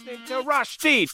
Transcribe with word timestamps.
Rushdie. 0.00 1.06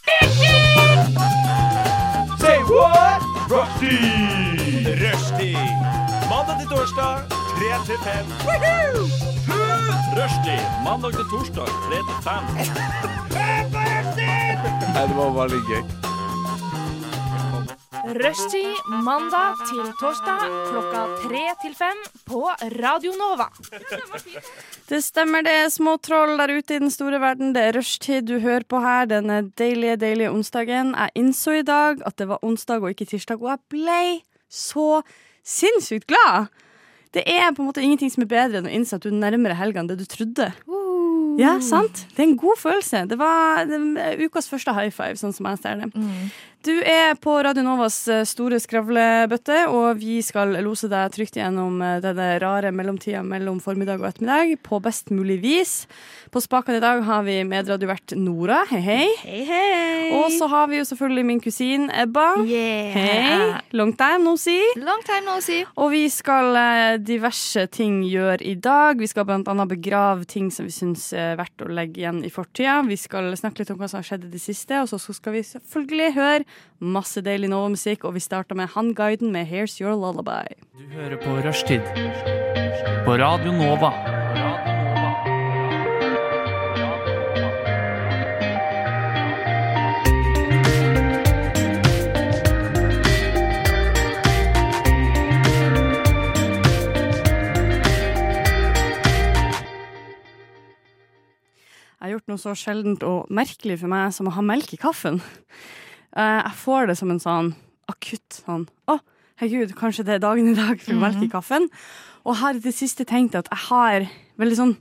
Say 2.41 2.59
what? 2.65 3.21
Rushdie. 3.51 4.97
Rushdie. 5.03 5.59
Mandag 6.31 6.57
til 6.61 6.69
torsdag, 6.69 7.23
3 7.29 7.85
til 7.87 7.99
5. 8.05 8.27
Rushdie. 10.17 10.65
Mandag 10.85 11.13
til 11.13 11.25
torsdag, 11.31 11.67
3 11.67 11.97
til 12.09 12.19
5. 12.25 12.33
Nei, 14.95 15.07
det 15.09 15.17
var 15.17 15.31
veldig 15.43 15.63
gøy. 15.69 16.10
Rushtid 18.01 18.79
mandag 19.05 19.59
til 19.69 19.83
torsdag 20.01 20.45
klokka 20.71 21.03
tre 21.21 21.43
til 21.61 21.75
fem 21.77 21.99
på 22.25 22.41
Radio 22.81 23.13
Nova. 23.19 23.51
Det 24.89 25.03
stemmer 25.05 25.45
det, 25.45 25.69
små 25.75 25.99
troll 26.01 26.33
der 26.41 26.55
ute 26.57 26.79
i 26.79 26.81
den 26.81 26.93
store 26.93 27.21
verden. 27.21 27.53
Det 27.53 27.67
er 27.67 27.77
rushtid 27.77 28.25
du 28.31 28.39
hører 28.41 28.65
på 28.65 28.81
her 28.81 29.11
denne 29.11 29.43
deilige, 29.61 29.99
deilige 30.01 30.33
onsdagen. 30.33 30.95
Jeg 30.97 31.17
innså 31.21 31.59
i 31.61 31.67
dag 31.67 32.01
at 32.07 32.17
det 32.17 32.31
var 32.31 32.41
onsdag 32.47 32.81
og 32.81 32.95
ikke 32.95 33.11
tirsdag, 33.13 33.43
og 33.43 33.53
jeg 33.53 33.65
ble 33.77 34.03
så 34.49 35.03
sinnssykt 35.45 36.09
glad. 36.09 36.49
Det 37.13 37.27
er 37.29 37.53
på 37.53 37.61
en 37.61 37.69
måte 37.69 37.85
ingenting 37.85 38.13
som 38.13 38.25
er 38.25 38.33
bedre 38.33 38.63
enn 38.63 38.71
å 38.71 38.77
innse 38.81 38.97
at 38.97 39.05
du 39.05 39.11
er 39.11 39.19
nærmere 39.19 39.59
helga 39.59 39.83
enn 39.83 39.91
det 39.91 40.01
du 40.01 40.07
trodde. 40.09 40.53
Ja, 41.41 41.57
sant? 41.63 42.05
Det 42.15 42.23
er 42.25 42.29
en 42.29 42.39
god 42.39 42.59
følelse. 42.59 43.05
Det 43.09 43.17
var 43.19 43.65
det, 43.69 43.79
var 43.97 44.21
ukas 44.25 44.49
første 44.51 44.75
high 44.77 44.93
five, 44.93 45.17
sånn 45.21 45.35
som 45.37 45.47
jeg 45.51 45.61
ser 45.63 45.83
det. 45.85 46.07
Du 46.61 46.75
er 46.85 47.15
på 47.17 47.33
Radio 47.41 47.63
Novas 47.65 47.95
eh, 48.13 48.27
store 48.29 48.59
skravlebøtte, 48.61 49.63
og 49.73 49.97
vi 49.97 50.19
skal 50.21 50.59
lose 50.61 50.91
deg 50.93 51.15
trygt 51.15 51.39
gjennom 51.39 51.79
eh, 51.81 52.03
denne 52.05 52.35
rare 52.43 52.69
mellomtida 52.69 53.23
mellom 53.25 53.63
formiddag 53.65 54.03
og 54.03 54.11
ettermiddag 54.11 54.59
på 54.69 54.77
best 54.85 55.09
mulig 55.09 55.39
vis. 55.41 55.73
På 56.29 56.43
spakene 56.45 56.77
i 56.77 56.83
dag 56.85 57.01
har 57.07 57.25
vi 57.25 57.39
medradiovert 57.49 58.13
Nora. 58.21 58.59
Hei, 58.69 58.83
hei. 58.85 59.07
Hei, 59.23 59.39
hei. 59.49 60.11
Og 60.19 60.35
så 60.35 60.51
har 60.53 60.69
vi 60.69 60.83
jo 60.83 60.85
selvfølgelig 60.91 61.25
min 61.31 61.41
kusin 61.41 61.89
Ebba. 61.97 62.27
Yeah. 62.45 62.93
Hei. 62.93 63.63
Long 63.81 63.95
time 63.97 64.21
no 64.29 64.37
see. 64.37 64.61
Long 64.77 65.01
time 65.09 65.25
no 65.31 65.39
see. 65.41 65.65
Og 65.81 65.95
vi 65.95 66.05
skal 66.13 66.61
eh, 66.61 66.99
diverse 67.01 67.65
ting 67.73 68.03
gjøre 68.05 68.45
i 68.45 68.55
dag. 68.61 69.01
Vi 69.01 69.09
skal 69.09 69.33
annet 69.39 69.73
begrave 69.73 70.29
ting 70.29 70.53
som 70.53 70.69
vi 70.69 70.77
syns 70.77 71.09
er 71.17 71.41
verdt 71.41 71.65
å 71.65 71.73
legge 71.73 72.05
igjen 72.05 72.21
i 72.21 72.35
fortida. 72.37 72.83
Vi 72.85 73.01
skal 73.01 73.33
snakke 73.41 73.65
litt 73.65 73.73
om 73.73 73.81
hva 73.81 73.89
som 73.89 74.03
har 74.03 74.11
skjedd 74.13 74.29
i 74.29 74.33
det 74.37 74.45
siste, 74.45 74.85
og 74.85 74.93
så 74.93 75.01
skal 75.17 75.39
vi 75.39 75.47
selvfølgelig 75.55 76.13
høre 76.21 76.50
masse 76.81 77.21
deilig 77.25 77.51
Nova-musikk, 77.53 78.05
og 78.09 78.17
vi 78.17 78.25
starter 78.25 78.57
med 78.57 78.73
Han 78.75 78.95
Guiden 78.97 79.33
med 79.33 79.47
Here's 79.51 79.81
Your 79.81 79.93
Lullaby. 79.97 80.49
Du 80.79 80.87
hører 80.95 81.17
på 81.21 81.37
Rushtid 81.45 81.85
på 83.05 83.19
Radio 83.21 83.53
Nova. 83.53 83.93
Jeg 102.01 102.09
har 102.09 102.17
gjort 102.17 102.31
noe 102.33 102.41
så 102.41 102.53
sjeldent 102.57 103.03
og 103.05 103.29
merkelig 103.29 103.75
for 103.83 103.93
meg 103.93 104.15
som 104.17 104.31
å 104.31 104.33
ha 104.33 104.43
melk 104.43 104.73
i 104.73 104.79
kaffen. 104.81 105.21
Eh, 106.17 106.43
Jeg 106.45 106.57
får 106.65 106.87
det 106.91 106.97
som 106.99 107.11
en 107.11 107.21
sånn 107.23 107.55
akutt 107.91 108.43
sånn 108.45 108.67
Å, 108.91 108.99
herregud, 109.43 109.75
kanskje 109.79 110.05
det 110.07 110.15
er 110.19 110.23
dagen 110.25 110.51
i 110.51 110.55
dag 110.59 110.81
for 110.83 110.95
melk 110.99 111.23
i 111.23 111.29
kaffen. 111.33 111.69
Og 112.25 112.37
har 112.43 112.55
i 112.55 112.63
det 112.63 112.75
siste 112.77 113.07
tenkt 113.09 113.35
at 113.39 113.49
jeg 113.51 113.63
har 113.71 114.07
veldig 114.41 114.57
sånn 114.59 114.77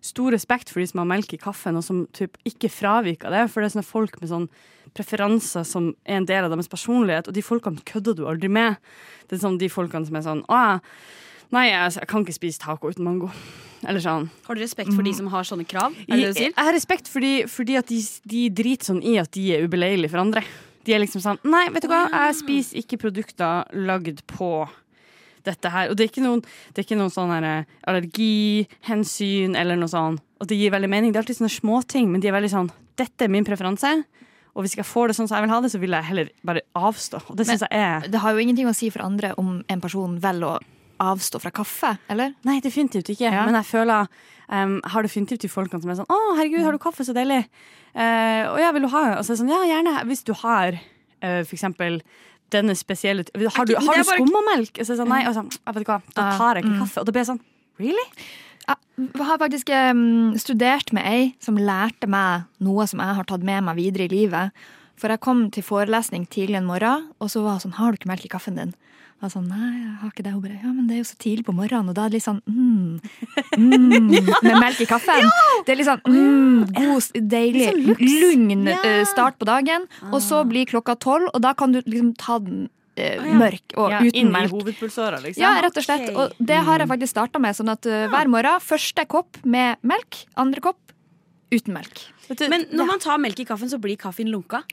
stor 0.00 0.32
respekt 0.32 0.70
for 0.72 0.80
de 0.80 0.86
som 0.88 1.02
har 1.02 1.08
melk 1.10 1.32
i 1.34 1.38
kaffen, 1.40 1.76
og 1.76 1.84
som 1.84 2.06
typ 2.16 2.38
ikke 2.48 2.70
fraviker 2.72 3.30
det. 3.30 3.44
For 3.52 3.60
det 3.60 3.68
er 3.70 3.74
sånne 3.76 3.86
folk 3.86 4.20
med 4.22 4.30
sånn 4.30 4.46
preferanser 4.96 5.64
som 5.68 5.90
er 6.08 6.16
en 6.18 6.26
del 6.26 6.44
av 6.46 6.50
deres 6.54 6.70
personlighet, 6.72 7.28
og 7.28 7.34
de 7.36 7.42
folkene 7.44 7.82
kødder 7.86 8.16
du 8.18 8.24
aldri 8.26 8.48
med. 8.50 8.78
Det 9.28 9.36
er 9.36 9.42
sånn 9.44 9.58
de 9.60 9.68
folkene 9.70 10.08
som 10.08 10.16
er 10.18 10.24
sånn 10.24 10.40
Å, 10.48 10.80
nei, 11.54 11.66
jeg, 11.68 11.98
jeg 12.00 12.08
kan 12.10 12.24
ikke 12.24 12.34
spise 12.38 12.62
taco 12.64 12.90
uten 12.90 13.04
mango. 13.06 13.30
Eller 13.86 14.02
sånn. 14.04 14.26
Har 14.48 14.56
du 14.58 14.60
respekt 14.60 14.92
for 14.92 15.04
de 15.06 15.12
som 15.16 15.28
har 15.32 15.46
sånne 15.48 15.64
krav? 15.68 15.94
Er 16.08 16.18
Jeg, 16.20 16.34
sier? 16.36 16.50
jeg 16.50 16.64
har 16.66 16.74
respekt 16.76 17.08
fordi, 17.08 17.30
fordi 17.48 17.78
at 17.80 17.88
de, 17.88 18.00
de 18.28 18.42
driter 18.52 18.90
sånn 18.90 19.04
i 19.04 19.14
at 19.22 19.30
de 19.36 19.46
er 19.56 19.64
ubeleilige 19.68 20.10
for 20.12 20.20
andre. 20.24 20.42
De 20.86 20.94
er 20.94 21.02
liksom 21.02 21.22
sånn 21.24 21.40
Nei, 21.44 21.66
vet 21.74 21.84
du 21.84 21.90
hva, 21.90 22.06
jeg 22.08 22.38
spiser 22.40 22.80
ikke 22.80 23.00
produkter 23.02 23.68
lagd 23.76 24.22
på 24.30 24.68
dette 25.46 25.72
her. 25.72 25.90
Og 25.90 25.96
det 25.96 26.04
er 26.04 26.10
ikke 26.12 26.24
noen, 26.24 26.42
det 26.72 26.82
er 26.82 26.86
ikke 26.86 26.98
noen 27.00 27.12
sånn 27.12 27.32
eh, 27.38 27.68
allergihensyn 27.88 29.56
eller 29.58 29.78
noe 29.80 29.92
sånn. 29.92 30.18
Og 30.40 30.48
det 30.48 30.58
gir 30.60 30.72
veldig 30.74 30.90
mening. 30.92 31.12
Det 31.12 31.20
er 31.20 31.24
alltid 31.24 31.40
sånne 31.40 31.54
småting, 31.54 32.10
men 32.12 32.22
de 32.22 32.30
er 32.30 32.36
veldig 32.36 32.52
sånn 32.52 32.72
Dette 33.00 33.24
er 33.24 33.32
min 33.32 33.46
preferanse. 33.46 33.94
Og 34.52 34.64
hvis 34.66 34.74
jeg 34.76 34.84
får 34.84 35.08
det 35.08 35.16
sånn 35.16 35.28
som 35.30 35.38
jeg 35.38 35.46
vil 35.46 35.54
ha 35.54 35.60
det, 35.64 35.70
så 35.72 35.78
vil 35.80 35.94
jeg 35.96 36.08
heller 36.10 36.32
bare 36.44 36.64
avstå. 36.76 37.22
Og 37.30 37.38
det 37.38 37.46
syns 37.48 37.64
jeg 37.64 37.80
er 37.80 38.08
Det 38.10 38.20
har 38.20 38.34
jo 38.34 38.42
ingenting 38.42 38.68
å 38.68 38.76
si 38.76 38.90
for 38.92 39.04
andre 39.06 39.32
om 39.40 39.60
en 39.70 39.82
person 39.82 40.18
velger 40.20 40.58
å 40.58 40.79
avstå 41.00 41.40
fra 41.42 41.52
kaffe, 41.54 41.94
eller? 42.12 42.34
Nei, 42.46 42.60
definitivt 42.64 43.10
ikke. 43.12 43.30
Ja. 43.30 43.44
Men 43.48 43.56
jeg 43.60 43.68
føler 43.70 44.08
um, 44.52 44.78
har 44.92 45.06
definitivt 45.06 45.44
de 45.44 45.50
folkene 45.50 45.82
som 45.82 45.92
er 45.92 46.00
sånn 46.00 46.10
'Å, 46.10 46.18
herregud, 46.38 46.64
har 46.66 46.76
du 46.76 46.82
kaffe? 46.82 47.06
Så 47.06 47.16
deilig.' 47.16 47.46
Uh, 47.90 48.54
og 48.54 48.58
ja, 48.62 48.70
vil 48.70 48.86
du 48.86 48.90
ha? 48.92 49.18
Og 49.18 49.24
så 49.26 49.32
er 49.32 49.34
det 49.34 49.40
sånn, 49.40 49.50
ja, 49.50 49.62
gjerne. 49.66 49.94
Hvis 50.06 50.22
du 50.22 50.30
har 50.38 50.76
uh, 50.78 51.42
for 51.42 51.54
eksempel 51.56 51.98
denne 52.54 52.74
spesielle 52.78 53.24
Har 53.34 53.66
du, 53.66 53.74
har 53.78 53.98
du 53.98 54.06
skummamelk? 54.06 54.78
Og 54.78 54.84
så 54.84 54.92
er 54.92 54.94
det 54.94 55.00
sånn, 55.02 55.10
nei, 55.10 55.24
og 55.26 55.34
så, 55.34 55.42
jeg 55.46 55.74
vet 55.74 55.82
ikke 55.84 55.96
hva, 55.96 56.14
da 56.14 56.28
tar 56.38 56.58
jeg 56.58 56.66
ikke 56.66 56.78
kaffe. 56.84 57.02
Og 57.02 57.08
da 57.08 57.14
blir 57.14 57.24
jeg 57.24 57.32
sånn 57.32 57.42
Really? 57.80 58.06
Jeg 58.68 59.24
har 59.24 59.38
faktisk 59.40 59.70
um, 59.72 60.34
studert 60.38 60.92
med 60.92 61.06
ei 61.08 61.22
som 61.42 61.56
lærte 61.56 62.06
meg 62.10 62.44
noe 62.62 62.84
som 62.86 63.00
jeg 63.00 63.16
har 63.16 63.26
tatt 63.26 63.46
med 63.46 63.64
meg 63.66 63.78
videre 63.80 64.04
i 64.04 64.12
livet. 64.12 64.52
For 65.00 65.08
jeg 65.08 65.22
kom 65.24 65.46
til 65.54 65.64
forelesning 65.64 66.26
tidlig 66.28 66.58
en 66.60 66.68
morgen, 66.68 67.08
og 67.18 67.32
så 67.32 67.40
var 67.42 67.56
hun 67.56 67.64
sånn 67.64 67.78
'Har 67.78 67.90
du 67.90 67.96
ikke 67.98 68.12
melk 68.12 68.26
i 68.28 68.34
kaffen 68.36 68.58
din?' 68.60 68.74
Jeg 69.20 69.26
var 69.26 69.32
sånn, 69.34 69.48
nei, 69.52 69.70
jeg 69.76 69.94
har 70.00 70.12
ikke 70.14 70.22
det. 70.24 70.30
Hun 70.32 70.40
bare, 70.40 70.54
ja, 70.62 70.70
men 70.72 70.86
det 70.88 70.94
er 70.96 71.00
jo 71.02 71.06
så 71.10 71.16
tidlig 71.20 71.42
på 71.44 71.52
morgenen, 71.52 71.90
og 71.92 71.96
da 71.98 72.06
er 72.06 72.12
det 72.12 72.16
litt 72.16 72.24
sånn 72.24 72.38
mm, 72.48 73.00
mm, 73.60 74.14
med 74.46 74.54
melk 74.56 74.80
i 74.80 74.86
kaffen. 74.88 75.28
Det 75.66 75.74
er 75.74 75.76
litt 75.76 75.88
sånn 75.90 76.00
mm, 76.08 76.70
god, 76.78 77.18
deilig, 77.34 77.66
lugn 78.00 78.70
eh, 78.72 79.02
start 79.10 79.36
på 79.36 79.44
dagen. 79.50 79.84
Og 80.08 80.22
så 80.24 80.40
blir 80.48 80.64
klokka 80.70 80.96
tolv, 81.04 81.28
og 81.34 81.44
da 81.44 81.52
kan 81.52 81.76
du 81.76 81.82
liksom 81.82 82.14
ta 82.16 82.38
den 82.40 82.64
eh, 82.96 83.20
mørk 83.36 83.76
og 83.76 83.92
Ja, 83.92 84.00
uten 84.08 84.32
melk. 84.32 84.56
hovedpulsåra, 84.56 85.20
liksom? 85.20 85.44
Ja, 85.44 85.52
rett 85.66 85.76
og 85.76 85.84
slett. 85.84 86.08
Og 86.16 86.40
det 86.40 86.64
har 86.70 86.80
jeg 86.80 86.88
faktisk 86.96 87.12
starta 87.12 87.44
med. 87.44 87.60
Sånn 87.60 87.76
at 87.76 87.84
uh, 87.92 88.06
hver 88.08 88.32
morgen 88.32 88.64
første 88.64 89.04
kopp 89.04 89.36
med 89.44 89.84
melk, 89.84 90.24
andre 90.40 90.64
kopp 90.64 90.96
uten 91.52 91.76
melk. 91.76 92.06
Men 92.48 92.70
når 92.72 92.94
man 92.94 93.04
tar 93.04 93.20
melk 93.20 93.44
i 93.44 93.44
kaffen, 93.52 93.68
så 93.68 93.76
blir 93.82 94.00
kaffen 94.00 94.32
lunka. 94.32 94.64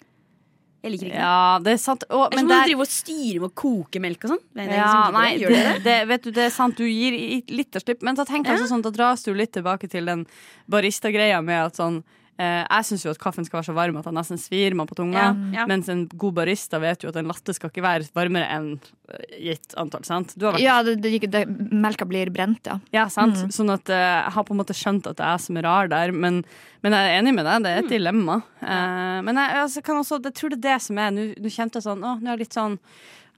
Jeg 0.84 0.92
liker 0.94 1.08
ikke 1.08 1.14
det. 1.16 1.22
Ja, 1.24 1.60
det 1.64 1.72
er 1.74 1.80
sant. 1.82 2.04
Er 2.10 2.36
men 2.36 2.46
å 2.46 2.50
der- 2.50 2.68
drive 2.70 2.84
og 2.86 2.88
styre 2.92 3.40
med 3.42 3.50
å 3.50 3.56
koke 3.56 4.00
melk 4.04 4.24
og 4.28 4.30
sånn. 4.36 4.44
Ja, 4.56 5.10
nei, 5.12 5.38
det. 5.38 5.50
Det, 5.50 5.84
det? 5.84 5.96
vet 6.08 6.24
du, 6.24 6.32
det 6.32 6.44
er 6.46 6.54
sant, 6.54 6.78
du 6.78 6.86
gir 6.86 7.18
litt 7.50 7.76
av 7.76 7.82
slipp. 7.82 8.04
Men 8.06 8.16
da 8.16 8.24
tenker 8.26 8.52
jeg 8.54 8.62
også 8.62 8.70
sånn, 8.76 8.84
da 8.86 8.92
dras 8.94 9.24
du 9.26 9.34
litt 9.34 9.52
tilbake 9.58 9.90
til 9.90 10.06
den 10.06 10.26
barista-greia 10.70 11.42
med 11.44 11.66
at 11.72 11.76
sånn 11.82 12.04
Jeg 12.38 12.86
syns 12.86 13.04
jo 13.06 13.12
at 13.14 13.20
kaffen 13.22 13.46
skal 13.48 13.60
være 13.60 13.70
så 13.70 13.74
varm 13.78 13.98
at 13.98 14.06
den 14.06 14.18
nesten 14.18 14.40
svir 14.42 14.76
meg 14.78 14.90
på 14.90 14.98
tunga. 15.00 15.30
Ja, 15.30 15.62
ja. 15.62 15.66
Mens 15.70 15.90
en 15.90 16.06
god 16.12 16.36
barista 16.38 16.80
vet 16.82 17.04
jo 17.04 17.10
at 17.10 17.18
en 17.18 17.30
latte 17.30 17.56
skal 17.56 17.72
ikke 17.72 17.84
være 17.86 18.10
varmere 18.16 18.46
enn 18.54 18.70
eh, 18.78 19.40
gitt 19.50 19.74
antall. 19.80 20.06
sant? 20.08 20.36
Du 20.38 20.46
har 20.46 20.56
vært 20.56 20.66
Ja, 20.66 20.78
det, 20.86 20.98
det, 21.02 21.18
det, 21.34 21.44
melka 21.48 22.06
blir 22.10 22.30
brent, 22.34 22.70
ja. 22.70 22.78
ja, 22.94 23.08
sant? 23.14 23.48
Sånn 23.54 23.74
at 23.74 23.90
eh, 23.90 24.04
jeg 24.04 24.36
har 24.38 24.48
på 24.48 24.56
en 24.56 24.62
måte 24.62 24.78
skjønt 24.78 25.10
at 25.10 25.20
det 25.20 25.26
er 25.26 25.36
jeg 25.36 25.46
som 25.48 25.60
er 25.60 25.68
rar 25.68 25.92
der, 25.92 26.14
men, 26.14 26.44
men 26.86 26.98
jeg 26.98 27.10
er 27.10 27.20
enig 27.24 27.36
med 27.40 27.50
deg, 27.50 27.66
det 27.66 27.74
er 27.74 27.84
et 27.84 27.94
dilemma. 27.98 28.40
Eh, 28.62 29.20
men 29.26 29.42
jeg, 29.42 29.60
altså, 29.66 29.86
kan 29.86 30.02
også, 30.04 30.22
jeg 30.30 30.38
tror 30.38 30.54
det 30.54 30.62
er 30.62 30.68
det 30.70 30.80
som 30.88 31.02
er 31.02 31.14
nå 31.18 31.54
kjente 31.58 31.80
jeg 31.80 31.88
sånn 31.88 32.06
Å, 32.06 32.18
nå 32.22 32.30
er 32.30 32.36
jeg 32.36 32.46
litt 32.46 32.58
sånn 32.58 32.78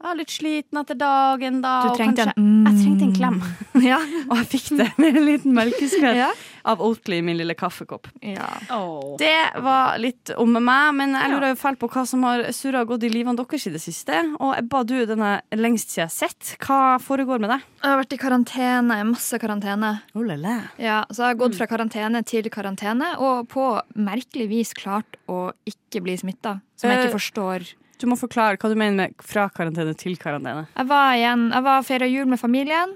jeg 0.01 0.11
er 0.11 0.15
litt 0.15 0.29
sliten 0.31 0.79
etter 0.81 0.95
dagen, 0.95 1.61
da. 1.61 1.73
Du 1.87 1.95
trengte 1.97 2.23
kanskje- 2.25 2.37
en 2.37 2.63
mm. 2.63 2.67
Jeg 2.69 2.83
trengte 2.85 3.03
en 3.03 3.15
klem. 3.15 3.41
Ja. 3.79 3.97
Og 4.29 4.35
jeg 4.35 4.47
fikk 4.51 4.77
det 4.77 4.87
med 4.99 5.15
en 5.15 5.23
liten 5.25 5.53
melkeskvett 5.55 6.17
Ja. 6.17 6.29
av 6.67 6.81
Oatly 6.83 7.19
i 7.19 7.21
min 7.23 7.37
lille 7.39 7.55
kaffekopp. 7.55 8.07
ja. 8.21 8.47
Oh. 8.75 9.15
Det 9.17 9.61
var 9.63 9.97
litt 9.97 10.31
om 10.37 10.51
meg, 10.51 10.93
men 10.95 11.13
jeg 11.15 11.31
lurer 11.31 11.53
jo 11.53 11.59
fælt 11.61 11.79
på 11.79 11.87
hva 11.89 12.03
som 12.07 12.23
har 12.27 12.43
surra 12.51 12.81
og 12.83 12.87
gått 12.91 13.03
i 13.07 13.09
livene 13.13 13.37
deres 13.39 13.67
i 13.67 13.71
det 13.71 13.79
siste. 13.81 14.17
Og 14.39 14.55
Ebba, 14.57 14.83
du 14.83 15.05
den 15.05 15.21
er 15.23 15.41
lengst 15.55 15.89
siden 15.95 16.09
sett. 16.11 16.55
Hva 16.59 16.99
foregår 16.99 17.39
med 17.39 17.49
deg? 17.55 17.63
Jeg 17.83 17.89
har 17.93 18.01
vært 18.03 18.13
i 18.13 18.19
karantene, 18.19 18.99
masse 19.07 19.39
karantene. 19.39 19.93
Oh, 20.13 20.23
la, 20.27 20.35
la. 20.35 20.57
Ja, 20.77 21.05
så 21.09 21.23
jeg 21.23 21.31
har 21.37 21.39
gått 21.47 21.55
fra 21.55 21.67
karantene 21.71 22.23
til 22.27 22.49
karantene, 22.51 23.13
og 23.19 23.47
på 23.47 23.69
merkelig 23.95 24.49
vis 24.51 24.73
klart 24.75 25.15
å 25.31 25.53
ikke 25.69 26.03
bli 26.03 26.17
smitta. 26.19 26.59
Som 26.79 26.89
jeg 26.91 26.99
Eh, 26.99 27.05
ikke 27.07 27.15
forstår. 27.19 27.73
Du 27.99 28.07
må 28.07 28.15
forklare 28.19 28.55
hva 28.59 28.71
du 28.71 28.77
mener 28.79 28.95
med 28.95 29.23
fra 29.27 29.49
karantene 29.51 29.93
til 29.99 30.15
karantene. 30.19 30.67
Jeg 30.77 30.87
var 30.87 31.15
igjen, 31.17 31.49
jeg 31.51 31.65
var 31.65 31.85
feira 31.87 32.07
jul 32.07 32.29
med 32.31 32.39
familien. 32.39 32.95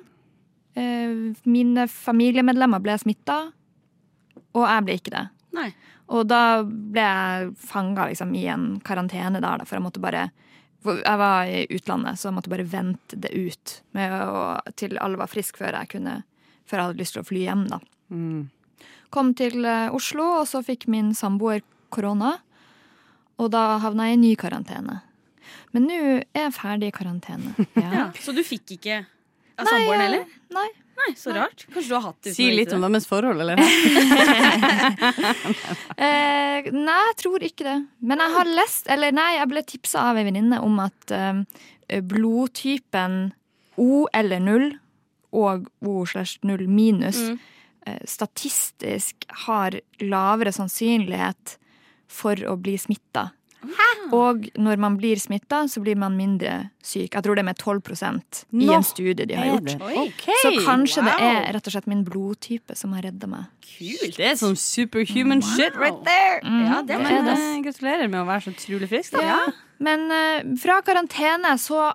Eh, 0.80 1.34
Mine 1.44 1.88
familiemedlemmer 1.92 2.82
ble 2.84 2.96
smitta, 3.02 3.40
og 4.54 4.64
jeg 4.64 4.86
ble 4.88 4.96
ikke 5.00 5.14
det. 5.14 5.26
Nei. 5.54 5.68
Og 6.14 6.26
da 6.30 6.64
ble 6.64 7.04
jeg 7.04 7.52
fanga 7.64 8.08
liksom, 8.10 8.32
i 8.38 8.46
en 8.52 8.80
karantene 8.86 9.42
der, 9.44 9.60
da, 9.62 9.68
for 9.68 9.78
jeg 9.80 9.86
måtte 9.86 10.04
bare 10.04 10.30
Jeg 10.84 11.16
var 11.16 11.48
i 11.48 11.62
utlandet, 11.72 12.20
så 12.20 12.28
jeg 12.28 12.36
måtte 12.36 12.52
bare 12.52 12.66
vente 12.68 13.16
det 13.16 13.30
ut 13.32 13.76
med 13.96 14.12
å, 14.12 14.58
til 14.76 14.98
alle 15.00 15.16
var 15.16 15.32
friske 15.32 15.62
før 15.62 15.78
jeg 15.80 15.94
kunne 15.94 16.18
Før 16.68 16.78
jeg 16.78 16.90
hadde 16.90 17.00
lyst 17.00 17.16
til 17.16 17.24
å 17.24 17.28
fly 17.28 17.44
hjem, 17.46 17.62
da. 17.72 17.80
Mm. 18.12 18.50
Kom 19.12 19.32
til 19.36 19.64
eh, 19.68 19.94
Oslo, 19.96 20.26
og 20.42 20.48
så 20.48 20.62
fikk 20.64 20.88
min 20.92 21.14
samboer 21.16 21.62
korona. 21.94 22.38
Og 23.42 23.50
da 23.54 23.78
havna 23.82 24.10
jeg 24.12 24.20
i 24.20 24.22
ny 24.22 24.36
karantene. 24.40 25.00
Men 25.74 25.88
nå 25.90 25.98
er 26.22 26.46
jeg 26.48 26.54
ferdig 26.60 26.92
i 26.92 26.96
karantene. 26.96 27.56
Ja. 27.80 27.90
Ja. 27.94 28.06
Så 28.22 28.32
du 28.36 28.44
fikk 28.46 28.76
ikke 28.78 29.02
av 29.58 29.68
samboeren 29.70 30.02
heller? 30.06 30.26
Nei. 30.54 30.68
Nei, 30.94 31.08
så 31.18 31.34
rart. 31.34 31.64
Kanskje 31.74 31.90
du 31.90 31.96
har 31.98 32.04
hatt 32.06 32.20
det 32.28 32.36
Si 32.38 32.46
litt 32.54 32.70
om 32.76 32.84
deres 32.86 33.08
forhold, 33.10 33.42
eller? 33.42 33.58
Eh, 35.98 36.68
nei, 36.74 37.00
jeg 37.10 37.16
tror 37.22 37.44
ikke 37.46 37.66
det. 37.66 37.76
Men 38.06 38.22
jeg 38.24 38.34
har 38.36 38.50
lest, 38.60 38.88
eller 38.94 39.14
nei, 39.16 39.30
jeg 39.38 39.50
ble 39.52 39.64
tipsa 39.68 40.04
av 40.12 40.20
ei 40.20 40.26
venninne 40.28 40.60
om 40.64 40.78
at 40.84 41.14
eh, 41.16 42.02
blodtypen 42.02 43.32
O 43.82 44.04
eller 44.14 44.42
null 44.44 44.68
og 45.34 45.66
O 45.82 46.04
slash 46.06 46.38
null 46.46 46.68
minus 46.70 47.18
Mm. 47.24 47.40
eh, 47.88 48.00
statistisk 48.08 49.26
har 49.48 49.80
lavere 50.00 50.52
sannsynlighet 50.54 51.58
for 52.14 52.38
å 52.50 52.58
bli 52.60 52.78
smitta. 52.78 53.32
Og 54.14 54.48
når 54.60 54.82
man 54.82 54.98
blir 55.00 55.20
smitta, 55.22 55.64
så 55.72 55.82
blir 55.84 55.96
man 56.00 56.18
mindre 56.18 56.70
syk. 56.84 57.16
Jeg 57.16 57.24
tror 57.24 57.38
det 57.38 57.44
er 57.44 57.48
med 57.48 57.62
12% 57.62 58.44
i 58.60 58.68
en 58.76 58.86
studie 58.86 59.28
de 59.30 59.38
har 59.40 59.50
gjort. 59.54 59.86
Okay. 60.04 60.38
Så 60.44 60.52
kanskje 60.66 61.06
det 61.08 61.16
er 61.24 61.48
rett 61.56 61.70
og 61.70 61.76
slett 61.76 61.90
min 61.90 62.04
blodtype 62.08 62.78
som 62.78 62.94
har 62.98 63.08
redda 63.08 63.30
meg. 63.32 63.50
Kult. 63.64 64.18
Det 64.20 64.28
er 64.34 64.38
sånn 64.40 64.58
superhuman 64.60 65.44
shit 65.54 65.78
right 65.80 66.04
there. 66.06 66.44
Ja, 66.44 66.84
det 66.86 67.00
Men, 67.02 67.30
det. 67.32 67.40
gratulerer 67.70 68.12
med 68.12 68.22
å 68.22 68.28
være 68.30 68.48
så 68.48 68.56
utrolig 68.56 68.92
frisk, 68.92 69.18
da. 69.18 69.26
Ja. 69.26 69.42
Men 69.84 70.08
uh, 70.12 70.56
fra 70.62 70.80
karantene 70.86 71.56
så 71.60 71.92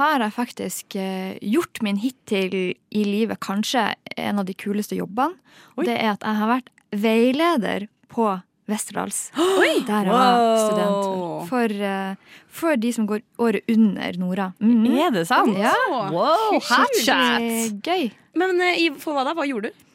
har 0.00 0.22
jeg 0.22 0.34
faktisk 0.36 0.96
uh, 0.98 1.36
gjort 1.44 1.80
min 1.84 2.00
hittil 2.00 2.54
i 2.72 3.06
livet 3.06 3.40
kanskje 3.42 3.90
en 4.16 4.42
av 4.42 4.48
de 4.48 4.56
kuleste 4.56 4.98
jobbene. 4.98 5.36
Oi. 5.76 5.86
det 5.88 5.96
er 5.98 6.14
at 6.14 6.26
jeg 6.26 6.40
har 6.40 6.54
vært 6.56 6.70
veileder 6.90 7.90
på 8.10 8.32
Westerdals. 8.70 9.20
Der 9.88 10.08
jeg 10.08 10.14
var 10.14 10.40
student. 10.64 11.50
For, 11.50 11.74
uh, 11.82 12.40
for 12.60 12.80
de 12.80 12.92
som 12.96 13.08
går 13.10 13.22
året 13.42 13.66
under 13.70 14.18
Nora. 14.22 14.48
Mm. 14.62 14.86
Er 15.06 15.14
det 15.14 15.26
sant? 15.30 15.58
Ja. 15.58 15.74
Wow, 16.14 16.58
hatchat! 16.70 17.76
Gøy. 17.84 18.10
Men 18.38 18.60
uh, 18.62 18.98
for 19.02 19.16
hva 19.16 19.26
da? 19.28 19.34
Hva 19.38 19.48
gjorde 19.48 19.70
du? 19.70 19.86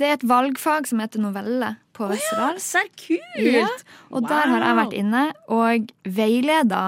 Det 0.00 0.08
er 0.08 0.16
et 0.16 0.24
valgfag 0.26 0.88
som 0.88 1.02
heter 1.02 1.20
novelle 1.22 1.74
på 1.94 2.08
Westerdals. 2.10 2.64
Serr, 2.64 2.88
kult! 2.98 3.38
Ja, 3.44 3.68
og 4.10 4.26
der 4.26 4.48
har 4.50 4.64
jeg 4.64 4.78
vært 4.80 4.96
inne 4.98 5.22
og 5.52 5.92
veileda 6.08 6.82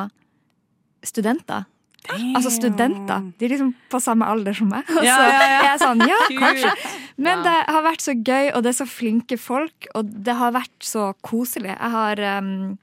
studenter. 1.04 1.68
Altså 2.12 2.50
studenter. 2.52 3.24
De 3.38 3.46
er 3.46 3.52
liksom 3.54 3.70
på 3.90 4.00
samme 4.02 4.26
alder 4.28 4.52
som 4.56 4.68
meg. 4.68 4.84
Og 4.92 5.00
så 5.00 5.04
Ja, 5.08 5.16
ja, 5.24 5.38
ja. 5.40 5.58
er 5.58 5.66
jeg 5.70 5.80
sånn, 5.80 6.02
ja, 6.10 6.18
kanskje. 6.42 6.72
Men 7.16 7.38
Wow. 7.40 7.44
det 7.46 7.56
har 7.74 7.82
vært 7.86 8.04
så 8.04 8.14
gøy, 8.18 8.50
og 8.54 8.62
det 8.66 8.72
er 8.74 8.78
så 8.82 8.86
flinke 8.90 9.38
folk, 9.40 9.88
og 9.94 10.10
det 10.26 10.34
har 10.36 10.52
vært 10.52 10.84
så 10.84 11.12
koselig. 11.24 11.72
Jeg 11.72 11.90
har 11.96 12.22
um, 12.42 12.78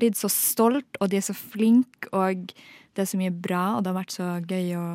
blitt 0.00 0.16
så 0.16 0.30
stolt, 0.32 0.96
og 1.00 1.10
de 1.12 1.18
er 1.20 1.26
så 1.26 1.34
flinke, 1.36 2.08
og 2.16 2.52
det 2.96 3.04
er 3.04 3.08
så 3.12 3.20
mye 3.20 3.32
bra, 3.34 3.76
og 3.76 3.84
det 3.84 3.92
har 3.92 4.00
vært 4.00 4.16
så 4.16 4.30
gøy 4.48 4.72
å 4.80 4.86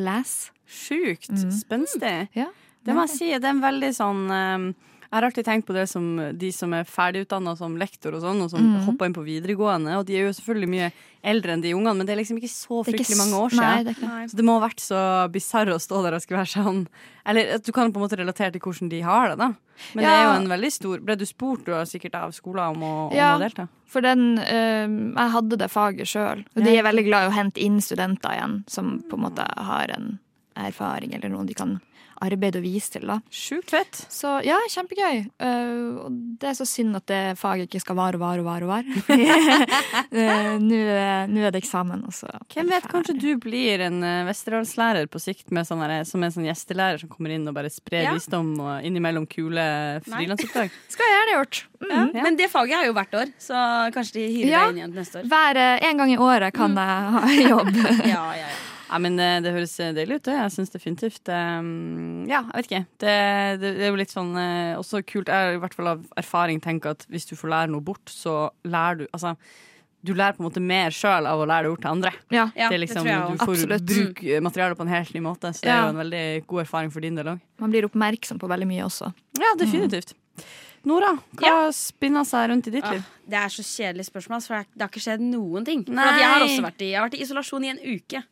lese. 0.00 0.52
Sjukt 0.66 1.28
spenstig. 1.54 2.28
Ja. 2.34 2.48
Det 2.86 2.94
må 2.94 3.04
jeg 3.06 3.12
si. 3.18 3.28
Det 3.36 3.44
er 3.46 3.52
en 3.54 3.62
veldig 3.62 3.92
sånn 3.94 4.24
eh, 4.34 4.64
Jeg 5.16 5.22
har 5.22 5.26
alltid 5.30 5.46
tenkt 5.48 5.64
på 5.64 5.72
det 5.72 5.86
som 5.88 6.04
de 6.36 6.48
som 6.52 6.74
er 6.76 6.84
ferdigutdanna 6.84 7.54
som 7.56 7.72
lektor 7.80 8.12
og 8.18 8.20
sånn, 8.20 8.42
og 8.44 8.50
som 8.52 8.66
hopper 8.84 9.08
inn 9.08 9.14
på 9.16 9.22
videregående. 9.24 9.94
Og 9.96 10.04
de 10.04 10.12
er 10.18 10.26
jo 10.26 10.32
selvfølgelig 10.36 10.68
mye 10.68 10.90
eldre 11.24 11.54
enn 11.54 11.62
de 11.64 11.70
ungene, 11.72 11.94
men 11.96 12.04
det 12.04 12.12
er 12.12 12.18
liksom 12.20 12.36
ikke 12.36 12.50
så 12.52 12.82
Det 12.84 12.92
er 12.92 12.98
ikke 12.98 13.06
fryktelig 13.06 13.18
mange 13.22 13.38
år 13.40 13.54
Nei, 13.56 13.70
siden. 13.78 13.86
det 13.86 14.10
er. 14.10 14.26
Så 14.28 14.36
det 14.36 14.44
må 14.44 14.58
ha 14.58 14.64
vært 14.66 14.82
så 14.84 15.00
bisarr 15.32 15.72
å 15.72 15.78
stå 15.80 16.02
der 16.04 16.18
og 16.18 16.20
skulle 16.20 16.42
være 16.42 16.52
sånn 16.52 16.82
Eller 17.32 17.54
at 17.56 17.64
du 17.64 17.72
kan 17.72 17.94
på 17.94 17.96
en 17.96 18.04
måte 18.04 18.18
relatere 18.20 18.52
til 18.52 18.60
hvordan 18.66 18.92
de 18.92 19.00
har 19.08 19.32
det, 19.32 19.38
da. 19.40 19.48
Men 19.96 20.04
det 20.04 20.12
er 20.12 20.22
jo 20.26 20.36
en 20.42 20.52
veldig 20.52 20.72
stor 20.76 21.00
Ble 21.08 21.16
du 21.16 21.24
spurt 21.32 21.64
du 21.64 21.72
har 21.72 21.88
sikkert 21.88 22.14
av 22.20 22.36
skolen 22.36 22.76
om 22.76 22.84
å, 22.84 22.92
om 23.08 23.16
Ja. 23.16 23.32
å 23.38 23.40
delta? 23.40 23.68
For 23.88 24.04
den, 24.04 24.36
øh, 24.36 24.94
jeg 25.16 25.32
hadde 25.38 25.56
det 25.64 25.70
faget 25.72 26.12
sjøl. 26.12 26.44
Og 26.52 26.60
de 26.62 26.76
er 26.76 26.82
veldig 26.84 27.04
glad 27.08 27.24
i 27.24 27.32
å 27.32 27.36
hente 27.40 27.64
inn 27.64 27.80
studenter 27.80 28.36
igjen 28.36 28.60
som 28.68 28.98
på 29.08 29.16
en 29.16 29.24
måte 29.30 29.48
har 29.56 29.88
en 29.96 30.18
erfaring 30.56 31.14
eller 31.16 31.32
noe 31.32 31.46
de 31.48 31.54
kan 31.56 31.78
arbeide 32.24 32.60
å 32.60 32.64
vise 32.64 32.90
til. 32.96 33.06
da. 33.10 33.18
Sjukt 33.30 33.70
fett. 33.74 33.98
Så 34.12 34.36
ja, 34.46 34.56
kjempegøy. 34.72 35.24
Uh, 35.42 36.04
og 36.06 36.16
det 36.40 36.50
er 36.52 36.56
så 36.58 36.66
synd 36.68 36.96
at 36.96 37.06
det 37.10 37.20
faget 37.40 37.68
ikke 37.68 37.82
skal 37.84 37.96
vare 37.98 38.16
og 38.18 38.22
vare 38.24 38.40
og 38.42 38.48
vare. 38.48 38.64
og 38.64 38.72
vare. 38.72 38.86
Eh, 40.16 40.56
Nå 40.62 40.76
er- 40.76 41.50
det 41.52 41.60
eksamen, 41.60 42.02
og 42.06 42.12
så 42.14 42.28
Hvem 42.52 42.68
vet, 42.70 42.86
kanskje 42.88 43.14
du 43.20 43.36
blir 43.42 43.80
en 43.84 43.98
uh, 44.04 44.24
Vesterålslærer 44.28 45.06
på 45.12 45.20
sikt 45.20 45.50
med 45.54 45.66
sånn 45.68 45.82
som 46.08 46.22
en 46.24 46.32
sånn 46.32 46.46
gjestelærer 46.48 47.00
som 47.02 47.10
kommer 47.12 47.34
inn 47.34 47.46
og 47.48 47.54
bare 47.56 47.70
sprer 47.72 48.06
Ja. 48.06 48.14
visdom 48.16 48.54
og 48.62 48.84
innimellom 48.86 49.26
kule 49.30 49.66
frilansoppdrag. 50.06 50.70
Skal 50.92 51.06
jeg 51.10 51.16
gjerne 51.18 51.36
gjort. 51.36 51.60
Mm. 51.82 51.90
Ja. 52.16 52.22
Men 52.22 52.36
det 52.40 52.48
faget 52.52 52.78
er 52.80 52.86
jo 52.88 52.94
hvert 52.96 53.18
år, 53.20 53.32
så 53.42 53.64
kanskje 53.94 54.18
de 54.20 54.26
hyrer 54.38 54.50
Ja. 54.50 54.62
deg 54.66 54.70
inn 54.76 54.80
igjen 54.82 54.96
neste 55.02 55.20
år. 55.20 55.28
Hver 55.32 55.60
eh, 55.64 55.88
en 55.90 56.00
gang 56.02 56.14
i 56.14 56.18
året 56.30 56.54
kan 56.56 56.76
jeg 56.76 57.12
ha 57.18 57.26
jobb. 57.50 57.74
Ja, 58.06 58.24
ja, 58.38 58.46
ja. 58.46 58.75
Ja, 58.86 58.98
men 59.02 59.18
eh, 59.18 59.38
det 59.44 59.52
høres 59.54 59.74
eh, 59.82 59.92
deilig 59.96 60.20
ut, 60.20 60.24
det. 60.28 60.34
Jeg 60.38 60.54
syns 60.54 60.74
definitivt 60.74 61.30
um, 61.32 62.24
Ja, 62.30 62.44
jeg 62.52 62.56
vet 62.56 62.68
ikke. 62.70 62.82
Det, 63.02 63.14
det, 63.62 63.72
det 63.78 63.86
er 63.86 63.94
jo 63.94 64.00
litt 64.00 64.14
sånn 64.14 64.34
også 64.78 65.02
kult. 65.06 65.30
Jeg 65.32 65.56
i 65.56 65.62
hvert 65.62 65.76
fall 65.76 65.92
av 65.96 66.04
erfaring 66.18 66.60
tenker 66.62 66.94
at 66.96 67.06
hvis 67.12 67.28
du 67.30 67.34
får 67.38 67.52
lære 67.54 67.72
noe 67.74 67.84
bort, 67.84 68.04
så 68.10 68.50
lærer 68.66 69.02
du 69.02 69.06
Altså, 69.16 69.36
du 70.06 70.12
lærer 70.14 70.36
på 70.36 70.42
en 70.42 70.46
måte 70.46 70.62
mer 70.62 70.94
sjøl 70.94 71.26
av 71.26 71.40
å 71.40 71.46
lære 71.48 71.66
det 71.66 71.72
bort 71.72 71.82
til 71.82 71.92
andre. 71.94 72.12
Ja. 72.30 72.44
Ja, 72.54 72.68
det 72.68 72.68
er 72.68 72.74
det 72.76 72.82
liksom, 72.84 73.02
tror 73.02 73.10
jeg 73.10 73.38
du 73.40 73.42
får 73.42 73.56
Absolutt. 73.56 73.88
bruke 73.90 74.44
materialet 74.44 74.78
på 74.78 74.86
en 74.86 74.92
helt 74.92 75.16
ny 75.16 75.24
måte, 75.24 75.50
så 75.56 75.66
det 75.66 75.72
er 75.72 75.80
jo 75.82 75.94
en 75.94 76.02
veldig 76.02 76.26
god 76.52 76.62
erfaring 76.62 76.94
for 76.94 77.06
din 77.06 77.18
del 77.18 77.32
òg. 77.34 77.42
Man 77.62 77.74
blir 77.74 77.88
oppmerksom 77.88 78.40
på 78.42 78.50
veldig 78.52 78.70
mye 78.70 78.86
også. 78.86 79.10
Ja, 79.40 79.54
definitivt. 79.58 80.14
Nora, 80.86 81.16
hva 81.40 81.72
spinner 81.74 82.26
seg 82.28 82.46
rundt 82.52 82.68
i 82.70 82.76
ditt 82.76 82.86
liv? 82.92 83.06
det 83.26 83.38
er 83.40 83.50
så 83.50 83.64
kjedelig 83.66 84.06
spørsmål, 84.06 84.42
for 84.44 84.68
det 84.70 84.84
har 84.84 84.92
ikke 84.92 85.02
skjedd 85.02 85.24
noen 85.24 85.66
ting. 85.66 85.82
Jeg 85.88 86.28
har 86.30 86.44
også 86.44 86.62
vært 86.62 86.84
i, 86.84 86.92
jeg 86.92 87.00
har 87.00 87.08
vært 87.08 87.16
i 87.18 87.22
isolasjon 87.24 87.66
i 87.66 87.72
en 87.72 87.80
uke. 87.82 88.22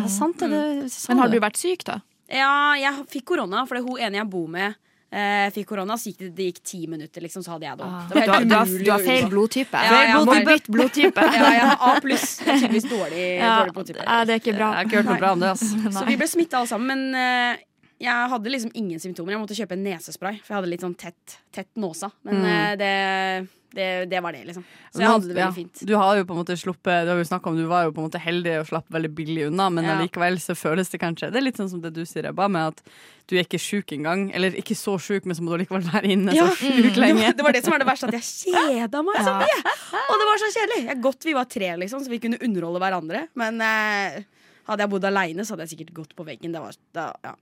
Ja, 0.00 0.06
sant 0.08 0.38
det, 0.38 0.48
det 0.50 0.90
sa 0.92 1.12
Men 1.12 1.18
har 1.22 1.28
du. 1.28 1.38
vært 1.40 1.56
syk, 1.60 1.84
da? 1.84 2.00
Ja, 2.32 2.74
jeg 2.80 3.04
fikk 3.12 3.24
korona, 3.34 3.66
fordi 3.68 3.82
hun 3.84 3.98
ene 4.00 4.16
jeg 4.22 4.28
bor 4.32 4.46
med, 4.48 4.74
eh, 5.12 5.50
fikk 5.52 5.66
korona. 5.68 5.94
Så 6.00 6.08
gikk 6.12 6.18
det, 6.24 6.30
det 6.36 6.46
gikk 6.52 6.62
ti 6.64 6.86
minutter, 6.86 7.20
liksom, 7.20 7.42
så 7.44 7.52
hadde 7.52 7.66
jeg 7.68 7.76
det 7.78 7.84
òg. 7.84 8.08
Du, 8.08 8.14
har- 8.20 8.44
du, 8.44 8.78
du 8.84 8.90
har 8.90 8.98
feil 9.04 9.26
blodtype. 9.28 9.72
Ja, 9.84 9.90
har- 10.16 10.26
har 10.32 10.44
bytt 10.48 10.66
blodtype. 10.72 11.20
Ja, 11.20 11.50
jeg 11.52 11.66
har 11.68 11.76
A 11.96 12.00
pluss. 12.00 12.40
Er 12.40 12.56
tydeligvis 12.58 12.88
dårlig, 12.88 13.26
Ja, 13.38 13.58
dårlig 13.60 13.74
blodtype. 13.74 14.00
det 14.26 14.32
er 14.36 14.40
ikke 14.40 14.56
bra. 14.56 14.70
Jeg 14.72 14.76
har 14.78 14.84
ikke 14.88 14.96
hørt 15.02 15.10
noe 15.12 15.18
bra 15.18 15.32
om 15.32 15.40
det. 15.40 15.48
altså. 15.52 15.92
Så 15.98 16.06
vi 16.06 16.16
ble 16.16 16.26
smitta 16.28 16.58
alle 16.62 16.66
sammen, 16.72 16.86
men 17.12 17.14
eh, 17.14 17.56
jeg 18.02 18.28
hadde 18.34 18.50
liksom 18.50 18.72
ingen 18.74 18.98
symptomer. 19.02 19.36
Jeg 19.36 19.42
måtte 19.44 19.56
kjøpe 19.58 19.76
en 19.78 19.84
nesespray, 19.86 20.38
for 20.42 20.52
jeg 20.54 20.58
hadde 20.60 20.70
litt 20.74 20.82
sånn 20.84 20.96
tett, 20.98 21.38
tett 21.54 21.70
nåsa. 21.78 22.10
Men 22.26 22.40
Mm. 22.42 22.46
eh, 22.50 22.76
det, 22.82 23.48
det, 23.72 23.86
det 24.10 24.20
var 24.20 24.32
det, 24.36 24.42
liksom. 24.48 24.64
Så 24.92 25.00
jeg 25.00 25.08
hadde 25.08 25.28
det 25.30 25.36
Ja, 25.38 25.46
veldig 25.48 25.54
fint. 25.56 25.82
Du 25.88 25.94
har 25.96 26.16
jo 26.18 26.24
på 26.28 26.34
en 26.34 26.40
måte 26.42 26.56
sluppet 26.60 27.06
Det 27.06 27.08
har 27.08 27.16
vi 27.16 27.24
snakket 27.24 27.46
om, 27.52 27.56
du 27.56 27.64
var 27.70 27.84
jo 27.86 27.92
på 27.96 28.02
en 28.02 28.08
måte 28.10 28.20
heldig 28.20 28.56
og 28.60 28.66
slapp 28.68 28.90
veldig 28.92 29.10
billig 29.16 29.46
unna, 29.48 29.70
men 29.72 29.84
Ja. 29.86 29.94
allikevel 29.96 30.36
så 30.42 30.52
føles 30.58 30.90
det 30.92 31.00
kanskje 31.00 31.30
Det 31.32 31.38
er 31.40 31.46
litt 31.46 31.56
sånn 31.56 31.70
som 31.70 31.80
det 31.80 31.94
du 31.94 32.02
sier, 32.04 32.26
Ebba, 32.28 32.48
med 32.52 32.74
at 32.74 32.82
du 33.30 33.36
er 33.38 33.44
ikke 33.46 33.60
sjuk 33.62 33.94
engang. 33.96 34.26
Eller 34.34 34.50
ikke 34.52 34.74
så 34.76 34.98
sjuk, 35.00 35.24
men 35.24 35.34
så 35.38 35.40
må 35.46 35.54
du 35.56 35.62
likevel 35.64 35.86
være 35.88 36.10
inne 36.12 36.34
Ja, 36.36 36.48
så 36.50 36.56
sjukt 36.66 36.94
det, 36.94 37.00
lenge. 37.00 37.22
var, 37.22 37.32
det 37.38 37.44
var 37.48 37.52
det 37.56 37.62
som 37.64 37.72
var 37.72 37.78
det 37.78 37.88
verste, 37.88 38.10
at 38.10 38.18
jeg 38.18 38.28
kjeda 38.50 39.02
meg 39.06 39.16
så 39.24 39.32
mye! 39.40 39.62
Og 40.10 40.14
det 40.20 40.26
var 40.28 40.42
så 40.42 40.50
kjedelig! 40.58 40.82
Jeg, 40.90 41.00
godt 41.08 41.24
vi 41.24 41.32
var 41.38 41.44
tre, 41.48 41.70
liksom, 41.80 42.02
så 42.04 42.10
vi 42.10 42.18
kunne 42.18 42.42
underholde 42.42 42.82
hverandre. 42.82 43.28
Men 43.40 43.60
eh, 43.62 44.20
hadde 44.68 44.84
jeg 44.84 44.90
bodd 44.92 45.04
aleine, 45.08 45.46
så 45.46 45.54
hadde 45.56 45.64
jeg 45.70 45.78
sikkert 45.78 45.94
gått 46.02 46.12
på 46.18 46.26
veggen. 46.28 46.52
Det 46.52 46.60
var, 46.60 46.76
da, 46.92 47.08
ja. 47.24 47.34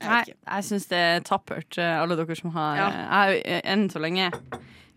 Jeg 0.00 0.10
Nei, 0.10 0.22
jeg 0.26 0.64
syns 0.68 0.88
det 0.90 1.00
er 1.00 1.20
tappert, 1.26 1.78
eh, 1.78 1.96
alle 2.00 2.16
dere 2.18 2.36
som 2.36 2.50
har 2.56 2.76
Ja. 2.76 2.88
Jeg 2.90 3.10
har 3.12 3.34
eh, 3.44 3.60
enn 3.74 3.88
så 3.92 4.02
lenge 4.02 4.30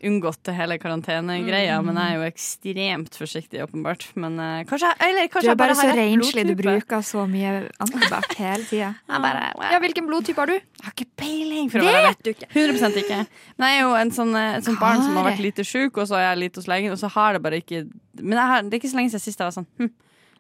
unngått 0.04 0.44
det 0.46 0.54
hele 0.54 0.78
karantenegreia, 0.78 1.78
men 1.82 1.98
jeg 1.98 2.14
er 2.14 2.20
jo 2.20 2.26
ekstremt 2.28 3.16
forsiktig, 3.18 3.62
åpenbart. 3.66 4.06
Men 4.20 4.38
eh, 4.40 4.64
kanskje 4.70 4.92
Eller 5.02 5.26
Du 5.26 5.34
kanskje 5.34 5.50
er 5.50 5.54
jeg 5.54 5.62
bare 5.62 5.76
har 5.78 5.90
så 5.90 5.96
renslig. 5.98 6.44
Du 6.48 6.56
bruker 6.60 7.06
så 7.06 7.26
mye 7.30 7.54
antibac 7.84 8.30
hele 8.38 8.68
tida. 8.70 8.94
Ja, 9.68 9.80
hvilken 9.82 10.08
blodtype 10.08 10.40
har 10.44 10.52
du? 10.52 10.58
Jeg 10.58 10.86
har 10.86 10.94
ikke 10.94 11.10
peiling, 11.18 11.72
for 11.72 11.82
å 11.82 11.88
være 11.88 12.04
ærlig. 12.04 12.18
du 12.24 12.30
ikke? 12.32 12.50
100 12.54 13.02
ikke. 13.02 13.22
Men 13.58 13.72
jeg 13.72 13.80
er 13.80 13.86
jo 13.88 13.96
en 13.98 14.12
sånn, 14.20 14.36
eh, 14.38 14.58
et 14.60 14.68
sånt 14.68 14.82
barn 14.82 15.02
som 15.02 15.18
har 15.18 15.32
vært 15.32 15.42
lite 15.44 15.66
sjuk, 15.68 15.98
og 15.98 16.10
så 16.10 16.20
er 16.20 16.28
jeg 16.30 16.44
lite 16.46 16.62
hos 16.62 16.70
legen, 16.70 16.94
og 16.94 17.02
så 17.02 17.10
har 17.18 17.38
det 17.38 17.42
bare 17.46 17.62
ikke 17.64 17.88
Men 18.22 18.38
jeg 18.38 18.48
har, 18.52 18.62
det 18.66 18.74
er 18.74 18.82
ikke 18.82 18.94
så 18.94 18.98
lenge 19.02 19.14
siden 19.14 19.26
sist 19.26 19.42
jeg 19.42 19.46
var 19.50 19.54
sånn 19.58 19.68
hm, 19.82 19.92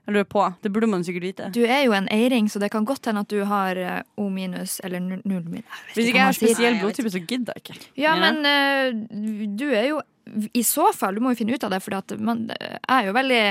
jeg 0.08 0.16
lurer 0.16 0.28
på. 0.32 0.44
Det 0.64 0.72
burde 0.72 0.88
man 0.88 1.04
sikkert 1.04 1.26
vite. 1.26 1.48
Du 1.52 1.66
er 1.68 1.82
jo 1.84 1.92
en 1.98 2.08
eiring, 2.14 2.48
så 2.48 2.62
det 2.64 2.70
kan 2.72 2.86
godt 2.88 3.10
hende 3.10 3.26
at 3.26 3.32
du 3.32 3.42
har 3.48 3.76
eh, 3.76 4.04
O 4.16 4.30
minus 4.32 4.80
eller 4.88 5.04
null 5.04 5.44
minus. 5.44 5.82
Hvis 5.94 6.08
ikke 6.08 6.22
jeg 6.22 6.30
har 6.30 6.38
spesiell 6.38 6.78
blodtype, 6.80 7.12
så 7.12 7.20
gidder 7.20 7.58
jeg 7.58 7.66
ikke. 7.66 7.90
Ja, 8.00 8.16
men 8.16 8.40
uh, 8.48 9.50
du 9.60 9.68
er 9.68 9.90
jo 9.92 10.02
I 10.56 10.64
så 10.64 10.94
fall, 10.96 11.16
du 11.16 11.24
må 11.24 11.34
jo 11.34 11.42
finne 11.42 11.56
ut 11.56 11.64
av 11.64 11.76
det, 11.76 11.82
for 11.84 11.98
at 12.00 12.16
man 12.24 12.48
eh, 12.56 12.80
er 12.88 13.10
jo 13.10 13.18
veldig 13.20 13.42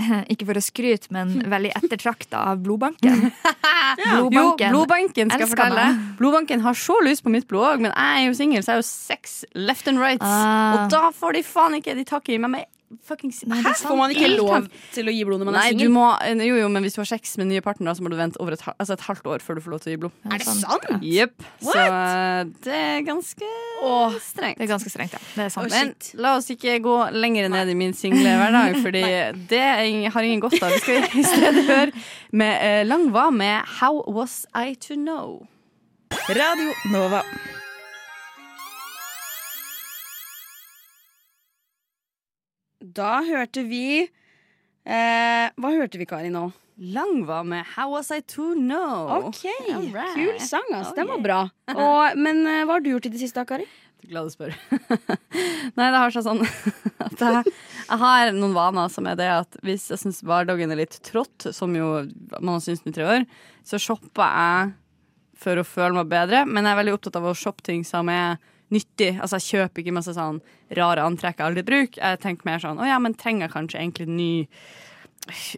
ikke 0.32 0.48
for 0.50 0.58
å 0.58 0.64
skryte, 0.64 1.12
men 1.14 1.36
veldig 1.54 1.72
ettertrakta 1.78 2.42
av 2.50 2.66
blodbanken. 2.66 3.30
blodbanken. 4.02 4.66
Jo, 4.66 4.74
blodbanken 4.74 5.30
skal 5.30 5.46
fortelle. 5.52 5.78
meg. 5.78 6.02
Blodbanken 6.18 6.66
har 6.66 6.78
så 6.78 6.98
lyst 7.06 7.22
på 7.22 7.30
mitt 7.30 7.46
blod 7.50 7.68
òg, 7.76 7.86
men 7.86 7.94
jeg 7.94 8.24
er 8.24 8.26
jo 8.26 8.36
singel, 8.42 8.66
så 8.66 8.74
jeg 8.74 8.80
er 8.80 8.82
jo 8.82 8.90
sex 8.90 9.40
left 9.54 9.90
and 9.90 10.02
right. 10.02 10.26
Ah. 10.26 10.74
Og 10.74 10.94
da 10.94 11.06
får 11.14 11.38
de 11.38 11.46
faen 11.46 11.78
ikke 11.78 11.94
De 11.98 12.06
tak 12.08 12.34
i 12.34 12.42
meg 12.42 12.56
med 12.58 12.70
fuckings 13.06 13.42
Nei, 13.46 13.60
Hæ? 13.62 13.72
Får 13.84 13.96
man 13.98 14.12
ikke 14.14 14.28
lov 14.34 14.66
til 14.94 15.10
å 15.10 15.12
gi 15.14 15.24
blod 15.26 15.40
når 15.42 15.48
man 15.50 15.56
Nei, 15.58 15.66
er 15.70 15.76
du 15.76 15.84
singel? 15.84 15.92
må, 15.94 16.06
eh, 16.26 16.42
jo, 16.48 16.56
jo, 16.58 16.68
men 16.72 16.82
hvis 16.82 16.96
du 16.96 17.00
har 17.02 17.08
sex 17.10 17.36
med 17.40 17.50
nye 17.50 17.62
partnere, 17.64 17.94
så 17.94 18.02
må 18.02 18.10
du 18.12 18.16
vente 18.18 18.40
over 18.42 18.56
et, 18.56 18.64
altså 18.76 18.96
et 18.96 19.04
halvt 19.06 19.28
år 19.34 19.44
før 19.44 19.58
du 19.58 19.62
får 19.64 19.74
lov 19.74 19.82
til 19.84 19.90
å 19.90 19.94
gi 19.94 20.00
blod. 20.04 20.16
Er 20.26 20.42
det 20.42 20.48
sant? 20.48 20.88
Jepp. 21.06 21.46
Så 21.62 21.76
eh, 21.78 22.40
det 22.66 22.80
er 22.80 23.04
ganske 23.06 23.52
Åh, 23.82 24.16
strengt. 24.24 24.58
Det 24.58 24.66
er 24.66 24.72
ganske 24.74 24.92
strengt, 24.92 25.14
ja. 25.16 25.22
Det 25.36 25.46
er 25.46 25.54
sant. 25.54 25.70
Oh, 25.70 25.76
Men 25.76 25.94
la 26.24 26.34
oss 26.40 26.50
ikke 26.52 26.80
gå 26.84 26.96
lenger 27.16 27.48
ned 27.52 27.70
i 27.72 27.78
min 27.78 27.94
single 27.96 28.34
hverdag, 28.40 28.80
Fordi 28.82 29.04
det 29.52 29.62
er 29.62 30.10
har 30.10 30.26
ingen 30.26 30.42
godt 30.42 30.58
av. 30.62 30.74
Vi 30.74 30.82
skal 30.82 31.06
i 31.14 31.24
stedet 31.24 31.64
høre 31.70 32.04
med 32.32 32.66
eh, 32.66 32.82
Lang 32.88 33.08
Hva 33.14 33.30
med 33.34 33.64
How 33.78 34.02
Was 34.10 34.42
I 34.54 34.74
To 34.88 34.98
Know. 34.98 35.40
Radio 36.28 36.74
Nova. 36.90 37.24
Da 42.80 43.20
hørte 43.26 43.62
vi 43.68 44.00
eh, 44.00 45.46
Hva 45.52 45.72
hørte 45.74 46.00
vi, 46.00 46.08
Kari, 46.08 46.32
nå? 46.32 46.48
Lang 46.80 47.26
Hva 47.28 47.42
med 47.44 47.66
How 47.74 47.92
Was 47.92 48.08
I 48.14 48.22
To 48.32 48.54
Know. 48.56 49.10
OK, 49.28 49.44
right. 49.92 50.14
kul 50.16 50.38
sang, 50.40 50.64
ass. 50.72 50.88
Oh, 50.88 50.96
Den 50.96 51.10
var 51.10 51.18
yeah. 51.18 51.26
bra. 51.26 51.40
Og, 51.76 52.16
men 52.16 52.40
eh, 52.48 52.64
hva 52.64 52.78
har 52.78 52.84
du 52.84 52.94
gjort 52.94 53.10
i 53.10 53.12
det 53.12 53.20
siste, 53.20 53.44
Kari? 53.44 53.66
Glad 54.08 54.30
du 54.30 54.32
spør. 54.32 54.54
Nei, 55.76 55.90
det 55.90 55.98
har 56.00 56.14
seg 56.14 56.24
sånn 56.24 56.40
at 57.04 57.20
jeg, 57.20 57.52
jeg 57.84 58.00
har 58.00 58.32
noen 58.32 58.56
vaner 58.56 58.88
som 58.88 59.04
er 59.10 59.18
det 59.20 59.28
at 59.28 59.60
hvis 59.66 59.90
jeg 59.92 60.00
syns 60.00 60.22
hverdagen 60.24 60.72
er 60.72 60.80
litt 60.80 60.96
trått, 61.04 61.50
som 61.52 61.76
jo 61.76 61.98
man 62.38 62.54
har 62.54 62.64
syntes 62.64 62.88
i 62.88 62.94
tre 62.96 63.10
år, 63.18 63.28
så 63.68 63.80
shopper 63.82 64.24
jeg 64.24 64.72
for 65.40 65.60
å 65.60 65.66
føle 65.68 65.98
meg 66.00 66.08
bedre. 66.08 66.46
Men 66.48 66.64
jeg 66.64 66.72
er 66.72 66.80
veldig 66.80 66.96
opptatt 66.96 67.20
av 67.20 67.28
å 67.28 67.36
shoppe 67.36 67.66
ting 67.68 67.84
som 67.84 68.08
er 68.12 68.40
nyttig. 68.74 69.12
Altså 69.20 69.40
Jeg 69.40 69.48
kjøper 69.48 69.82
ikke 69.82 69.96
masse 69.96 70.14
sånn 70.16 70.40
rare 70.78 71.04
antrekk 71.06 71.40
jeg 71.40 71.48
aldri 71.48 71.66
bruker. 71.66 72.00
Jeg 72.00 72.22
tenker 72.22 72.48
mer 72.48 72.62
sånn 72.62 72.80
Å 72.80 72.88
ja, 72.88 72.98
men 73.02 73.16
trenger 73.18 73.46
jeg 73.48 73.54
kanskje 73.56 73.82
egentlig 73.82 74.08
en 74.08 74.16
ny 74.16 74.32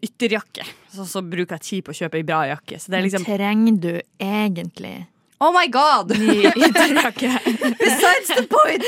ytterjakke? 0.03 0.67
Så, 0.93 1.07
så 1.09 1.23
bruker 1.25 1.57
jeg 1.59 1.67
tid 1.69 1.87
på 1.87 1.95
å 1.95 1.99
kjøpe 2.03 2.21
ei 2.21 2.27
bra 2.27 2.43
jakke. 2.51 2.81
Så 2.83 2.93
det 2.93 3.01
er 3.01 3.07
liksom 3.09 3.27
Trenger 3.29 3.81
du 3.83 3.93
egentlig 4.19 4.97
Oh 5.43 5.51
my 5.51 5.67
god! 5.75 6.13
ny 6.15 6.45
ytterjakke? 6.47 7.31
Besides 7.81 8.31
the 8.31 8.45
point! 8.47 8.85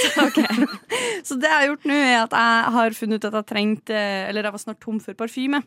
Så 1.27 1.35
det 1.35 1.51
jeg 1.51 1.57
har 1.57 1.67
gjort 1.67 1.89
nå, 1.91 1.97
er 1.99 2.21
at 2.21 2.37
jeg 2.39 2.75
har 2.77 2.95
funnet 2.95 3.19
ut 3.19 3.27
at 3.31 3.39
jeg 3.41 3.49
trengte 3.49 4.03
Eller 4.29 4.47
jeg 4.47 4.55
var 4.55 4.63
snart 4.63 4.79
tom 4.85 5.01
for 5.03 5.19
parfyme. 5.19 5.65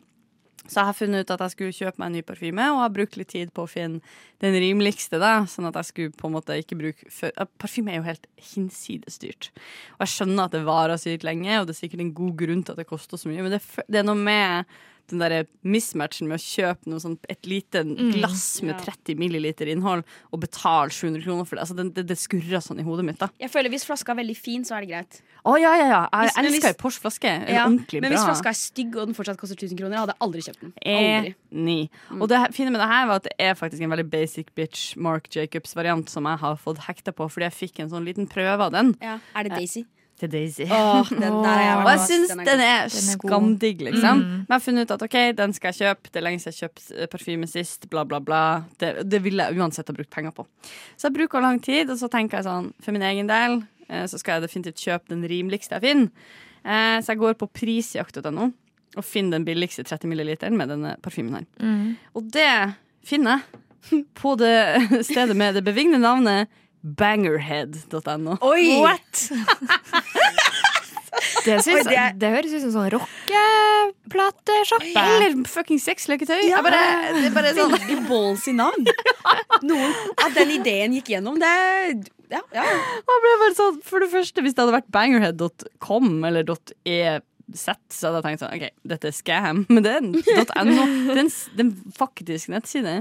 Så 0.68 0.82
jeg 0.82 0.88
har 0.90 0.96
funnet 0.96 1.24
ut 1.24 1.30
at 1.32 1.44
jeg 1.46 1.54
skulle 1.54 1.76
kjøpe 1.76 2.02
meg 2.02 2.10
en 2.10 2.16
ny 2.18 2.22
parfyme, 2.28 2.66
og 2.74 2.82
har 2.82 2.92
brukt 2.92 3.16
litt 3.16 3.30
tid 3.32 3.52
på 3.56 3.64
å 3.64 3.70
finne 3.70 4.02
den 4.44 4.56
rimeligste. 4.60 5.20
da 5.20 5.32
Sånn 5.48 5.68
at 5.70 5.78
jeg 5.80 5.90
skulle 5.90 6.16
på 6.18 6.28
en 6.28 6.36
måte 6.36 6.58
ikke 6.60 6.78
bruke 6.78 7.32
Parfyme 7.58 7.94
er 7.94 8.02
jo 8.02 8.08
helt 8.08 8.28
hinsides 8.52 9.18
dyrt. 9.22 9.50
Og 9.96 10.04
jeg 10.04 10.14
skjønner 10.14 10.44
at 10.44 10.54
det 10.56 10.66
varer 10.68 11.00
sykt 11.00 11.26
lenge, 11.26 11.56
og 11.56 11.68
det 11.68 11.76
er 11.76 11.80
sikkert 11.80 12.04
en 12.04 12.14
god 12.20 12.36
grunn 12.44 12.62
til 12.62 12.76
at 12.76 12.82
det 12.82 12.88
koster 12.90 13.20
så 13.20 13.32
mye, 13.32 13.42
men 13.46 13.56
det, 13.56 13.62
det 13.88 14.02
er 14.02 14.06
noe 14.06 14.18
med 14.20 14.78
den 15.08 15.18
der 15.22 15.46
mismatchen 15.64 16.28
med 16.28 16.38
å 16.38 16.42
kjøpe 16.42 16.90
noe 16.90 17.00
sånt, 17.02 17.24
et 17.28 17.46
lite 17.48 17.82
glass 18.14 18.60
med 18.62 18.78
30 18.84 19.16
milliliter 19.20 19.68
innhold 19.72 20.04
og 20.32 20.40
betale 20.42 20.90
700 20.94 21.22
kroner 21.24 21.44
for 21.48 21.56
det. 21.56 21.64
Altså, 21.64 21.76
det, 21.94 22.06
det, 22.08 22.16
skurrer 22.18 22.60
sånn 22.64 22.80
i 22.80 22.86
hodet 22.86 23.04
mitt. 23.08 23.18
da 23.18 23.28
Jeg 23.40 23.50
føler 23.50 23.70
Hvis 23.72 23.86
flaska 23.88 24.12
er 24.12 24.20
veldig 24.22 24.36
fin, 24.36 24.64
så 24.64 24.76
er 24.76 24.84
det 24.86 24.90
greit. 24.92 25.20
Å 25.48 25.54
ja, 25.60 25.72
ja, 25.78 25.86
ja. 25.88 26.00
Jeg 26.12 26.28
Hvis- 26.28 26.36
men 26.36 26.44
elsker 26.44 26.60
hvis- 26.60 26.68
ei 26.68 26.78
Porsche-flaske. 26.82 27.32
Ja, 27.48 27.64
ordentlig 27.66 28.00
men 28.02 28.10
bra. 28.12 28.18
hvis 28.18 28.26
flaska 28.28 28.48
er 28.48 28.58
stygg 28.58 28.96
og 28.96 29.06
den 29.06 29.14
fortsatt 29.14 29.38
koster 29.38 29.56
1000 29.56 29.78
kroner, 29.78 29.96
hadde 29.98 30.14
jeg 30.14 30.22
aldri 30.26 30.40
kjøpt 30.44 30.60
den. 30.60 30.72
Aldri. 30.84 31.34
Enig. 31.52 31.90
Og 32.20 32.28
det 32.28 32.54
fine 32.54 32.70
med 32.70 32.80
det 32.80 32.88
her 32.88 33.06
var 33.06 33.16
at 33.16 33.22
det 33.24 33.32
er 33.38 33.54
faktisk 33.54 33.80
en 33.82 33.90
veldig 33.90 34.10
basic 34.10 34.46
bitch 34.54 34.96
Mark 34.96 35.28
Jacobs-variant 35.30 36.08
som 36.10 36.24
jeg 36.24 36.38
har 36.38 36.56
fått 36.56 36.78
hekta 36.88 37.12
på, 37.12 37.28
fordi 37.30 37.48
jeg 37.48 37.56
fikk 37.70 37.80
en 37.80 37.90
sånn 37.90 38.04
liten 38.04 38.28
prøve 38.28 38.60
av 38.60 38.72
den 38.72 38.96
Ja. 39.00 39.18
Er 39.34 39.44
det 39.44 39.52
Daisy? 39.52 39.84
Til 40.18 40.30
Daisy. 40.32 40.66
Åh, 40.66 41.08
den 41.10 41.36
der 41.44 41.60
jeg 41.62 41.76
Og 41.78 41.88
jeg 41.92 42.02
syns 42.06 42.32
Den 42.32 42.40
er 42.42 42.50
den 42.50 42.62
er 42.66 42.88
skamdigg, 42.92 43.80
liksom. 43.86 44.20
Men 44.24 44.44
jeg 44.48 44.54
har 44.54 44.62
funnet 44.64 44.86
ut 44.88 44.94
at 44.96 45.04
OK, 45.06 45.16
den 45.38 45.52
skal 45.56 45.72
jeg 45.72 45.78
kjøpe. 45.86 46.10
Det 46.12 46.20
er 46.20 46.26
lenge 46.26 46.42
siden 46.42 46.52
jeg 46.52 46.58
har 46.58 46.68
kjøpt 46.68 46.92
eh, 46.98 47.10
parfyme 47.12 47.48
sist. 47.50 47.88
Bla, 47.92 48.04
bla, 48.04 48.18
bla. 48.20 48.42
Det, 48.80 48.92
det 49.08 49.22
ville 49.24 49.46
jeg 49.48 49.58
uansett 49.60 49.88
ha 49.88 49.96
brukt 49.96 50.10
penger 50.14 50.34
på. 50.36 50.46
Så 50.96 51.08
jeg 51.08 51.16
bruker 51.18 51.44
lang 51.44 51.60
tid, 51.64 51.90
og 51.90 51.98
så 52.00 52.10
tenker 52.12 52.38
jeg 52.40 52.48
sånn 52.48 52.70
for 52.84 52.96
min 52.96 53.06
egen 53.08 53.30
del 53.30 53.60
eh, 53.88 54.04
så 54.10 54.18
skal 54.20 54.38
jeg 54.38 54.48
definitivt 54.48 54.82
kjøpe 54.84 55.14
den 55.14 55.22
rimeligste 55.30 55.78
jeg 55.78 55.86
finner. 55.86 56.34
Eh, 56.64 56.98
Så 57.02 57.14
jeg 57.14 57.22
går 57.22 57.38
på 57.38 57.46
prisjakt.no 57.54 58.50
og 58.98 59.04
finner 59.04 59.36
den 59.38 59.44
billigste 59.46 59.84
30 59.84 60.08
milliliteren 60.10 60.56
med 60.58 60.70
denne 60.72 60.96
parfymen 61.04 61.36
her. 61.38 61.44
Mm. 61.62 61.96
Og 62.16 62.30
det 62.34 62.50
finner 63.06 63.38
jeg 63.38 64.04
på 64.20 64.32
det 64.40 65.04
stedet 65.06 65.36
med 65.38 65.54
det 65.54 65.62
bevingede 65.66 66.00
navnet 66.02 66.48
bangerhead.no. 66.82 68.38
Oi! 68.42 68.80
What? 68.82 69.30
Det, 71.44 71.62
synes, 71.64 71.86
Oi, 71.86 71.88
det 71.88 71.96
er- 71.98 72.12
det 72.20 72.28
høres 72.30 72.52
ut 72.52 72.60
som 72.62 72.72
sånn 72.74 72.90
rockeplatesjappe. 72.92 74.90
Eller 75.00 75.32
fucking 75.48 75.80
sexleketøy. 75.80 76.42
Ja, 76.50 76.60
bare- 76.62 77.14
Det 77.16 77.24
er 77.30 77.34
bare 77.34 77.52
sånn 77.56 77.72
Veldig 77.72 77.96
ballsy 78.08 78.52
navn. 78.54 78.84
Noen, 79.68 79.94
at 80.20 80.34
den 80.36 80.50
ideen 80.58 80.92
gikk 80.98 81.08
gjennom, 81.14 81.38
det 81.40 81.52
Ja, 82.30 82.42
ja. 82.52 82.64
Ble 83.08 83.32
bare 83.40 83.54
sånn, 83.56 83.80
For 83.82 83.98
det 84.04 84.10
første, 84.12 84.42
hvis 84.44 84.54
det 84.54 84.60
hadde 84.62 84.76
vært 84.76 84.90
bangerhead.com 84.94 86.24
eller 86.28 86.42
.ez, 87.48 87.78
så 87.94 88.08
hadde 88.08 88.18
jeg 88.18 88.26
tenkt 88.26 88.42
sånn 88.42 88.54
OK, 88.56 88.66
dette 88.92 89.10
er 89.10 89.16
scam. 89.16 89.64
Men 89.70 89.86
det 89.86 89.94
er 89.96 90.04
.no. 90.04 90.18
Det 91.08 91.22
er 91.22 91.64
en, 91.64 91.72
faktisk 91.96 92.52
nettside. 92.52 93.00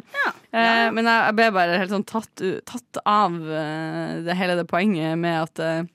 Eh, 0.51 0.87
men 0.95 1.03
jeg, 1.03 1.19
jeg 1.27 1.37
ble 1.37 1.51
bare 1.55 1.77
helt 1.81 1.93
sånn 1.93 2.07
tatt, 2.07 2.43
tatt 2.69 3.01
av 3.03 3.35
eh, 3.35 4.17
det 4.27 4.37
hele 4.39 4.57
det 4.59 4.67
poenget 4.69 5.19
med 5.19 5.43
at 5.43 5.63
eh, 5.63 5.93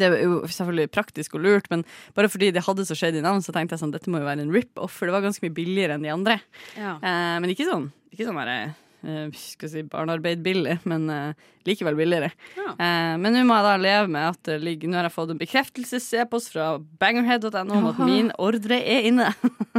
det 0.00 0.08
er 0.08 0.22
jo 0.24 0.40
selvfølgelig 0.48 0.90
praktisk 0.94 1.36
og 1.36 1.44
lurt, 1.44 1.68
men 1.72 1.84
bare 2.16 2.30
fordi 2.32 2.50
det 2.54 2.64
hadde 2.66 2.86
så 2.88 2.96
shady 2.96 3.22
navn, 3.24 3.42
så 3.44 3.52
tenkte 3.52 3.76
jeg 3.76 3.82
sånn, 3.82 3.94
dette 3.94 4.10
må 4.12 4.22
jo 4.22 4.28
være 4.28 4.46
en 4.46 4.54
rip-off, 4.54 4.94
for 4.96 5.08
det 5.08 5.16
var 5.16 5.26
ganske 5.26 5.44
mye 5.44 5.56
billigere 5.56 5.98
enn 5.98 6.06
de 6.06 6.14
andre. 6.14 6.38
ja. 6.78 6.96
Eh, 6.96 7.34
men 7.42 7.52
ikke 7.52 7.68
sånn, 7.68 7.90
ikke 8.14 8.28
sånn 8.28 8.38
bare 8.38 8.56
eh, 9.04 9.26
skal 9.36 9.72
si 9.72 9.84
barnearbeid 9.90 10.42
billig, 10.44 10.78
men 10.88 11.08
eh, 11.12 11.48
likevel 11.68 11.98
billigere. 11.98 12.30
Ja. 12.56 12.72
Eh, 12.72 13.14
men 13.20 13.34
nå 13.34 13.42
må 13.48 13.58
jeg 13.58 13.66
da 13.66 13.74
leve 13.80 14.12
med 14.12 14.28
at 14.32 14.40
det 14.48 14.58
ligger, 14.64 14.90
nå 14.90 15.00
har 15.00 15.08
jeg 15.08 15.16
fått 15.16 15.34
en 15.34 15.40
bekreftelses-e-post 15.40 16.52
fra 16.54 16.70
bangerhead.no 17.02 17.80
om 17.80 17.90
at 17.92 18.00
min 18.04 18.30
ordre 18.40 18.80
er 18.80 19.10
inne. 19.10 19.30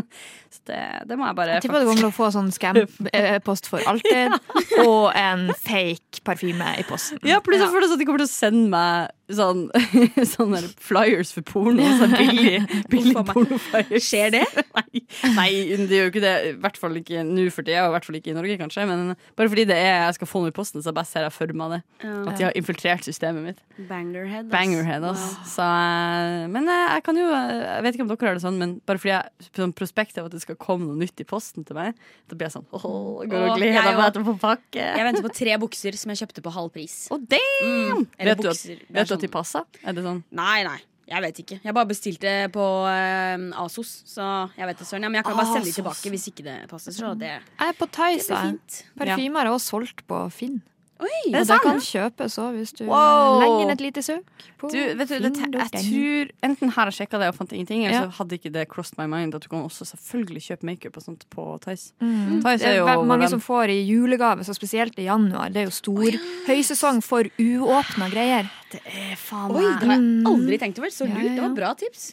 Så 0.52 0.66
det, 0.68 0.82
det 1.08 1.16
må 1.16 1.30
jeg 1.30 1.38
bare 1.38 1.56
Jeg 1.58 1.64
tipper 1.66 1.82
du 1.82 1.88
kommer 1.88 2.04
til 2.04 2.10
å 2.10 2.16
få 2.16 2.28
sånn 2.36 2.52
scam-post 2.52 3.68
for 3.72 3.86
alltid, 3.88 4.36
og 4.84 5.14
en 5.16 5.48
fake 5.56 6.24
parfyme 6.28 6.76
i 6.82 6.86
posten. 6.88 7.22
Ja, 7.28 7.40
plutselig 7.44 7.72
får 7.72 7.86
det 7.86 7.92
sånn 7.92 7.98
at 7.98 8.04
de 8.04 8.10
kommer 8.10 8.24
til 8.24 8.30
å 8.30 8.34
sende 8.34 8.68
meg 8.74 9.18
sånn, 9.36 9.62
sånne 10.36 10.62
flyers 10.82 11.32
for 11.36 11.46
porno. 11.48 11.86
Sånn 12.00 12.16
billig, 12.18 12.60
billig 12.92 13.16
pornoflyers. 13.30 14.06
Skjer 14.06 14.36
det? 14.36 14.44
Nei, 14.76 15.04
nei, 15.38 15.50
det 15.80 15.98
gjør 15.98 16.08
jo 16.08 16.14
ikke 16.14 16.26
det. 16.26 16.36
I 16.52 16.54
hvert 16.66 16.80
fall 16.82 17.00
ikke 17.00 17.24
nå 17.28 17.48
for 17.54 17.68
tida, 17.68 17.86
og 17.86 17.94
i 17.94 17.96
hvert 17.98 18.10
fall 18.10 18.20
ikke 18.20 18.34
i 18.34 18.38
Norge, 18.38 18.60
kanskje. 18.62 18.88
Men 18.90 19.14
bare 19.40 19.52
fordi 19.52 19.68
det 19.72 19.80
er, 19.80 20.06
jeg 20.08 20.20
skal 20.20 20.32
få 20.32 20.44
noe 20.44 20.54
i 20.54 20.58
posten, 20.58 20.84
så 20.84 20.96
bare 20.96 21.10
ser 21.10 21.28
jeg 21.28 21.36
for 21.36 21.56
meg 21.58 21.78
det. 21.78 21.81
At 22.02 22.38
de 22.40 22.46
har 22.48 22.56
infiltrert 22.58 23.06
systemet 23.06 23.44
mitt. 23.46 23.62
Bangerhead. 23.90 24.48
ass. 24.48 24.52
Bangerhead, 24.54 25.06
altså. 25.06 25.46
Så, 25.54 25.66
eh, 25.66 26.48
men 26.52 26.70
eh, 26.70 26.96
jeg 26.96 27.04
kan 27.06 27.20
jo 27.20 27.28
Jeg 27.30 27.84
vet 27.86 27.98
ikke 27.98 28.06
om 28.06 28.12
dere 28.12 28.28
har 28.28 28.40
det 28.40 28.44
sånn, 28.44 28.60
men 28.62 28.76
bare 28.90 29.02
fordi 29.02 29.14
jeg 29.14 29.50
sånn 29.60 29.76
prospekt 29.78 30.20
av 30.22 30.30
at 30.30 30.36
det 30.36 30.44
skal 30.44 30.60
komme 30.62 30.90
noe 30.90 31.00
nytt 31.00 31.22
i 31.22 31.28
posten 31.28 31.68
til 31.68 31.78
meg, 31.78 31.98
da 32.28 32.38
blir 32.38 32.50
jeg 32.50 32.58
sånn 32.58 32.70
Åh, 32.74 32.86
går 33.30 33.48
og 33.48 33.58
gleder 33.62 33.98
meg 34.00 34.14
til 34.16 34.26
å 34.26 34.30
få 34.32 34.38
pakke. 34.42 34.86
Jeg 34.86 35.08
venter 35.08 35.26
på 35.26 35.34
tre 35.42 35.58
bukser 35.62 35.98
som 36.00 36.14
jeg 36.14 36.24
kjøpte 36.24 36.46
på 36.46 36.56
halv 36.58 36.72
pris. 36.74 37.02
Oh, 37.14 37.22
damn! 37.22 38.02
Mm. 38.02 38.08
vet, 38.18 38.40
du 38.42 38.50
at, 38.50 38.56
bukser. 38.56 38.82
Det 38.82 38.90
er 38.90 39.02
vet 39.02 39.12
du 39.12 39.18
at 39.20 39.28
de 39.28 39.32
passa? 39.32 39.66
Er 39.86 39.98
det 39.98 40.08
sånn 40.08 40.24
Nei, 40.38 40.64
nei. 40.68 40.80
Jeg 41.12 41.24
vet 41.26 41.40
ikke. 41.44 41.58
Jeg 41.60 41.76
bare 41.76 41.90
bestilte 41.90 42.34
på 42.54 42.66
uh, 42.88 43.64
Asos, 43.66 43.90
så 44.08 44.28
jeg 44.56 44.70
vet 44.70 44.80
det 44.80 44.88
søren. 44.88 45.04
Ja, 45.04 45.12
men 45.12 45.20
jeg 45.20 45.28
kan 45.28 45.36
bare 45.36 45.50
sende 45.50 45.68
de 45.68 45.76
tilbake 45.76 46.12
hvis 46.14 46.28
ikke 46.32 46.46
det 46.46 46.58
passer. 46.72 46.96
Så 46.96 47.12
det, 47.20 47.34
Jeg 47.42 47.74
er 47.74 47.76
på 47.76 47.88
det 47.90 48.22
fint. 48.30 48.78
Parfymer 49.02 49.50
er 49.50 49.52
også 49.52 49.76
solgt 49.76 50.06
på 50.08 50.22
Finn. 50.32 50.62
Oi! 51.02 51.08
Er 51.32 51.32
det 51.32 51.40
Og 51.42 51.48
det 51.48 51.58
kan 51.64 51.80
kjøpes 51.82 52.36
òg, 52.38 52.58
hvis 52.60 52.74
du 52.78 52.84
Wow. 52.86 53.40
legger 53.42 53.62
inn 53.64 53.70
et 53.74 53.82
lite 53.82 54.02
søk. 54.06 54.24
På 54.62 54.70
Du, 54.70 54.78
vet 54.78 55.08
du, 55.10 55.16
det, 55.18 55.32
jeg 55.34 55.72
tror 55.72 56.30
Enten 56.46 56.70
har 56.76 56.86
jeg 56.92 56.94
sjekka 57.00 57.18
det 57.18 57.28
og 57.32 57.36
fant 57.40 57.52
ingenting, 57.54 57.86
eller 57.86 57.98
Ja. 57.98 58.04
så 58.06 58.12
hadde 58.20 58.38
ikke 58.38 58.52
det 58.54 58.68
crossed 58.70 58.98
my 59.00 59.08
mind 59.10 59.34
at 59.34 59.42
du 59.42 59.48
kan 59.50 59.64
også 59.66 59.86
selvfølgelig 59.90 60.44
kjøpe 60.46 60.64
makeup 60.70 60.98
og 60.98 61.04
sånt 61.04 61.26
på 61.34 61.60
Tice. 61.66 61.92
Mm. 62.02 62.42
Tice 62.44 62.60
Det 62.60 62.68
er 62.70 62.78
jo 62.78 62.86
det 62.86 62.94
er 62.94 63.04
mange 63.04 63.26
venn. 63.26 63.30
som 63.34 63.42
får 63.42 63.70
i 63.74 63.80
julegave, 63.90 64.46
så 64.46 64.54
spesielt 64.54 64.94
i 65.00 65.04
januar. 65.10 65.50
Det 65.50 65.58
er 65.64 65.66
jo 65.66 65.72
stor 65.72 66.12
høysesong 66.48 67.02
for 67.04 67.24
uåpna 67.40 68.10
greier. 68.12 68.50
Det 68.72 68.82
er 68.86 69.16
faen 69.18 69.52
Oi, 69.52 69.62
det 69.80 69.88
har 69.90 69.98
jeg 69.98 70.24
aldri 70.26 70.58
tenkt 70.60 70.78
over. 70.80 70.88
Så 70.94 71.08
Ja, 71.10 71.16
ja, 71.18 71.22
Det 71.30 71.36
ja. 71.36 71.42
var 71.48 71.56
bra 71.56 71.74
tips. 71.74 72.12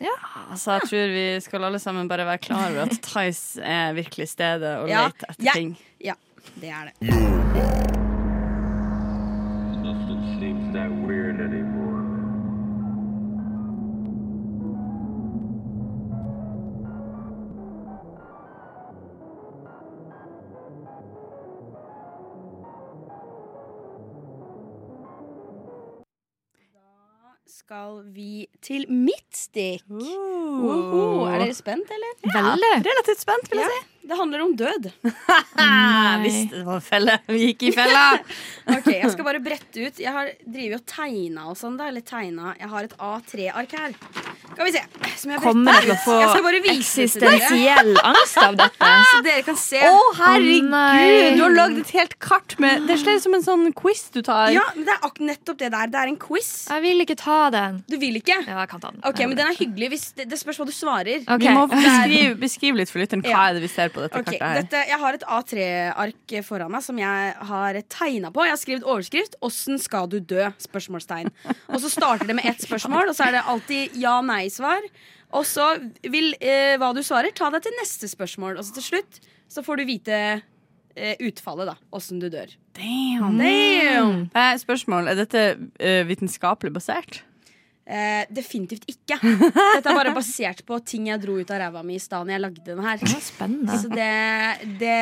Altså, 0.50 0.80
jeg 0.80 0.88
tror 0.88 1.12
vi 1.12 1.40
skal 1.40 1.64
alle 1.64 1.78
sammen 1.78 2.08
bare 2.08 2.24
være 2.24 2.38
klar 2.40 2.70
over 2.70 2.82
at 2.88 3.02
Tice 3.12 3.60
er 3.62 3.92
virkelig 3.94 4.28
stedet 4.32 4.78
å 4.80 4.88
Ja. 4.88 5.06
lete 5.08 5.24
etter 5.28 5.44
Ja. 5.44 5.52
ting. 5.52 5.76
Ja, 6.00 6.14
det 6.60 6.70
er 6.70 6.92
det. 6.98 7.97
Nothing 10.78 10.90
seems 10.90 11.02
that 11.02 11.06
weird 11.08 11.67
skal 27.68 27.98
vi 28.16 28.46
til 28.64 28.86
Midtstick. 28.88 29.82
Woho. 29.92 31.26
Er 31.28 31.42
dere 31.42 31.56
spent, 31.56 31.90
eller? 31.92 32.14
Veldig. 32.24 32.70
Relativt 32.86 33.20
spent, 33.20 33.50
vil 33.52 33.60
jeg 33.60 33.68
Ja. 33.74 33.84
Det 34.08 34.16
handler 34.16 34.40
om 34.40 34.54
død. 34.56 34.86
Jeg 35.04 36.20
visste 36.22 36.56
det 36.56 36.64
var 36.64 36.78
en 36.78 36.86
felle. 36.86 37.18
Vi 37.28 37.50
gikk 37.50 37.66
i 37.68 37.72
fella. 37.76 38.04
Ok, 38.78 38.88
Jeg 38.94 39.10
skal 39.12 39.26
bare 39.26 39.42
brette 39.44 39.84
ut. 39.84 40.00
Jeg 40.00 40.14
har 40.16 40.30
drevet 40.48 40.80
og 40.80 40.86
tegna 40.88 41.44
og 41.52 41.58
sånn. 41.60 41.76
Jeg 41.76 42.70
har 42.72 42.88
et 42.88 42.96
A3-ark 42.96 43.76
her. 43.76 43.98
Skal 44.58 44.66
vi 44.66 44.72
se. 44.74 44.80
Som 45.18 45.30
jeg 45.30 45.42
Kommer 45.42 45.76
jeg 45.76 45.84
til 45.84 45.92
å 45.92 45.96
få 46.02 46.14
Jeg 46.18 46.30
skal 46.32 46.44
bare 46.44 46.60
vise 46.64 47.04
det 47.06 47.20
dere. 47.22 47.34
eksistensiell 47.38 47.90
angst 48.08 48.38
av 48.42 48.56
dette? 48.58 48.88
Så 49.12 49.20
dere 49.22 49.42
kan 49.46 49.58
se. 49.58 49.82
Å, 49.86 50.00
herregud! 50.18 50.72
Oh, 50.74 51.36
du 51.38 51.42
har 51.44 51.54
lagd 51.54 51.78
et 51.84 51.92
helt 51.94 52.16
kart 52.22 52.56
med 52.62 52.88
Det 52.88 52.96
ser 52.98 53.20
ut 53.20 53.22
som 53.22 53.36
en 53.38 53.44
sånn 53.44 53.68
quiz 53.78 54.02
du 54.14 54.18
tar. 54.26 54.50
Ja, 54.54 54.64
men 54.74 54.88
Det 54.88 54.96
er 54.98 55.22
nettopp 55.28 55.60
det 55.62 55.68
der. 55.74 55.92
Det 55.92 56.00
er 56.02 56.10
en 56.10 56.18
quiz. 56.18 56.48
Jeg 56.72 56.82
vil 56.82 57.04
ikke 57.04 57.16
ta 57.20 57.38
den. 57.54 57.78
Du 57.86 57.94
vil 58.02 58.18
ikke? 58.18 58.40
Ja, 58.48 58.58
jeg 58.64 58.70
kan 58.72 58.82
ta 58.82 58.90
den. 58.94 59.02
Ok, 59.06 59.22
men 59.30 59.36
den 59.38 59.52
er 59.52 59.58
hyggelig. 59.60 59.90
Hvis 59.94 60.06
det, 60.18 60.26
det 60.32 60.40
spørs 60.42 60.58
hva 60.58 60.66
du 60.66 60.74
svarer. 60.74 61.22
Okay. 61.22 61.44
Vi 61.46 61.54
må 61.54 61.64
beskrive, 61.76 62.34
beskrive 62.42 62.82
litt 62.82 62.90
for 62.90 63.02
lytteren. 63.04 63.22
Hva 63.26 63.34
Ja. 63.36 63.44
er 63.52 63.58
det 63.60 63.64
vi 63.68 63.70
ser 63.70 63.94
på 63.94 64.02
dette 64.02 64.18
okay, 64.18 64.40
kartet 64.42 64.48
her? 64.48 64.62
dette, 64.66 64.82
Jeg 64.90 65.00
har 65.04 65.20
et 65.20 65.26
A3-ark 65.38 66.36
foran 66.50 66.74
meg 66.74 66.82
som 66.82 66.98
jeg 66.98 67.34
har 67.52 67.80
tegna 67.94 68.32
på. 68.34 68.42
Jeg 68.48 68.56
har 68.56 68.62
skrevet 68.64 68.90
overskrift 68.90 69.38
'Åssen 69.38 69.78
skal 69.78 70.10
du 70.10 70.18
dø?' 70.18 70.50
spørsmålstegn. 70.58 71.30
Og 71.70 71.78
så 71.78 71.90
starter 71.94 72.26
det 72.26 72.34
med 72.34 72.46
ett 72.50 72.62
spørsmål, 72.66 73.10
og 73.12 73.14
så 73.14 73.28
er 73.28 73.38
det 73.38 73.46
alltid 73.46 73.94
ja-nei-svar. 74.48 74.88
Og 75.36 75.44
så 75.44 75.66
vil 76.08 76.32
eh, 76.40 76.76
hva 76.80 76.92
du 76.96 77.02
svarer, 77.04 77.32
ta 77.36 77.50
deg 77.52 77.62
til 77.66 77.72
neste 77.80 78.08
spørsmål. 78.08 78.58
Og 78.58 78.64
så 78.64 78.74
til 78.78 78.82
slutt 78.86 79.20
så 79.48 79.62
får 79.64 79.76
du 79.80 79.84
vite 79.88 80.18
eh, 80.96 81.16
utfallet, 81.20 81.68
da. 81.68 81.76
Åssen 81.92 82.20
du 82.20 82.28
dør. 82.32 82.48
Damn. 82.78 83.38
Damn! 83.38 84.30
Eh, 84.34 84.54
spørsmål. 84.60 85.08
Er 85.12 85.18
dette 85.24 85.46
eh, 85.78 86.04
vitenskapelig 86.08 86.72
basert? 86.72 87.22
Eh, 87.88 88.26
definitivt 88.28 88.84
ikke. 88.88 89.16
Dette 89.24 89.88
er 89.88 89.96
bare 89.96 90.12
basert 90.12 90.60
på 90.68 90.76
ting 90.84 91.06
jeg 91.08 91.22
dro 91.22 91.38
ut 91.40 91.48
av 91.54 91.62
ræva 91.62 91.80
mi 91.82 91.94
i 91.96 92.02
stad 92.02 92.26
når 92.28 92.34
jeg 92.34 92.42
lagde 92.44 92.64
den 92.66 92.82
her. 92.84 93.04
Spennende. 93.24 93.78
Så 93.80 93.88
det, 93.88 94.08
det 94.80 94.96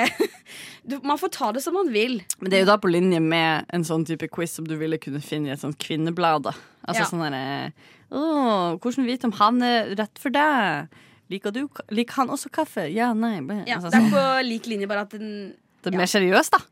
du, 0.87 1.01
Man 1.03 1.19
får 1.19 1.33
ta 1.35 1.49
det 1.57 1.65
som 1.65 1.75
man 1.75 1.91
vil. 1.91 2.21
Men 2.39 2.51
det 2.53 2.61
er 2.61 2.63
jo 2.63 2.71
da 2.71 2.79
på 2.83 2.91
linje 2.95 3.19
med 3.23 3.67
en 3.75 3.87
sånn 3.87 4.07
type 4.07 4.29
quiz 4.31 4.55
som 4.59 4.67
du 4.71 4.77
ville 4.79 4.99
kunne 5.03 5.19
finne 5.23 5.51
i 5.51 5.55
et 5.57 5.63
sånt 5.63 5.79
kvinneblad. 5.83 6.47
da. 6.47 6.55
Altså 6.87 7.03
Ja. 7.03 7.09
sånn 7.11 7.25
derre 7.27 7.73
Å, 8.11 8.79
hvordan 8.79 9.07
vite 9.09 9.27
om 9.27 9.35
han 9.41 9.63
er 9.67 9.93
rett 9.99 10.19
for 10.23 10.31
deg? 10.35 10.89
Liker, 11.33 11.51
du, 11.51 11.65
liker 11.91 12.21
han 12.21 12.31
også 12.31 12.51
kaffe? 12.55 12.85
Ja, 12.95 13.11
nei. 13.19 13.41
Ja, 13.67 13.81
altså, 13.81 13.91
det 13.91 13.99
er 13.99 14.05
sånn. 14.05 14.13
på 14.15 14.25
lik 14.47 14.69
linje, 14.71 14.87
bare 14.91 15.03
at 15.09 15.15
den 15.17 15.55
Det 15.83 15.91
er 15.91 15.97
ja. 15.97 15.99
mer 16.05 16.11
seriøst, 16.11 16.55
da. 16.55 16.63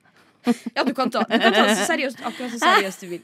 Ja, 0.77 0.85
du 0.85 0.93
kan 0.95 1.09
ta, 1.11 1.23
du 1.25 1.39
kan 1.41 1.55
ta 1.57 1.63
det 1.67 1.75
så 1.81 1.87
seriøst, 1.89 2.19
akkurat 2.29 2.53
så 2.53 2.59
seriøst 2.61 3.01
du 3.01 3.07
vil. 3.15 3.23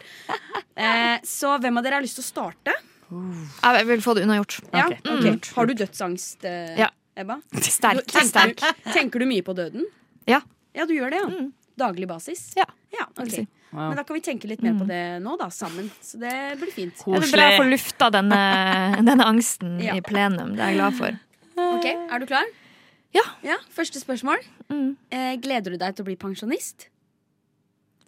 Eh, 0.75 1.19
så 1.29 1.53
hvem 1.61 1.77
av 1.79 1.85
dere 1.85 1.99
har 1.99 2.03
lyst 2.07 2.17
til 2.17 2.25
å 2.25 2.29
starte? 2.31 2.75
Jeg 3.11 3.87
vil 3.91 4.03
få 4.05 4.15
det 4.17 4.23
unnagjort. 4.25 4.61
Ja, 4.73 4.87
Okay. 4.89 5.35
Mm. 5.37 5.39
Har 5.57 5.67
du 5.69 5.75
dødsangst, 5.75 6.45
eh, 6.49 6.79
Ja. 6.81 6.89
Ebba? 7.21 7.41
Sterk. 7.61 8.01
Du- 8.07 8.13
tenker, 8.15 8.29
sterk. 8.31 8.57
du, 8.63 8.91
tenker 8.95 9.19
du 9.21 9.27
mye 9.27 9.43
på 9.45 9.53
døden? 9.55 9.85
Ja. 10.31 10.41
Ja, 10.75 10.87
du 10.87 10.95
gjør 10.95 11.11
det, 11.11 11.19
ja. 11.21 11.49
Daglig 11.81 12.09
basis? 12.11 12.51
Ja. 12.59 12.67
ja 12.95 13.07
okay. 13.15 13.43
si. 13.43 13.47
Wow. 13.71 13.89
Men 13.89 14.01
da 14.01 14.05
kan 14.07 14.19
vi 14.19 14.23
tenke 14.27 14.49
litt 14.51 14.63
mer 14.67 14.75
på 14.79 14.87
det 14.89 15.03
nå, 15.25 15.37
da, 15.41 15.47
sammen. 15.55 15.91
Så 16.03 16.19
det 16.21 16.35
blir 16.61 16.73
fint. 16.75 17.05
Det 17.07 17.21
er 17.21 17.33
bra 17.33 17.49
å 17.53 17.59
få 17.61 17.67
lufta 17.69 18.11
denne, 18.15 18.41
denne 19.11 19.27
angsten 19.27 19.79
Ja. 19.85 19.95
i 19.99 20.03
plenum. 20.05 20.57
Det 20.59 20.65
er 20.67 20.75
jeg 20.75 20.81
glad 20.81 20.99
for. 20.99 21.21
Ok, 21.61 21.87
Er 21.87 22.23
du 22.23 22.27
klar? 22.31 22.51
Ja. 23.15 23.25
Ja, 23.47 23.59
Første 23.75 24.01
spørsmål. 24.03 24.43
Mm. 24.71 24.97
Eh, 25.11 25.35
gleder 25.43 25.75
du 25.75 25.81
deg 25.81 25.97
til 25.97 26.05
å 26.05 26.09
bli 26.09 26.17
pensjonist? 26.21 26.89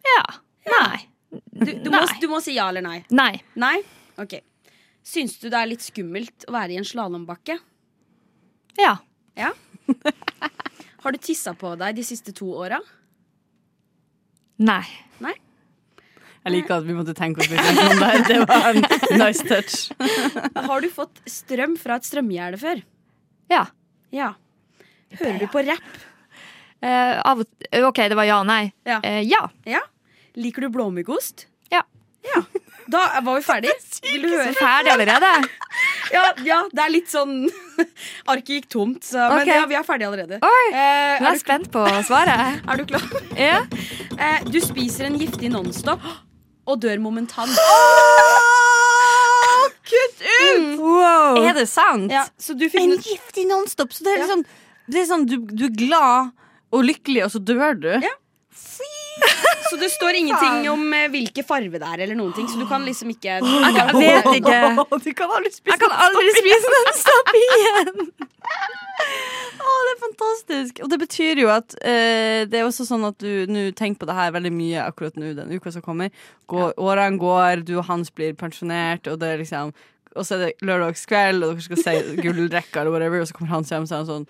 Ja. 0.07 0.23
Nei. 0.71 1.03
Du, 1.33 1.71
du, 1.85 1.91
må, 1.91 2.03
du 2.21 2.29
må 2.31 2.41
si 2.45 2.57
ja 2.59 2.69
eller 2.71 2.85
nei. 2.85 3.01
Nei. 3.11 3.35
Nei? 3.59 3.77
Ok. 4.21 4.39
Syns 5.07 5.39
du 5.43 5.49
det 5.51 5.59
er 5.59 5.71
litt 5.71 5.83
skummelt 5.85 6.47
å 6.49 6.55
være 6.55 6.75
i 6.75 6.81
en 6.81 6.87
slalåmbakke? 6.87 7.57
Ja. 8.79 8.97
Ja. 9.39 9.51
Har 11.03 11.15
du 11.15 11.19
tissa 11.19 11.55
på 11.59 11.75
deg 11.81 11.97
de 11.99 12.05
siste 12.07 12.35
to 12.37 12.53
åra? 12.55 12.79
Nei. 14.63 14.85
Jeg 16.43 16.57
liker 16.57 16.81
at 16.81 16.87
vi 16.89 16.95
måtte 16.97 17.13
tenke 17.15 17.43
oss 17.43 17.51
litt 17.53 17.61
om 17.63 18.01
det. 18.01 18.15
Det 18.27 18.39
var 18.51 18.73
en 18.73 19.19
nice 19.21 19.45
touch. 19.47 19.93
Har 20.69 20.83
du 20.83 20.89
fått 20.91 21.21
strøm 21.31 21.77
fra 21.79 22.01
et 22.01 22.09
strømgjerde 22.09 22.59
før? 22.59 22.81
Ja. 23.53 23.69
Ja. 24.11 24.33
Hører 25.21 25.39
du 25.39 25.47
på 25.53 25.63
rapp? 25.69 26.01
Eh, 26.83 27.15
av 27.23 27.45
og 27.45 27.87
OK, 27.93 28.01
det 28.11 28.19
var 28.19 28.27
ja 28.27 28.41
og 28.43 28.49
nei. 28.51 28.65
Ja. 28.89 28.99
Eh, 29.07 29.21
ja. 29.31 29.45
ja. 29.71 29.85
Liker 30.35 30.67
du 30.67 30.73
blåmuggost? 30.75 31.47
Ja. 31.71 31.85
Ja. 32.27 32.43
Da 32.91 33.05
var 33.23 33.39
vi 33.39 33.47
ferdig. 33.47 33.77
Vil 34.11 34.27
du 34.27 34.33
høre? 34.35 34.51
Ferdig 34.59 34.97
allerede? 34.97 35.31
Ja, 36.11 36.25
ja, 36.47 36.59
det 36.73 36.83
er 36.83 36.91
litt 36.91 37.11
sånn 37.13 37.45
Arket 38.33 38.51
gikk 38.57 38.69
tomt, 38.73 39.05
så, 39.07 39.29
men 39.31 39.47
ja, 39.49 39.63
vi 39.71 39.77
er 39.79 39.87
ferdige 39.87 40.11
allerede. 40.11 40.41
Oi! 40.43 40.65
Eh, 40.73 41.23
Nå 41.23 41.29
er 41.29 41.37
er, 41.37 41.41
spent 41.41 41.71
på 41.73 41.85
svaret. 42.09 42.59
er 42.69 42.83
du 42.83 42.85
klar? 42.91 43.07
Ja. 43.39 43.63
Eh, 44.19 44.43
du 44.51 44.59
spiser 44.65 45.09
en 45.11 45.21
giftig 45.21 45.53
Nonstop 45.55 46.03
og 46.67 46.79
dør 46.83 47.01
momentant. 47.03 47.51
Kutt 49.93 50.21
ut! 50.23 50.79
Wow. 50.79 51.41
Er 51.43 51.57
det 51.59 51.67
sant? 51.71 52.13
Ja, 52.13 52.23
så 52.39 52.55
du 52.55 52.69
En 52.71 52.95
giftig 53.03 53.49
nonstop. 53.51 53.93
Så 53.93 54.07
det 54.07 54.15
er 54.15 54.23
liksom 54.23 54.45
det 54.91 55.03
er 55.03 55.07
sånn, 55.09 55.27
du, 55.31 55.37
du 55.47 55.67
er 55.69 55.75
glad 55.77 56.33
og 56.73 56.85
lykkelig, 56.87 57.27
og 57.27 57.33
så 57.35 57.41
dør 57.43 57.77
du. 57.79 57.93
Ja. 58.03 58.15
Så 59.71 59.79
det 59.81 59.89
står 59.93 60.19
ingenting 60.19 60.67
om 60.71 60.83
eh, 60.93 61.07
hvilke 61.13 61.45
farve 61.47 61.79
det 61.81 61.89
er, 61.89 62.03
eller 62.05 62.17
noen 62.19 62.35
ting, 62.37 62.49
så 62.51 62.59
du 62.61 62.67
kan 62.69 62.85
liksom 62.85 63.13
ikke 63.15 63.39
Jeg 63.39 63.95
vet 63.97 64.29
ikke. 64.37 64.59
Du 65.07 65.13
kan 65.17 65.33
aldri 65.33 65.53
spise 65.55 65.73
Jeg 65.73 65.81
kan 65.81 65.95
aldri 66.07 66.35
spise 66.37 66.73
den 66.75 66.91
stopp 66.99 67.33
igjen. 67.41 68.13
Å, 69.63 69.73
det 69.87 69.93
er 69.93 70.01
fantastisk. 70.03 70.83
Og 70.85 70.91
det 70.93 70.99
betyr 71.01 71.41
jo 71.45 71.49
at 71.55 71.77
eh, 71.81 72.43
det 72.51 72.61
er 72.61 72.67
også 72.67 72.87
sånn 72.89 73.07
at 73.09 73.17
du 73.23 73.49
nå 73.51 73.69
tenker 73.79 74.03
på 74.03 74.11
det 74.11 74.19
her 74.19 74.35
veldig 74.35 74.53
mye 74.55 74.85
akkurat 74.85 75.17
nå, 75.21 75.33
den 75.39 75.55
uka 75.57 75.73
som 75.75 75.85
kommer. 75.85 76.13
Går, 76.53 76.75
Årene 76.77 77.21
går, 77.23 77.65
du 77.69 77.77
og 77.79 77.87
Hans 77.89 78.13
blir 78.15 78.37
pensjonert, 78.39 79.09
og 79.09 79.21
det 79.23 79.33
er 79.35 79.43
liksom 79.43 79.73
Og 80.13 80.27
så 80.29 80.37
er 80.37 80.41
det 80.45 80.67
lørdagskveld, 80.69 81.45
og 81.47 81.55
dere 81.55 81.65
skal 81.65 81.79
si 81.81 82.17
gullrekka 82.21 82.83
eller 82.83 82.93
whatever, 82.93 83.23
og 83.23 83.31
så 83.31 83.39
kommer 83.39 83.55
Hans 83.55 83.73
hjem 83.73 83.87
og 83.87 83.93
sier 83.93 84.09
sånn 84.11 84.27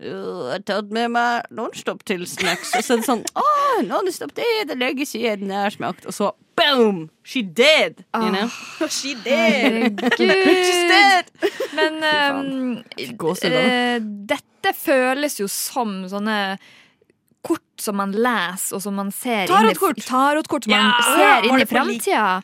«Øh, 0.00 0.46
jeg 0.46 0.52
har 0.52 0.64
tatt 0.66 0.90
med 0.94 1.10
meg 1.10 1.48
Nonstop 1.50 2.04
til 2.06 2.26
snacks. 2.26 2.74
Og 2.78 2.84
så 2.84 2.94
er 2.94 3.00
det 3.00 3.08
sånn 3.08 3.24
Å, 3.34 3.46
Nonstop, 3.86 4.34
det 4.36 4.46
er 4.60 4.68
det 4.70 4.78
lenge 4.78 5.06
siden 5.06 5.50
jeg 5.50 5.64
har 5.64 5.74
smakt. 5.74 6.06
Og 6.06 6.14
så 6.14 6.32
boom! 6.58 7.08
She 7.22 7.42
dead! 7.42 8.04
You 8.14 8.30
know? 8.30 8.48
She 8.90 9.14
dead 9.24 10.00
Herregud. 10.18 11.30
Men 11.78 12.02
um, 12.02 12.82
eh, 12.98 13.98
dette 14.02 14.74
føles 14.74 15.38
jo 15.40 15.46
som 15.50 16.02
sånne 16.10 16.58
kort 17.46 17.62
som 17.80 17.96
man 17.96 18.12
leser, 18.12 18.76
og 18.76 18.82
som 18.82 18.96
man 18.98 19.10
ser 19.14 19.46
Tarotkort. 19.48 20.00
Tarotkort 20.06 20.66
som 20.66 20.74
man 20.74 20.90
Ja. 20.90 21.14
ser 21.14 21.48
inn 21.48 21.60
i 21.62 21.66
framtida. 21.70 22.40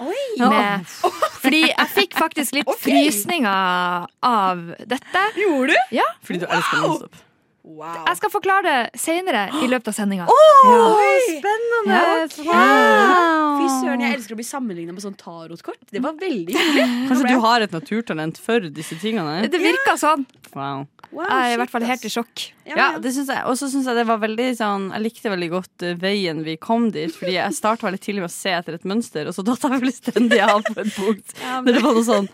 Fordi 1.45 1.63
jeg 1.69 1.89
fikk 1.93 2.17
faktisk 2.17 2.55
litt 2.55 2.71
okay. 2.71 2.87
frysninger 2.87 4.07
av 4.23 4.65
dette. 4.79 5.25
Gjorde 5.37 5.75
du? 5.75 5.97
Ja, 5.99 6.07
Fordi 6.23 6.45
du 6.45 6.47
elsker 6.47 6.85
Nonstop. 6.87 7.25
Wow. 7.65 8.03
Jeg 8.05 8.19
skal 8.19 8.29
forklare 8.29 8.63
det 8.69 9.01
senere 9.01 9.47
i 9.65 9.69
løpet 9.73 9.89
av 9.89 9.95
sendinga. 9.97 10.27
Oi. 10.29 11.39
Spennende! 11.41 12.01
Fy 12.37 13.69
søren, 13.81 14.03
jeg 14.05 14.19
elsker 14.19 14.35
å 14.37 14.39
bli 14.39 14.45
sammenligna 14.45 14.93
med 14.93 15.01
sånn 15.05 15.15
tarotkort. 15.17 15.81
Det 15.89 16.03
var 16.05 16.17
veldig 16.21 16.53
hyggelig. 16.53 16.85
Kanskje 17.09 17.31
du 17.33 17.39
har 17.45 17.65
et 17.65 17.73
naturtalent 17.73 18.41
for 18.43 18.67
disse 18.69 18.99
tingene? 19.01 19.47
Det 19.49 19.61
virka 19.63 19.97
sånn. 20.01 20.27
Wow. 20.53 20.85
Wow, 21.15 21.29
Jeg 21.31 21.47
er 21.47 21.55
i 21.55 21.59
hvert 21.61 21.71
fall 21.73 21.85
helt 21.87 22.05
i 22.05 22.11
sjokk. 22.11 22.43
Ja, 22.67 22.75
Ja, 22.75 22.77
ja. 22.95 22.99
det 23.03 23.13
synes 23.15 23.31
jeg. 23.33 23.45
Og 23.49 23.57
så 23.61 23.69
syns 23.71 23.87
jeg 23.89 23.97
det 24.01 24.05
var 24.09 24.19
veldig 24.23 24.47
sånn 24.59 24.87
Jeg 24.97 25.03
likte 25.05 25.31
veldig 25.31 25.49
godt 25.53 25.85
eh, 25.87 25.95
veien 26.01 26.41
vi 26.47 26.57
kom 26.61 26.89
dit. 26.95 27.13
Fordi 27.15 27.37
jeg 27.37 27.55
starta 27.57 27.87
veldig 27.89 28.01
tidlig 28.03 28.25
med 28.25 28.33
å 28.33 28.35
se 28.35 28.53
etter 28.57 28.77
et 28.77 28.85
mønster, 28.89 29.31
og 29.31 29.37
så 29.37 29.45
datt 29.47 29.63
jeg 29.65 29.81
fullstendig 29.85 30.41
av 30.45 30.61
på 30.69 30.77
et 30.83 30.93
punkt. 30.97 31.33
Når 31.65 31.71
det 31.79 31.85
var 31.85 31.97
noe 31.97 32.07
sånn 32.09 32.29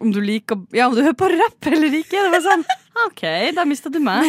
om 0.00 0.10
du 0.12 0.20
liker 0.20 0.58
Ja, 0.74 0.88
om 0.88 0.94
du 0.96 1.02
hører 1.02 1.16
på 1.18 1.28
rapp 1.30 1.66
eller 1.70 1.92
ikke. 2.00 2.18
Det 2.24 2.30
var 2.34 2.42
sånn 2.44 2.64
OK, 3.06 3.22
da 3.56 3.64
mista 3.66 3.90
du 3.90 3.98
meg. 3.98 4.22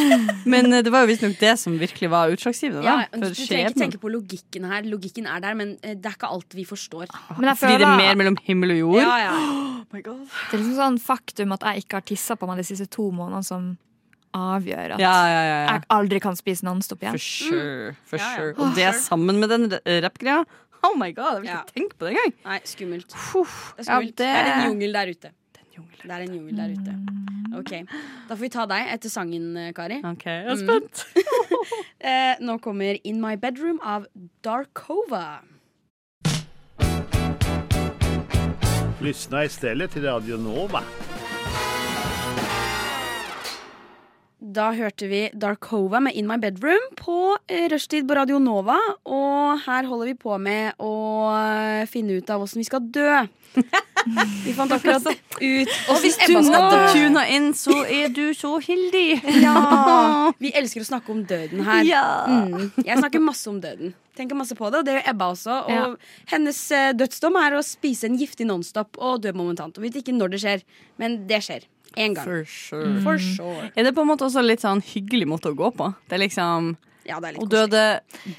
Men 0.50 0.72
eh, 0.74 0.82
det 0.82 0.90
var 0.94 1.04
jo 1.06 1.12
visstnok 1.12 1.36
det 1.40 1.52
som 1.62 1.76
virkelig 1.78 2.10
var 2.10 2.32
utslagsgivende. 2.34 2.82
Ja, 2.84 3.06
du 3.14 3.28
trenger 3.30 3.70
ikke 3.70 3.80
tenke 3.84 4.00
på 4.02 4.10
logikken 4.10 4.66
her. 4.66 4.82
Logikken 4.90 5.28
er 5.30 5.40
der, 5.44 5.54
men 5.60 5.76
eh, 5.84 5.94
det 5.94 6.10
er 6.10 6.16
ikke 6.18 6.32
alt 6.34 6.56
vi 6.58 6.66
forstår. 6.66 7.06
Men 7.38 7.52
jeg 7.52 7.60
Fordi 7.62 7.78
det 7.84 7.88
er 7.88 7.98
mer 8.02 8.16
mellom 8.18 8.38
himmel 8.48 8.74
og 8.74 8.80
jord. 8.84 9.02
Ja, 9.06 9.18
ja. 9.28 9.36
Oh 9.86 9.94
my 9.94 10.02
God. 10.02 10.24
det 10.28 10.58
er 10.58 10.60
liksom 10.64 10.76
sånn 10.80 10.96
faktum 11.00 11.52
at 11.54 11.62
jeg 11.70 11.84
ikke 11.86 12.00
har 12.00 12.04
tissa 12.10 12.36
på 12.36 12.48
meg 12.50 12.58
de 12.60 12.64
siste 12.68 12.88
to 12.92 13.06
månedene, 13.14 13.46
som 13.46 13.68
avgjør 14.36 14.96
at 14.98 15.00
Ja, 15.00 15.12
ja, 15.30 15.42
ja, 15.46 15.56
ja. 15.62 15.68
jeg 15.78 15.86
aldri 15.96 16.20
kan 16.26 16.36
spise 16.36 16.66
Nonstop 16.68 17.06
igjen. 17.06 17.16
For 17.16 17.22
sure. 17.24 17.94
For 18.10 18.18
Ja, 18.20 18.26
ja. 18.26 18.36
sure. 18.42 18.56
Og 18.66 18.74
det 18.76 18.90
sammen 19.06 19.40
med 19.40 19.54
den 19.54 19.70
rappgreia. 20.04 20.42
Oh 20.84 20.98
my 21.00 21.12
god, 21.16 21.38
jeg 21.38 21.42
vil 21.46 21.50
Ja. 21.54 21.62
ikke 21.62 21.78
tenke 21.78 21.96
på 22.02 22.10
det 22.10 22.16
engang. 22.18 22.34
Nei, 22.50 22.60
skummelt. 22.68 23.08
Det 23.08 23.16
er, 23.16 23.46
Ja, 23.78 23.84
skummelt. 23.88 24.16
det- 24.16 24.18
det... 24.18 24.28
er 24.36 24.52
en 24.58 24.68
jungel 24.74 24.94
der 24.98 25.14
ute. 25.14 25.32
Jungel 25.78 26.02
Det 26.04 26.12
er 26.12 26.26
en 26.26 26.36
jungel 26.36 26.58
der 26.58 26.74
ute. 26.76 26.96
Ok, 27.60 27.72
Da 28.30 28.36
får 28.36 28.42
vi 28.42 28.50
ta 28.50 28.66
deg 28.66 28.88
etter 28.94 29.10
sangen, 29.10 29.56
eh, 29.58 29.72
Kari. 29.74 30.02
OK, 30.04 30.26
jeg 30.26 30.46
er 30.46 30.56
Mm. 30.56 30.68
spent. 30.68 31.06
Eh, 32.06 32.36
nå 32.42 32.60
kommer 32.62 33.00
In 33.04 33.20
My 33.22 33.36
Bedroom 33.36 33.80
av 33.84 34.06
Darkova. 34.44 35.42
Lyssna 39.02 39.44
istället 39.46 39.92
till 39.92 40.04
Radio 40.04 40.38
Nova. 40.38 40.84
Da 44.40 44.68
hørte 44.76 45.08
vi 45.08 45.22
Darkova 45.32 46.02
med 46.04 46.16
In 46.20 46.28
My 46.28 46.36
Bedroom 46.42 46.90
på 47.00 47.38
eh, 47.48 47.70
rushtid 47.72 48.04
på 48.08 48.18
Radio 48.18 48.36
Nova. 48.44 48.76
Og 49.08 49.62
her 49.64 49.88
holder 49.88 50.12
vi 50.12 50.16
på 50.20 50.36
med 50.42 50.76
å 50.84 50.92
eh, 51.32 51.86
finne 51.88 52.20
ut 52.20 52.30
av 52.34 52.44
åssen 52.44 52.60
vi 52.60 52.68
skal 52.68 52.84
dø. 52.84 53.24
Vi 54.46 54.52
fant 54.54 54.70
akkurat 54.76 55.02
ut 55.08 55.70
Og 55.90 56.02
hvis 56.04 56.18
du 56.28 56.34
nå 56.36 56.60
tuner 56.92 57.30
inn, 57.32 57.48
så 57.58 57.80
er 57.90 58.12
du 58.14 58.36
så 58.38 58.52
heldig. 58.62 59.22
Ja, 59.42 59.56
Vi 60.44 60.52
elsker 60.54 60.84
å 60.84 60.88
snakke 60.92 61.14
om 61.14 61.24
døden 61.26 61.64
her. 61.66 61.82
Ja. 61.88 62.04
Mm. 62.28 62.68
Jeg 62.84 63.00
snakker 63.00 63.24
masse 63.24 63.50
om 63.50 63.58
døden. 63.64 63.96
Tenker 64.20 64.38
masse 64.38 64.54
på 64.60 64.70
det, 64.70 64.84
og 64.84 64.86
det 64.86 64.98
gjør 64.98 65.10
Ebba 65.14 65.30
også. 65.34 65.56
Og 65.72 65.96
hennes 66.30 66.60
eh, 66.76 66.92
dødsdom 67.00 67.40
er 67.40 67.58
å 67.58 67.64
spise 67.66 68.12
en 68.12 68.20
giftig 68.20 68.46
Nonstop 68.52 69.00
og 69.00 69.24
dø 69.24 69.34
momentant. 69.34 69.80
Og 69.80 69.88
vet 69.88 69.98
ikke 70.04 70.14
når 70.14 70.36
det 70.36 70.44
skjer, 70.44 70.68
men 71.02 71.24
det 71.32 71.42
skjer. 71.48 71.66
En 71.98 72.14
gang. 72.14 72.26
For 72.26 72.46
sure. 72.46 73.02
For 73.04 73.18
sure. 73.20 73.70
Er 73.76 73.84
det 73.84 73.96
på 73.96 74.02
en 74.02 74.08
måte 74.08 74.26
også 74.28 74.44
litt 74.46 74.62
sånn 74.64 74.82
hyggelig 74.84 75.28
måte 75.28 75.52
å 75.52 75.56
gå 75.56 75.72
på? 75.76 75.94
Det 76.10 76.18
er 76.20 76.28
liksom 76.28 76.76
Ja, 77.06 77.20
det 77.22 77.28
er 77.30 77.34
litt 77.36 77.44
Å 77.44 77.50
døde 77.50 77.82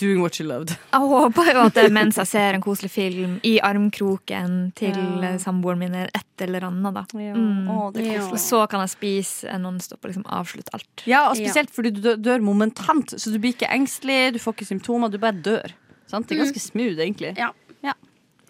doing 0.00 0.20
what 0.20 0.34
she 0.34 0.42
loved. 0.44 0.70
Jeg 0.92 1.00
håper 1.00 1.52
jo 1.54 1.60
at 1.68 1.74
det 1.74 1.84
er 1.86 1.92
mens 1.94 2.16
jeg 2.18 2.26
ser 2.26 2.54
en 2.56 2.60
koselig 2.64 2.90
film 2.90 3.36
i 3.46 3.60
armkroken 3.62 4.72
til 4.74 4.90
Ja. 5.22 5.36
samboeren 5.38 5.78
min 5.78 5.94
eller 5.94 6.10
et 6.14 6.42
eller 6.48 6.60
annet. 6.66 6.92
da 6.94 7.04
Mm. 7.14 7.68
Å, 7.70 7.92
det 7.94 8.06
er 8.06 8.12
Ja. 8.18 8.30
Så 8.36 8.68
kan 8.68 8.80
jeg 8.80 8.90
spise 8.90 9.48
en 9.48 9.62
Nonstop 9.62 10.04
og 10.04 10.10
liksom 10.10 10.24
avslutte 10.26 10.74
alt. 10.74 11.04
Ja, 11.06 11.28
og 11.30 11.36
spesielt 11.36 11.70
fordi 11.70 11.92
du 11.94 12.00
dør, 12.02 12.16
dør 12.16 12.40
momentant, 12.42 13.06
så 13.14 13.30
du 13.32 13.38
blir 13.38 13.54
ikke 13.54 13.70
engstelig, 13.70 14.32
du 14.32 14.38
får 14.40 14.54
ikke 14.56 14.66
symptomer, 14.80 15.10
du 15.10 15.18
bare 15.18 15.40
dør. 15.40 15.70
Sant? 16.08 16.26
Det 16.26 16.36
er 16.36 16.44
ganske 16.44 16.60
smooth, 16.60 16.98
egentlig. 16.98 17.36
Ja. 17.38 17.52
Ja. 17.82 17.94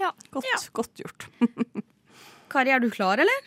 Ja. 0.00 0.10
Godt, 0.32 0.44
Ja. 0.44 0.58
godt 0.72 0.94
gjort. 0.96 1.26
Kari, 2.48 2.70
er 2.70 2.80
du 2.80 2.88
klar, 2.90 3.18
eller? 3.18 3.40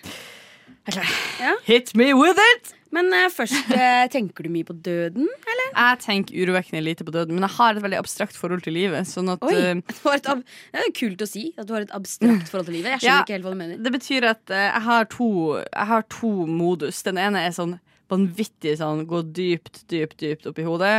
Hit 1.65 1.95
me 1.95 2.13
with 2.13 2.39
it! 2.55 2.73
Men 2.91 3.11
uh, 3.13 3.27
først, 3.29 3.53
uh, 3.69 4.07
tenker 4.09 4.47
du 4.47 4.49
mye 4.49 4.65
på 4.65 4.73
døden, 4.73 5.27
eller? 5.51 5.67
Jeg 5.75 5.99
tenker 6.01 6.39
urovekkende 6.41 6.81
lite 6.81 7.05
på 7.05 7.13
døden, 7.13 7.35
men 7.37 7.45
jeg 7.45 7.53
har 7.59 7.77
et 7.77 7.83
veldig 7.83 7.99
abstrakt 7.99 8.37
forhold 8.39 8.63
til 8.65 8.73
livet. 8.73 9.05
Sånn 9.05 9.29
at 9.29 9.43
Oi, 9.45 9.53
eh, 9.53 9.75
Det 9.77 10.33
er 10.73 10.87
jo 10.87 10.95
kult 10.97 11.21
å 11.21 11.27
si 11.29 11.43
at 11.53 11.69
du 11.69 11.75
har 11.75 11.85
et 11.85 11.93
abstrakt 11.93 12.49
forhold 12.49 12.71
til 12.71 12.79
livet. 12.79 12.95
Jeg 12.95 13.03
skjønner 13.03 13.19
Ja. 13.19 13.27
ikke 13.27 13.35
helt 13.37 13.45
hva 13.45 13.53
du 13.53 13.59
mener. 13.61 13.77
Det 13.85 13.93
betyr 13.93 14.25
at 14.31 14.41
uh, 14.49 14.57
jeg, 14.57 14.81
har 14.87 15.05
to, 15.13 15.29
jeg 15.61 15.87
har 15.93 16.07
to 16.17 16.31
modus. 16.49 17.03
Den 17.05 17.21
ene 17.21 17.45
er 17.45 17.53
sånn 17.53 17.77
vanvittig 18.09 18.73
sånn 18.81 19.05
gå 19.05 19.21
dypt, 19.37 19.83
dypt, 19.93 20.17
dypt 20.17 20.49
opp 20.49 20.57
i 20.57 20.65
hodet. 20.65 20.95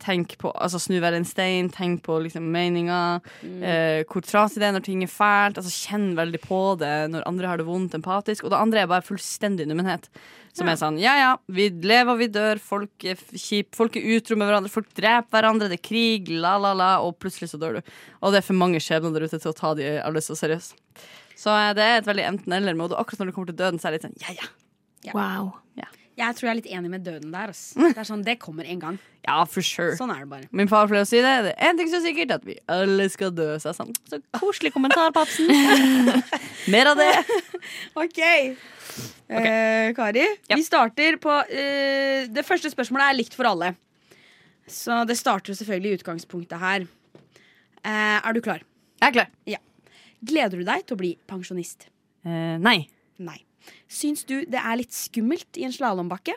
Tenk 0.00 0.36
på, 0.40 0.50
altså 0.56 0.80
Snu 0.80 0.96
hver 1.02 1.12
en 1.16 1.26
stein, 1.28 1.68
tenk 1.72 2.02
på 2.06 2.16
liksom 2.24 2.46
meninga. 2.54 3.20
Eh, 3.44 4.00
hvor 4.08 4.24
trasig 4.24 4.62
det 4.62 4.70
er 4.70 4.76
når 4.76 4.84
ting 4.86 5.04
er 5.04 5.12
fælt. 5.12 5.60
Altså 5.60 5.72
Kjenn 5.74 6.14
veldig 6.18 6.40
på 6.44 6.60
det 6.80 6.92
når 7.12 7.26
andre 7.28 7.50
har 7.50 7.60
det 7.60 7.66
vondt, 7.68 7.96
empatisk. 7.98 8.46
Og 8.46 8.54
det 8.54 8.60
andre 8.60 8.84
er 8.84 8.90
bare 8.90 9.04
fullstendig 9.04 9.68
nummenhet. 9.68 10.08
Som 10.56 10.66
er 10.66 10.78
sånn 10.80 10.96
ja 10.98 11.12
ja, 11.14 11.30
vi 11.46 11.68
lever 11.70 12.10
og 12.10 12.18
vi 12.18 12.26
dør, 12.32 12.58
folk 12.58 13.04
er 13.06 13.20
kjip, 13.38 13.68
folk 13.78 13.94
er 14.00 14.08
utro 14.16 14.34
med 14.34 14.48
hverandre, 14.48 14.72
folk 14.72 14.88
dreper 14.98 15.30
hverandre, 15.36 15.68
det 15.70 15.78
er 15.78 15.84
krig, 15.86 16.32
la 16.42 16.56
la 16.58 16.72
la, 16.74 16.90
og 17.06 17.20
plutselig 17.22 17.52
så 17.52 17.60
dør 17.60 17.78
du. 17.78 17.94
Og 18.18 18.34
det 18.34 18.40
er 18.40 18.48
for 18.48 18.58
mange 18.58 18.82
skjebner 18.82 19.14
der 19.14 19.28
ute 19.28 19.38
til 19.38 19.52
å 19.52 19.56
ta 19.56 19.76
de 19.78 19.92
alle 20.02 20.24
så 20.24 20.34
seriøst. 20.34 20.74
Så 21.38 21.54
eh, 21.54 21.70
det 21.78 21.86
er 21.86 22.00
et 22.00 22.10
veldig 22.10 22.26
enten-eller-mode. 22.32 22.98
Akkurat 22.98 23.22
når 23.22 23.30
det 23.30 23.38
kommer 23.38 23.52
til 23.52 23.60
døden, 23.62 23.78
så 23.78 23.88
er 23.88 23.94
det 23.94 24.00
litt 24.00 24.10
sånn 24.10 24.22
ja 24.26 24.38
ja. 24.40 24.50
Ja. 25.06 25.16
Wow. 25.16 25.54
Jeg 26.20 26.36
tror 26.36 26.46
jeg 26.46 26.52
er 26.52 26.58
litt 26.60 26.70
enig 26.76 26.90
med 26.92 27.04
døden 27.06 27.32
der. 27.32 27.52
ass. 27.54 27.62
Det 27.80 27.96
er 27.96 28.06
sånn, 28.08 28.22
det 28.26 28.34
kommer 28.42 28.68
en 28.68 28.80
gang. 28.82 28.98
Ja, 29.26 29.38
for 29.48 29.64
sure. 29.64 29.94
Sånn 29.98 30.12
er 30.14 30.22
det 30.24 30.28
bare. 30.30 30.48
Min 30.56 30.68
far 30.70 30.88
pleier 30.90 31.04
å 31.04 31.08
si 31.08 31.20
det. 31.24 31.32
Det 31.48 31.54
er 31.56 31.70
en 31.72 31.80
ting 31.80 31.88
som 31.92 32.00
er 32.00 32.06
sikkert, 32.08 32.34
at 32.38 32.44
vi 32.48 32.56
alle 32.72 33.06
skal 33.12 33.32
dø. 33.36 33.48
Så, 33.62 33.72
sånn, 33.76 33.90
så 34.08 34.20
koselig 34.36 34.72
kommentar, 34.76 35.12
papsen. 35.16 35.48
Mer 36.72 36.92
av 36.92 37.00
det. 37.00 37.10
OK. 38.00 38.20
Eh, 39.30 39.90
Kari, 39.94 40.24
Ja. 40.50 40.56
vi 40.58 40.64
starter 40.66 41.14
på 41.22 41.30
eh, 41.46 42.24
Det 42.32 42.42
første 42.44 42.72
spørsmålet 42.72 43.06
er 43.12 43.18
likt 43.20 43.36
for 43.38 43.46
alle. 43.50 43.74
Så 44.70 45.02
det 45.08 45.16
starter 45.18 45.54
selvfølgelig 45.58 45.92
i 45.92 45.98
utgangspunktet 46.00 46.58
her. 46.62 46.88
Eh, 47.84 48.18
er 48.20 48.32
du 48.36 48.40
klar? 48.44 48.64
Jeg 49.00 49.08
er 49.08 49.16
klar. 49.20 49.30
Gleder 50.20 50.60
du 50.60 50.66
deg 50.68 50.82
til 50.84 50.96
å 50.98 51.00
bli 51.00 51.14
pensjonist? 51.30 51.86
Eh, 52.26 52.56
nei. 52.60 52.82
Nei. 53.24 53.38
Syns 53.90 54.24
du 54.28 54.40
det 54.46 54.60
er 54.60 54.76
litt 54.80 54.92
skummelt 54.94 55.58
i 55.60 55.64
en 55.66 55.72
slalåmbakke? 55.74 56.34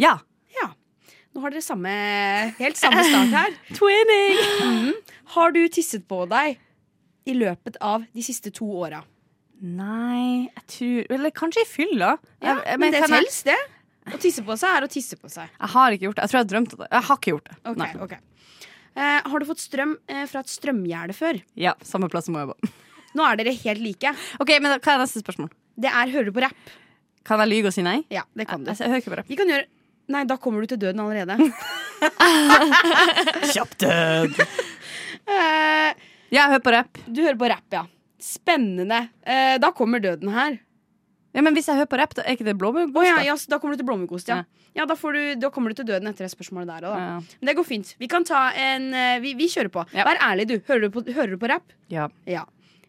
Ja. 0.00 0.16
Ja. 0.56 0.70
Nå 1.34 1.44
har 1.44 1.52
dere 1.54 1.62
samme, 1.62 1.90
helt 2.58 2.78
samme 2.80 3.04
start 3.06 3.34
her. 3.36 3.54
Twinning! 3.78 4.94
Har 5.36 5.52
du 5.54 5.60
tisset 5.70 6.06
på 6.10 6.24
deg 6.30 6.58
i 7.30 7.34
løpet 7.36 7.76
av 7.84 8.06
de 8.16 8.24
siste 8.26 8.50
to 8.56 8.66
åra? 8.82 9.02
Nei, 9.60 10.48
jeg 10.48 10.64
tror 10.72 11.10
Eller 11.18 11.30
kanskje 11.36 11.62
i 11.62 11.68
fylla. 11.68 12.14
Ja, 12.40 12.56
Jeg- 12.64 12.78
men, 12.80 12.92
det 12.96 13.02
telles, 13.04 13.42
det. 13.44 13.58
Å 14.10 14.18
tisse 14.18 14.42
på 14.42 14.56
seg 14.58 14.72
er 14.78 14.86
å 14.86 14.90
tisse 14.90 15.14
på 15.20 15.28
seg. 15.30 15.46
Jeg 15.60 15.68
har 15.74 15.92
ikke 15.92 16.06
gjort 16.08 16.16
det. 16.16 16.22
Jeg 16.24 16.30
tror 16.32 16.38
jeg 16.40 16.46
har 16.46 16.52
drømt 16.54 16.72
om 16.74 16.78
det. 16.80 16.88
Jeg 16.90 17.02
har 17.10 17.16
ikke 17.20 17.30
gjort 17.34 17.44
det. 17.50 17.56
Okay, 17.60 17.76
Nei. 17.76 18.04
ok. 18.06 18.14
Eh, 18.96 19.20
har 19.30 19.38
du 19.38 19.46
fått 19.46 19.60
strøm 19.62 19.92
eh, 20.08 20.24
fra 20.26 20.40
et 20.40 20.50
strømgjerde 20.50 21.14
før? 21.14 21.38
Ja, 21.54 21.74
Samme 21.84 22.08
plass 22.10 22.26
som 22.26 22.34
jobber. 22.40 22.56
Nå 23.14 23.22
er 23.26 23.36
dere 23.38 23.52
helt 23.54 23.82
like. 23.84 24.14
Ok, 24.40 24.50
men 24.64 24.80
Hva 24.80 24.94
er 24.96 25.04
neste 25.04 25.20
spørsmål? 25.22 25.52
Det 25.80 25.90
er 25.90 26.12
hører 26.12 26.28
du 26.28 26.32
på 26.36 26.42
rapp. 26.44 26.72
Kan 27.26 27.40
jeg 27.44 27.50
lyge 27.52 27.70
og 27.70 27.74
si 27.76 27.82
nei? 27.84 27.98
Ja, 28.12 28.22
det 28.36 28.46
kan 28.48 28.64
du. 28.64 28.70
Jeg, 28.72 28.80
jeg 28.80 28.90
hører 28.92 29.02
ikke 29.02 29.12
på 29.14 29.18
rapp. 29.20 29.30
Vi 29.30 29.38
kan 29.40 29.52
gjøre 29.52 29.66
Nei, 30.10 30.24
da 30.26 30.34
kommer 30.42 30.64
du 30.64 30.66
til 30.72 30.78
døden 30.82 30.98
allerede. 30.98 31.36
Kjapp 33.52 33.76
død! 33.78 34.40
Uh, 35.30 35.90
Ja, 36.30 36.44
jeg 36.44 36.48
hører 36.54 36.62
på 36.64 36.72
rapp. 36.74 36.98
du 37.06 37.20
hører 37.22 37.38
på 37.38 37.46
rapp, 37.50 37.66
ja. 37.74 37.84
Spennende. 38.22 39.04
Uh, 39.22 39.54
da 39.62 39.70
kommer 39.74 40.02
døden 40.02 40.30
her. 40.34 40.56
Ja, 41.34 41.44
men 41.46 41.54
hvis 41.54 41.68
jeg 41.70 41.78
hører 41.78 41.90
på 41.90 41.98
rapp, 42.00 42.16
da 42.18 42.24
er 42.26 42.34
ikke 42.34 42.46
det 42.48 42.56
blåmuggost? 42.58 42.98
Oh, 42.98 43.06
ja, 43.06 43.20
da? 43.20 43.26
ja, 43.28 43.36
da 43.52 43.58
kommer 43.62 43.76
du 43.78 43.82
til 43.84 43.86
blåmuggost, 43.86 44.30
ja. 44.32 44.40
Ja, 44.74 44.86
da, 44.86 44.96
får 44.98 45.14
du, 45.14 45.20
da 45.42 45.50
kommer 45.54 45.70
du 45.70 45.78
til 45.78 45.86
døden 45.86 46.10
etter 46.10 46.26
det 46.26 46.32
spørsmålet 46.34 46.70
der 46.72 46.88
òg, 46.90 46.94
da. 46.96 47.04
Ja. 47.06 47.38
Men 47.38 47.50
det 47.52 47.54
går 47.58 47.66
fint. 47.70 47.92
Vi 48.02 48.08
kan 48.10 48.26
ta 48.26 48.48
en 48.54 48.90
eh, 48.94 49.16
Vi, 49.22 49.36
vi 49.38 49.46
kjører 49.50 49.70
på. 49.74 49.84
Ja. 49.94 50.06
Vær 50.10 50.18
ærlig, 50.26 50.48
du. 50.50 50.56
Hører 50.66 50.88
du 50.88 50.94
på, 50.94 51.04
hører 51.10 51.34
du 51.34 51.38
på 51.42 51.50
rapp? 51.54 51.70
ja. 51.90 52.10
Ja. 52.26 52.46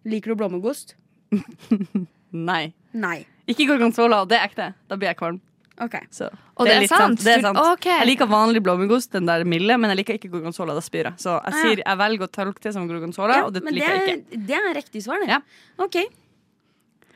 Liker 0.09 0.33
du 0.33 0.39
blåmuggost? 0.41 0.95
Nei. 2.31 2.73
Nei. 2.93 3.25
Ikke 3.51 3.65
gorgonzola, 3.67 4.23
det 4.29 4.37
er 4.39 4.45
ekte. 4.47 4.67
Da 4.87 4.95
blir 4.99 5.09
jeg 5.11 5.17
kvalm. 5.19 5.39
Okay. 5.81 6.05
Så. 6.13 6.27
Og 6.61 6.67
det 6.67 6.75
er 6.75 6.83
litt 6.83 6.91
sant? 6.91 7.17
Det 7.25 7.31
er 7.39 7.41
sant. 7.41 7.57
Okay. 7.73 7.95
Jeg 8.03 8.07
liker 8.11 8.27
vanlig 8.29 8.61
blåmuggost, 8.63 9.11
den 9.15 9.25
der 9.25 9.43
milde, 9.49 9.77
men 9.81 9.89
jeg 9.89 9.97
liker 10.03 10.17
ikke 10.19 10.29
gorgonzola. 10.29 10.75
Da 10.77 10.83
spyr 10.85 11.09
jeg. 11.09 11.13
Så 11.23 11.33
jeg 11.33 11.41
Ah, 11.41 11.55
ja. 11.57 11.61
sier 11.63 11.81
jeg 11.81 11.97
velger 12.03 12.27
å 12.27 12.31
tolke 12.31 12.61
det 12.61 12.73
som 12.75 12.85
gorgonzola, 12.87 13.39
Ja, 13.41 13.45
og 13.47 13.53
det 13.55 13.63
men 13.65 13.73
liker 13.73 13.95
jeg 13.97 14.19
ikke. 14.19 14.41
det 14.47 14.59
er 14.59 14.73
riktig 14.77 15.01
svar, 15.03 15.19
det. 15.23 15.29
Ja. 15.33 15.39
OK. 15.81 15.95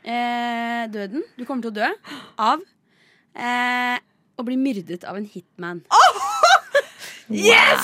Eh, 0.06 0.86
døden. 0.90 1.22
Du 1.38 1.44
kommer 1.44 1.62
til 1.62 1.70
å 1.70 1.78
dø 1.78 1.88
av 2.38 2.60
eh, 3.36 3.98
å 4.38 4.44
bli 4.46 4.56
myrdet 4.56 5.04
av 5.04 5.16
en 5.16 5.24
hitman. 5.30 5.82
Yes! 7.28 7.82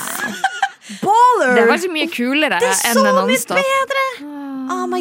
Baller! 1.03 1.57
Det 1.57 1.65
var 1.67 1.79
ikke 1.81 1.91
mye 1.95 2.11
kulere 2.13 2.59
enn 2.63 3.01
en 3.01 3.19
anstatt 3.25 3.29
Det 3.29 3.35
er 3.35 3.41
så 3.43 3.57
mye 3.59 3.81
bedre! 3.91 4.05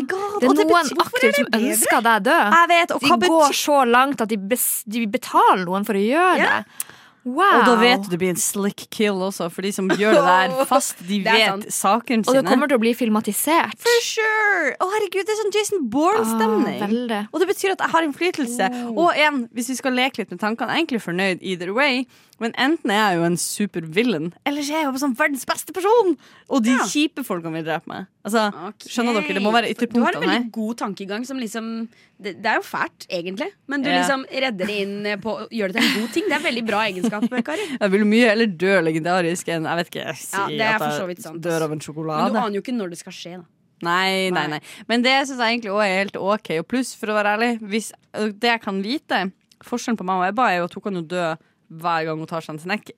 Oh 0.01 0.07
my 0.07 0.07
god. 0.07 0.39
Det 0.41 0.49
er 0.49 0.53
noen 0.53 0.71
betyr- 0.71 0.95
hvorfor 0.97 1.19
aktivt 1.19 1.35
som 1.35 1.51
bedre? 1.51 1.73
ønsker 1.73 2.01
deg 2.07 2.23
død. 2.29 2.55
Jeg 2.57 2.71
vet, 2.73 2.91
og 2.91 2.99
De 3.01 3.07
går 3.07 3.19
betyr 3.19 3.59
så 3.61 3.77
langt 3.85 4.21
at 4.21 4.29
de, 4.29 4.37
bes, 4.37 4.83
de 4.87 5.05
betaler 5.07 5.65
noen 5.65 5.85
for 5.85 5.93
å 5.93 6.01
gjøre 6.01 6.37
yeah. 6.41 6.63
det. 6.63 6.97
Wow. 7.21 7.59
Og 7.59 7.67
da 7.67 7.73
vet 7.77 8.01
du 8.01 8.09
det 8.09 8.17
blir 8.17 8.31
en 8.33 8.39
slick 8.39 8.87
kill 8.89 9.19
også, 9.21 9.45
for 9.53 9.61
de 9.61 9.69
som 9.75 9.85
gjør 9.85 10.15
det 10.17 10.21
der 10.25 10.65
fast, 10.71 11.03
de 11.05 11.19
vet 11.21 11.67
saken 11.69 12.23
sine. 12.25 12.31
Og 12.31 12.39
det 12.39 12.49
kommer 12.49 12.71
til 12.71 12.79
å 12.79 12.81
bli 12.81 12.95
filmatisert. 12.97 13.77
For 13.77 14.01
sure! 14.01 14.73
Å 14.81 14.87
herregud, 14.95 15.27
det 15.27 15.35
er 15.35 15.39
sånn 15.43 15.53
Jason 15.53 15.85
Bourne-stemning. 15.93 16.81
Ah, 16.81 17.29
og 17.29 17.43
det 17.43 17.49
betyr 17.51 17.75
at 17.75 17.85
jeg 17.85 17.93
har 17.93 18.07
innflytelse. 18.07 18.71
Og 18.95 19.13
igjen, 19.13 19.43
hvis 19.53 19.69
vi 19.69 19.77
skal 19.77 19.93
leke 19.99 20.23
litt 20.23 20.33
med 20.33 20.41
tankene, 20.41 20.73
jeg 20.73 20.79
er 20.79 20.81
egentlig 20.81 21.03
fornøyd 21.05 21.45
either 21.45 21.75
way. 21.77 22.07
Men 22.41 22.55
enten 22.57 22.89
er 22.89 23.01
jeg 23.11 23.19
jo 23.19 23.25
en 23.27 23.35
supervillain, 23.37 24.31
eller 24.49 24.65
så 24.65 24.73
er 24.73 24.79
jeg 24.81 24.87
jo 24.89 25.01
sånn 25.03 25.13
verdens 25.19 25.45
beste 25.45 25.73
person! 25.75 26.15
Og 26.49 26.63
de 26.65 26.71
Ja. 26.73 26.85
kjipe 26.89 27.21
folkene 27.23 27.53
vil 27.59 27.67
drepe 27.67 27.85
meg. 27.91 28.07
Altså, 28.25 28.47
okay. 28.71 28.89
Skjønner 28.89 29.13
dere? 29.19 29.35
Det 29.37 29.43
må 29.45 29.51
være 29.53 29.69
ytterpunktene. 29.69 30.01
Du 30.01 30.05
har 30.05 30.17
en 30.17 30.25
veldig 30.29 30.51
god 30.57 30.77
tankegang 30.81 31.25
som 31.25 31.37
liksom 31.41 31.87
Det, 32.21 32.35
det 32.41 32.45
er 32.51 32.55
jo 32.59 32.65
fælt, 32.65 33.07
egentlig, 33.09 33.47
men 33.67 33.81
du 33.81 33.89
Ja. 33.89 34.01
liksom 34.03 34.25
redder 34.29 34.67
det 34.67 34.75
inn 34.81 35.21
på 35.21 35.31
å 35.39 35.47
gjøre 35.49 35.73
det 35.73 35.81
til 35.81 35.89
en 35.89 36.01
god 36.01 36.11
ting. 36.13 36.23
Det 36.29 36.33
er 36.33 36.41
en 36.41 36.43
veldig 36.49 36.65
bra 36.67 36.79
egenskap, 36.85 37.23
Kari. 37.47 37.65
Jeg 37.79 37.91
vil 37.91 38.05
mye 38.05 38.27
heller 38.29 38.45
dø 38.45 38.75
legendarisk 38.81 39.47
enn 39.49 39.65
jeg 39.65 39.79
vet 39.79 39.89
ikke, 39.89 40.15
si 40.17 40.37
Ja, 40.37 40.45
det 40.47 40.61
er 40.61 40.75
at 40.81 41.07
jeg 41.09 41.17
sant, 41.23 41.41
dør 41.41 41.61
av 41.65 41.71
en 41.71 41.79
sjokolade. 41.79 42.23
Men 42.25 42.33
du 42.33 42.39
aner 42.43 42.55
jo 42.57 42.61
ikke 42.61 42.77
når 42.77 42.89
det 42.93 42.99
skal 42.99 43.13
skje. 43.13 43.33
da 43.41 43.45
Nei, 43.81 44.29
nei, 44.29 44.47
Nei. 44.47 44.47
nei. 44.57 44.59
Men 44.87 45.01
det 45.01 45.15
syns 45.27 45.39
jeg 45.41 45.57
egentlig 45.57 45.71
òg 45.73 45.81
er 45.81 45.97
helt 46.03 46.15
OK. 46.21 46.49
Og 46.61 46.67
pluss, 46.67 46.93
for 46.93 47.07
å 47.09 47.15
være 47.17 47.31
ærlig, 47.37 47.59
hvis, 47.65 47.91
det 48.37 48.49
jeg 48.51 48.61
kan 48.61 48.81
vite 48.83 49.31
Forskjellen 49.65 49.97
på 49.97 50.05
meg 50.05 50.17
og 50.21 50.25
Ebba 50.27 50.45
er 50.51 50.57
jo 50.59 50.63
at 50.65 50.73
hun 50.77 50.81
kan 50.83 50.93
jo 50.97 51.01
dø 51.01 51.25
hver 51.71 52.05
gang 52.09 52.19
hun 52.19 52.27
tar 52.27 52.43
seg 52.43 52.55
en 52.57 52.63
snack. 52.65 52.91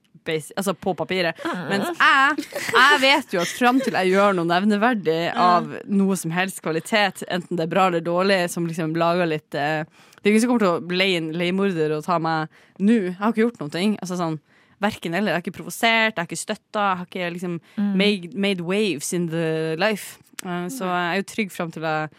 Altså 0.56 0.72
på 0.80 0.94
papiret. 0.96 1.36
Mens 1.68 1.90
jeg, 2.00 2.46
jeg 2.72 3.00
vet 3.04 3.34
jo 3.36 3.42
at 3.44 3.52
fram 3.60 3.82
til 3.84 3.98
jeg 4.00 4.14
gjør 4.14 4.38
noe 4.38 4.48
nevneverdig 4.48 5.18
av 5.36 5.68
noe 5.92 6.16
som 6.18 6.32
helst 6.32 6.62
kvalitet, 6.64 7.26
enten 7.28 7.60
det 7.60 7.66
er 7.68 7.72
bra 7.74 7.90
eller 7.90 8.02
dårlig, 8.06 8.38
som 8.54 8.64
liksom 8.70 8.96
lager 8.96 9.28
litt 9.28 9.58
eh, 9.60 9.84
Det 10.24 10.24
er 10.24 10.32
ingen 10.32 10.46
som 10.46 10.54
kommer 10.54 10.64
til 10.64 10.72
å 10.96 10.98
leie 11.04 11.20
en 11.20 11.28
leiemorder 11.36 11.92
og 11.98 12.06
ta 12.08 12.18
meg 12.24 12.48
nå. 12.80 12.96
Jeg 13.12 13.18
har 13.20 13.34
ikke 13.36 13.44
gjort 13.50 13.60
noe. 13.66 13.86
Altså 14.00 14.20
sånn 14.22 14.40
Verken 14.84 15.14
eller. 15.16 15.32
Jeg 15.32 15.38
har 15.38 15.44
ikke 15.46 15.58
provosert, 15.62 16.16
jeg 16.16 16.20
har 16.20 16.28
ikke 16.28 16.40
støtta, 16.42 16.82
jeg 16.90 16.98
har 17.00 17.06
ikke 17.08 17.28
liksom 17.38 17.60
made, 18.00 18.32
made 18.36 18.64
waves 18.68 19.14
in 19.16 19.28
the 19.32 19.76
life. 19.80 20.18
Eh, 20.44 20.66
så 20.72 20.88
jeg 20.88 21.06
er 21.12 21.20
jo 21.22 21.28
trygg 21.36 21.52
fram 21.56 21.72
til 21.72 21.84
jeg 21.88 22.10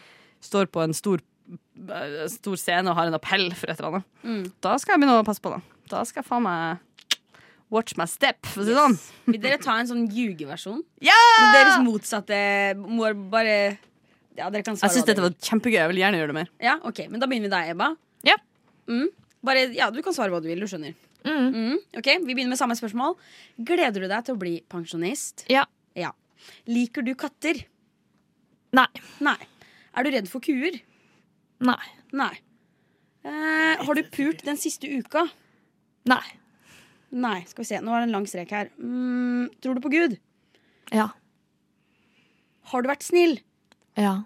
står 0.45 0.69
på 0.73 0.81
en 0.85 0.93
stor 0.97 1.21
eh, 1.89 2.25
stor 2.31 2.57
scene 2.61 2.89
og 2.89 2.97
har 2.97 3.09
en 3.11 3.17
appell 3.17 3.49
for 3.57 3.69
et 3.73 3.79
eller 3.81 3.97
annet, 3.99 4.11
Mm. 4.25 4.43
da 4.65 4.77
skal 4.81 4.95
jeg 4.95 5.01
begynne 5.03 5.21
å 5.21 5.25
passe 5.27 5.41
på. 5.41 5.51
Da 5.53 5.61
Da 5.91 6.01
skal 6.07 6.23
jeg 6.23 6.27
faen 6.29 6.45
meg 6.45 6.83
watch 7.73 7.95
my 7.97 8.05
step, 8.09 8.45
for 8.45 8.61
å 8.61 8.65
si 8.65 8.71
det 8.73 8.77
sånn. 8.77 8.95
Vil 9.27 9.41
dere 9.41 9.57
ta 9.61 9.75
en 9.81 9.89
sånn 9.89 10.05
ljugeversjon? 10.13 10.83
Ja! 11.03 11.17
Men 11.41 11.55
deres 11.57 11.81
motsatte 11.85 12.37
må 12.79 13.09
bare 13.31 13.55
Ja, 14.37 14.49
dere 14.51 14.63
kan 14.67 14.75
svare. 14.77 14.91
Jeg 14.91 14.99
syns 14.99 15.07
dette 15.07 15.23
var 15.23 15.35
kjempegøy. 15.47 15.79
Jeg 15.79 15.91
vil 15.93 16.01
gjerne 16.03 16.19
gjøre 16.19 16.31
det 16.33 16.37
mer. 16.41 16.49
Ja, 16.63 16.75
ok, 16.83 17.05
Men 17.09 17.21
da 17.23 17.27
begynner 17.31 17.49
vi 17.49 17.53
deg, 17.55 17.69
Ebba. 17.75 17.89
Ja. 18.27 18.35
Mm. 18.91 19.07
Bare, 19.45 19.67
ja, 19.75 19.89
Du 19.93 20.01
kan 20.05 20.13
svare 20.15 20.33
hva 20.33 20.41
du 20.43 20.49
vil. 20.49 20.59
Du 20.59 20.67
skjønner. 20.69 20.95
Mm. 21.25 21.47
Mm. 21.55 21.77
Ok, 21.97 22.09
Vi 22.25 22.33
begynner 22.33 22.51
med 22.53 22.59
samme 22.59 22.75
spørsmål. 22.77 23.15
Gleder 23.57 24.03
du 24.03 24.07
deg 24.11 24.25
til 24.27 24.35
å 24.35 24.41
bli 24.41 24.57
pensjonist? 24.71 25.45
Ja. 25.49 25.63
Ja. 25.95 26.11
Liker 26.69 27.05
du 27.05 27.13
katter? 27.17 27.63
Nei. 28.75 28.89
Nei. 29.23 29.37
Er 29.95 30.03
du 30.03 30.11
redd 30.11 30.27
for 30.29 30.43
kuer? 30.43 30.81
Nei. 31.63 31.85
Nei. 32.11 32.33
Eh, 33.25 33.79
har 33.87 33.97
du 33.97 34.03
pult 34.13 34.43
den 34.45 34.59
siste 34.59 34.91
uka? 34.91 35.23
Nei. 36.05 36.23
Nei. 37.15 37.39
Skal 37.49 37.63
vi 37.63 37.67
se, 37.69 37.79
Nå 37.81 37.93
er 37.95 38.03
det 38.03 38.09
en 38.09 38.15
lang 38.17 38.25
strek 38.29 38.51
her. 38.53 38.69
Mm, 38.79 39.49
tror 39.63 39.75
du 39.77 39.81
på 39.83 39.91
Gud? 39.93 40.17
Ja. 40.93 41.09
Har 42.71 42.81
du 42.81 42.89
vært 42.89 43.05
snill? 43.05 43.37
Ja. 43.97 44.17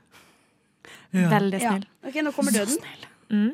Veldig 1.14 1.62
Ja. 1.62 1.74
snill. 1.76 1.86
Ok, 2.06 2.16
Nå 2.24 2.32
kommer 2.36 2.52
døden. 2.56 2.78
Mm. 3.30 3.52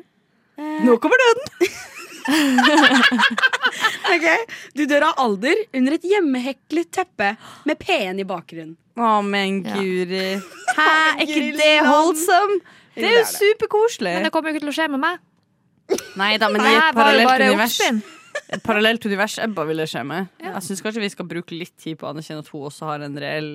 Eh, 0.58 0.84
Nå 0.86 0.96
kommer 1.02 1.16
døden! 1.20 1.44
ok, 4.14 4.24
Du 4.74 4.82
dør 4.90 5.04
av 5.10 5.20
alder 5.22 5.60
under 5.78 5.94
et 5.94 6.06
hjemmeheklet 6.10 6.88
teppe 6.94 7.28
med 7.68 7.78
P1 7.78 8.18
i 8.22 8.26
bakgrunnen. 8.26 8.74
Å, 8.96 9.20
men 9.22 9.60
Ja. 9.62 9.76
Hæ, 9.76 10.88
er 11.20 11.22
ikke 11.26 11.56
det 11.58 11.74
holdsom? 11.86 12.56
Det 12.96 13.04
er 13.04 13.18
jo 13.20 13.24
superkoselig. 13.28 14.14
Men 14.16 14.24
det 14.24 14.32
kommer 14.32 14.50
jo 14.50 14.56
ikke 14.56 14.64
til 14.64 14.72
å 14.72 14.76
skje 14.78 14.88
med 14.90 15.00
meg. 15.02 15.18
Nei 16.16 16.34
da, 16.42 16.48
men 16.52 16.64
i 16.64 16.74
et 16.74 16.96
parallelt 16.96 17.28
bare 17.28 17.50
univers. 17.52 17.80
Et 18.52 18.62
parallelt 18.62 19.06
univers 19.08 19.38
Ebba 19.42 19.64
ville 19.68 19.86
skje 19.88 20.02
med. 20.06 20.28
Jeg 20.42 20.62
syns 20.66 20.82
kanskje 20.84 21.02
vi 21.04 21.12
skal 21.12 21.28
bruke 21.28 21.56
litt 21.56 21.74
tid 21.80 21.98
på 22.00 22.08
å 22.08 22.12
anerkjenne 22.12 22.44
at 22.44 22.50
hun 22.52 22.66
også 22.68 22.90
har 22.90 23.04
en 23.06 23.16
reell 23.20 23.50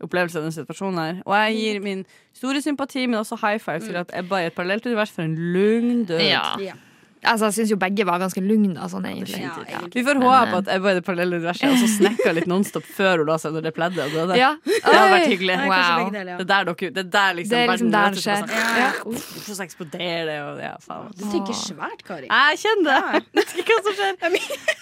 opplevelse 0.00 0.38
av 0.40 0.46
den 0.46 0.54
situasjonen 0.54 1.00
her. 1.00 1.18
Og 1.26 1.34
jeg 1.36 1.56
gir 1.58 1.80
min 1.84 2.04
store 2.36 2.62
sympati, 2.64 3.06
men 3.06 3.20
også 3.20 3.36
high 3.42 3.60
five 3.60 3.82
til 3.84 3.98
at 4.00 4.12
Ebba 4.16 4.44
i 4.44 4.48
et 4.48 4.56
parallelt 4.56 4.86
univers 4.88 5.12
for 5.12 5.26
en 5.26 5.34
lugn 5.54 6.06
død. 6.08 6.22
Ja. 6.24 6.76
Ja. 7.20 7.34
Altså, 7.34 7.50
jeg 7.50 7.54
syns 7.58 7.70
jo 7.74 7.76
begge 7.76 8.04
var 8.08 8.16
ganske 8.22 8.40
lugne, 8.40 8.86
sånn 8.88 9.04
egentlig. 9.04 9.42
Ja, 9.44 9.80
Vi 9.92 10.02
får 10.06 10.20
håpe 10.22 10.54
eh, 10.54 10.54
at 10.62 10.68
Ebba 10.72 10.92
i 10.94 10.96
det 10.96 11.02
parallelle 11.04 11.36
universet 11.36 11.68
også 11.68 11.88
snekka 11.98 12.32
litt 12.32 12.46
nonstop 12.48 12.86
før 12.96 13.20
hun 13.20 13.28
la 13.28 13.36
seg 13.42 13.52
under 13.52 13.66
det 13.68 13.72
pleddet 13.76 14.08
Det, 14.14 14.24
det. 14.30 14.38
Ja. 14.40 14.54
Det 14.64 14.80
hadde 14.86 15.10
vært 15.12 15.28
hyggelig. 15.34 15.58
Nei, 15.60 15.68
Wow. 15.70 15.98
begge 16.00 16.14
deler, 16.16 16.40
Det 16.40 16.46
er 16.46 16.50
der, 16.52 16.70
dere, 16.70 16.90
det 16.96 17.04
er 17.04 17.10
der 17.12 17.36
liksom 17.40 17.52
Det 17.52 17.60
er 17.60 17.70
liksom 17.70 17.92
verden 17.92 17.92
der 17.92 18.16
det 18.16 18.24
skjer. 18.24 18.40
sånn, 18.40 18.50
Ja, 18.56 18.64
ja, 18.80 18.88
ja. 18.88 19.44
Så 19.50 19.58
eksploderer 19.66 20.24
det 20.30 20.38
og 20.46 20.64
ja, 20.64 20.72
faen. 20.86 21.12
Du 21.20 21.24
tenker 21.36 21.60
svært, 21.60 22.04
Kari. 22.08 22.26
Jeg 22.32 22.60
kjenner 22.64 22.90
det. 23.12 23.22
Vet 23.40 23.54
ikke 23.64 23.76
hva 23.76 23.84
som 23.84 24.00
skjer. 24.00 24.18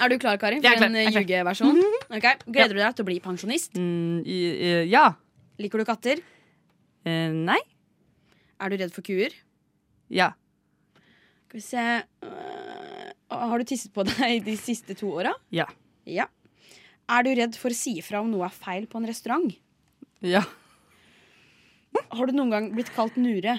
Er 0.00 0.10
du 0.10 0.18
klar, 0.22 0.38
Kari, 0.38 0.58
for 0.62 0.86
en 0.86 0.94
klar. 0.98 1.14
ljugeversjon? 1.14 1.78
Okay. 2.10 2.38
Gleder 2.46 2.74
du 2.74 2.80
deg 2.82 2.96
til 2.98 3.04
å 3.06 3.10
bli 3.10 3.20
pensjonist? 3.22 3.74
Mm, 3.78 4.20
i, 4.26 4.38
i, 4.54 4.72
ja. 4.90 5.08
Liker 5.62 5.82
du 5.82 5.86
katter? 5.88 6.22
Uh, 7.06 7.30
nei. 7.46 7.60
Er 8.60 8.72
du 8.72 8.76
redd 8.80 8.94
for 8.94 9.04
kuer? 9.06 9.34
Ja. 10.12 10.30
Skal 11.46 11.58
vi 11.58 11.64
se 11.64 11.82
øh, 12.26 13.10
Har 13.30 13.58
du 13.58 13.64
tisset 13.68 13.92
på 13.94 14.04
deg 14.06 14.44
de 14.46 14.54
siste 14.60 14.96
to 14.98 15.10
åra? 15.20 15.34
Ja. 15.54 15.66
Ja. 16.08 16.28
Er 17.10 17.22
du 17.26 17.32
redd 17.38 17.56
for 17.58 17.70
å 17.74 17.76
si 17.78 17.96
ifra 18.00 18.20
om 18.22 18.30
noe 18.32 18.46
er 18.48 18.54
feil 18.54 18.86
på 18.90 18.98
en 19.00 19.08
restaurant? 19.08 19.50
Ja. 20.24 20.42
Har 22.12 22.28
du 22.28 22.34
noen 22.36 22.50
gang 22.52 22.70
blitt 22.74 22.90
kalt 22.96 23.16
nure? 23.20 23.58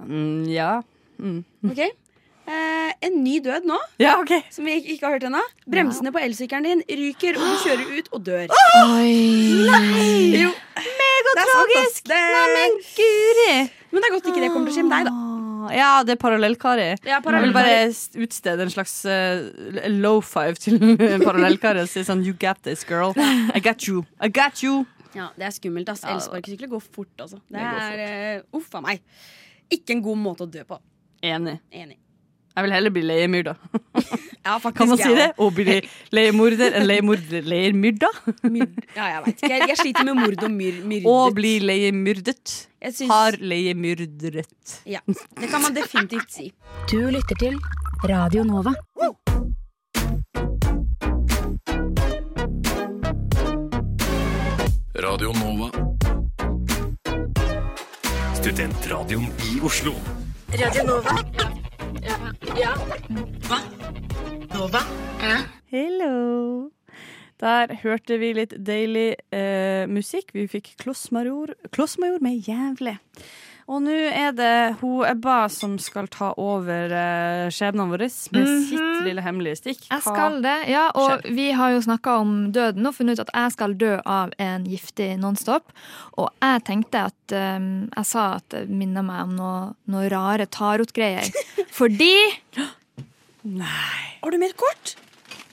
Mm, 0.00 0.44
ja. 0.50 0.80
Mm. 1.22 1.44
Ok 1.70 1.78
eh, 1.84 2.90
En 3.06 3.18
ny 3.22 3.36
død 3.44 3.66
nå, 3.70 3.76
Ja, 4.02 4.16
OK. 4.18 4.32
som 4.50 4.66
vi 4.66 4.74
ikke, 4.80 4.96
ikke 4.96 5.06
har 5.06 5.14
hørt 5.16 5.26
ennå. 5.28 5.42
Bremsene 5.70 6.10
på 6.14 6.18
elsykkelen 6.24 6.66
din 6.66 6.82
ryker, 7.04 7.38
og 7.38 7.44
du 7.46 7.62
kjører 7.62 7.92
ut 8.00 8.08
og 8.16 8.24
dør. 8.26 8.54
Oi. 8.98 9.14
Jo, 10.42 10.50
Megatragisk! 10.98 12.10
Nei, 12.10 12.20
Neimen, 12.34 12.76
guri! 12.98 13.56
Men 13.94 14.02
det 14.02 14.08
er 14.10 14.14
godt 14.18 14.28
ikke 14.32 14.42
det 14.42 14.50
kommer 14.52 14.68
til 14.68 14.74
å 14.74 14.78
skje 14.80 14.84
med 14.88 14.96
deg, 14.98 15.08
da. 15.08 15.14
Ah, 15.14 15.70
Ja, 15.72 15.90
det 16.04 16.12
er 16.12 16.20
parallellkari. 16.20 16.88
Ja, 17.08 17.20
Jeg 17.24 17.42
vil 17.46 17.54
bare 17.56 17.76
utstede 18.26 18.66
en 18.66 18.72
slags 18.74 18.98
uh, 19.08 19.88
low 19.88 20.18
five 20.20 20.58
til 20.60 20.76
parallellkari 21.28 21.80
og 21.80 21.88
si 21.88 22.02
sånn 22.04 22.20
You 22.26 22.34
got 22.36 22.60
this, 22.66 22.84
girl. 22.84 23.14
I 23.16 23.62
got 23.64 23.86
you. 23.88 24.02
I 24.20 24.28
got 24.28 24.60
you. 24.62 24.82
Ja, 25.14 25.30
Det 25.38 25.46
er 25.46 25.54
skummelt. 25.56 25.88
ass 25.88 26.02
Ja, 26.04 26.16
Elsparkesykler 26.18 26.68
går 26.74 26.82
fort. 26.84 27.14
Altså. 27.22 27.38
Det, 27.48 27.62
Det 27.64 28.08
er 28.10 28.42
uh, 28.42 28.58
uff 28.60 28.74
a 28.76 28.82
meg. 28.84 29.00
Ikke 29.72 29.96
en 29.96 30.02
god 30.04 30.20
måte 30.20 30.44
å 30.44 30.50
dø 30.50 30.66
på. 30.68 30.76
Enig. 31.24 31.56
Enig. 31.72 31.96
Jeg 32.54 32.66
vil 32.66 32.72
heller 32.76 32.92
bli 32.94 33.02
leiemyrda. 33.08 33.54
Ja, 34.44 34.58
faktisk, 34.60 34.76
Kan 34.76 34.88
man 34.92 34.98
si 35.00 35.08
det? 35.16 35.28
også. 35.38 35.46
Å 35.46 35.54
bli 35.56 35.76
leiemorder 36.12 36.74
enn 36.76 36.86
leiemorder, 36.86 37.46
leiemyrda? 37.48 38.10
Ja, 38.94 39.06
jeg 39.14 39.22
vet 39.24 39.38
ikke. 39.38 39.50
Jeg, 39.54 39.68
jeg 39.72 39.78
sliter 39.80 40.04
med 40.10 40.18
mord 40.20 40.44
og 40.44 40.52
myr, 40.52 40.82
myrdet. 40.84 41.08
Å 41.08 41.32
bli 41.34 41.54
leiemyrdet. 41.64 42.54
Syns- 42.84 43.08
Har 43.08 43.38
leiemyrdret. 43.40 44.76
Ja, 44.84 45.00
det 45.08 45.48
kan 45.48 45.62
man 45.64 45.72
definitivt 45.76 46.30
si. 46.36 46.50
Du 46.92 46.98
lytter 47.10 47.40
til 47.40 47.56
Radio 48.04 48.44
Nova. 48.44 48.74
Radio 54.94 55.32
Nova. 55.32 55.70
Studentradioen 58.34 59.26
i 59.54 59.60
Oslo. 59.62 59.94
Hello. 65.70 66.70
Der 67.42 67.74
hørte 67.82 68.18
vi 68.18 68.32
litt 68.36 68.54
deilig 68.66 69.14
eh, 69.34 69.86
musikk. 69.90 70.30
Vi 70.34 70.46
fikk 70.50 70.74
Klossmajor, 70.82 71.54
Klossmajor 71.74 72.22
med 72.24 72.42
'Jævlig'. 72.46 72.98
Og 73.64 73.80
nå 73.80 73.94
er 74.12 74.34
det 74.36 74.76
hun 74.82 75.06
Ebba 75.08 75.46
som 75.48 75.78
skal 75.80 76.04
ta 76.12 76.34
over 76.36 76.92
eh, 76.92 77.46
skjebnen 77.48 77.88
vår 77.88 78.02
med 78.32 78.42
Mhm. 78.44 78.64
sitt 78.68 79.04
lille 79.06 79.22
hemmelige 79.24 79.56
stikk. 79.56 79.86
Jeg 79.90 80.02
skal 80.02 80.42
det, 80.42 80.68
ja. 80.68 80.90
Og 80.94 81.22
skjer? 81.22 81.34
vi 81.34 81.50
har 81.52 81.70
jo 81.72 81.80
snakka 81.80 82.18
om 82.20 82.52
døden 82.52 82.86
og 82.86 82.94
funnet 82.94 83.18
ut 83.18 83.24
at 83.24 83.30
jeg 83.34 83.52
skal 83.52 83.74
dø 83.74 84.00
av 84.04 84.32
en 84.38 84.64
giftig 84.68 85.18
Nonstop. 85.18 85.72
Og 86.18 86.28
jeg 86.42 86.64
tenkte 86.64 87.06
at 87.08 87.32
um, 87.56 87.88
Jeg 87.96 88.04
sa 88.04 88.34
at 88.36 88.48
det 88.50 88.68
minner 88.68 89.02
meg 89.02 89.22
om 89.22 89.34
noe, 89.36 89.74
noe 89.88 90.08
rare 90.12 90.46
tarotgreier. 90.46 91.24
Fordi 91.74 92.14
Nei. 93.42 94.04
Har 94.22 94.30
du 94.30 94.38
mer 94.38 94.52
kort? 94.56 94.94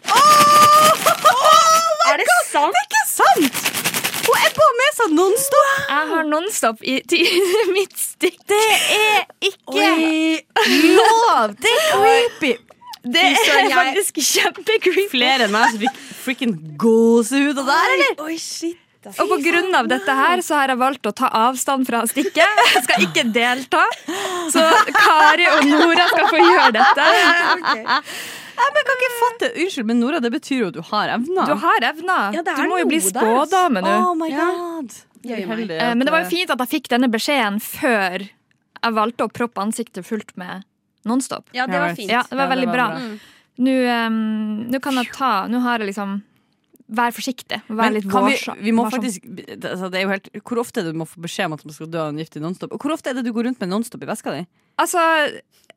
Oh! 0.05 0.91
kort? 1.17 2.11
er 2.11 2.21
det 2.21 2.27
sant? 2.51 2.75
Det 2.75 2.81
er 2.81 2.85
ikke 2.85 3.05
sant! 3.09 3.71
Hun 4.21 4.37
er 4.37 4.53
på 4.55 4.67
med 4.77 4.91
seg 4.99 5.15
Nonstop! 5.17 5.71
jeg 5.89 6.11
har 6.11 6.27
Nonstop 6.29 6.83
i, 6.85 6.99
i 7.17 7.65
mitt 7.73 7.97
stikk. 7.99 8.37
Det 8.47 8.61
er 8.97 9.25
ikke 9.49 9.87
Oi. 9.87 10.37
lov! 10.99 11.57
Det 11.57 11.73
er 11.73 11.89
creepy! 11.97 12.53
Det 13.01 13.25
er 13.31 13.73
faktisk 13.73 14.21
kjempecreepy. 14.21 15.07
Flere 15.09 15.47
enn 15.47 15.55
meg 15.55 15.73
som 15.73 15.81
fikk 15.81 15.99
frikken 16.21 16.55
gåsehud 16.79 17.57
av 17.57 17.65
det 17.65 17.79
her, 17.81 17.93
eller? 17.97 18.17
Oi, 18.27 18.37
shit. 18.37 18.77
Og 19.09 19.31
på 19.31 19.37
grunn 19.41 19.73
av 19.73 19.87
dette 19.89 20.13
her 20.13 20.43
så 20.45 20.59
har 20.59 20.73
jeg 20.73 20.77
valgt 20.81 21.07
å 21.09 21.13
ta 21.15 21.29
avstand 21.47 21.87
fra 21.89 22.03
stikket. 22.09 22.61
Jeg 22.75 22.83
skal 22.85 23.05
ikke 23.07 23.23
delta. 23.33 23.81
Så 24.53 24.61
Kari 24.93 25.47
og 25.49 25.65
Nora 25.69 26.05
skal 26.11 26.29
få 26.29 26.41
gjøre 26.41 26.71
dette. 26.77 27.09
Jeg 28.61 28.73
men 28.75 28.85
kan 28.85 28.99
ikke 28.99 29.11
fatte 29.17 29.47
Unnskyld, 29.57 29.85
men 29.89 29.97
Nora, 30.03 30.19
det 30.21 30.29
betyr 30.33 30.59
jo 30.59 30.67
at 30.69 30.75
du 30.75 30.83
har 30.91 31.13
evner. 31.15 31.47
Du 31.49 31.55
har 31.63 31.85
evner. 31.87 32.35
Ja, 32.35 32.43
du 32.45 32.67
må 32.69 32.77
jo 32.81 32.89
bli 32.91 32.99
der, 33.01 33.09
spådame 33.15 33.81
nå. 33.81 33.93
Oh 34.03 34.11
my 34.19 34.29
god. 34.29 34.93
Ja. 35.25 35.39
Heldig 35.49 35.77
Eh, 35.77 35.87
at, 35.91 35.97
Men 35.97 36.05
det 36.05 36.13
var 36.13 36.23
jo 36.25 36.29
fint 36.29 36.51
at 36.53 36.61
jeg 36.65 36.71
fikk 36.75 36.89
denne 36.93 37.09
beskjeden 37.09 37.57
før 37.63 38.25
jeg 38.25 38.97
valgte 38.97 39.25
å 39.25 39.31
proppe 39.33 39.61
ansiktet 39.61 40.05
fullt 40.05 40.35
med 40.41 40.65
Nonstop. 41.05 41.47
Ja, 41.57 41.65
det 41.69 41.79
var 41.81 41.95
fint. 41.97 42.11
Ja, 42.11 42.21
det 42.29 42.37
var 42.37 42.49
veldig 42.51 42.69
bra. 42.69 42.87
bra. 42.93 43.01
Mm. 43.01 43.15
Nå 43.61 43.75
um, 44.07 44.19
nå 44.71 44.79
kan 44.81 44.95
jeg 44.97 45.11
ta 45.13 45.31
Nå 45.51 45.59
har 45.65 45.81
jeg 45.81 45.91
liksom 45.91 46.21
Vær 46.91 47.13
forsiktig. 47.15 47.61
Vær 47.69 47.85
Men 47.87 47.93
litt 47.95 48.07
kan 48.11 48.25
vi, 48.27 48.33
vi 48.65 48.71
må 48.75 48.83
varsom. 48.83 48.99
faktisk 48.99 49.23
altså, 49.63 49.87
det 49.93 49.99
er 49.99 50.03
jo 50.03 50.09
helt, 50.11 50.25
Hvor 50.43 50.59
ofte 50.59 50.81
er 50.81 50.83
det 50.89 50.91
du 50.91 50.99
må 50.99 51.05
få 51.07 51.21
beskjed 51.23 51.45
om 51.47 51.53
at 51.55 51.63
man 51.63 51.73
skal 51.77 51.87
dø 51.93 52.01
av 52.03 52.09
en 52.11 52.19
giftig 52.19 52.41
nonstop? 52.43 52.73
Og 52.75 52.83
hvor 52.83 52.91
ofte 52.97 53.09
er 53.09 53.15
det 53.15 53.23
du 53.23 53.31
går 53.31 53.47
rundt 53.47 53.61
med 53.63 53.69
nonstop 53.71 54.03
i 54.03 54.09
veska 54.09 54.33
di? 54.35 54.41
Altså, 54.81 54.99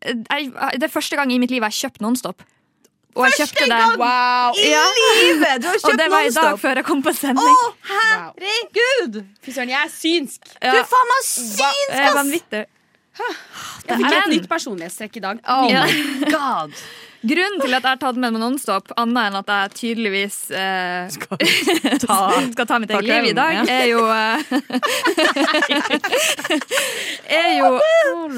jeg, 0.02 0.50
det 0.74 0.82
er 0.88 0.90
første 0.90 1.14
gang 1.20 1.30
i 1.30 1.38
mitt 1.38 1.50
liv 1.54 1.62
jeg 1.62 1.70
har 1.70 1.78
kjøpt 1.78 2.02
Nonstop. 2.02 2.42
Og 3.14 3.28
jeg 3.28 3.36
kjøpte 3.44 3.68
det 3.70 3.78
Wow. 4.00 4.56
ja. 4.58 4.82
Livet! 5.22 5.62
Du 5.62 5.68
har 5.70 5.78
Og 5.86 5.98
det 6.02 6.08
var 6.10 6.26
i 6.26 6.32
dag 6.34 6.58
før 6.58 6.80
jeg 6.80 6.84
kom 6.88 7.02
på 7.06 7.12
sending. 7.14 7.46
wow. 7.46 7.70
Herregud! 7.92 9.20
Fy 9.44 9.54
søren, 9.54 9.70
jeg 9.70 9.78
er 9.86 9.92
synsk. 9.94 10.40
Du 10.58 10.66
er 10.66 10.86
faen 10.90 11.10
meg 11.12 11.20
Det 11.22 11.30
synsk, 11.30 11.94
er 11.94 12.08
ass! 12.08 12.16
vanvittig. 12.18 12.64
Jeg 13.86 13.98
fikk 14.00 14.12
et 14.18 14.30
nytt 14.34 14.48
personlighetstrekk 14.50 15.16
i 15.20 15.22
dag. 15.22 15.42
Oh 15.46 15.68
my 15.70 16.30
god! 16.32 16.74
Grunnen 17.24 17.60
til 17.62 17.72
at 17.72 17.84
jeg 17.84 17.88
har 17.88 18.00
tatt 18.02 18.18
med 18.20 18.34
meg 18.34 18.42
Nonstop, 18.42 18.90
annet 19.00 19.30
enn 19.30 19.38
at 19.38 19.52
jeg 19.52 19.72
tydeligvis 19.78 20.38
eh, 20.52 21.06
Skal 21.14 21.40
ta, 22.02 22.18
skal 22.54 22.68
ta 22.68 22.80
mitt 22.82 22.92
eget 22.92 23.08
liv 23.08 23.30
i 23.30 23.36
dag, 23.36 23.62
er 23.70 23.86
jo 23.88 24.02
eh, 24.12 24.38
Er 27.38 27.50
jo 27.58 27.70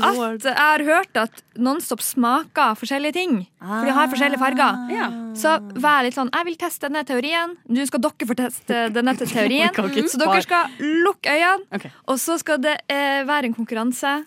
at 0.06 0.46
jeg 0.46 0.54
har 0.58 0.86
hørt 0.86 1.20
at 1.26 1.42
Nonstop 1.56 2.02
smaker 2.04 2.76
forskjellige 2.76 3.16
ting. 3.16 3.38
For 3.62 3.88
de 3.88 3.94
har 3.96 4.10
forskjellige 4.12 4.40
farger. 4.40 4.80
Ja. 4.92 5.06
Så 5.38 5.54
vær 5.80 6.04
litt 6.04 6.16
sånn 6.16 6.28
Jeg 6.34 6.46
vil 6.50 6.58
teste 6.60 6.90
denne 6.90 7.02
teorien. 7.08 7.54
Du 7.64 7.80
skal 7.88 8.02
dere 8.04 8.28
få 8.28 8.36
teste 8.38 8.86
denne 8.96 9.16
teorien. 9.20 9.72
Så 10.06 10.20
dere 10.20 10.42
skal 10.44 10.76
lukke 11.06 11.32
øynene, 11.32 11.92
og 12.06 12.20
så 12.22 12.36
skal 12.42 12.60
det 12.62 12.78
eh, 12.92 13.22
være 13.28 13.50
en 13.50 13.56
konkurranse 13.56 14.18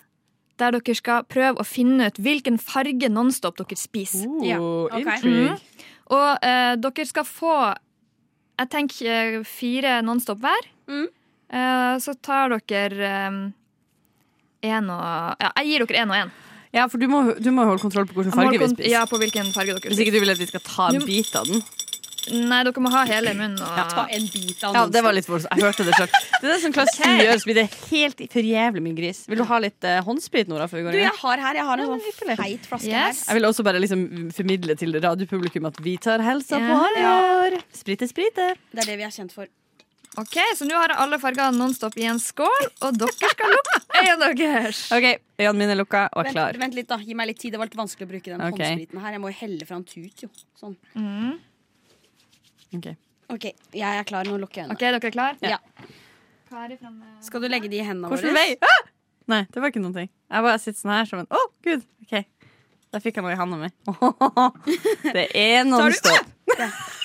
der 0.60 0.76
dere 0.76 0.95
skal 0.98 1.24
prøve 1.30 1.62
å 1.62 1.65
finne 1.67 2.10
ut 2.12 2.17
hvilken 2.19 2.58
farge 2.62 3.10
Nonstop 3.12 3.58
dere 3.62 3.78
spiser. 3.80 4.28
Ja, 4.45 4.58
Oh, 4.60 4.88
ok. 4.91 5.00
intrigue. 5.00 5.56
Og 6.12 6.43
eh, 6.43 6.74
dere 6.82 7.06
skal 7.06 7.26
få 7.28 7.54
Jeg 8.60 8.69
tenker 8.74 9.08
eh, 9.39 9.43
fire 9.48 10.02
Nonstop 10.04 10.41
hver. 10.43 10.67
Mm. 10.91 11.08
Eh, 11.50 11.95
så 12.04 12.13
tar 12.22 12.52
dere 12.67 13.13
én 14.62 14.89
og 14.91 15.39
Ja, 15.39 15.52
jeg 15.62 15.67
gir 15.72 15.86
dere 15.88 16.04
én 16.04 16.12
og 16.12 16.17
én. 16.28 16.32
Ja, 16.76 16.84
for 16.86 17.02
du 17.02 17.08
må, 17.10 17.24
du 17.41 17.50
må 17.56 17.63
holde 17.65 17.82
kontroll 17.82 18.06
på 18.06 18.19
hvilken 18.19 18.36
farge 18.36 18.60
vi 18.62 18.67
spiser. 18.69 18.91
Ja, 18.91 19.06
på 19.10 19.17
hvilken 19.17 19.48
farge 19.56 19.74
dere 19.74 19.80
spiser. 19.82 19.95
Hvis 19.95 20.04
ikke 20.04 20.13
du 20.13 20.19
vil 20.22 20.34
at 20.36 20.41
vi 20.41 20.45
skal 20.52 20.62
ta 20.67 20.89
en 20.93 21.02
bit 21.08 21.32
av 21.39 21.48
den. 21.50 21.63
Nei, 22.30 22.60
dere 22.68 22.82
må 22.84 22.92
ha 22.94 23.04
hele 23.10 23.34
munnen. 23.38 23.60
Og... 23.64 23.92
Ta 23.94 24.06
en 24.16 24.26
bit 24.30 24.64
av 24.68 24.76
Ja, 24.76 24.84
det 24.92 25.04
var 25.06 25.16
litt 25.16 25.30
voldsomt. 25.30 25.54
Jeg 25.56 25.66
hørte 25.66 25.86
det 25.88 25.96
sjøl. 25.98 26.10
Det 26.40 26.40
er 26.40 26.52
sånn 26.54 26.66
som 26.66 26.76
klassisk 26.76 27.24
gjør, 27.24 27.40
så 27.42 27.50
blir 27.50 27.60
det 27.60 27.66
helt 27.90 28.24
for 28.34 28.50
jævlig 28.52 28.84
mye 28.86 28.98
gris. 28.98 29.22
Vil 29.32 29.42
du 29.42 29.46
ha 29.50 29.62
litt 29.64 29.88
uh, 29.88 30.00
håndsprit, 30.08 30.52
Nora, 30.52 30.68
før 30.72 30.82
vi 30.82 30.86
går 30.88 30.98
Du, 30.98 31.02
jeg 31.02 31.16
har 31.22 31.46
her 31.46 31.62
Jeg 31.62 31.70
har 31.70 31.84
en 31.84 31.86
Ja, 31.86 32.00
sånn 32.00 32.36
feit 32.44 32.68
flaske 32.72 32.90
Yes. 32.90 33.24
Jeg 33.28 33.40
vil 33.40 33.50
også 33.50 33.66
bare 33.68 33.82
liksom 33.82 34.04
formidle 34.36 34.76
til 34.80 34.96
radiopublikum 35.00 35.70
at 35.70 35.80
vi 35.84 35.96
tar 36.02 36.24
helsa 36.26 36.60
Ja. 36.60 36.70
på 36.70 36.84
alvor. 36.90 37.60
Sprite, 37.76 38.10
sprite. 38.10 38.54
Det 38.74 38.86
er 38.86 38.94
det 38.94 39.00
vi 39.02 39.08
er 39.08 39.16
kjent 39.16 39.36
for. 39.36 39.50
Ok, 40.18 40.38
Så 40.58 40.66
nå 40.66 40.76
har 40.76 40.92
jeg 40.92 41.00
alle 41.04 41.20
farger 41.22 41.52
Nonstop 41.56 41.96
i 42.02 42.08
en 42.10 42.20
skål, 42.20 42.66
og 42.84 42.98
dere 42.98 43.30
skal 43.30 43.54
lukke 43.54 43.82
øynene 44.00 44.32
deres. 44.40 44.82
OK, 44.96 45.06
øynene 45.40 45.60
mine 45.62 45.76
er 45.76 45.80
lukka 45.80 46.08
og 46.10 46.24
er 46.24 46.30
Vent, 46.30 46.36
klar. 46.36 46.58
vent 46.64 46.76
litt, 46.76 46.90
da. 46.90 46.98
Gi 47.04 47.16
meg 47.16 47.30
litt 47.30 47.40
tid. 47.40 47.54
Det 47.54 47.62
var 47.62 47.70
litt 47.70 47.78
vanskelig 47.78 48.08
å 48.08 48.12
bruke 48.16 48.32
den 48.34 48.42
okay. 48.42 48.74
håndspriten 48.74 49.04
her. 49.04 49.16
Jeg 49.16 49.24
må 49.24 49.32
jo 49.32 49.38
helle 49.44 49.70
fra 49.70 49.78
en 49.80 49.86
tut, 49.88 50.26
jo. 50.26 50.32
Sånn. 50.60 50.76
Mm. 50.98 51.38
Ok. 52.76 52.92
OK, 53.30 53.46
jeg 53.78 54.00
er 54.02 54.06
klar. 54.10 54.26
Nå 54.30 54.38
lukker 54.42 54.62
jeg 54.64 54.68
øynene. 54.70 54.78
Ok, 54.78 54.86
dere 54.86 55.00
er 55.02 55.14
klar? 55.14 55.38
Ja. 55.46 55.60
Skal 57.22 57.44
du 57.44 57.48
legge 57.52 57.70
de 57.70 57.78
i 57.78 57.86
hendene 57.86 58.10
Hvilken 58.10 58.32
våre? 58.34 58.42
vei? 58.42 58.58
Ah! 58.66 58.90
Nei, 59.30 59.44
det 59.54 59.62
var 59.62 59.70
ikke 59.70 59.82
noen 59.84 59.94
ting. 59.94 60.10
Jeg 60.10 60.46
bare 60.46 60.62
sitter 60.62 60.80
sånn 60.82 60.94
her 60.96 61.10
som 61.10 61.22
en 61.22 61.28
Å, 61.30 61.42
gud! 61.66 61.84
OK. 62.08 62.24
Der 62.90 63.04
fikk 63.04 63.20
jeg 63.20 63.26
noe 63.26 63.36
i 63.36 63.38
handa 63.38 63.60
mi. 63.62 63.70
Det 65.16 65.28
er 65.38 65.68
noen 65.70 65.94
stopp. 65.98 66.32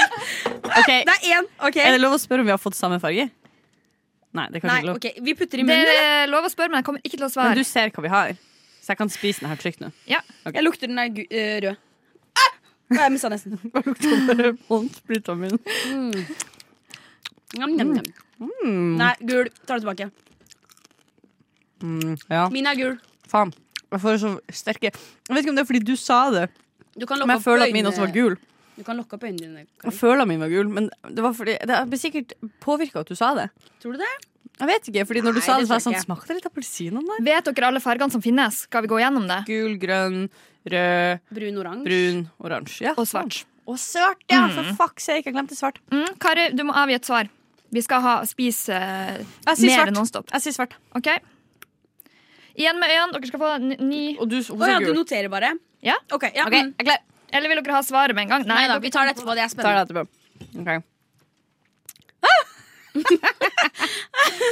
Okay. 0.00 1.02
Det 1.04 1.12
er 1.12 1.24
én! 1.36 1.46
Okay. 1.66 1.82
Er 1.84 1.96
det 1.96 2.00
lov 2.00 2.14
å 2.14 2.18
spørre 2.20 2.44
om 2.44 2.48
vi 2.48 2.52
har 2.54 2.60
fått 2.60 2.76
samme 2.78 2.96
farge? 3.02 3.26
Nei, 4.36 4.44
det 4.48 4.60
er 4.60 4.62
kanskje 4.62 4.70
Nei, 4.70 4.78
ikke 4.78 4.88
lov. 4.88 4.98
Okay. 5.00 5.22
Vi 5.26 5.34
putter 5.36 5.60
i 5.60 5.64
munnen, 5.66 5.88
Det 5.90 5.96
er 6.06 6.30
lov 6.30 6.46
å 6.46 6.50
spørre, 6.52 6.70
men 6.72 6.80
jeg 6.80 6.86
kommer 6.86 7.02
ikke 7.04 7.18
til 7.18 7.26
å 7.26 7.30
svare. 7.32 7.52
Men 7.52 7.60
du 7.60 7.66
ser 7.68 7.92
hva 7.94 8.04
vi 8.06 8.12
har, 8.12 8.32
så 8.80 8.92
jeg 8.94 9.00
kan 9.00 9.12
spise 9.12 9.42
den 9.42 9.50
her 9.50 9.60
trygt 9.60 9.82
nå. 9.82 9.90
Ja. 10.10 10.20
Jeg 10.46 10.64
lukter 10.64 10.90
den 10.90 11.02
er 11.02 11.10
gu 11.14 11.22
øh, 11.26 11.56
rød. 11.66 11.80
Ah! 12.90 13.04
Jeg 13.06 13.12
mista 13.14 13.28
nesten. 13.30 13.58
Hva 13.72 13.82
lukter 13.86 14.24
bare 14.28 14.50
håndsprita 14.68 15.34
min? 15.38 15.58
Njam, 17.56 17.70
njam, 17.76 17.92
njam. 17.94 18.08
Mm. 18.40 18.96
Nei, 19.00 19.12
gul. 19.28 19.48
Tar 19.68 19.78
det 19.78 19.84
tilbake. 19.84 20.10
Mm, 21.82 22.16
ja, 22.28 22.48
Min 22.52 22.66
er 22.68 22.76
gul. 22.76 22.96
faen. 23.30 23.52
Jeg 23.90 24.00
får 24.02 24.18
så 24.22 24.30
sterke 24.54 24.90
Jeg 24.92 25.32
vet 25.34 25.40
ikke 25.42 25.50
om 25.50 25.56
det 25.58 25.62
er 25.64 25.68
fordi 25.70 25.80
du 25.88 25.96
sa 25.98 26.18
det, 26.30 26.44
Du 27.00 27.06
kan 27.08 27.18
men 27.24 27.32
jeg 27.38 27.42
føler 27.42 27.66
at 27.66 27.72
min 27.74 27.86
også 27.88 28.04
var 28.04 28.12
gul. 28.14 28.36
Du 28.76 28.84
kan 28.86 28.96
lukke 28.96 29.16
opp 29.16 29.24
øynene 29.26 29.38
dine. 29.40 29.62
Jeg 29.64 29.68
Kari. 29.82 29.94
føler 29.96 30.22
at 30.22 30.28
min 30.28 30.40
var 30.40 30.48
gul, 30.52 30.68
men 30.68 30.90
det 31.08 31.22
var 31.24 31.32
fordi 31.34 31.56
Det 31.66 31.78
ble 31.90 31.98
sikkert 31.98 32.34
påvirka 32.60 33.00
at 33.00 33.08
du 33.08 33.14
sa 33.18 33.32
det. 33.34 33.48
Tror 33.82 33.92
du 33.96 33.98
det? 33.98 34.12
Jeg 34.60 34.68
vet 34.68 34.88
ikke, 34.92 35.06
fordi 35.08 35.20
når 35.24 35.32
du 35.32 35.40
Nei, 35.40 35.46
sa 35.46 35.56
det 35.56 35.64
det, 35.64 35.68
så 35.68 35.72
var 35.72 35.80
jeg 35.80 35.82
tror 35.82 35.86
sånn 35.88 35.96
jeg. 35.96 36.04
Smakte 36.04 36.28
det 36.28 36.36
litt 36.36 36.46
appelsin 36.50 36.96
om 37.00 37.04
det? 37.08 37.18
Vet 37.24 37.44
dere 37.48 37.66
alle 37.70 37.80
fargene 37.80 38.12
som 38.12 38.22
finnes? 38.22 38.58
Skal 38.68 38.82
vi 38.84 38.88
gå 38.92 38.98
gjennom 39.00 39.26
det? 39.30 39.38
Gul, 39.48 39.76
grønn, 39.80 40.28
rød, 40.66 41.20
Brun, 41.32 41.56
oransje. 41.62 41.84
brun, 41.88 42.28
oransje. 42.44 42.84
Ja, 42.84 42.94
Og 42.96 43.06
svart. 43.08 43.44
Og 43.70 43.78
svart, 43.78 44.18
ja! 44.28 44.48
For 44.50 44.64
fuck 44.76 45.00
sake, 45.00 45.24
jeg 45.28 45.34
glemte 45.34 45.54
svart. 45.56 45.78
Mm, 45.92 46.16
Kari, 46.20 46.48
du 46.56 46.64
må 46.66 46.74
avgi 46.74 46.94
et 46.98 47.06
svar. 47.06 47.28
Vi 47.70 47.82
skal 47.86 48.00
ha, 48.02 48.14
spise 48.26 48.74
Jeg 48.74 49.56
sier 49.56 49.84
mer 49.84 49.92
Nonstop. 49.94 50.26
Jeg 50.34 50.42
sier 50.42 50.52
svart. 50.56 50.74
Ok? 50.98 51.06
Igjen 52.58 52.80
med 52.82 52.90
øynene. 52.90 53.12
Dere 53.14 53.30
skal 53.30 53.40
få 53.40 53.50
ni 53.86 54.16
Og 54.18 54.26
du, 54.28 54.40
oh, 54.42 54.66
ja, 54.66 54.80
du 54.82 54.90
noterer 54.92 55.30
bare? 55.30 55.52
Ja. 55.86 55.94
OK. 56.12 56.26
ja 56.34 56.44
Ok, 56.48 56.56
mm. 56.56 56.74
jeg 56.76 56.86
gleder. 56.88 57.06
Eller 57.30 57.48
vil 57.52 57.60
dere 57.62 57.76
ha 57.78 57.82
svaret 57.86 58.14
med 58.18 58.26
en 58.26 58.32
gang? 58.34 58.42
Nei 58.50 58.64
da, 58.66 58.74
dere- 58.74 58.82
vi 58.82 58.90
tar 58.90 59.06
det 59.06 59.14
etterpå. 59.14 59.36
Det 59.38 59.44
er 59.44 59.48
Tar 59.62 59.78
det 59.78 59.82
etterpå. 59.86 60.02
Ok. 60.60 60.70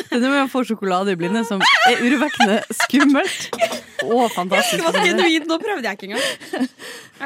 det 0.09 0.17
er 0.17 0.23
når 0.23 0.35
man 0.35 0.51
får 0.53 0.69
sjokolade 0.71 1.15
i 1.15 1.19
blinde 1.21 1.45
som 1.49 1.63
er 1.89 2.03
urovekkende 2.05 2.59
skummelt 2.83 3.49
og 4.05 4.29
fantastisk. 4.35 4.83
Det 4.83 4.93
var 4.95 5.07
genuint. 5.07 5.49
Nå 5.49 5.59
prøvde 5.63 5.89
jeg 5.89 5.99
ikke 5.99 6.09
engang. 6.11 6.69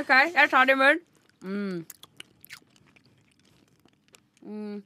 OK, 0.01 0.13
jeg 0.35 0.51
tar 0.53 0.69
det 0.69 0.77
i 0.77 0.81
munnen. 0.81 1.03
Mm. 1.43 1.85
Mm. 4.43 4.83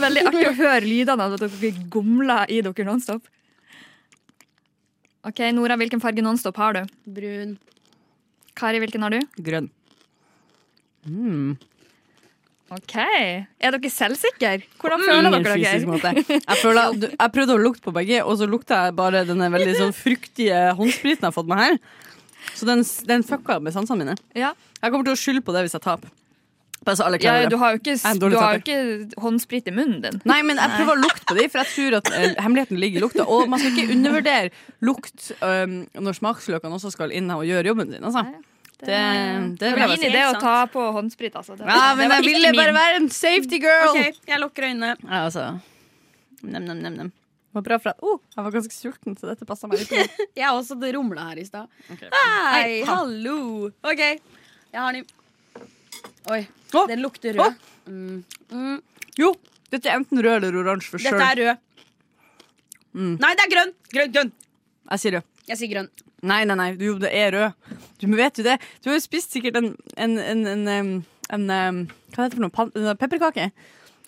Veldig 0.00 0.22
artig 0.28 0.46
å 0.48 0.54
høre 0.58 0.84
lydene 0.84 1.26
av 1.26 1.36
at 1.36 1.44
dere 1.46 1.84
gomler 1.92 2.50
i 2.50 2.60
dere 2.66 2.86
Nonstop. 2.88 3.26
Ok, 5.26 5.42
Nora, 5.52 5.76
hvilken 5.80 6.00
farge 6.02 6.24
Nonstop 6.24 6.56
har 6.60 6.78
du? 6.78 6.82
Brun. 7.18 7.58
Kari, 8.56 8.80
hvilken 8.82 9.04
har 9.04 9.12
du? 9.14 9.20
Grønn. 9.44 9.68
Mm. 11.06 11.56
Ok, 12.70 12.94
Er 12.94 13.74
dere 13.74 13.90
selvsikre? 13.90 14.52
Hvordan 14.78 15.02
føler 15.02 15.32
dere 15.34 15.56
dere? 15.58 15.80
Jeg, 16.36 16.58
føler, 16.60 17.08
jeg 17.10 17.32
prøvde 17.34 17.56
å 17.56 17.62
lukte 17.64 17.82
på 17.88 17.94
begge, 17.96 18.20
og 18.22 18.38
så 18.38 18.46
lukta 18.46 18.84
jeg 18.86 18.94
bare 19.00 19.24
denne 19.26 19.48
veldig 19.50 19.74
sånn 19.78 19.96
fruktige 19.96 20.60
håndspriten 20.78 21.24
jeg 21.24 21.26
har 21.26 21.34
fått 21.34 21.50
meg 21.50 21.64
her. 21.64 21.80
Så 22.54 22.68
den, 22.68 22.84
den 23.10 23.26
fucka 23.26 23.58
med 23.62 23.74
sansene 23.74 24.04
mine. 24.04 24.14
Ja. 24.38 24.52
Jeg 24.78 24.94
kommer 24.94 25.08
til 25.08 25.16
å 25.16 25.18
skylde 25.18 25.42
på 25.44 25.54
det 25.56 25.66
hvis 25.66 25.74
jeg 25.76 25.84
taper. 25.84 26.12
Ja, 27.44 27.48
du 27.50 27.58
har 27.60 27.74
jo 27.74 27.80
ikke, 27.82 27.94
du 28.30 28.36
har 28.38 28.60
ikke 28.62 28.76
håndsprit 29.20 29.66
i 29.68 29.74
munnen 29.76 29.98
din. 30.04 30.20
Nei, 30.30 30.38
men 30.46 30.56
jeg 30.62 30.72
prøver 30.78 30.94
å 30.94 31.02
lukte 31.02 31.26
på 31.28 31.36
dem, 31.36 31.50
for 31.52 31.60
jeg 31.60 31.74
tror 31.74 31.96
at 31.98 32.08
uh, 32.14 32.38
hemmeligheten 32.40 32.80
ligger 32.80 33.02
i 33.02 33.04
lukta. 33.04 33.26
Og 33.28 33.50
man 33.52 33.60
skal 33.60 33.74
ikke 33.74 33.92
undervurdere 33.98 34.54
lukt 34.88 35.32
um, 35.42 35.74
når 36.06 36.16
smaksløkene 36.22 36.78
også 36.78 36.94
skal 36.94 37.12
inn 37.12 37.28
og 37.34 37.44
gjøre 37.50 37.68
jobben 37.68 37.92
sin. 37.92 38.06
Altså. 38.06 38.24
Det, 38.80 38.86
det, 38.88 39.58
Det 39.60 39.68
er 39.70 39.88
min 39.90 40.04
idé 40.08 40.20
å 40.24 40.34
ta 40.40 40.56
på 40.72 40.82
håndsprit, 40.96 41.34
altså. 41.36 41.56
Det, 41.58 41.66
Ja, 41.68 41.94
men 41.98 42.12
jeg 42.16 42.26
ville 42.30 42.52
bare 42.56 42.72
være 42.76 43.00
en 43.02 43.08
safety 43.12 43.60
girl. 43.62 43.90
OK, 43.92 44.20
jeg 44.30 44.40
lukker 44.40 44.68
øynene. 44.70 44.94
Ja, 45.04 45.24
altså. 45.26 45.46
Nem, 46.40 46.64
nem, 46.64 46.78
nem, 46.80 46.94
nem. 46.96 47.10
Det 47.50 47.58
var 47.58 47.64
bra 47.66 47.78
for 47.82 47.90
at 47.90 48.02
oh, 48.06 48.20
jeg 48.36 48.46
var 48.46 48.52
ganske 48.54 48.74
sulten, 48.76 49.16
så 49.18 49.26
dette 49.26 49.44
passa 49.48 49.66
meg 49.68 49.80
litt. 49.82 50.18
Jeg 50.38 50.44
har 50.46 50.54
også 50.54 50.76
det 50.78 50.92
rumla 50.94 51.24
her 51.32 51.40
i 51.42 51.44
stad. 51.48 51.66
Okay. 51.90 52.06
Hei, 52.14 52.76
hallo. 52.86 53.38
OK. 53.82 54.02
Jeg 54.06 54.78
har 54.78 54.94
den 54.94 55.08
Oi, 56.30 56.44
Oh, 56.78 56.86
den 56.86 57.00
lukter 57.02 57.34
rød. 57.34 57.56
Mm. 57.90 58.20
Mm. 58.54 58.76
Jo, 59.18 59.32
dette 59.72 59.90
er 59.90 59.98
enten 59.98 60.20
rød 60.22 60.36
eller 60.46 60.60
oransje 60.62 60.92
for 60.92 61.02
Dette 61.02 61.26
er 61.32 61.40
rød. 61.42 61.58
Mm. 62.94 63.16
Nei, 63.18 63.32
det 63.34 63.44
er 63.44 63.50
grønn! 63.56 63.72
Grønn, 63.90 64.12
grønn. 64.14 64.30
Jeg 64.92 65.02
sier 65.02 65.16
rød. 65.18 65.26
Jeg 65.50 65.58
sier 65.60 65.72
grønn. 65.74 65.90
Nei, 66.20 66.42
nei, 66.44 66.56
nei, 66.58 66.70
jo, 66.76 66.98
det 67.00 67.10
er 67.16 67.32
rød. 67.32 67.76
Du 68.00 68.06
vet 68.16 68.38
jo 68.38 68.44
det. 68.44 68.58
Du 68.82 68.90
har 68.90 68.98
jo 68.98 69.04
spist 69.04 69.32
sikkert 69.32 69.56
en, 69.60 69.70
en, 69.96 70.16
en, 70.20 70.46
en, 70.48 70.94
en 71.32 71.46
Hva 71.50 72.24
heter 72.24 72.34
det 72.34 72.38
for 72.38 72.44
noe? 72.44 72.54
Pan 72.54 72.72
en 72.76 72.98
pepperkake. 73.00 73.50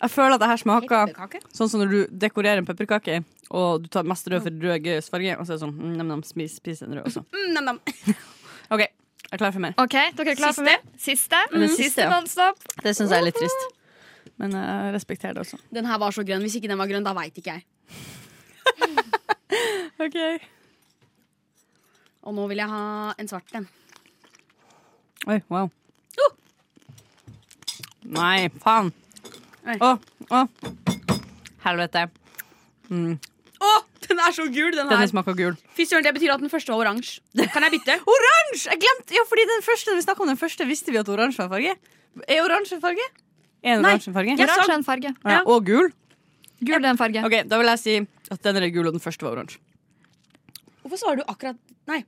Jeg 0.03 0.11
føler 0.11 0.35
at 0.35 0.43
det 0.43 0.49
her 0.51 0.59
smaker 0.59 1.13
sånn 1.55 1.71
som 1.71 1.81
når 1.81 1.93
du 1.93 1.99
dekorerer 2.25 2.59
en 2.59 2.67
pepperkake, 2.67 3.21
og 3.55 3.85
du 3.85 3.91
tar 3.93 4.09
mest 4.09 4.27
rød 4.27 4.43
for 4.43 4.65
rød 4.65 4.89
gøyest 4.89 5.13
farge, 5.13 5.37
og 5.39 5.47
så 5.47 5.53
er 5.53 5.61
det 5.61 5.63
sånn 5.63 5.77
mm, 5.77 5.93
nam, 6.01 6.09
nam, 6.11 6.25
spis, 6.27 6.57
spis 6.59 6.83
en 6.83 6.97
rød 6.97 7.07
også. 7.07 7.23
Mm, 7.31 7.53
nam, 7.55 7.69
nam. 7.71 7.79
OK, 8.75 8.83
jeg 8.83 9.37
er 9.37 9.43
klar 9.45 9.55
for 9.55 9.63
mer. 9.63 9.77
Ok, 9.79 9.95
dere 10.19 10.35
er 10.35 10.41
klare 10.41 10.57
for 10.57 10.67
mer? 10.67 10.83
Siste? 11.01 11.45
det 11.55 11.71
siste. 11.77 12.09
Nonstop. 12.11 12.59
Det 12.83 12.97
syns 12.99 13.15
jeg 13.15 13.23
er 13.23 13.29
litt 13.29 13.39
trist. 13.39 13.69
Men 14.43 14.57
jeg 14.59 14.97
respekterer 14.97 15.39
det 15.39 15.45
også. 15.45 15.61
Den 15.71 15.87
her 15.87 16.01
var 16.03 16.15
så 16.17 16.25
grønn. 16.27 16.43
Hvis 16.43 16.57
ikke 16.59 16.73
den 16.73 16.81
var 16.81 16.91
grønn, 16.91 17.07
da 17.07 17.15
veit 17.15 17.39
ikke 17.39 17.55
jeg. 17.55 17.63
OK. 20.07 20.19
Og 22.23 22.35
nå 22.37 22.45
vil 22.51 22.61
jeg 22.63 22.71
ha 22.71 22.83
en 23.19 23.29
svart 23.31 23.55
en. 23.59 23.67
Oi, 25.31 25.39
wow. 25.51 25.71
Nei, 28.13 28.49
faen. 28.63 28.91
Å, 29.63 29.77
Å, 29.79 29.91
å. 30.35 30.41
Helvete. 31.63 32.09
Mm. 32.91 33.15
Å, 33.63 33.71
den 34.09 34.21
er 34.27 34.35
så 34.35 34.45
gul, 34.51 34.73
den 34.75 34.89
Denne 34.91 34.99
her. 34.99 35.11
smaker 35.11 35.37
gul. 35.39 35.55
Fy 35.77 35.87
søren, 35.87 36.03
det 36.05 36.13
betyr 36.17 36.33
at 36.35 36.43
den 36.43 36.51
første 36.53 36.75
var 36.75 36.83
oransje. 36.83 37.21
Kan 37.55 37.63
jeg 37.69 37.77
bytte? 37.77 37.97
Oransje! 38.17 38.73
Jeg 38.73 38.83
glemte, 38.83 39.15
ja, 39.17 39.23
fordi 39.31 39.47
den 39.53 39.63
første, 39.65 39.95
når 39.95 40.03
vi 40.03 40.17
om 40.27 40.33
den 40.33 40.41
første, 40.41 40.67
visste 40.69 40.95
vi 40.95 40.99
at 41.01 41.11
oransje 41.15 41.45
var 41.45 41.53
farge. 41.55 41.77
Er 42.27 42.43
oransje 42.43 42.77
en 42.77 42.83
farge? 42.83 43.07
Er 43.63 43.77
en 43.79 43.85
Nei. 43.87 43.93
oransje 43.95 44.11
en 44.11 44.17
farge? 44.19 44.35
Jeg 44.35 44.49
Oransje 44.51 44.67
er 44.75 44.81
en 44.81 44.89
farge. 44.89 45.15
Ja, 45.31 45.41
og 45.47 45.69
gul. 45.71 45.93
Gul 46.63 46.79
er 46.83 46.91
en 46.91 46.99
farge. 47.01 47.23
Ok, 47.27 47.39
Da 47.51 47.63
vil 47.63 47.71
jeg 47.71 47.83
si 47.83 47.95
at 48.35 48.43
den 48.51 48.59
er 48.67 48.75
gul, 48.75 48.91
og 48.91 48.99
den 48.99 49.03
første 49.05 49.25
var 49.29 49.39
oransje. 49.39 49.63
Hvorfor 50.83 50.99
svarer 50.99 51.23
du 51.23 51.29
akkurat 51.31 51.72
Nei, 51.91 52.03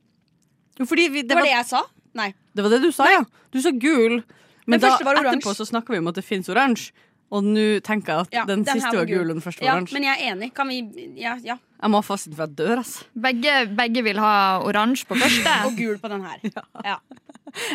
Jo, 0.78 0.86
fordi 0.90 1.08
vi, 1.10 1.22
det 1.22 1.36
var 1.38 1.46
det 1.46 1.54
jeg 1.54 1.66
sa? 1.68 1.84
Nei. 2.18 2.32
Det 2.54 2.62
var 2.64 2.72
det 2.74 2.80
du 2.82 2.90
sa, 2.94 3.06
ja. 3.10 3.22
Du 3.54 3.60
sa 3.62 3.70
gul. 3.70 4.22
Men 4.66 4.80
da, 4.80 4.94
etterpå 4.96 5.52
så 5.54 5.66
snakker 5.68 5.94
vi 5.94 6.00
om 6.02 6.08
at 6.10 6.18
det 6.18 6.24
fins 6.26 6.48
oransje. 6.50 6.94
Og 7.34 7.42
nå 7.42 7.62
tenker 7.82 8.12
jeg 8.12 8.26
at 8.26 8.34
Ja, 8.36 8.42
den, 8.46 8.62
den, 8.62 8.78
siste 8.78 8.94
var 8.94 9.08
gul, 9.08 9.24
og 9.24 9.38
den 9.38 9.42
første 9.42 9.64
var 9.64 9.66
Ja, 9.66 9.74
oransje. 9.78 9.96
men 9.96 10.06
jeg 10.06 10.14
er 10.14 10.34
enig. 10.34 10.50
Kan 10.54 10.70
vi 10.70 10.78
Ja, 11.18 11.34
ja. 11.42 11.56
Jeg 11.80 11.90
må 11.90 12.00
faste 12.06 12.30
for 12.34 12.46
jeg 12.46 12.56
dør, 12.60 12.82
altså. 12.82 13.06
Begge, 13.26 13.54
begge 13.74 14.04
vil 14.06 14.20
ha 14.22 14.34
oransje 14.62 15.08
på 15.08 15.18
første. 15.18 15.56
Og 15.68 15.74
gul 15.78 15.98
på 16.00 16.10
den 16.12 16.22
her. 16.24 16.44
Ja. 16.84 16.98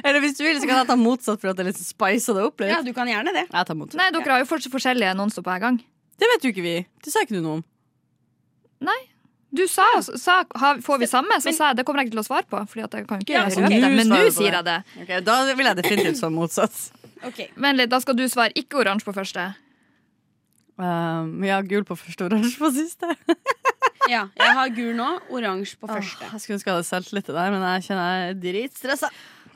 Eller 0.04 0.24
hvis 0.24 0.38
du 0.38 0.44
vil, 0.46 0.60
så 0.62 0.70
kan 0.70 0.80
jeg 0.82 0.90
ta 0.90 0.98
motsatt 1.00 1.42
for 1.42 1.52
at 1.52 1.60
det 1.60 1.66
er 1.66 1.72
litt 1.72 1.82
spicer 1.82 2.38
det 2.38 2.46
opp 2.48 2.64
litt. 2.64 2.72
ja, 2.72 2.82
du 2.86 2.94
kan 2.96 3.10
gjerne 3.10 3.36
det. 3.36 3.46
Jeg 3.52 3.70
tar 3.70 3.78
motsatt. 3.80 4.00
Nei, 4.00 4.10
dere 4.16 4.38
har 4.38 4.44
jo 4.44 4.50
fortsatt 4.50 4.74
forskjellige 4.76 5.16
nonstop 5.20 5.50
hver 5.50 5.62
gang. 5.66 5.80
Det 6.20 6.28
vet 6.34 6.48
jo 6.48 6.54
ikke 6.56 6.66
vi. 6.66 6.76
Det 7.04 7.14
sa 7.14 7.24
ikke 7.26 7.38
du 7.38 7.44
noe 7.44 7.60
om. 7.60 7.64
Du 9.52 9.64
sa, 9.68 9.86
sa 10.02 10.44
har, 10.62 10.78
får 10.86 11.00
vi 11.02 11.08
samme, 11.10 11.40
så 11.42 11.50
sa 11.56 11.72
jeg 11.72 11.80
det 11.80 11.86
kommer 11.88 12.04
jeg 12.04 12.10
ikke 12.12 12.18
til 12.20 12.22
å 12.22 12.28
svare 12.28 12.46
på. 12.50 12.60
Fordi 12.70 12.84
at 12.86 12.98
jeg 13.00 13.08
kan 13.10 13.24
ikke 13.24 13.34
Ja, 13.34 13.46
røpe 13.48 13.64
ok. 13.66 13.74
det, 13.74 13.90
Men 13.98 14.12
Nå 14.14 14.20
sier 14.36 14.54
jeg 14.60 14.66
det. 14.68 14.76
Okay, 15.04 15.22
Da 15.26 15.40
vil 15.54 15.66
jeg 15.72 15.80
definitivt 15.82 16.20
svare 16.22 16.36
motsatt. 16.36 16.78
okay. 17.26 17.48
Men 17.56 17.76
litt, 17.80 17.90
da 17.90 18.00
skal 18.04 18.16
du 18.20 18.28
svare 18.30 18.54
ikke 18.56 18.78
oransje 18.84 19.06
på 19.10 19.16
første. 19.18 19.48
Um, 20.80 21.42
ja, 21.44 21.58
gul 21.66 21.84
på 21.84 21.98
første, 22.00 22.30
oransje 22.30 22.58
på 22.62 22.70
siste. 22.78 23.16
Ja, 24.10 24.24
jeg 24.34 24.54
har 24.58 24.70
gul 24.74 24.96
nå, 24.98 25.06
oransje 25.30 25.76
på 25.78 25.86
første. 25.86 26.16
første. 26.18 26.30
jeg 26.32 26.42
skulle 26.42 26.56
ønske 26.56 26.70
jeg 26.72 26.76
hadde 26.80 26.88
solgt 26.88 27.12
litt 27.14 27.26
til 27.28 27.36
deg, 27.38 27.52
men 27.54 27.62
jeg 27.62 27.84
kjenner 27.86 28.08
jeg 28.10 28.30
er 28.32 28.38
dritstressa. 28.42 29.10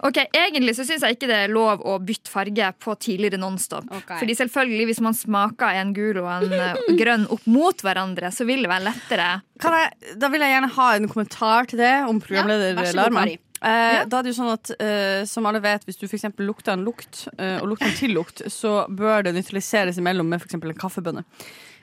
Ok, 0.04 0.20
Egentlig 0.36 0.76
så 0.76 0.86
syns 0.88 1.06
jeg 1.06 1.16
ikke 1.16 1.30
det 1.30 1.38
er 1.46 1.54
lov 1.54 1.84
å 1.88 1.96
bytte 2.04 2.32
farge 2.32 2.72
på 2.84 2.96
tidligere 3.00 3.40
Nonstop. 3.42 3.88
Okay. 3.88 4.20
Fordi 4.20 4.36
selvfølgelig 4.42 4.90
Hvis 4.92 5.02
man 5.06 5.16
smaker 5.18 5.80
en 5.80 5.94
gul 5.96 6.20
og 6.24 6.30
en 6.34 6.58
eh, 6.58 6.84
grønn 7.02 7.26
opp 7.32 7.48
mot 7.48 7.86
hverandre, 7.86 8.34
så 8.36 8.48
vil 8.50 8.66
det 8.66 8.72
være 8.72 8.90
lettere. 8.90 9.30
Kan 9.64 9.78
jeg, 9.80 10.14
da 10.20 10.30
vil 10.34 10.44
jeg 10.44 10.56
gjerne 10.58 10.74
ha 10.76 10.92
en 10.98 11.10
kommentar 11.12 11.72
til 11.72 11.82
det, 11.84 11.96
om 12.10 12.20
programleder 12.24 12.76
Ja, 12.76 13.10
vær 13.10 13.36
Eh, 13.64 13.96
ja. 13.96 14.06
Da 14.06 14.20
er 14.20 14.26
det 14.26 14.34
jo 14.34 14.40
sånn 14.42 14.52
at 14.52 14.72
eh, 14.76 15.22
Som 15.30 15.46
alle 15.48 15.62
vet, 15.64 15.86
hvis 15.88 15.96
du 16.02 16.04
for 16.12 16.44
lukter 16.44 16.74
en 16.76 16.84
lukt, 16.84 17.28
eh, 17.38 17.62
og 17.62 17.70
lukter 17.72 17.88
en 17.88 17.96
tillukt, 17.96 18.44
så 18.52 18.84
bør 18.92 19.24
det 19.24 19.36
nøytraliseres 19.38 20.00
imellom 20.02 20.28
med 20.28 20.44
eksempel 20.44 20.74
en 20.74 20.80
kaffebønne. 20.80 21.24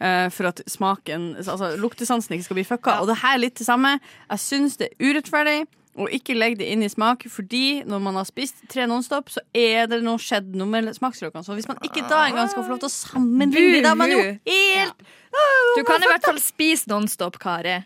Eh, 0.00 0.28
for 0.32 0.48
at 0.48 0.60
smaken 0.68 1.34
Altså 1.40 1.74
luktesansen 1.80 2.36
ikke 2.36 2.48
skal 2.50 2.60
bli 2.60 2.68
fucka. 2.68 3.00
Og 3.00 3.08
det 3.08 3.20
her 3.22 3.38
er 3.38 3.44
litt 3.46 3.60
det 3.60 3.68
samme. 3.68 3.96
Jeg 4.28 4.44
syns 4.44 4.76
det 4.80 4.90
er 4.90 5.08
urettferdig. 5.08 5.58
Og 6.00 6.12
ikke 6.16 6.36
legg 6.36 6.56
det 6.60 6.70
inn 6.72 6.84
i 6.84 6.88
smak, 6.88 7.26
fordi 7.28 7.82
når 7.88 8.00
man 8.02 8.16
har 8.16 8.28
spist 8.28 8.62
tre 8.72 8.86
Nonstop, 8.88 9.28
så 9.32 9.42
er 9.56 9.88
det 9.90 10.00
noe 10.04 10.20
skjedd 10.22 10.54
noe 10.56 10.70
med 10.70 10.88
smaksløkene. 10.96 11.44
Så 11.44 11.56
hvis 11.58 11.68
man 11.68 11.80
ikke 11.84 12.06
da 12.08 12.24
engang 12.30 12.48
skal 12.48 12.64
få 12.64 12.72
lov 12.72 12.80
til 12.84 12.88
å 12.88 12.94
sammenligne 12.94 13.82
da 13.84 13.92
er 13.92 14.00
man 14.00 14.14
jo 14.14 14.22
helt 14.24 14.48
ja. 14.48 14.88
Du 15.76 15.84
kan 15.86 16.02
i 16.02 16.08
hvert 16.10 16.24
fall 16.26 16.40
spise 16.42 16.90
Nonstop, 16.90 17.38
Kari. 17.42 17.76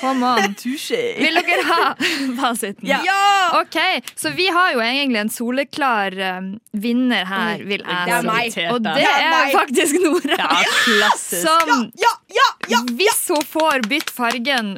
Come 0.00 0.24
on. 0.26 0.54
Vil 0.60 1.38
dere 1.40 1.64
ha 1.68 1.94
fasiten? 2.40 2.88
Ja! 2.88 3.60
Ok, 3.60 3.76
Så 4.16 4.30
vi 4.36 4.46
har 4.52 4.72
jo 4.74 4.80
egentlig 4.84 5.20
en 5.20 5.32
soleklar 5.32 6.14
um, 6.38 6.50
vinner 6.72 7.24
her, 7.28 7.62
vil 7.66 7.82
jeg 7.84 8.06
Det 8.08 8.14
er 8.16 8.26
meg. 8.26 8.58
Og 8.72 8.80
det 8.84 8.94
ja, 9.02 9.12
er 9.18 9.30
meg. 9.34 9.54
faktisk 9.56 9.98
Nora. 10.04 10.48
klassisk. 10.84 11.46
Som 11.46 11.90
Ja, 12.00 12.12
ja, 12.34 12.48
ja! 12.70 12.82
Hvis 12.96 13.22
hun 13.32 13.44
får 13.46 13.84
bytt 13.90 14.10
fargen 14.14 14.74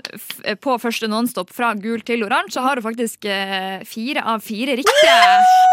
på 0.62 0.76
første 0.82 1.08
Nonstop 1.10 1.52
fra 1.54 1.72
gul 1.78 2.02
til 2.06 2.24
oransje, 2.26 2.56
så 2.56 2.64
har 2.66 2.80
hun 2.80 2.86
faktisk 2.86 3.26
uh, 3.28 3.82
fire 3.88 4.24
av 4.34 4.42
fire 4.44 4.76
riktige. 4.80 5.18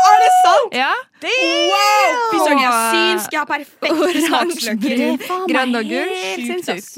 Er 0.10 0.22
det 0.24 0.34
sant? 0.40 0.76
Ja. 0.78 0.92
Wow! 1.20 2.20
Fy 2.32 2.38
søren, 2.46 2.62
jeg 2.62 2.70
er 2.70 2.94
synsk. 2.94 3.34
Jeg 3.36 3.42
har 3.42 3.50
perfekte 3.50 4.22
smaksløker. 4.28 5.48
grønn 5.50 5.76
og 5.80 5.90
gul. 5.90 6.14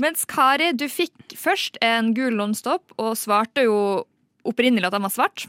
Mens 0.05 0.27
Kari, 0.29 0.71
du 0.77 0.85
fikk 0.91 1.30
først 1.37 1.77
en 1.85 2.13
gul 2.17 2.35
Nonstop 2.37 2.95
og 2.97 3.13
svarte 3.19 3.65
jo 3.67 3.77
opprinnelig 4.47 4.89
at 4.89 4.95
den 4.97 5.05
var 5.05 5.13
svart. 5.13 5.47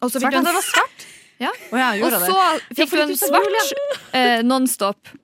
Og 0.00 0.10
så 0.10 0.20
fikk 0.20 0.30
svart, 0.30 0.36
du 0.36 0.38
en 0.38 0.58
var 0.58 0.66
svart? 0.66 1.06
Ja. 1.40 1.50
Oh, 1.72 1.78
ja, 1.80 1.90
Og 2.04 2.12
så 2.12 2.76
fikk 2.76 2.92
du 2.92 3.02
en 3.06 3.16
svart 3.16 3.72
eh, 4.12 4.42
Nonstop 4.44 5.16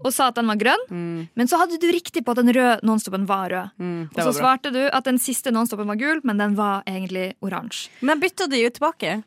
og 0.00 0.12
sa 0.14 0.30
at 0.30 0.38
den 0.38 0.48
var 0.48 0.56
grønn. 0.60 0.84
Mm. 0.88 1.28
Men 1.36 1.50
så 1.50 1.58
hadde 1.60 1.76
du 1.80 1.86
riktig 1.92 2.22
på 2.24 2.32
at 2.32 2.40
den 2.40 2.52
røde 2.56 2.78
Nonstopen 2.86 3.26
var 3.28 3.50
rød. 3.52 3.74
Mm, 3.76 3.98
Og 4.14 4.22
så 4.24 4.32
svarte 4.38 4.72
du 4.72 4.80
at 4.88 5.04
den 5.04 5.20
siste 5.20 5.52
Nonstopen 5.52 5.90
var 5.90 5.98
gul, 6.00 6.22
men 6.24 6.40
den 6.40 6.56
var 6.56 6.86
egentlig 6.88 7.34
oransje. 7.44 7.90
Men 8.00 8.22
bytta 8.22 8.48
de 8.48 8.62
jo 8.62 8.70
tilbake. 8.72 9.18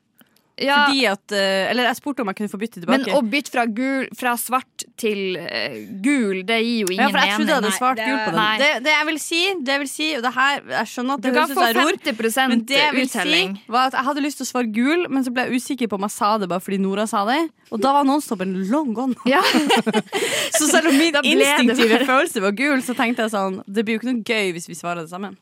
Ja, 0.62 0.84
Fordi 0.86 1.06
at 1.10 1.34
eh, 1.34 1.72
Eller 1.72 1.88
jeg 1.90 1.98
spurte 1.98 2.22
om 2.22 2.30
jeg 2.30 2.38
kunne 2.38 2.52
få 2.52 2.60
bytte 2.62 2.78
tilbake. 2.78 3.08
men 3.08 3.16
å 3.18 3.22
bytte 3.26 3.50
fra, 3.50 3.64
gul, 3.66 4.06
fra 4.14 4.36
svart 4.38 4.84
til 5.02 5.40
uh, 5.42 5.78
gul, 6.06 6.44
det 6.46 6.60
gir 6.62 6.84
jo 6.84 6.92
ja, 6.94 7.08
ingen 7.08 7.16
for 7.16 7.24
jeg 7.24 7.38
trodde 7.40 7.50
jeg 7.50 7.58
hadde 7.58 7.72
svart 7.80 8.02
gul 8.04 8.20
på 8.20 8.34
den. 8.36 8.62
Det, 8.62 8.68
det 8.86 8.92
jeg 8.94 9.08
vil 9.08 9.18
si, 9.24 9.40
det 9.66 9.78
vil 9.82 9.90
si 9.90 10.10
og 10.20 10.26
det 10.28 10.34
her, 10.36 10.60
Jeg 10.76 10.92
skjønner 10.92 11.18
at 11.18 11.26
det 11.26 11.32
høres 11.34 11.54
ut 11.56 11.58
som 11.58 11.80
ror. 11.80 11.98
50 12.14 12.52
Men 12.52 12.66
det 12.70 12.78
jeg 12.78 12.94
vil 12.94 13.10
uttelling. 13.10 13.56
si, 13.58 13.74
var 13.74 13.90
at 13.90 13.98
jeg 13.98 14.08
hadde 14.10 14.26
lyst 14.28 14.42
til 14.42 14.46
å 14.46 14.50
svare 14.52 14.70
gul, 14.76 15.08
men 15.10 15.26
så 15.26 15.34
ble 15.34 15.48
jeg 15.48 15.64
usikker 15.64 15.90
på 15.90 15.98
om 15.98 16.06
jeg 16.06 16.16
sa 16.20 16.36
det 16.44 16.50
bare 16.52 16.64
fordi 16.64 16.80
Nora 16.84 17.08
sa 17.10 17.24
det. 17.30 17.40
Og 17.74 17.82
da 17.82 17.96
var 17.98 18.06
Nonstopen 18.06 18.54
long 18.70 18.94
gone. 18.94 19.18
Ja. 19.26 19.42
Så 20.60 20.68
selv 20.70 20.92
om 20.92 20.98
min 21.00 21.18
instinktive 21.24 22.04
følelse 22.06 22.44
var 22.44 22.54
gul, 22.58 22.78
så 22.86 22.94
tenkte 22.98 23.26
jeg 23.26 23.34
sånn 23.34 23.62
Det 23.66 23.82
blir 23.86 23.98
jo 23.98 24.04
ikke 24.04 24.12
noe 24.12 24.22
gøy 24.22 24.54
hvis 24.54 24.70
vi 24.70 24.78
svarer 24.78 25.02
det 25.02 25.10
sammen. 25.10 25.34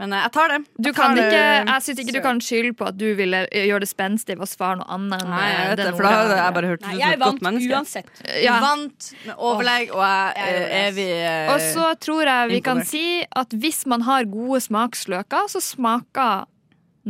Men 0.00 0.14
eh, 0.16 0.22
jeg 0.24 0.32
tar 0.32 0.52
det. 0.54 0.58
Du 0.80 0.88
Jeg 0.88 0.96
kan 0.96 1.12
tar 1.12 1.18
det. 1.18 1.24
ikke, 1.28 1.40
jeg 1.70 1.84
syns 1.86 1.98
ikke 2.02 2.14
du 2.16 2.20
kan 2.24 2.38
skylde 2.44 2.76
på 2.78 2.86
at 2.88 2.96
du 3.00 3.06
ville 3.18 3.42
eh, 3.50 3.66
gjøre 3.68 3.84
det 3.84 3.90
spenstig 3.90 4.36
ved 4.38 4.46
å 4.46 4.48
svare 4.48 4.78
noe 4.80 4.88
annet 4.96 5.24
enn 5.24 5.32
Nei, 5.34 5.40
jeg 5.50 5.58
eh, 5.60 5.68
vet 5.70 5.82
det, 5.82 5.88
for 5.98 6.06
da 6.06 6.12
hadde 6.14 6.38
jeg 6.38 6.54
bare 6.56 6.70
hørt 6.72 6.86
Nei, 6.86 6.94
jeg 7.00 7.20
vant 7.20 7.42
uansett. 7.74 8.22
Ja. 8.40 8.54
Vant 8.64 9.10
med 9.26 9.34
overlegg, 9.50 9.92
og 9.92 10.00
jeg 10.04 10.32
Jeg 10.40 10.62
er 10.62 10.72
evig 10.86 11.08
eh, 11.18 11.52
Og 11.52 11.66
så 11.74 11.90
tror 12.00 12.32
jeg 12.32 12.52
vi 12.54 12.62
kan 12.64 12.80
si 12.88 13.04
at 13.42 13.52
hvis 13.60 13.84
man 13.90 14.06
har 14.08 14.24
gode 14.30 14.62
smaksløker, 14.64 15.50
så 15.52 15.60
smaker 15.64 16.46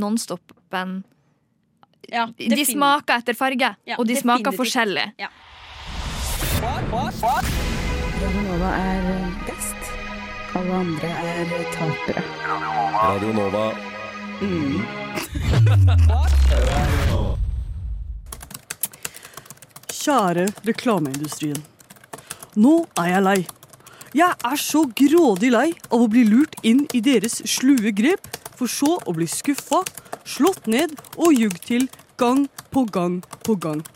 Nonstopen 0.00 1.00
Ja, 2.10 2.26
De 2.34 2.64
smaker 2.66 3.22
etter 3.22 3.38
farge, 3.38 3.74
Ja, 3.86 3.98
og 3.98 4.06
de 4.10 4.18
smaker 4.18 4.50
definitivt. 4.50 4.66
forskjellig. 4.66 5.06
Radionova 8.20 8.74
er. 8.76 9.29
Alle 10.50 10.74
andre 10.74 11.06
er 11.06 11.50
tapere. 11.70 12.22
Radio 12.90 13.32
Nova. 13.32 13.68
Kjære 19.94 20.48
reklameindustrien. 20.66 21.60
Nå 22.56 22.74
er 22.98 23.12
jeg 23.12 23.22
lei. 23.28 23.38
Jeg 24.18 24.34
er 24.50 24.58
så 24.58 24.82
grådig 24.90 25.52
lei 25.54 25.68
av 25.86 26.02
å 26.02 26.10
bli 26.10 26.26
lurt 26.26 26.58
inn 26.66 26.82
i 26.98 27.04
deres 27.04 27.38
slue 27.46 27.94
grep, 27.94 28.26
for 28.58 28.66
så 28.66 28.98
å 29.06 29.14
bli 29.14 29.30
skuffa, 29.30 29.84
slått 30.26 30.66
ned 30.66 30.98
og 31.14 31.30
jugd 31.30 31.62
til 31.70 31.86
gang 32.18 32.48
på 32.74 32.88
gang 32.90 33.20
på 33.46 33.54
gang. 33.54 33.86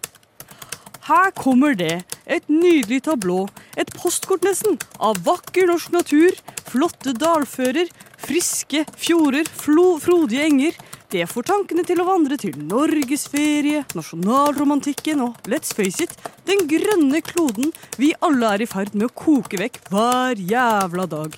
Her 1.05 1.35
kommer 1.37 1.75
det, 1.77 1.99
et 2.25 2.47
nydelig 2.49 3.03
tablå, 3.05 3.43
et 3.77 3.91
postkort 3.93 4.47
nesten, 4.47 4.79
av 4.97 5.19
vakker 5.27 5.69
norsk 5.69 5.91
natur, 5.93 6.33
flotte 6.65 7.13
dalfører, 7.21 7.91
friske 8.25 8.87
fjorder, 8.97 9.45
flo, 9.45 9.99
frodige 10.01 10.47
enger. 10.49 10.79
Det 11.13 11.27
får 11.29 11.45
tankene 11.51 11.85
til 11.85 12.01
å 12.01 12.07
vandre 12.09 12.39
til 12.41 12.57
norgesferie, 12.71 13.85
nasjonalromantikken 13.93 15.21
og, 15.27 15.37
let's 15.45 15.77
face 15.77 16.07
it, 16.07 16.17
den 16.49 16.65
grønne 16.73 17.21
kloden 17.21 17.75
vi 18.01 18.15
alle 18.25 18.55
er 18.57 18.65
i 18.65 18.71
ferd 18.71 18.97
med 18.97 19.11
å 19.11 19.15
koke 19.27 19.61
vekk 19.61 19.83
hver 19.93 20.41
jævla 20.41 21.05
dag. 21.05 21.37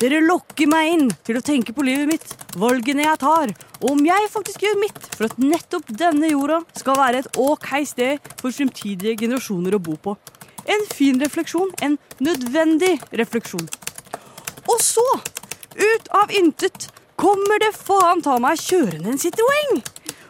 Dere 0.00 0.18
lokker 0.24 0.66
meg 0.66 0.90
inn 0.90 1.10
til 1.26 1.38
å 1.38 1.42
tenke 1.44 1.74
på 1.74 1.84
livet 1.86 2.08
mitt, 2.10 2.32
valgene 2.58 3.04
jeg 3.04 3.20
tar, 3.22 3.52
og 3.78 3.86
om 3.92 4.00
jeg 4.02 4.30
faktisk 4.32 4.64
gjør 4.66 4.80
mitt 4.80 5.06
for 5.12 5.28
at 5.28 5.38
nettopp 5.38 5.92
denne 5.94 6.32
jorda 6.32 6.58
skal 6.74 6.98
være 6.98 7.22
et 7.22 7.38
ok 7.38 7.70
sted 7.86 8.32
for 8.40 8.50
fremtidige 8.50 9.14
generasjoner 9.22 9.76
å 9.78 9.82
bo 9.86 9.94
på. 9.94 10.16
En 10.66 10.82
fin 10.90 11.20
refleksjon, 11.20 11.70
en 11.84 11.98
nødvendig 12.24 12.96
refleksjon. 13.14 13.68
Og 14.66 14.78
så, 14.82 15.06
ut 15.78 16.14
av 16.22 16.32
intet, 16.34 16.88
kommer 17.20 17.62
det 17.62 17.74
faen 17.78 18.24
ta 18.24 18.40
meg 18.42 18.58
kjørende 18.58 19.14
en 19.14 19.20
Citroën. 19.20 19.84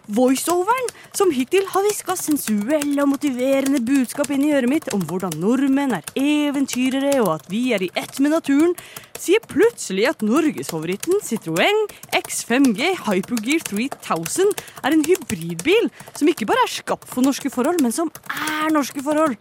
Voiceoveren 0.04 0.90
som 1.16 1.30
hittil 1.32 1.64
har 1.72 1.84
hviska 1.86 2.12
sensuelle 2.20 3.00
og 3.00 3.08
motiverende 3.14 3.80
budskap 3.80 4.28
inn 4.34 4.42
i 4.44 4.50
øret 4.52 4.68
mitt 4.68 4.90
om 4.92 5.00
hvordan 5.08 5.32
nordmenn 5.40 5.94
er 5.96 6.04
eventyrere 6.20 7.14
og 7.22 7.30
at 7.38 7.48
vi 7.48 7.62
er 7.72 7.86
i 7.86 7.88
ett 7.96 8.20
med 8.20 8.34
naturen, 8.36 8.76
sier 9.16 9.40
plutselig 9.48 10.04
at 10.10 10.26
norgesfavoritten 10.26 11.24
Citroën 11.24 11.80
X5G 12.20 12.92
Hypergear 13.06 13.64
3000 13.64 14.52
er 14.84 14.92
en 14.92 15.08
hybridbil 15.08 15.88
som 16.12 16.28
ikke 16.28 16.52
bare 16.52 16.68
er 16.68 16.74
skapt 16.76 17.08
for 17.08 17.24
norske 17.24 17.48
forhold, 17.54 17.80
men 17.80 17.96
som 17.96 18.12
er 18.28 18.74
norske 18.76 19.00
forhold. 19.00 19.40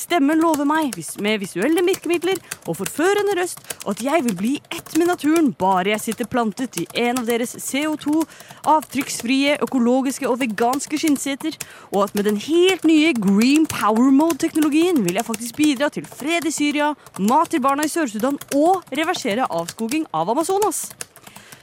Stemmen 0.00 0.40
lover 0.40 0.64
meg, 0.64 0.94
med 1.20 1.42
visuelle 1.42 1.82
virkemidler 1.84 2.38
og 2.64 2.78
forførende 2.78 3.34
røst, 3.36 3.60
at 3.90 4.00
jeg 4.00 4.24
vil 4.24 4.36
bli 4.38 4.52
ett 4.72 4.94
med 4.96 5.10
naturen 5.10 5.50
bare 5.60 5.92
jeg 5.92 6.00
sitter 6.06 6.30
plantet 6.30 6.78
i 6.80 6.86
en 7.02 7.20
av 7.20 7.28
deres 7.28 7.52
CO2-avtrykksfrie, 7.66 9.58
økologiske 9.66 10.28
og 10.30 10.40
veganske 10.40 11.00
skinnseter, 11.02 11.58
og 11.92 12.06
at 12.06 12.16
med 12.16 12.30
den 12.30 12.40
helt 12.40 12.86
nye 12.88 13.12
Green 13.18 13.68
Power 13.68 14.08
Mode-teknologien 14.14 15.02
vil 15.04 15.20
jeg 15.20 15.28
faktisk 15.28 15.60
bidra 15.60 15.90
til 15.92 16.08
fred 16.08 16.48
i 16.48 16.54
Syria, 16.54 16.94
mat 17.20 17.52
til 17.52 17.60
barna 17.64 17.84
i 17.84 17.92
Sør-Sudan 17.92 18.40
og 18.56 18.86
reversere 18.96 19.50
avskoging 19.50 20.08
av 20.16 20.32
Amazonas. 20.32 20.86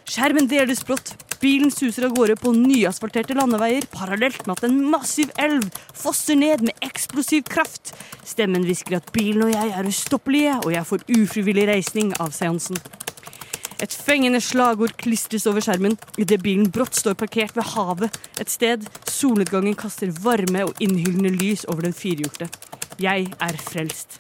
Skjermen 0.08 0.48
deles 0.52 0.86
brått. 0.86 1.27
Bilen 1.38 1.70
suser 1.70 2.08
av 2.08 2.16
gårde 2.18 2.34
på 2.42 2.50
nyasfalterte 2.56 3.36
landeveier 3.38 3.86
parallelt 3.94 4.48
med 4.48 4.56
at 4.58 4.66
en 4.66 4.78
massiv 4.90 5.30
elv 5.38 5.68
fosser 5.94 6.40
ned 6.40 6.64
med 6.66 6.86
eksplosiv 6.86 7.46
kraft. 7.52 7.94
Stemmen 8.26 8.66
hvisker 8.66 8.98
at 8.98 9.12
bilen 9.14 9.46
og 9.46 9.54
jeg 9.54 9.70
er 9.70 9.90
ustoppelige, 9.90 10.56
og 10.66 10.74
jeg 10.74 10.90
får 10.90 11.06
ufrivillig 11.20 11.68
reisning 11.70 12.16
av 12.24 12.34
seansen. 12.34 12.82
Et 13.78 13.94
fengende 13.94 14.42
slagord 14.42 14.96
klistres 14.98 15.46
over 15.46 15.62
skjermen 15.62 16.00
idet 16.18 16.42
bilen 16.42 16.72
brått 16.74 16.98
står 16.98 17.14
parkert 17.20 17.54
ved 17.54 17.70
havet, 17.76 18.18
et 18.42 18.50
sted 18.50 18.88
solnedgangen 19.06 19.78
kaster 19.78 20.10
varme 20.24 20.66
og 20.66 20.82
innhyllende 20.82 21.36
lys 21.38 21.68
over 21.70 21.86
den 21.86 21.94
firhjulte. 21.94 22.50
Jeg 22.98 23.30
er 23.38 23.62
frelst. 23.62 24.18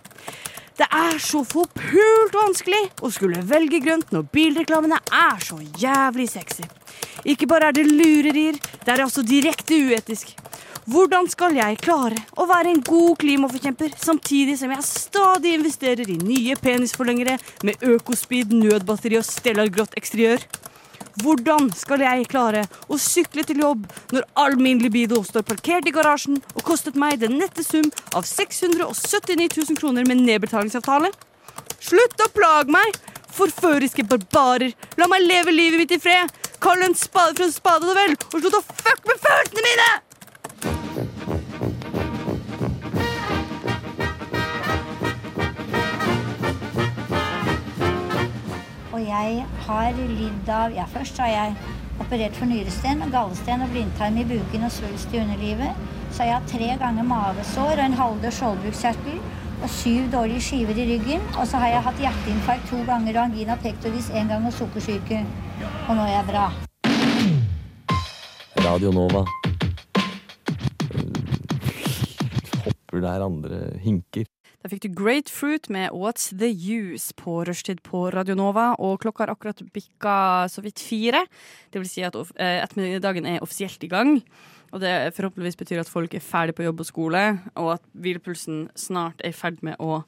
Det 0.77 0.85
er 0.93 1.17
så 1.17 1.41
forpult 1.41 2.35
vanskelig 2.37 2.83
å 3.01 3.09
skulle 3.09 3.41
velge 3.49 3.81
grønt 3.81 4.11
når 4.13 4.27
bilreklamene 4.29 4.99
er 5.09 5.41
så 5.41 5.57
jævlig 5.81 6.29
sexy. 6.29 6.67
Ikke 7.27 7.47
bare 7.49 7.71
er 7.71 7.77
det 7.77 7.87
lurerier, 7.89 8.59
det 8.85 8.93
er 8.93 9.03
også 9.05 9.25
direkte 9.25 9.77
uetisk. 9.87 10.35
Hvordan 10.87 11.25
skal 11.27 11.57
jeg 11.57 11.81
klare 11.83 12.15
å 12.39 12.45
være 12.47 12.71
en 12.71 12.79
god 12.85 13.17
klimaforkjemper 13.19 13.97
samtidig 13.99 14.53
som 14.55 14.71
jeg 14.71 14.85
stadig 14.87 15.57
investerer 15.57 16.07
i 16.07 16.15
nye 16.21 16.55
penisforlengere 16.61 17.35
med 17.67 17.83
økospeed, 17.83 18.53
nødbatteri 18.55 19.19
og 19.19 19.27
stellar 19.27 19.67
grått 19.73 19.97
eksteriør? 19.99 20.45
Hvordan 21.17 21.71
skal 21.75 22.05
jeg 22.05 22.29
klare 22.31 22.63
å 22.87 22.95
sykle 23.01 23.43
til 23.43 23.59
jobb 23.65 23.83
når 24.13 24.27
all 24.39 24.55
min 24.61 24.79
libido 24.79 25.19
står 25.25 25.43
parkert 25.49 25.89
i 25.89 25.93
garasjen 25.95 26.39
og 26.53 26.63
kostet 26.63 26.95
meg 26.95 27.19
den 27.19 27.39
nette 27.41 27.65
sum 27.65 27.89
av 28.15 28.23
679 28.29 29.49
000 29.57 29.79
kroner 29.81 30.07
med 30.07 30.21
nedbetalingsavtale? 30.23 31.11
Slutt 31.83 32.23
å 32.23 32.31
plage 32.31 32.71
meg! 32.71 32.95
Forføriske 33.37 34.05
barbarer! 34.07 34.71
La 34.97 35.09
meg 35.11 35.25
leve 35.25 35.51
livet 35.51 35.83
mitt 35.83 35.97
i 35.97 35.99
fred! 36.01 36.31
Kall 36.59 36.81
en 36.83 36.95
spade 36.95 37.35
for 37.37 37.43
en 37.43 37.51
spade, 37.51 37.85
da 37.85 37.93
vel! 37.93 38.15
Og 38.33 38.41
slutt 38.41 38.55
å 38.57 38.61
fuck 38.65 39.03
med 39.05 39.19
følelsene 39.21 39.61
mine! 39.67 39.89
Og 48.93 49.03
jeg 49.05 49.45
har 49.67 49.99
lidd 50.01 50.49
av 50.49 50.73
Ja, 50.73 50.87
først 50.89 51.21
har 51.21 51.29
jeg 51.29 51.53
operert 52.01 52.37
for 52.37 52.49
nyresten, 52.49 53.05
gallesten 53.13 53.61
og 53.61 53.69
blindtarm 53.73 54.17
i 54.17 54.25
buken 54.25 54.65
og 54.65 54.73
svulst 54.73 55.13
i 55.13 55.21
underlivet. 55.21 55.77
Så 56.09 56.23
har 56.23 56.31
jeg 56.31 56.37
hatt 56.39 56.53
tre 56.55 56.71
ganger 56.81 57.05
mavesår 57.05 57.75
og 57.75 57.85
en 57.85 57.99
halvdød 58.01 58.33
skjoldbruskkjertel 58.39 59.21
og 59.63 59.69
syv 59.69 60.11
dårlige 60.13 60.41
skiver 60.41 60.77
i 60.77 60.85
ryggen. 60.91 61.23
Og 61.39 61.47
så 61.47 61.61
har 61.61 61.73
jeg 61.73 61.83
hatt 61.87 62.01
hjerteinfarkt 62.05 62.69
to 62.71 62.83
ganger 62.87 63.17
og 63.17 63.23
angina 63.25 63.57
pectoris 63.63 64.09
én 64.13 64.29
gang 64.31 64.45
og 64.47 64.53
sukkersyke. 64.53 65.23
Og 65.87 65.93
nå 65.97 66.05
er 66.05 66.15
jeg 66.17 66.25
bra. 66.31 66.47
Radio 68.67 68.91
Nova. 68.91 69.25
Hopper 72.65 73.05
der 73.05 73.25
andre 73.25 73.61
hinker. 73.83 74.25
Da 74.57 74.71
fikk 74.73 74.81
du 74.83 74.89
Grapefruit 74.97 75.69
med 75.71 75.93
What's 75.95 76.31
The 76.35 76.49
Use 76.51 77.13
på 77.15 77.43
rushtid 77.47 77.79
på 77.85 78.09
Radio 78.11 78.35
Nova, 78.35 78.73
og 78.81 78.97
klokka 78.99 79.23
har 79.23 79.31
akkurat 79.31 79.61
bikka 79.71 80.47
så 80.51 80.63
vidt 80.65 80.81
fire. 80.83 81.21
Det 81.71 81.79
vil 81.79 81.87
si 81.87 82.03
at 82.03 82.17
eh, 82.17 82.63
ettermiddagen 82.65 83.29
er 83.29 83.43
offisielt 83.45 83.85
i 83.85 83.91
gang. 83.91 84.17
Og 84.73 84.83
det 84.83 84.93
forhåpentligvis 85.15 85.59
betyr 85.59 85.81
at 85.81 85.91
folk 85.91 86.13
er 86.13 86.23
ferdig 86.23 86.55
på 86.57 86.65
jobb 86.67 86.83
og 86.83 86.89
skole, 86.89 87.23
og 87.55 87.73
at 87.77 87.83
hvilepulsen 87.95 88.67
snart 88.75 89.23
er 89.23 89.31
i 89.33 89.37
ferd 89.37 89.63
med 89.65 89.79
å 89.79 90.01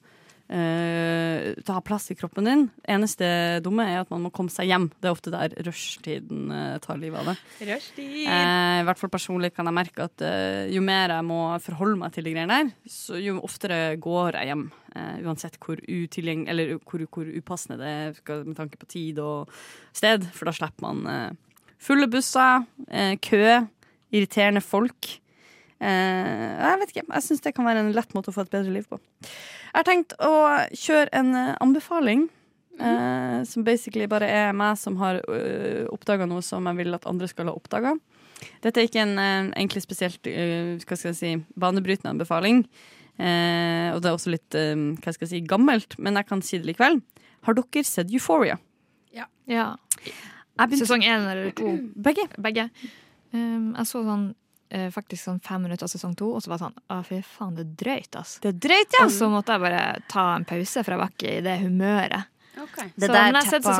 Uh, 0.49 1.53
ta 1.62 1.76
plass 1.86 2.07
i 2.10 2.16
kroppen 2.18 2.47
din. 2.47 2.64
Eneste 2.89 3.28
dumme 3.62 3.84
er 3.86 3.99
at 4.01 4.10
man 4.10 4.24
må 4.26 4.32
komme 4.34 4.49
seg 4.49 4.72
hjem. 4.72 4.88
Det 4.97 5.05
er 5.05 5.14
ofte 5.14 5.30
der 5.30 5.53
rushtiden 5.68 6.49
uh, 6.49 6.80
tar 6.82 6.97
livet 6.97 7.22
av 7.22 7.30
det. 7.30 7.36
Rushtid! 7.70 8.24
Eh, 8.24 8.80
I 8.82 8.88
hvert 8.88 8.97
fall 8.97 9.12
personlig 9.14 9.51
kan 9.53 9.70
jeg 9.70 9.78
merke 9.78 10.07
at 10.10 10.24
jo 10.74 10.82
mer 10.82 11.14
jeg 11.14 11.28
må 11.30 11.39
forholde 11.62 11.99
meg 12.01 12.16
til 12.16 12.26
de 12.26 12.34
greiene 12.34 12.57
der, 12.64 12.74
så 12.89 13.22
jo 13.22 13.38
oftere 13.45 13.93
går 14.01 14.39
jeg 14.39 14.49
hjem. 14.49 14.66
Uansett 15.22 15.60
hvor, 15.62 15.78
eller 15.86 16.74
hvor, 16.82 17.05
hvor 17.14 17.30
upassende 17.30 17.78
det 17.78 17.93
er 17.93 18.41
med 18.47 18.57
tanke 18.57 18.82
på 18.82 18.89
tid 18.89 19.22
og 19.22 19.53
sted. 19.93 20.26
For 20.34 20.49
da 20.49 20.55
slipper 20.57 20.82
man 20.88 21.38
fulle 21.78 22.10
busser, 22.10 22.66
kø, 23.22 23.43
irriterende 24.12 24.62
folk. 24.66 25.10
Eh, 25.80 26.49
jeg 26.60 26.82
vet 26.82 26.93
ikke. 26.93 27.05
Jeg 27.07 27.26
syns 27.26 27.45
det 27.45 27.55
kan 27.55 27.68
være 27.70 27.86
en 27.86 27.93
lett 27.95 28.14
måte 28.18 28.32
å 28.32 28.36
få 28.36 28.45
et 28.45 28.51
bedre 28.53 28.74
liv 28.74 28.88
på. 28.89 28.99
Jeg 29.24 29.78
har 29.78 29.88
tenkt 29.88 30.16
å 30.20 30.34
kjøre 30.74 31.10
en 31.22 31.34
eh, 31.36 31.55
anbefaling. 31.64 32.28
eh, 32.80 33.43
som 33.43 33.64
basically 33.64 34.07
bare 34.07 34.28
er 34.28 34.53
meg 34.55 34.78
som 34.80 34.95
har 35.01 35.20
uh, 35.28 35.86
oppdaga 35.91 36.26
noe 36.30 36.41
som 36.45 36.64
jeg 36.70 36.80
vil 36.80 36.95
at 36.95 37.07
andre 37.07 37.28
skal 37.28 37.51
ha 37.51 37.55
oppdaga. 37.57 37.97
Dette 38.64 38.80
er 38.80 38.88
ikke 38.88 39.03
en 39.03 39.18
uh, 39.20 39.49
egentlig 39.51 39.84
spesielt 39.84 40.30
uh, 40.32 40.80
hva 40.80 40.95
skal 40.95 41.12
jeg 41.12 41.20
si, 41.20 41.34
banebrytende 41.60 42.14
anbefaling. 42.16 42.64
Eh, 43.20 43.91
og 43.91 43.99
det 43.99 44.07
er 44.07 44.16
også 44.16 44.32
litt 44.32 44.55
eh, 44.55 44.80
hva 45.03 45.12
skal 45.12 45.26
jeg 45.26 45.32
si, 45.34 45.39
gammelt, 45.47 45.97
men 45.99 46.16
jeg 46.16 46.28
kan 46.30 46.43
si 46.45 46.60
det 46.62 46.70
likevel. 46.70 47.01
Har 47.47 47.57
dere 47.57 47.84
sett 47.84 48.12
Euphoria? 48.16 48.55
Ja. 49.16 49.28
Ja. 49.49 49.74
Sesong 50.80 51.03
én 51.03 51.28
eller 51.28 51.51
to? 51.55 51.74
Begge. 51.99 52.30
Begge. 52.39 52.70
Um, 53.34 53.76
jeg 53.78 53.86
så 53.86 54.02
sånn 54.06 54.24
eh, 54.72 54.88
faktisk 54.94 55.24
sånn 55.28 55.40
fem 55.46 55.62
minutter 55.66 55.86
av 55.86 55.92
sesong 55.92 56.16
to, 56.18 56.32
og 56.36 56.42
så 56.42 56.50
var 56.50 56.58
det 56.60 56.66
sånn 56.68 56.80
Å, 56.90 57.00
fy 57.06 57.20
faen, 57.26 57.56
det 57.58 57.66
er 57.68 57.76
drøyt, 57.84 58.16
ass. 58.18 58.40
Det 58.42 58.50
er 58.56 58.60
drøyt, 58.68 58.98
ja. 59.00 59.06
Og 59.06 59.12
så 59.14 59.30
måtte 59.30 59.54
jeg 59.56 59.62
bare 59.68 59.84
ta 60.10 60.26
en 60.36 60.46
pause, 60.50 60.84
for 60.84 60.96
jeg 60.96 61.02
var 61.04 61.14
ikke 61.14 61.36
i 61.38 61.42
det 61.46 61.56
humøret. 61.64 62.28
Det 63.00 63.08
Så, 63.08 63.14
der, 63.14 63.32
teppa- 63.62 63.76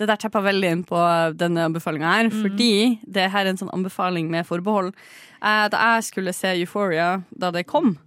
det 0.00 0.06
der 0.10 0.16
teppa 0.16 0.40
veldig 0.42 0.70
inn 0.74 0.84
på 0.88 1.00
denne 1.38 1.66
anbefalinga 1.68 2.14
her, 2.16 2.30
fordi 2.34 2.98
det 3.06 3.28
her 3.30 3.44
er 3.46 3.50
en 3.52 3.60
sånn 3.60 3.70
anbefaling 3.76 4.28
med 4.32 4.46
forbehold. 4.48 4.90
Eh, 5.44 5.68
da 5.70 5.82
jeg 5.94 6.08
skulle 6.08 6.32
se 6.34 6.48
Euphoria 6.56 7.22
da 7.30 7.50
det 7.54 7.66
kom, 7.70 7.98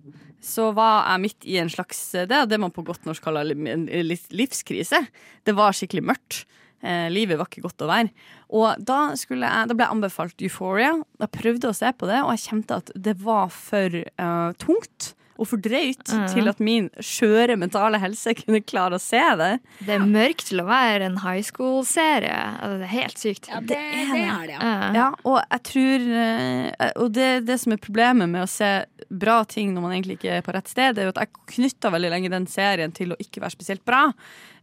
så 0.44 0.74
var 0.76 1.06
jeg 1.14 1.22
midt 1.22 1.46
i 1.48 1.58
en 1.62 1.70
slags 1.70 2.12
Det 2.12 2.32
er 2.32 2.46
det 2.46 2.60
man 2.60 2.72
på 2.72 2.84
godt 2.86 3.06
norsk 3.06 3.24
kaller 3.24 3.50
en 3.52 3.88
livskrise. 4.32 5.08
Det 5.46 5.56
var 5.56 5.72
skikkelig 5.74 6.04
mørkt. 6.04 6.44
Eh, 6.86 7.08
livet 7.10 7.40
var 7.40 7.50
ikke 7.50 7.66
godt 7.66 7.82
å 7.82 7.90
være. 7.90 8.12
Og 8.54 8.82
da, 8.86 9.00
jeg, 9.18 9.40
da 9.42 9.74
ble 9.74 9.86
jeg 9.86 9.96
anbefalt 9.96 10.44
Euphoria. 10.46 10.94
Jeg 11.24 11.34
prøvde 11.34 11.72
å 11.72 11.78
se 11.78 11.92
på 11.98 12.10
det, 12.10 12.20
og 12.24 12.34
jeg 12.36 12.46
kjente 12.46 12.82
at 12.84 12.92
det 12.94 13.16
var 13.24 13.50
for 13.54 14.02
uh, 14.22 14.52
tungt 14.62 15.14
og 15.38 15.46
for 15.52 15.62
drøyt 15.62 16.10
mm. 16.10 16.26
til 16.34 16.50
at 16.50 16.62
min 16.64 16.88
skjøre 17.04 17.58
mentale 17.62 18.00
helse 18.02 18.34
kunne 18.40 18.62
klare 18.66 18.98
å 18.98 19.02
se 19.02 19.22
det. 19.40 19.52
Det 19.86 19.96
er 19.98 20.06
mørkt 20.06 20.48
til 20.50 20.64
å 20.64 20.68
være 20.68 21.10
en 21.10 21.20
high 21.22 21.44
school-serie. 21.46 22.34
Altså, 22.58 22.80
det 22.82 22.88
er 22.88 22.94
helt 22.94 23.22
sykt. 23.22 23.50
Ja, 23.52 23.62
det, 23.62 23.78
det 23.78 24.24
er 24.24 24.50
det, 24.50 24.56
ja. 24.58 24.76
Ja, 24.98 25.08
og 25.28 25.40
jeg 25.44 25.64
tror 25.68 26.08
eh, 26.24 26.92
Og 27.04 27.12
det, 27.14 27.30
det 27.48 27.60
som 27.62 27.76
er 27.76 27.82
problemet 27.82 28.32
med 28.32 28.46
å 28.46 28.50
se 28.50 28.72
bra 29.08 29.40
ting 29.48 29.72
når 29.76 29.86
man 29.86 29.94
egentlig 29.96 30.18
ikke 30.18 30.40
er 30.40 30.46
på 30.46 30.54
rett 30.56 30.72
sted, 30.72 30.98
det 30.98 31.04
er 31.04 31.10
jo 31.10 31.16
at 31.16 31.22
jeg 31.24 31.46
knytta 31.54 31.94
veldig 31.94 32.12
lenge 32.12 32.34
den 32.34 32.48
serien 32.52 32.94
til 32.96 33.14
å 33.14 33.20
ikke 33.22 33.44
være 33.44 33.56
spesielt 33.56 33.86
bra. 33.88 34.08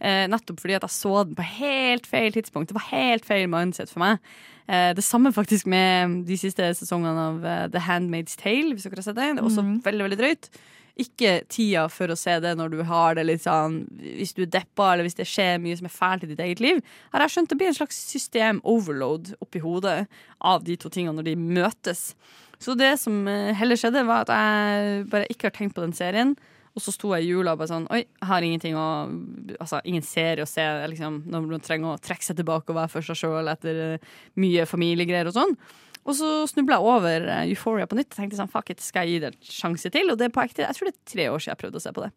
Eh, 0.05 0.27
nettopp 0.29 0.61
fordi 0.61 0.77
at 0.77 0.85
jeg 0.85 0.93
så 0.93 1.23
den 1.25 1.37
på 1.39 1.47
helt 1.57 2.09
feil 2.09 2.35
tidspunkt. 2.35 2.69
Det 2.69 2.77
var 2.77 2.91
helt 2.91 3.25
feil 3.25 3.49
mindset 3.49 3.93
for 3.93 4.05
meg. 4.05 4.35
Eh, 4.69 4.93
det 4.97 5.05
samme 5.05 5.33
faktisk 5.33 5.69
med 5.71 6.23
de 6.29 6.37
siste 6.41 6.67
sesongene 6.77 7.27
av 7.31 7.43
uh, 7.45 7.65
The 7.73 7.81
Handmaid's 7.87 8.37
Tale, 8.41 8.75
hvis 8.75 8.85
dere 8.85 9.01
har 9.01 9.09
sett 9.09 9.19
det. 9.19 9.33
Det 9.37 9.43
er 9.43 9.49
også 9.49 9.65
veldig, 9.85 10.07
veldig 10.09 10.21
drøyt. 10.21 10.51
Ikke 11.01 11.33
tida 11.51 11.89
for 11.91 12.13
å 12.13 12.17
se 12.19 12.37
det 12.39 12.53
når 12.55 12.71
du 12.71 12.83
har 12.87 13.17
det 13.19 13.25
litt 13.27 13.43
sånn 13.43 13.81
Hvis 13.99 14.31
du 14.37 14.45
er 14.45 14.53
deppa, 14.55 14.93
eller 14.93 15.09
hvis 15.09 15.17
det 15.19 15.27
skjer 15.27 15.57
mye 15.59 15.75
som 15.81 15.89
er 15.89 15.95
fælt 15.97 16.27
i 16.27 16.31
ditt 16.31 16.43
eget 16.45 16.63
liv. 16.63 16.79
Har 17.11 17.25
jeg 17.25 17.35
skjønt 17.35 17.51
det 17.51 17.59
blir 17.59 17.73
en 17.73 17.79
slags 17.81 17.99
system-overload 18.13 19.33
oppi 19.43 19.63
hodet 19.65 20.05
av 20.39 20.63
de 20.69 20.77
to 20.79 20.93
tingene 20.93 21.17
når 21.19 21.33
de 21.33 21.35
møtes. 21.41 22.13
Så 22.63 22.77
det 22.79 22.93
som 23.03 23.25
eh, 23.27 23.51
heller 23.59 23.81
skjedde, 23.81 24.05
var 24.07 24.23
at 24.23 24.31
jeg 24.37 25.09
bare 25.11 25.27
ikke 25.33 25.51
har 25.51 25.57
tenkt 25.57 25.75
på 25.75 25.83
den 25.83 25.97
serien. 25.97 26.37
Og 26.75 26.83
så 26.83 26.91
sto 26.95 27.13
jeg 27.15 27.27
i 27.27 27.31
jula 27.31 27.55
og 27.55 27.61
bare 27.61 27.71
sånn 27.71 27.87
Oi, 27.95 28.01
jeg 28.03 28.29
har 28.29 28.43
ingenting 28.47 28.75
å 28.79 28.87
Altså, 29.61 29.79
ingen 29.87 30.05
serie 30.07 30.43
å 30.43 30.51
se 30.51 30.65
liksom, 30.91 31.23
når 31.31 31.47
man 31.47 31.63
trenger 31.65 31.95
å 31.95 32.03
trekke 32.03 32.27
seg 32.27 32.41
tilbake 32.41 32.73
og 32.73 32.81
være 32.81 32.93
for 32.97 33.07
seg 33.07 33.21
sjøl 33.21 33.51
etter 33.53 33.81
eh, 33.85 34.13
mye 34.43 34.67
familiegreier 34.67 35.31
og 35.31 35.37
sånn. 35.37 35.55
Og 36.05 36.17
så 36.19 36.31
snubla 36.51 36.81
jeg 36.81 36.91
over 36.97 37.29
eh, 37.31 37.53
Euphoria 37.53 37.87
på 37.89 37.99
nytt 37.99 38.11
og 38.11 38.19
tenkte 38.19 38.41
sånn, 38.41 38.51
fuck 38.53 38.75
it, 38.75 38.83
skal 38.85 39.07
jeg 39.07 39.15
gi 39.15 39.23
det 39.23 39.31
en 39.31 39.39
sjanse 39.55 39.93
til? 39.95 40.11
Og 40.13 40.19
det 40.21 40.29
er 40.29 40.35
på 40.35 40.43
ekte, 40.43 40.67
jeg 40.67 40.77
tror 40.77 40.91
det 40.91 40.95
er 40.95 41.15
tre 41.15 41.29
år 41.31 41.41
siden 41.41 41.55
jeg 41.55 41.63
prøvde 41.63 41.81
å 41.81 41.85
se 41.85 41.95
på 41.95 42.05
det. 42.05 42.11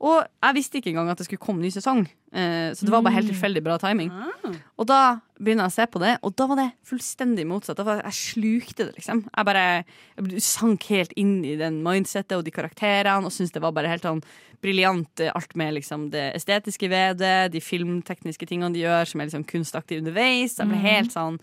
Og 0.00 0.24
jeg 0.42 0.54
visste 0.54 0.78
ikke 0.80 0.90
engang 0.92 1.10
at 1.10 1.18
det 1.18 1.26
skulle 1.26 1.38
komme 1.40 1.60
ny 1.62 1.70
sesong, 1.70 2.06
eh, 2.32 2.72
så 2.74 2.80
det 2.84 2.90
var 2.90 3.02
bare 3.02 3.14
helt 3.14 3.26
Mm. 3.30 3.34
tilfeldig 3.34 3.62
bra 3.64 3.76
timing. 3.78 4.10
Ah. 4.10 4.52
Og 4.78 4.86
da 4.86 5.20
begynner 5.40 5.64
jeg 5.64 5.72
å 5.72 5.72
se 5.72 5.86
på 5.86 6.00
det, 6.00 6.18
og 6.22 6.34
da 6.36 6.46
var 6.46 6.56
det 6.56 6.72
fullstendig 6.84 7.46
motsatt. 7.46 7.78
Jeg 7.78 8.12
slukte 8.12 8.86
det, 8.86 8.94
liksom. 8.96 9.24
Jeg 9.36 9.44
bare 9.44 9.84
jeg 10.16 10.42
sank 10.42 10.82
helt 10.90 11.12
inn 11.16 11.44
i 11.44 11.56
den 11.56 11.82
mindsettet 11.82 12.36
og 12.36 12.44
de 12.44 12.50
karakterene, 12.50 13.24
og 13.24 13.32
syntes 13.32 13.52
det 13.52 13.62
var 13.62 13.72
bare 13.72 13.88
helt 13.88 14.02
sånn 14.02 14.22
briljant, 14.62 15.20
eh, 15.20 15.30
alt 15.34 15.54
med 15.56 15.74
liksom 15.74 16.10
det 16.10 16.34
estetiske 16.34 16.88
ved 16.88 17.18
det, 17.18 17.52
de 17.52 17.60
filmtekniske 17.60 18.46
tingene 18.48 18.72
de 18.72 18.80
gjør, 18.82 19.06
som 19.06 19.20
er 19.20 19.26
liksom 19.26 19.44
kunstaktig 19.46 19.98
underveis. 20.00 20.56
Jeg 20.58 20.66
ble 20.68 20.76
Mhm. 20.76 20.80
helt 20.80 21.10
sånn 21.12 21.38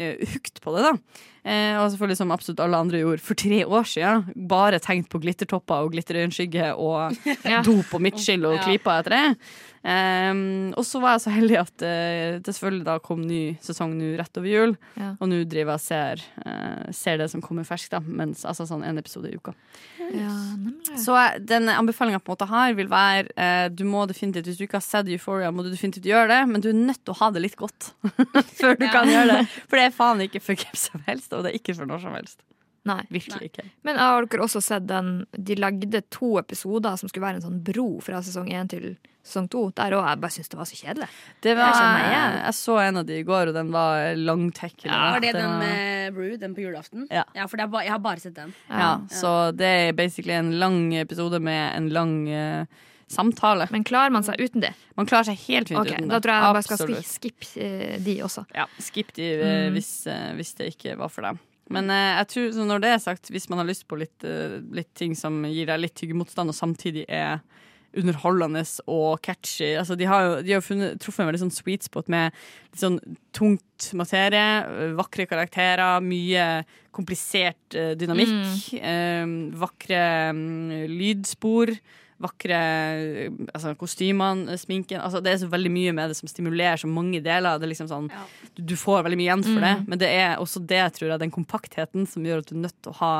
uh, 0.00 0.26
hooked 0.32 0.60
på 0.64 0.74
det, 0.76 0.84
da. 0.88 1.22
Eh, 1.46 1.76
og 1.78 1.92
selvfølgelig 1.92 2.16
som 2.18 2.32
absolutt 2.34 2.60
alle 2.64 2.78
andre 2.82 2.98
gjorde 3.04 3.22
for 3.22 3.38
tre 3.38 3.60
år 3.64 3.84
siden. 3.86 4.24
Bare 4.50 4.80
tenkt 4.82 5.08
på 5.12 5.20
glittertopper 5.22 5.84
og 5.86 5.92
glitterøyenskygge 5.94 6.72
og 6.74 7.14
dop 7.68 7.94
og 7.94 8.02
midtskill 8.02 8.44
og 8.48 8.56
Ja. 8.58 8.64
klypa 8.66 8.96
etter 9.00 9.14
det. 9.14 9.36
Um, 9.86 10.72
og 10.74 10.82
så 10.82 10.98
var 10.98 11.14
jeg 11.14 11.22
så 11.22 11.32
heldig 11.36 11.58
at 11.60 11.82
uh, 11.86 12.38
det 12.42 12.50
selvfølgelig 12.56 12.86
da 12.88 12.96
kom 13.04 13.20
ny 13.22 13.40
sesong 13.62 13.92
nå 13.94 14.16
rett 14.18 14.40
over 14.40 14.50
jul. 14.50 14.72
Ja. 14.98 15.12
Og 15.20 15.30
nå 15.30 15.38
driver 15.46 15.76
jeg 15.76 15.78
og 15.78 15.84
ser, 15.84 16.24
uh, 16.42 16.88
ser 16.96 17.20
det 17.20 17.28
som 17.30 17.44
kommer 17.44 17.66
ferskt, 17.68 17.94
da. 17.94 18.00
Mens, 18.02 18.42
altså 18.48 18.66
sånn 18.66 18.82
en 18.86 18.98
episode 18.98 19.30
i 19.30 19.38
uka. 19.38 19.54
Ja. 20.10 20.32
Så 20.98 21.14
eh, 21.18 21.38
den 21.42 21.70
anbefalinga 21.70 22.18
på 22.18 22.32
en 22.32 22.34
måte 22.34 22.50
har, 22.50 22.74
vil 22.78 22.90
være 22.90 23.30
uh, 23.34 23.66
Du 23.74 23.82
må 23.88 24.04
definitivt, 24.06 24.46
Hvis 24.46 24.60
du 24.60 24.66
ikke 24.66 24.78
har 24.78 24.84
sett 24.86 25.08
Euphoria, 25.10 25.52
må 25.54 25.64
du 25.66 25.70
definitivt 25.70 26.06
gjøre 26.10 26.28
det, 26.30 26.42
men 26.50 26.62
du 26.62 26.70
er 26.72 26.78
nødt 26.78 27.02
til 27.04 27.14
å 27.14 27.20
ha 27.22 27.30
det 27.34 27.46
litt 27.46 27.56
godt 27.58 27.92
før 28.58 28.78
du 28.78 28.86
kan 28.90 29.10
gjøre 29.10 29.36
det. 29.38 29.40
For 29.66 29.78
det 29.78 29.86
er 29.86 29.94
faen 29.94 30.26
ikke 30.26 30.42
for 30.42 30.66
hvem 30.66 30.82
som 30.82 31.06
helst, 31.06 31.30
og 31.30 31.46
det 31.46 31.54
er 31.54 31.60
ikke 31.62 31.78
for 31.78 31.90
når 31.90 32.02
som 32.08 32.18
helst. 32.18 32.40
Nei. 32.86 33.00
Virkelig 33.10 33.50
ikke. 33.50 33.64
Men 33.84 33.98
har 33.98 34.24
dere 34.30 34.44
også 34.46 34.60
sett 34.62 34.86
den 34.86 35.26
De 35.34 35.56
lagde 35.58 36.00
to 36.14 36.36
episoder 36.38 36.96
som 37.00 37.10
skulle 37.10 37.26
være 37.26 37.40
en 37.40 37.46
sånn 37.48 37.60
bro 37.66 37.88
fra 38.04 38.20
sesong 38.22 38.48
én 38.54 38.68
til 38.70 38.96
sesong 39.26 39.48
to. 39.50 39.64
Der 39.74 39.90
òg. 39.98 40.04
Jeg 40.06 40.20
bare 40.22 40.30
syntes 40.36 40.48
det 40.52 40.58
var 40.60 40.68
så 40.70 40.76
kjedelig. 40.78 41.08
Det 41.42 41.56
var, 41.58 41.72
Jeg 41.74 42.12
jeg, 42.14 42.54
så 42.54 42.76
en 42.84 42.96
av 43.02 43.06
de 43.08 43.16
i 43.18 43.24
går, 43.26 43.48
og 43.50 43.54
den 43.58 43.72
var 43.74 44.14
langtekkelig. 44.14 44.92
Var 44.92 45.20
det 45.20 45.32
Den 45.34 45.42
den 45.42 45.50
var- 45.50 45.66
med 45.66 46.14
Brew, 46.14 46.36
den 46.38 46.54
på 46.54 46.62
julaften? 46.62 47.08
Ja. 47.10 47.24
for 47.48 47.56
det 47.56 47.64
er 47.64 47.72
ba 47.74 47.80
jeg 47.82 47.90
har 47.90 47.98
bare 47.98 48.20
sett 48.20 48.34
den. 48.34 48.54
Ja, 48.70 49.00
så 49.10 49.50
det 49.56 49.66
er 49.66 49.92
basically 49.92 50.32
en 50.38 50.52
lang 50.60 50.94
episode 50.94 51.40
med 51.42 51.74
en 51.76 51.88
lang 51.90 52.28
uh, 52.30 52.64
samtale. 53.08 53.66
Men 53.70 53.82
klarer 53.84 54.10
man 54.14 54.22
seg 54.22 54.38
uten 54.40 54.60
det? 54.62 54.72
Man 54.96 55.06
klarer 55.06 55.24
seg 55.32 55.38
helt 55.48 55.68
fint 55.68 55.80
okay, 55.80 55.94
uten 55.98 56.08
det. 56.08 56.14
Da 56.14 56.20
tror 56.20 56.32
jeg 56.32 56.42
jeg 56.42 56.54
bare 56.54 56.62
skal 56.62 57.02
skippe 57.02 57.66
eh, 57.66 57.98
de 58.02 58.16
også. 58.22 58.46
Ja, 58.54 58.66
skip 58.78 59.12
de 59.14 59.28
eh, 59.34 59.66
Mm. 59.66 59.72
hvis, 59.74 59.90
hvis 60.38 60.54
det 60.54 60.70
ikke 60.76 60.96
var 60.98 61.08
for 61.08 61.22
dem. 61.22 61.38
Men 61.74 61.90
eh, 61.90 62.16
jeg 62.20 62.30
tror, 62.32 62.50
så 62.54 62.66
når 62.68 62.82
det 62.82 62.90
er 62.94 63.02
sagt, 63.02 63.30
hvis 63.34 63.48
man 63.50 63.62
har 63.62 63.68
lyst 63.68 63.86
på 63.90 63.98
litt, 63.98 64.26
eh, 64.26 64.58
litt 64.74 64.92
ting 64.98 65.16
som 65.18 65.40
gir 65.48 65.70
deg 65.70 65.82
litt 65.82 65.96
tyggemotstand, 65.98 66.52
og 66.52 66.58
samtidig 66.58 67.06
er 67.08 67.40
underholdende 67.96 68.62
og 68.92 69.20
catchy 69.24 69.72
altså, 69.78 69.96
De 69.98 70.08
har 70.08 70.24
jo, 70.24 70.32
de 70.44 70.54
har 70.56 70.64
funnet, 70.64 70.98
truffet 71.02 71.24
en 71.24 71.30
veldig 71.30 71.42
sånn 71.46 71.54
sweet 71.54 71.86
spot 71.86 72.10
med 72.12 72.34
litt 72.34 72.82
sånn 72.82 72.98
tungt 73.36 73.90
materie, 73.98 74.46
eh, 74.64 74.96
vakre 74.98 75.26
karakterer, 75.28 76.04
mye 76.04 76.46
komplisert 76.96 77.76
eh, 77.76 77.94
dynamikk, 77.98 78.72
eh, 78.80 79.24
vakre 79.60 80.02
um, 80.32 80.72
lydspor. 80.92 81.72
Vakre 82.22 82.58
altså, 83.52 83.74
kostymene, 83.76 84.54
sminken 84.56 85.02
altså, 85.04 85.20
Det 85.20 85.34
er 85.34 85.40
så 85.42 85.48
veldig 85.52 85.72
mye 85.74 85.92
med 85.96 86.10
det 86.12 86.16
som 86.16 86.30
stimulerer 86.30 86.80
så 86.80 86.88
mange 86.88 87.20
deler. 87.20 87.58
Det 87.60 87.66
er 87.68 87.72
liksom 87.74 87.90
sånn, 87.90 88.06
du, 88.56 88.62
du 88.72 88.76
får 88.80 89.02
veldig 89.04 89.18
mye 89.20 89.28
igjen 89.28 89.44
for 89.44 89.60
det, 89.66 89.74
Mm. 89.76 89.84
men 89.92 89.98
det 90.00 90.08
er 90.08 90.36
også 90.40 90.62
det, 90.66 90.82
tror 90.96 91.10
jeg, 91.10 91.20
den 91.20 91.30
kompaktheten 91.34 92.06
som 92.08 92.24
gjør 92.24 92.40
at 92.40 92.48
du 92.48 92.54
er 92.56 92.62
nødt 92.64 92.78
til 92.82 92.92
å 92.94 92.98
ha 93.02 93.12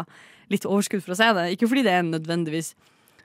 litt 0.48 0.64
overskudd 0.64 1.02
for 1.04 1.12
å 1.12 1.18
se 1.18 1.28
det. 1.36 1.44
Ikke 1.56 1.68
fordi 1.68 1.82
det 1.84 1.92
er 1.92 2.02
nødvendigvis 2.06 2.74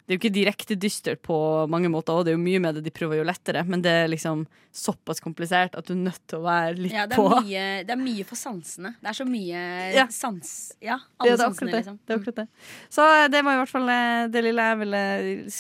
Det 0.05 0.13
er 0.13 0.17
jo 0.17 0.19
ikke 0.21 0.33
direkte 0.33 0.75
dystert 0.81 1.21
på 1.23 1.35
mange 1.71 1.87
måter, 1.93 2.13
og 2.17 2.25
det 2.25 2.33
er 2.33 2.35
jo 2.37 2.41
mye 2.43 2.59
med 2.59 2.75
det 2.75 2.83
de 2.87 2.91
prøver 2.91 3.15
å 3.15 3.19
gjøre 3.21 3.29
lettere, 3.29 3.61
men 3.69 3.83
det 3.85 3.91
er 4.03 4.09
liksom 4.11 4.41
såpass 4.75 5.19
komplisert 5.23 5.75
at 5.77 5.87
du 5.87 5.93
er 5.93 5.99
nødt 6.01 6.21
til 6.31 6.39
å 6.39 6.45
være 6.47 6.75
litt 6.79 6.93
Ja, 6.95 7.05
det, 7.07 7.15
på. 7.19 7.27
mye, 7.43 7.63
det 7.87 7.93
er 7.95 7.99
mye 8.01 8.25
for 8.27 8.39
sansene. 8.39 8.93
Det 9.01 9.11
er 9.13 9.17
så 9.21 9.25
mye 9.29 9.63
Ja. 9.95 10.07
sans... 10.11 10.51
Ja, 10.81 10.97
Ja, 10.97 11.25
det 11.25 11.31
er 11.33 11.41
sansene, 11.43 11.71
det. 11.71 11.81
liksom. 11.83 11.99
det 12.05 12.13
er 12.15 12.19
akkurat 12.21 12.39
det. 12.41 12.47
Så 12.89 13.07
eh, 13.07 13.27
det 13.31 13.43
var 13.45 13.53
i 13.53 13.61
hvert 13.61 13.73
fall 13.75 13.89
eh, 13.95 14.27
det 14.33 14.43
lille 14.47 14.69
jeg 14.71 14.79
ville 14.83 15.03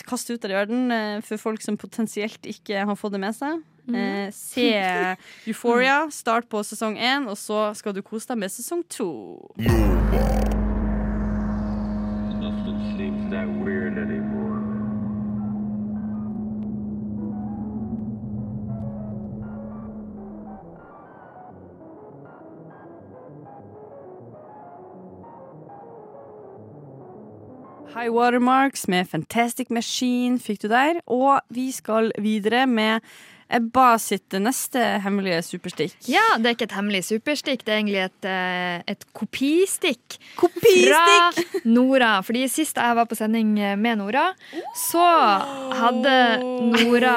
kaste 0.09 0.33
ut 0.35 0.45
av 0.47 0.51
i 0.51 0.59
verden 0.61 0.91
eh, 0.91 1.19
for 1.27 1.37
folk 1.37 1.61
som 1.61 1.77
potensielt 1.77 2.41
ikke 2.49 2.85
har 2.87 2.95
fått 2.99 3.13
det 3.17 3.21
med 3.23 3.35
seg. 3.37 3.61
Eh, 3.91 4.29
se 4.31 4.67
Euphoria, 5.49 6.05
start 6.13 6.47
på 6.51 6.61
sesong 6.63 6.97
én, 7.01 7.27
og 7.27 7.37
så 7.37 7.69
skal 7.75 7.93
du 7.97 8.01
kose 8.05 8.27
deg 8.31 8.43
med 8.45 8.51
sesong 8.53 8.83
to. 8.89 9.11
Nothing 12.51 12.97
seems 12.97 13.31
that 13.31 13.47
weird 13.47 13.97
anymore. 13.97 14.81
High 27.93 28.09
Watermarks 28.09 28.87
med 28.87 29.05
Fantastic 29.05 29.69
Machine 29.69 30.39
fikk 30.39 30.61
du 30.61 30.67
der. 30.67 30.99
Og 31.05 31.41
vi 31.49 31.71
skal 31.71 32.11
videre 32.19 32.67
med 32.67 32.99
Ebba 33.51 33.97
sitt 33.99 34.31
neste 34.39 34.79
hemmelige 35.03 35.41
superstikk. 35.43 35.95
Ja, 36.09 36.23
det 36.39 36.47
er 36.47 36.55
ikke 36.55 36.67
et 36.69 36.75
hemmelig 36.77 37.03
superstikk, 37.09 37.65
det 37.67 37.73
er 37.73 37.79
egentlig 37.81 38.03
et, 38.05 38.27
eh, 38.27 38.83
et 38.93 39.05
kopistikk. 39.17 40.17
Kopistikk! 40.39 40.87
Fra 40.91 41.61
Nora. 41.67 42.11
Fordi 42.25 42.45
sist 42.51 42.79
jeg 42.79 42.97
var 42.97 43.09
på 43.09 43.17
sending 43.19 43.53
med 43.81 43.99
Nora, 43.99 44.29
så 44.77 45.03
hadde 45.81 46.15
Nora 46.71 47.15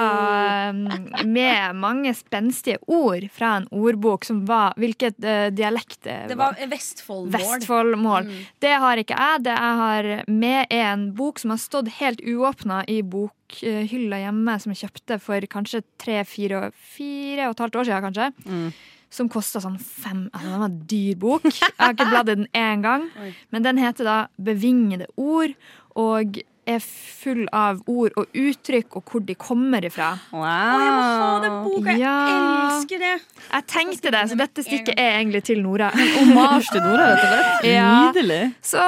eh, 0.70 1.24
med 1.24 1.78
mange 1.78 2.14
spenstige 2.18 2.80
ord 2.86 3.28
fra 3.34 3.56
en 3.60 3.68
ordbok 3.70 4.26
som 4.26 4.42
var 4.48 4.74
Hvilket 4.80 5.22
eh, 5.24 5.48
dialekt 5.54 6.02
det 6.04 6.34
var? 6.34 6.56
Det 6.56 6.66
var 6.66 6.74
Vestfoldmål. 6.74 7.34
Vestfoldmål. 7.38 8.28
Mm. 8.28 8.44
Det 8.64 8.74
har 8.84 9.00
ikke 9.00 9.18
jeg. 9.18 9.44
Det 9.46 9.54
jeg 9.54 9.80
har 9.84 10.10
med, 10.26 10.66
er 10.70 10.86
en 10.92 11.08
bok 11.16 11.38
som 11.40 11.54
har 11.54 11.62
stått 11.62 11.92
helt 12.00 12.22
uåpna 12.24 12.82
i 12.90 13.00
bokhylla 13.48 14.20
hjemme, 14.22 14.56
som 14.60 14.72
jeg 14.72 14.84
kjøpte 14.84 15.20
for 15.20 15.46
kanskje 15.50 15.82
tre, 15.98 16.24
fire, 16.24 16.70
fire 16.74 17.48
og 17.48 17.54
et 17.54 17.60
halvt 17.60 17.76
år 17.76 17.84
siden, 17.84 18.04
kanskje. 18.08 18.32
Mm. 18.46 18.72
Som 19.10 19.28
kosta 19.30 19.60
sånn 19.62 19.78
fem 19.78 20.24
altså, 20.32 20.48
Den 20.48 20.60
var 20.60 20.70
en 20.70 20.80
dyr 20.90 21.16
bok. 21.16 21.44
Jeg 21.44 21.74
har 21.78 21.92
ikke 21.94 22.08
bladd 22.10 22.30
i 22.32 22.34
den 22.34 22.48
én 22.52 22.82
gang. 22.82 23.04
Men 23.50 23.62
den 23.62 23.78
heter 23.78 24.04
da 24.04 24.16
'Bevingede 24.36 25.06
ord', 25.16 25.54
og 25.94 26.40
er 26.68 26.80
full 26.84 27.44
av 27.54 27.80
ord 27.90 28.14
og 28.20 28.36
uttrykk 28.38 28.96
og 28.98 29.10
hvor 29.10 29.24
de 29.26 29.36
kommer 29.38 29.84
ifra. 29.86 30.12
Wow. 30.32 30.44
Å, 30.44 30.78
jeg 30.80 30.94
må 30.94 31.02
ha 31.04 31.32
den 31.44 31.56
boka! 31.64 31.96
Jeg 32.00 32.38
elsker 32.38 33.02
det! 33.04 33.12
Jeg 33.44 33.66
tenkte 33.70 34.12
det, 34.14 34.22
så 34.30 34.38
dette 34.38 34.64
stikket 34.66 34.94
er 34.94 35.18
egentlig 35.18 35.44
til 35.48 35.60
Nora. 35.64 35.90
Omasj 36.22 36.72
til 36.72 36.84
Nora, 36.84 37.08
rett 37.12 37.26
og 37.26 37.34
slett. 37.34 37.68
Ja. 37.70 37.90
Nydelig. 38.08 38.40
Så 38.64 38.86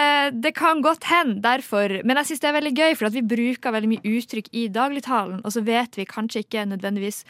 eh, 0.00 0.28
det 0.34 0.54
kan 0.58 0.84
godt 0.84 1.08
hende 1.10 1.40
derfor. 1.44 1.98
Men 2.04 2.20
jeg 2.20 2.32
syns 2.32 2.44
det 2.44 2.50
er 2.50 2.58
veldig 2.58 2.74
gøy, 2.74 2.92
for 2.98 3.08
at 3.08 3.16
vi 3.16 3.24
bruker 3.34 3.74
veldig 3.74 3.92
mye 3.94 4.14
uttrykk 4.18 4.52
i 4.52 4.68
dagligtalen, 4.74 5.40
og 5.44 5.56
så 5.56 5.64
vet 5.64 5.98
vi 6.00 6.08
kanskje 6.08 6.44
ikke 6.44 6.68
nødvendigvis 6.74 7.24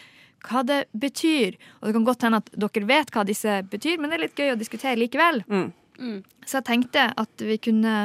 hva 0.44 0.64
det 0.66 0.82
betyr. 0.92 1.56
Og 1.80 1.88
det 1.88 1.96
kan 1.96 2.06
godt 2.06 2.26
hende 2.26 2.42
at 2.42 2.52
dere 2.66 2.88
vet 2.88 3.14
hva 3.14 3.24
disse 3.26 3.62
betyr, 3.70 3.98
men 4.00 4.10
det 4.10 4.18
er 4.18 4.26
litt 4.26 4.38
gøy 4.38 4.52
å 4.54 4.60
diskutere 4.60 5.00
likevel. 5.00 5.42
Mm. 5.48 5.72
Mm. 5.98 6.20
Så 6.44 6.58
jeg 6.58 6.68
tenkte 6.68 7.08
at 7.16 7.44
vi 7.44 7.58
kunne 7.62 7.96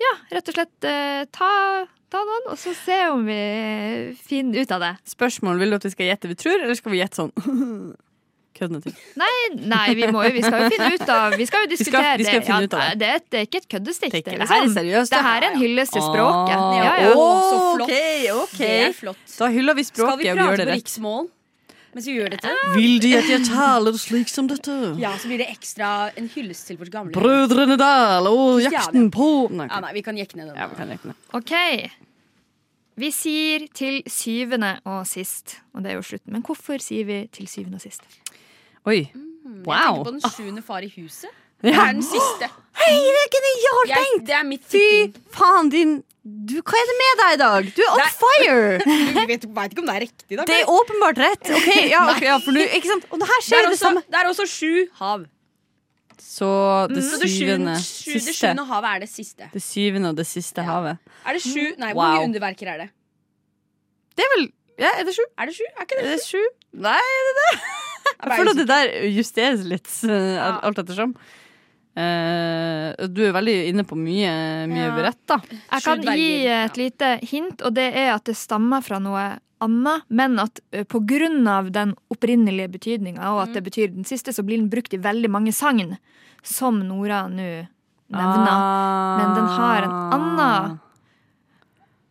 ja, 0.00 0.12
rett 0.36 0.48
og 0.48 0.54
slett 0.58 0.84
eh, 0.88 1.24
ta, 1.34 1.52
ta 2.12 2.18
noen, 2.24 2.50
og 2.52 2.58
så 2.60 2.74
se 2.76 2.98
om 3.12 3.24
vi 3.26 3.38
finner 4.28 4.62
ut 4.62 4.70
av 4.76 4.80
det. 4.84 4.92
Spørsmål, 5.10 5.58
Vil 5.58 5.70
du 5.70 5.76
at 5.80 5.84
vi 5.88 5.90
skal 5.94 6.06
gjette 6.12 6.28
vi 6.30 6.36
tror, 6.38 6.60
eller 6.62 6.74
skal 6.78 6.92
vi 6.94 7.00
gjette 7.02 7.18
sånn 7.22 7.32
køddende 8.58 8.80
ting? 8.86 8.94
Nei, 9.20 9.32
nei 9.70 9.94
vi, 9.94 10.06
må 10.14 10.24
jo, 10.26 10.32
vi 10.34 10.42
skal 10.42 10.64
jo 10.64 10.70
finne 10.74 10.88
ut 10.96 11.10
av 11.14 11.36
Vi 11.38 11.46
skal 11.46 11.64
jo 11.66 11.70
Vi 11.72 11.76
skal- 11.78 11.94
diskutere 12.02 12.16
vi 12.18 12.26
skal 12.26 12.40
det. 12.40 12.46
finne 12.48 12.66
ut 12.68 12.74
av 12.74 12.80
Ja, 12.82 12.90
det. 12.90 12.98
det, 13.02 13.08
er, 13.14 13.24
det 13.30 13.38
er 13.42 13.48
ikke 13.48 13.60
et 13.62 13.68
køddestikk. 13.74 14.12
Det 14.14 14.22
ikke- 14.24 14.34
det, 14.34 14.40
det 14.42 14.48
her 14.50 14.56
er 14.58 14.66
liksom. 14.66 14.78
seriøst, 14.82 15.10
Det 15.14 15.22
her 15.28 15.38
er 15.42 15.48
en 15.52 15.58
hyllest 15.62 15.92
til 15.98 16.02
språket. 16.06 16.54
Ah, 16.58 16.78
Ja, 16.78 16.92
ja. 17.06 17.12
Oh, 17.14 17.42
så 17.50 17.58
flott. 17.76 17.88
Okay, 17.90 18.30
okay. 18.34 18.58
Det 18.58 18.88
er 18.88 18.96
flott. 19.02 19.26
Da 19.38 19.50
hyller 19.54 19.74
vi 19.78 19.84
språket 19.86 20.14
Skal 20.14 20.18
vi 20.22 20.30
prate 20.38 20.56
det 20.56 20.64
på 20.66 20.70
rett. 20.72 20.78
riksmål 20.82 21.28
mens 21.98 22.06
vi 22.08 22.14
gjør 22.16 22.32
dette? 22.36 22.54
Vil 22.78 22.96
De 23.02 23.12
at 23.18 23.28
jeg 23.28 23.44
taler 23.50 23.96
slik 24.00 24.30
som 24.30 24.46
dette? 24.50 24.74
Ja, 25.02 25.12
så 25.18 25.28
blir 25.30 25.42
det 25.42 25.48
ekstra 25.52 25.92
en 26.16 26.28
hyllest 26.32 26.70
til 26.70 26.78
vårt 26.80 26.92
gamle 26.94 27.12
Brødrene 27.16 27.76
Dal 27.80 28.28
og 28.30 28.60
jakten 28.64 29.10
på 29.14 29.28
Nei, 29.50 29.66
Ja, 29.68 29.80
nei, 29.84 29.92
vi 29.98 30.02
kan 30.06 30.16
jekke 30.18 30.38
ned 30.38 30.52
den. 30.52 30.56
Ja, 30.62 30.68
vi 30.70 30.78
kan 30.78 30.88
jekke 30.94 31.10
ned. 31.10 31.24
OK. 31.34 31.54
Vi 32.98 33.10
sier 33.14 33.66
til 33.78 34.00
syvende 34.10 34.72
og 34.88 35.04
sist. 35.06 35.58
Og 35.74 35.84
det 35.84 35.92
er 35.92 35.98
jo 36.00 36.06
slutten. 36.06 36.32
Men 36.34 36.42
hvorfor 36.46 36.80
sier 36.82 37.06
vi 37.06 37.18
til 37.34 37.46
syvende 37.50 37.78
og 37.78 37.84
sist? 37.84 38.02
Oi. 38.86 39.04
Mm, 39.14 39.26
Jeg 39.48 39.66
Wow. 39.66 40.02
tenker 40.02 40.04
på 40.04 40.10
den 40.16 40.32
sjuende 40.34 40.62
far 40.66 40.82
i 40.84 40.90
huset. 40.96 41.30
Ja. 41.58 41.70
Det 41.70 41.74
er 41.74 41.94
den 41.96 42.04
siste. 42.06 42.48
Hei, 42.78 42.92
det 42.94 43.22
er 43.24 43.30
genialt 43.34 43.88
Jeg, 43.90 44.02
tenkt! 44.04 44.26
det 44.28 44.34
er 44.36 44.44
mitt 44.46 44.66
Fy 44.70 44.82
faen, 45.34 45.70
din 45.72 45.96
du, 46.22 46.58
Hva 46.60 46.76
er 46.78 46.90
det 46.90 46.94
med 46.98 47.20
deg 47.22 47.32
i 47.34 47.38
dag? 47.40 47.70
Du 47.74 47.80
er 47.82 47.88
on 47.88 47.98
Det 47.98 48.04
er- 48.04 48.18
fire! 48.20 48.92
Du 49.16 49.32
vet, 49.32 49.46
vet 49.56 49.72
ikke 49.74 49.82
om 49.82 49.88
det 49.88 49.96
er 49.96 50.04
riktig, 50.04 50.36
da. 50.38 50.44
Det 50.46 50.58
er 50.60 50.70
åpenbart 50.70 51.18
rett. 51.24 51.50
Ok, 51.56 51.68
ja, 51.88 52.04
okay, 52.12 52.28
ja, 52.28 52.36
for 52.44 52.54
nu, 52.54 52.60
ikke 52.62 52.90
sant? 52.92 53.08
Og 53.10 53.22
det 53.22 53.28
her 53.30 53.42
skjer 53.46 53.58
er, 53.58 53.66
det 53.66 53.74
også, 53.74 53.84
samme. 53.86 54.04
det 54.06 54.20
er 54.20 54.30
også 54.30 54.46
sju 54.52 54.70
hav. 55.00 55.24
Så 56.28 56.50
det 56.92 57.00
mm. 57.00 57.08
syvende 57.08 57.30
sjuende, 57.32 57.74
sju, 57.80 58.12
det 58.12 58.22
siste. 58.22 58.36
sjuende 58.38 58.66
havet 58.68 58.90
er 58.92 59.02
det 59.02 59.08
siste. 59.10 59.48
Det 59.54 59.62
syvende 59.64 60.12
og 60.12 60.20
det 60.20 60.26
siste 60.28 60.62
havet. 60.68 61.02
Er 61.24 61.38
det 61.38 61.42
sju? 61.42 61.64
Nei, 61.80 61.90
hvor 61.96 62.04
mange 62.04 62.28
underverker 62.28 62.70
er 62.74 62.84
det? 62.84 62.88
Det 64.18 64.26
er 64.26 64.32
vel 64.36 64.46
Ja, 64.78 64.92
er 65.00 65.08
det 65.08 65.16
sju? 65.16 65.24
Er 65.34 65.50
det 65.50 65.56
sju? 65.56 65.64
Er 65.74 65.86
ikke 65.88 65.98
Er 65.98 66.06
det 66.06 66.14
det 66.20 66.26
sju? 66.28 66.42
Nei, 66.86 66.94
er 67.18 67.28
det 67.30 67.34
det? 67.40 67.50
Jeg 68.18 68.38
føler 68.38 68.52
at 68.52 68.60
det 68.60 68.68
der 68.68 68.92
justeres 69.14 69.64
litt 69.66 69.90
eh, 70.06 70.34
Ja. 70.36 70.52
alt 70.66 70.78
ettersom. 70.82 71.16
Eh, 71.98 73.06
du 73.10 73.24
er 73.26 73.34
veldig 73.34 73.56
inne 73.72 73.82
på 73.88 73.96
mye, 73.98 74.30
mye 74.70 74.86
Ja. 74.86 74.94
berett, 74.94 75.18
da. 75.26 75.40
Jeg 75.50 75.82
kan 75.82 76.02
gi 76.02 76.46
et 76.46 76.76
lite 76.76 77.18
hint, 77.26 77.62
og 77.62 77.74
det 77.74 77.92
er 77.96 78.14
at 78.14 78.24
det 78.24 78.36
stammer 78.36 78.82
fra 78.82 79.00
noe 79.02 79.40
annet, 79.60 80.02
men 80.08 80.38
at 80.38 80.60
uh, 80.74 80.84
på 80.84 81.00
grunn 81.04 81.46
av 81.48 81.72
den 81.72 81.96
opprinnelige 82.14 82.70
betydninga, 82.70 83.32
og 83.34 83.48
at 83.48 83.54
det 83.54 83.64
betyr 83.66 83.90
den 83.90 84.04
siste, 84.06 84.30
så 84.30 84.44
blir 84.46 84.60
den 84.60 84.70
brukt 84.70 84.94
i 84.94 85.00
veldig 85.02 85.28
mange 85.28 85.50
sagn, 85.52 85.96
som 86.42 86.78
Nora 86.86 87.26
nå 87.26 87.66
nevner. 88.08 88.60
Men 89.18 89.34
den 89.34 89.48
har 89.58 89.82
en 89.82 89.96
annen 90.14 90.78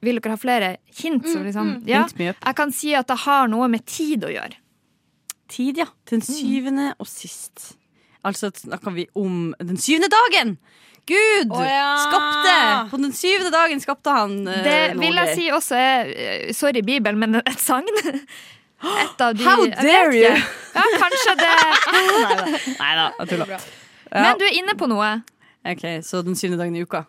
Vil 0.02 0.20
dere 0.20 0.36
ha 0.36 0.38
flere 0.38 0.78
hint? 0.94 1.26
Så 1.26 1.40
liksom, 1.42 1.82
ja. 1.88 2.04
Hint 2.04 2.20
me 2.20 2.30
up. 2.30 2.36
Jeg 2.46 2.56
kan 2.56 2.72
si 2.72 2.94
at 2.94 3.08
det 3.08 3.18
har 3.24 3.48
noe 3.48 3.68
med 3.68 3.86
tid 3.86 4.28
å 4.28 4.30
gjøre. 4.30 4.60
Tid, 5.50 5.78
ja. 5.78 5.88
Den 6.12 6.22
syvende 6.22 6.92
og 7.00 7.08
sist. 7.08 7.77
Altså 8.28 8.52
snakker 8.56 8.92
vi 8.96 9.08
om 9.16 9.54
den 9.64 9.80
syvende 9.80 10.10
dagen! 10.12 10.58
Gud 11.08 11.52
oh, 11.56 11.64
ja. 11.64 11.96
skapte! 12.04 12.56
På 12.92 12.98
den 13.00 13.14
syvende 13.16 13.52
dagen 13.54 13.80
skapte 13.80 14.12
han 14.12 14.42
uh, 14.44 14.58
Det 14.66 14.98
vil 15.00 15.16
jeg 15.16 15.36
si 15.38 15.46
også 15.56 15.78
er 15.80 16.10
ø, 16.12 16.54
Sorry, 16.54 16.84
Bibelen, 16.84 17.20
men 17.22 17.40
et 17.40 17.62
sagn. 17.64 17.88
Et 18.78 19.22
av 19.24 19.32
de 19.34 19.46
How 19.46 19.64
dare 19.72 20.12
you! 20.12 20.34
Ja, 20.76 20.84
kanskje 21.00 21.38
det 21.40 21.54
Nei 22.82 22.92
da, 23.00 23.08
jeg 23.22 23.32
tuller. 23.32 23.56
Ja. 23.56 23.62
Men 24.12 24.42
du 24.42 24.46
er 24.50 24.60
inne 24.60 24.76
på 24.80 24.90
noe. 24.92 25.08
OK, 25.68 25.88
så 26.06 26.22
den 26.28 26.36
syvende 26.40 26.60
dagen 26.62 26.76
i 26.76 26.84
uka. 26.84 27.06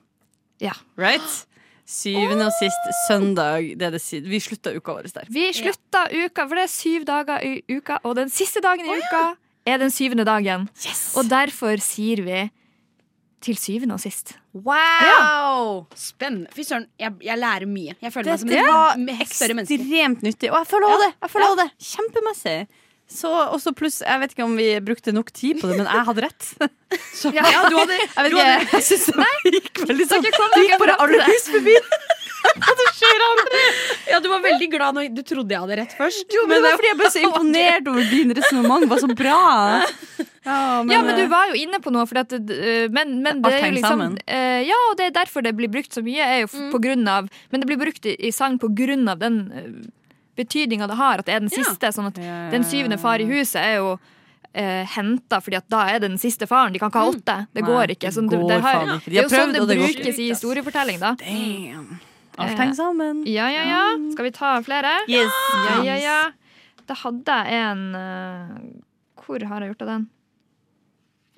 Ja. 0.63 0.73
Right? 0.99 1.43
Syvende 1.89 2.49
og 2.49 2.55
sist 2.57 2.89
søndag. 3.09 3.75
Det 3.81 3.93
det, 3.95 4.03
vi 4.31 4.41
slutta 4.43 4.73
uka 4.77 4.97
vår 4.97 5.11
der. 5.15 5.29
Vi 5.33 5.51
slutta 5.57 6.07
uka, 6.13 6.47
for 6.47 6.55
det 6.59 6.65
er 6.69 6.73
syv 6.73 7.05
dager 7.09 7.45
i 7.45 7.53
uka, 7.67 7.99
og 8.05 8.17
den 8.19 8.31
siste 8.31 8.63
dagen 8.65 8.87
i 8.87 8.99
uka 8.99 9.23
er 9.69 9.79
den 9.83 9.91
syvende 9.95 10.25
dagen. 10.29 10.69
Og 11.19 11.29
derfor 11.31 11.77
sier 11.85 12.23
vi 12.27 12.41
til 13.45 13.55
syvende 13.61 13.95
og 13.95 14.03
sist. 14.03 14.33
Wow! 14.57 15.85
Spennende. 15.99 16.51
Fy 16.57 16.65
søren, 16.67 16.89
jeg, 16.99 17.13
jeg 17.23 17.39
lærer 17.39 17.69
mye. 17.71 17.95
Jeg 18.03 18.13
føler 18.15 18.33
meg 18.35 18.43
som 18.43 18.51
Dette 18.51 18.65
et 18.65 18.73
var 18.75 18.99
menneske. 18.99 19.53
ekstremt 19.71 20.27
nyttig. 20.27 20.51
Og 20.53 20.59
jeg 20.63 20.69
føler 20.73 20.89
også 20.91 21.05
det. 21.07 21.13
Jeg 21.23 21.31
føler 21.35 21.47
også 21.53 21.63
det. 21.63 21.71
Kjempemessig. 21.93 22.59
Så 23.09 23.31
også 23.33 23.71
pluss, 23.73 24.03
Jeg 24.05 24.21
vet 24.21 24.35
ikke 24.35 24.45
om 24.45 24.57
vi 24.59 24.67
brukte 24.85 25.13
nok 25.17 25.31
tid 25.33 25.63
på 25.63 25.71
det, 25.71 25.79
men 25.81 25.87
jeg 25.89 26.05
hadde 26.11 26.25
rett. 26.27 26.49
Så, 27.17 27.31
Ja, 27.39 27.45
du 27.71 27.79
hadde- 27.79 27.97
jeg 27.97 28.25
vet 28.27 28.35
du 28.35 28.37
ikke, 28.37 28.45
hadde- 28.45 28.75
jeg 28.75 28.85
synes 28.85 29.07
det 29.47 29.55
gikk 29.55 29.81
veldig 29.89 30.07
sånn 30.11 30.27
Det 30.27 30.65
gikk 30.67 30.83
bare 30.83 30.97
alle 31.07 31.23
hus 31.31 31.47
forbi. 31.55 31.77
Hva 32.63 32.87
skjer 32.95 33.25
aldri? 33.27 33.63
Ja, 34.11 34.21
du 34.23 34.29
var 34.31 34.43
veldig 34.45 34.69
glad 34.73 34.97
når 34.97 35.11
du 35.15 35.23
trodde 35.27 35.55
jeg 35.55 35.63
hadde 35.65 35.79
rett 35.81 35.95
først. 35.99 36.27
Jo, 36.35 36.45
men 36.49 36.59
det 36.59 36.65
var 36.67 36.79
fordi 36.81 36.91
jeg 36.91 36.99
ble 37.01 37.11
så 37.15 37.23
imponert 37.27 37.91
over 37.93 38.09
din 38.13 38.35
resonnement. 38.39 38.89
Var 38.91 39.03
så 39.05 39.11
bra. 39.13 39.39
Ja, 40.49 40.59
men, 40.83 40.93
ja, 40.95 41.03
men 41.05 41.19
du 41.19 41.25
eh, 41.27 41.31
var 41.31 41.51
jo 41.51 41.59
inne 41.61 41.81
på 41.85 41.93
noe, 41.93 42.07
at, 42.09 42.33
øh, 42.33 42.87
men, 42.95 43.19
men 43.25 43.43
det 43.45 43.53
er 43.59 43.67
jo 43.67 43.75
liksom 43.77 44.05
øh, 44.17 44.61
Ja, 44.65 44.79
og 44.89 44.97
det 45.01 45.11
er 45.11 45.17
derfor 45.19 45.45
det 45.45 45.53
blir 45.59 45.71
brukt 45.73 45.93
så 45.93 46.01
mye, 46.05 46.25
er 46.25 46.45
jo 46.47 46.51
på 46.73 46.81
grunn 46.81 47.05
av 47.11 47.29
Men 47.53 47.61
det 47.61 47.69
blir 47.69 47.81
brukt 47.81 48.07
i, 48.09 48.15
i 48.17 48.33
sang 48.33 48.57
på 48.63 48.71
grunn 48.73 49.05
av 49.13 49.21
den 49.21 49.43
betydninga 50.39 50.87
det 50.87 50.97
har, 50.97 51.21
at 51.21 51.27
det 51.27 51.35
er 51.35 51.43
den 51.43 51.51
Ja. 51.53 51.65
siste. 51.65 51.91
Sånn 51.93 52.09
at 52.13 52.21
den 52.55 52.65
syvende 52.65 52.99
far 53.03 53.19
i 53.19 53.27
huset 53.27 53.59
er 53.59 53.81
jo 53.81 53.97
uh, 54.57 54.85
henta 54.95 55.41
fordi 55.43 55.59
at 55.59 55.67
da 55.71 55.85
er 55.91 55.99
det 55.99 56.13
den 56.13 56.21
siste 56.23 56.47
faren. 56.47 56.73
De 56.73 56.79
kan 56.79 56.93
ikke 56.93 57.03
ha 57.03 57.11
åtte. 57.11 57.37
Det 57.55 57.65
går 57.67 57.95
ikke. 57.97 58.07
det 58.07 58.15
Sånn, 58.15 58.31
det, 58.31 58.39
det, 58.47 58.61
har, 58.65 58.85
det 59.05 59.17
er 59.17 59.25
jo 59.25 59.33
sånn 59.33 59.57
det 59.57 59.65
det 59.67 59.81
brukes 59.83 60.21
i 60.23 60.29
historiefortelling, 60.31 61.01
da. 61.03 61.17
Damn. 61.21 61.99
Alt 62.39 62.53
Eh, 62.53 62.59
henger 62.61 62.75
sammen. 62.79 63.25
Ja, 63.27 63.49
ja, 63.51 63.65
ja. 63.69 63.83
Skal 64.15 64.25
vi 64.29 64.31
ta 64.37 64.53
flere? 64.63 64.93
Yes. 65.11 65.33
Ja, 65.69 65.81
ja, 65.85 65.97
ja. 66.03 66.19
Da 66.89 66.95
hadde 67.03 67.35
jeg 67.51 67.59
en 67.73 67.83
øh, 67.99 68.55
Hvor 69.27 69.43
har 69.51 69.61
jeg 69.65 69.75
gjort 69.75 69.83
av 69.83 69.91
den? 69.95 70.07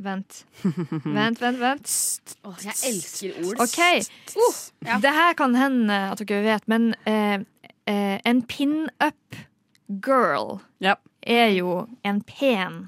Vent. 0.01 0.45
Vent, 1.05 1.41
vent, 1.43 1.59
vent. 1.61 1.91
Oh, 2.49 2.55
jeg 2.65 2.73
elsker 2.89 3.35
ord. 3.45 3.59
OK. 3.61 3.81
Det 5.03 5.13
her 5.13 5.35
kan 5.37 5.57
hende 5.61 5.99
at 6.15 6.23
dere 6.25 6.41
vet, 6.47 6.65
men 6.73 6.95
eh, 7.05 7.43
eh, 7.91 8.17
en 8.25 8.41
pin-up 8.49 9.37
girl 10.01 10.61
Ja. 10.81 10.95
er 11.21 11.51
jo 11.53 11.83
en 12.05 12.23
pen 12.25 12.87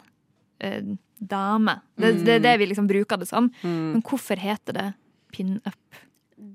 eh, 0.60 0.80
dame. 1.20 1.74
Det, 2.00 2.14
det 2.24 2.38
er 2.38 2.46
det 2.46 2.54
vi 2.62 2.70
liksom 2.72 2.88
bruker 2.88 3.20
det 3.20 3.28
som. 3.28 3.50
Mm. 3.60 3.76
Men 3.92 4.02
hvorfor 4.08 4.40
heter 4.40 4.72
det 4.78 4.88
pin-up? 5.36 6.00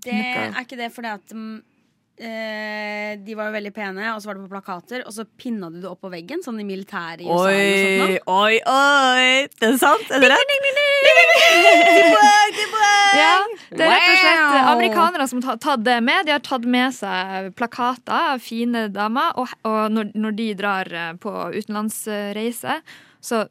Det 0.08 0.45
er 0.47 0.62
ikke 0.64 0.80
det 0.80 0.91
fordi 0.95 1.12
at 1.12 1.34
mm, 1.36 1.58
eh, 2.18 3.12
de 3.24 3.36
var 3.38 3.49
jo 3.49 3.55
veldig 3.58 3.74
pene, 3.76 4.08
og 4.14 4.22
så 4.22 4.30
var 4.30 4.38
det 4.38 4.45
på 4.45 4.51
plakater, 4.55 5.03
og 5.05 5.14
så 5.14 5.26
pinna 5.39 5.70
du 5.74 5.80
det 5.84 5.89
opp 5.89 6.01
på 6.05 6.12
veggen, 6.14 6.41
sånn 6.45 6.60
i 6.62 6.66
militæret 6.68 7.24
i 7.24 7.28
USA. 7.28 7.47
Oi, 7.47 8.18
oi, 8.18 8.55
oi! 8.62 9.47
Det 9.60 9.72
er 9.74 9.78
sant? 9.82 10.08
Er 10.14 10.24
det 10.24 10.32
rett? 10.34 10.55
Ja, 13.18 13.36
det 13.72 13.84
er 13.84 13.91
rett 13.91 14.08
og 14.08 14.18
slett 14.22 14.41
eh, 14.45 14.72
amerikanere 14.72 15.28
som 15.30 15.43
har 15.45 15.60
tatt 15.64 15.84
det 15.86 15.97
med. 16.05 16.28
De 16.28 16.36
har 16.36 16.43
tatt 16.45 16.66
med 16.70 16.95
seg 16.95 17.51
plakater 17.58 18.34
av 18.34 18.43
fine 18.43 18.88
damer, 18.93 19.34
og, 19.39 19.53
og 19.68 19.93
når, 19.93 20.12
når 20.18 20.39
de 20.39 20.47
drar 20.60 20.91
eh, 20.93 21.14
på 21.22 21.34
utenlandsreise, 21.58 22.82
så 23.24 23.45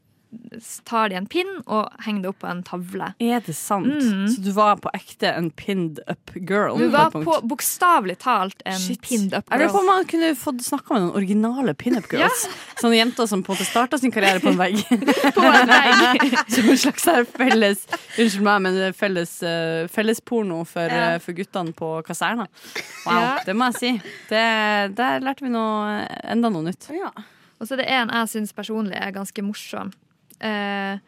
tar 0.89 1.09
de 1.13 1.17
en 1.19 1.27
pinn 1.27 1.51
og 1.67 1.89
henger 2.05 2.23
det 2.23 2.31
opp 2.31 2.39
på 2.45 2.49
en 2.51 2.63
tavle. 2.67 3.09
Er 3.23 3.41
det 3.47 3.55
sant? 3.57 3.87
Mm. 3.93 4.27
Så 4.33 4.43
du 4.45 4.51
var 4.57 4.77
på 4.83 4.91
ekte 4.97 5.31
en 5.37 5.51
pinned 5.51 6.01
up 6.11 6.33
girl? 6.35 6.77
Du 6.79 6.89
var 6.93 7.11
på 7.15 7.37
bokstavelig 7.49 8.19
talt 8.25 8.63
en 8.65 8.79
Shit. 8.81 9.01
pinned 9.03 9.35
up 9.35 9.49
girl. 9.49 9.61
Jeg 9.61 9.67
lurer 9.67 9.75
på 9.77 9.83
om 9.83 9.87
man 9.91 10.09
kunne 10.11 10.33
fått 10.39 10.63
snakka 10.67 10.95
med 10.97 11.03
noen 11.07 11.17
originale 11.21 11.75
pinup 11.75 12.09
girls. 12.13 12.47
Sånne 12.81 12.99
jenter 13.01 13.27
som 13.31 13.43
på 13.47 13.53
en 13.53 13.59
måte 13.59 13.69
starta 13.69 13.99
sin 14.01 14.13
karriere 14.15 14.41
på 14.45 14.53
en 14.55 14.59
vegg. 14.61 14.81
På 15.37 15.45
en 15.45 15.69
vegg. 15.71 16.37
som 16.55 16.71
en 16.73 16.79
slags 16.81 17.07
her 17.11 17.25
felles 17.37 17.87
Unnskyld 18.17 18.43
meg, 18.47 18.63
men 18.65 18.95
felles, 18.97 19.33
uh, 19.45 19.87
fellesporno 19.93 20.63
for, 20.69 20.87
Ja. 20.89 21.15
eh, 21.15 21.19
for 21.21 21.37
guttene 21.37 21.73
på 21.77 21.89
kaserna. 22.07 22.47
Wow, 23.05 23.13
Ja. 23.21 23.39
det 23.45 23.55
må 23.57 23.69
jeg 23.73 23.77
si. 23.81 23.91
Det, 24.31 24.43
der 24.97 25.21
lærte 25.21 25.45
vi 25.45 25.51
noe, 25.53 26.07
enda 26.25 26.49
noe 26.53 26.65
nytt. 26.71 26.89
Ja. 26.95 27.11
Og 27.61 27.67
så 27.69 27.77
er 27.77 27.83
det 27.83 27.87
en 27.93 28.11
jeg 28.13 28.29
syns 28.33 28.53
personlig 28.57 28.97
er 29.01 29.13
ganske 29.17 29.43
morsom. 29.45 29.93
Eh, 30.41 30.99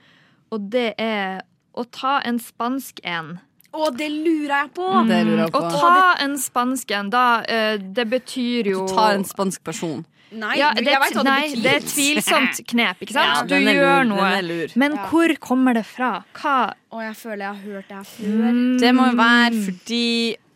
og 0.50 0.70
det 0.72 0.94
er 0.98 1.42
å 1.78 1.84
ta 1.84 2.18
en 2.26 2.38
spansk 2.42 3.00
en. 3.04 3.38
Å, 3.72 3.90
det 3.94 4.08
lurer 4.10 4.54
jeg 4.64 4.70
på! 4.74 4.86
Det 5.06 5.18
lurer 5.28 5.42
jeg 5.44 5.52
på. 5.52 5.60
Å 5.60 5.72
ta 5.82 6.04
en 6.24 6.38
spansk 6.40 6.90
en, 6.96 7.10
da 7.12 7.24
eh, 7.44 7.76
Det 7.78 8.06
betyr 8.08 8.70
jo 8.72 8.86
Å 8.86 8.94
Ta 8.94 9.10
en 9.12 9.26
spansk 9.28 9.60
person. 9.62 10.00
Nei, 10.32 10.58
ja, 10.58 10.70
det, 10.76 10.82
jeg 10.88 11.00
vet 11.00 11.14
hva 11.16 11.22
det 11.24 11.30
nei, 11.30 11.44
betyr. 11.48 11.62
det 11.64 11.70
er 11.70 11.78
et 11.78 11.86
tvilsomt 11.92 12.58
knep, 12.72 12.98
ikke 13.04 13.14
sant? 13.16 13.28
Ja, 13.28 13.44
du 13.48 13.54
gjør 13.64 14.02
lur, 14.04 14.10
noe. 14.10 14.66
Men 14.80 14.96
Ja. 14.98 15.04
hvor 15.08 15.32
kommer 15.40 15.76
det 15.76 15.84
fra? 15.88 16.10
Hva 16.36 16.56
Å, 16.88 17.00
jeg 17.04 17.14
føler 17.20 17.44
jeg 17.44 17.48
har 17.48 17.62
hørt 17.68 17.88
det 17.88 17.96
her 17.96 18.08
før. 18.08 18.50
Mm. 18.58 18.78
Det 18.80 18.90
må 18.96 19.06
jo 19.10 19.16
være 19.20 19.62
fordi 19.68 20.04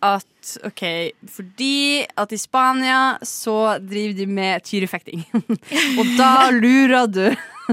at 0.02 0.52
OK, 0.66 0.82
fordi 1.30 2.02
at 2.18 2.34
i 2.34 2.38
Spania 2.40 3.18
så 3.26 3.78
driver 3.78 4.16
de 4.18 4.26
med 4.26 4.64
tyrefekting. 4.66 5.22
Og 6.00 6.14
da 6.18 6.50
lurer 6.54 7.06
du 7.06 7.24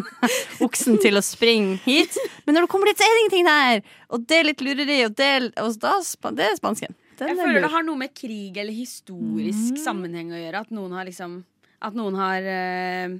oksen 0.65 0.99
til 1.01 1.17
å 1.17 1.23
springe 1.25 1.79
hit. 1.85 2.17
Men 2.45 2.57
når 2.57 2.67
du 2.67 2.71
kommer 2.71 2.91
dit, 2.91 2.99
så 2.99 3.07
er 3.07 3.15
det 3.15 3.23
ingenting 3.25 3.49
der! 3.49 3.81
Og 4.13 4.25
det 4.29 4.39
er 4.39 4.49
litt 4.51 4.63
lureri, 4.65 4.99
og 5.07 5.15
det, 5.17 5.31
og 5.57 5.79
da, 5.81 5.95
det 6.37 6.45
er 6.45 6.59
spansken. 6.59 6.95
Den 7.19 7.33
Jeg 7.33 7.37
er 7.37 7.47
føler 7.49 7.65
det 7.65 7.73
har 7.73 7.85
noe 7.87 7.99
med 7.99 8.13
krig 8.15 8.57
eller 8.61 8.75
historisk 8.75 9.81
sammenheng 9.81 10.31
å 10.31 10.39
gjøre. 10.39 10.63
At 10.63 10.75
noen 10.75 10.93
har 10.95 11.09
liksom 11.09 11.41
At 11.83 11.95
noen 11.95 12.15
har 12.19 12.45
uh, 12.47 13.17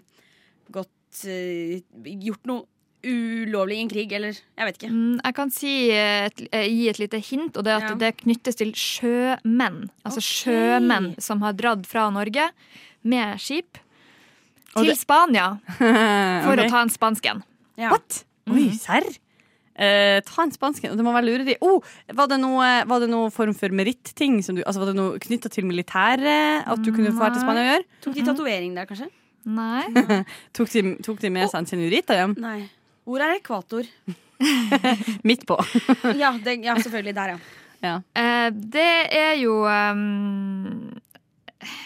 gått 0.72 1.24
uh, 1.28 1.80
Gjort 2.06 2.48
noe 2.48 2.64
ulovlig 3.04 3.78
i 3.78 3.82
en 3.86 3.90
krig, 3.92 4.12
eller 4.18 4.34
jeg 4.36 4.66
vet 4.68 4.78
ikke. 4.80 4.90
Mm, 4.92 5.20
Jeg 5.24 5.36
kan 5.38 5.52
si 5.56 5.74
et, 5.96 6.42
eh, 6.52 6.66
gi 6.68 6.90
et 6.90 7.00
lite 7.00 7.20
hint, 7.24 7.56
og 7.58 7.64
det 7.64 7.72
er 7.72 7.78
at 7.86 7.90
Ja. 7.90 7.96
det 7.96 8.18
knyttes 8.24 8.56
til 8.60 8.72
sjømenn. 8.74 9.90
Altså 10.06 10.20
okay. 10.20 10.34
sjømenn 10.44 11.20
som 11.22 11.42
har 11.42 11.54
dratt 11.54 11.86
fra 11.88 12.10
Norge 12.12 12.50
med 13.04 13.40
skip 13.40 13.78
til 14.76 14.86
det- 14.86 14.98
Spania 14.98 15.60
for 15.78 16.54
okay. 16.54 16.68
å 16.68 16.70
ta 16.70 16.82
en 16.82 16.90
spansk 16.90 17.26
en. 17.26 17.44
Ja. 17.78 17.90
What? 17.92 18.24
Oi, 18.50 18.70
serr? 18.76 19.06
Eh, 19.80 20.20
ta 20.28 20.42
en 20.44 20.52
spansken. 20.52 20.92
en. 20.92 20.98
Det 20.98 21.06
må 21.06 21.14
være 21.14 21.24
lureri. 21.30 21.56
Oh, 21.62 21.80
var, 22.12 22.28
det 22.28 22.40
noe, 22.42 22.84
var 22.86 23.00
det 23.00 23.08
noe 23.10 23.30
form 23.32 23.54
for 23.56 23.70
meritting? 23.70 24.42
Altså, 24.44 24.76
var 24.82 24.88
det 24.88 24.96
noe 24.98 25.18
knytta 25.24 25.48
til 25.50 25.64
militæret? 25.64 26.68
At 26.68 26.82
du 26.84 26.92
kunne 26.92 27.14
få 27.16 27.24
her 27.24 27.32
til 27.32 27.40
Spania 27.46 27.64
å 27.64 27.70
gjøre? 27.78 27.86
Tok 28.04 28.14
de 28.18 28.26
tatovering 28.28 28.76
der, 28.76 28.86
kanskje? 28.90 29.08
Nei. 29.46 29.86
Tok 30.54 30.68
de, 30.74 30.84
tok 31.02 31.22
de 31.22 31.30
med 31.32 31.48
seg 31.50 31.62
en 31.62 31.66
senorita 31.72 32.18
hjem? 32.18 32.36
Nei. 32.44 32.70
Hvor 33.10 33.24
er 33.26 33.38
ekvator? 33.40 33.88
Midt 35.28 35.46
på. 35.50 35.58
Ja, 36.22 36.30
det, 36.44 36.60
ja 36.64 36.76
selvfølgelig. 36.80 37.16
Der, 37.18 37.34
ja. 37.84 37.96
Eh, 38.22 38.50
det 38.54 38.90
er 39.18 39.34
jo 39.42 39.56
um, 39.66 41.00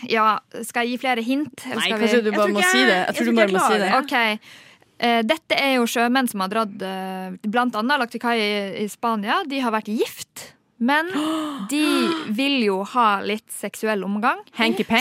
Ja, 0.09 0.36
skal 0.67 0.86
jeg 0.86 0.93
gi 0.97 1.01
flere 1.05 1.24
hint? 1.26 1.63
eller 1.65 1.82
Nei, 1.82 1.89
kanskje 1.95 2.19
vi- 2.19 2.28
du 2.28 2.32
bare 2.36 2.53
må 2.53 2.61
si 2.67 2.84
det. 2.86 2.99
jeg 3.07 3.15
tror 3.17 3.26
du 3.32 3.36
bare 3.39 3.55
må 3.55 3.63
si 3.69 3.80
det. 3.82 3.91
Okay. 4.03 4.36
OK. 4.38 4.49
Eh, 5.03 5.21
dette 5.28 5.55
er 5.59 5.74
jo 5.80 5.88
sjømenn 5.89 6.30
som 6.30 6.43
har 6.45 6.51
dratt 6.53 6.84
eh, 6.86 7.34
blant 7.49 7.76
annet 7.76 7.99
lagt 8.03 8.13
til 8.15 8.21
kai 8.24 8.36
i, 8.39 8.51
i 8.84 8.88
Spania. 8.91 9.39
De 9.49 9.59
har 9.59 9.74
vært 9.74 9.89
gift, 9.91 10.51
men 10.84 11.09
de 11.71 11.84
vil 12.36 12.59
jo 12.67 12.81
ha 12.93 13.07
litt 13.25 13.47
seksuell 13.53 14.03
omgang. 14.07 14.41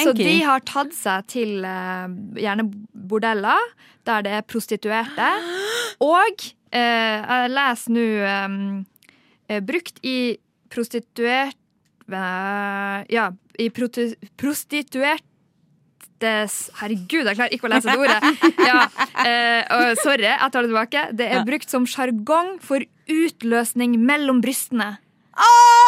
Så 0.07 0.15
de 0.19 0.39
har 0.47 0.63
tatt 0.69 0.95
seg 0.97 1.27
til 1.33 1.67
eh, 1.67 2.07
gjerne 2.43 2.69
bordeller, 3.13 3.73
der 4.09 4.25
det 4.27 4.37
er 4.39 4.47
prostituerte. 4.47 5.33
Og 6.13 6.47
eh, 6.75 7.19
jeg 7.19 7.53
leser 7.57 7.97
nå 7.97 8.07
eh, 8.31 8.57
eh, 9.51 9.61
brukt 9.65 10.01
i 10.07 10.17
prostituert 10.73 11.59
eh, 12.09 13.05
Ja, 13.13 13.29
i 13.61 13.69
prostituert 13.73 15.29
Herregud, 16.23 17.27
jeg 17.27 17.35
klarer 17.35 17.51
ikke 17.51 17.67
å 17.67 17.71
lese 17.73 17.91
det 17.91 17.99
ordet. 17.99 18.19
Ja, 18.69 18.85
eh, 19.27 19.89
sorry, 19.99 20.29
jeg 20.29 20.53
tar 20.55 20.63
det 20.63 20.71
tilbake. 20.71 21.01
Det 21.19 21.27
er 21.27 21.43
brukt 21.49 21.73
som 21.73 21.87
sjargong 21.89 22.61
for 22.63 22.85
utløsning 23.11 23.97
mellom 23.99 24.39
brystene. 24.45 25.02
哦。 25.37 25.82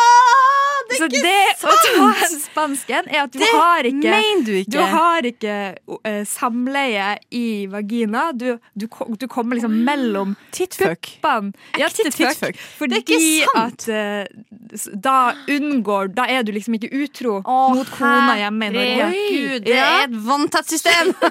Det 0.89 0.97
er 0.97 1.01
Så 1.01 1.07
ikke 1.09 1.23
det 1.25 1.35
å 1.55 1.57
ta 1.61 1.75
sant! 1.85 2.23
en 2.35 2.41
spansken 2.49 3.09
er 3.11 3.21
at 3.25 3.33
du 3.33 3.39
Det 3.41 3.51
har 3.55 3.89
ikke 3.89 4.21
du 4.45 4.53
ikke. 4.59 4.71
Du 4.75 4.79
har 4.95 5.29
ikke 5.31 5.55
uh, 5.89 6.25
samleie 6.29 7.09
i 7.35 7.45
vagina. 7.73 8.27
Du, 8.37 8.59
du, 8.75 8.87
du 9.21 9.27
kommer 9.31 9.57
liksom 9.59 9.77
mellom 9.87 10.35
puppene. 10.55 11.53
Ja, 11.79 11.89
Ekte 11.89 12.11
tittfuck. 12.15 12.59
Fordi 12.79 13.01
Det 13.01 13.17
er 13.19 13.49
sant. 13.53 13.89
at 13.89 13.89
uh, 13.89 14.93
da 15.05 15.17
unngår 15.51 16.13
Da 16.17 16.27
er 16.31 16.43
du 16.47 16.53
liksom 16.55 16.77
ikke 16.79 16.91
utro 17.05 17.39
mot 17.45 17.91
kona 17.97 18.37
hjemme 18.43 18.69
i 18.71 18.75
Norge. 18.75 18.95
Herregud, 19.01 19.65
det 19.69 19.75
Ja. 19.79 19.87
er 20.01 20.09
et 20.09 20.19
vanntett 20.27 20.69
system! 20.71 21.15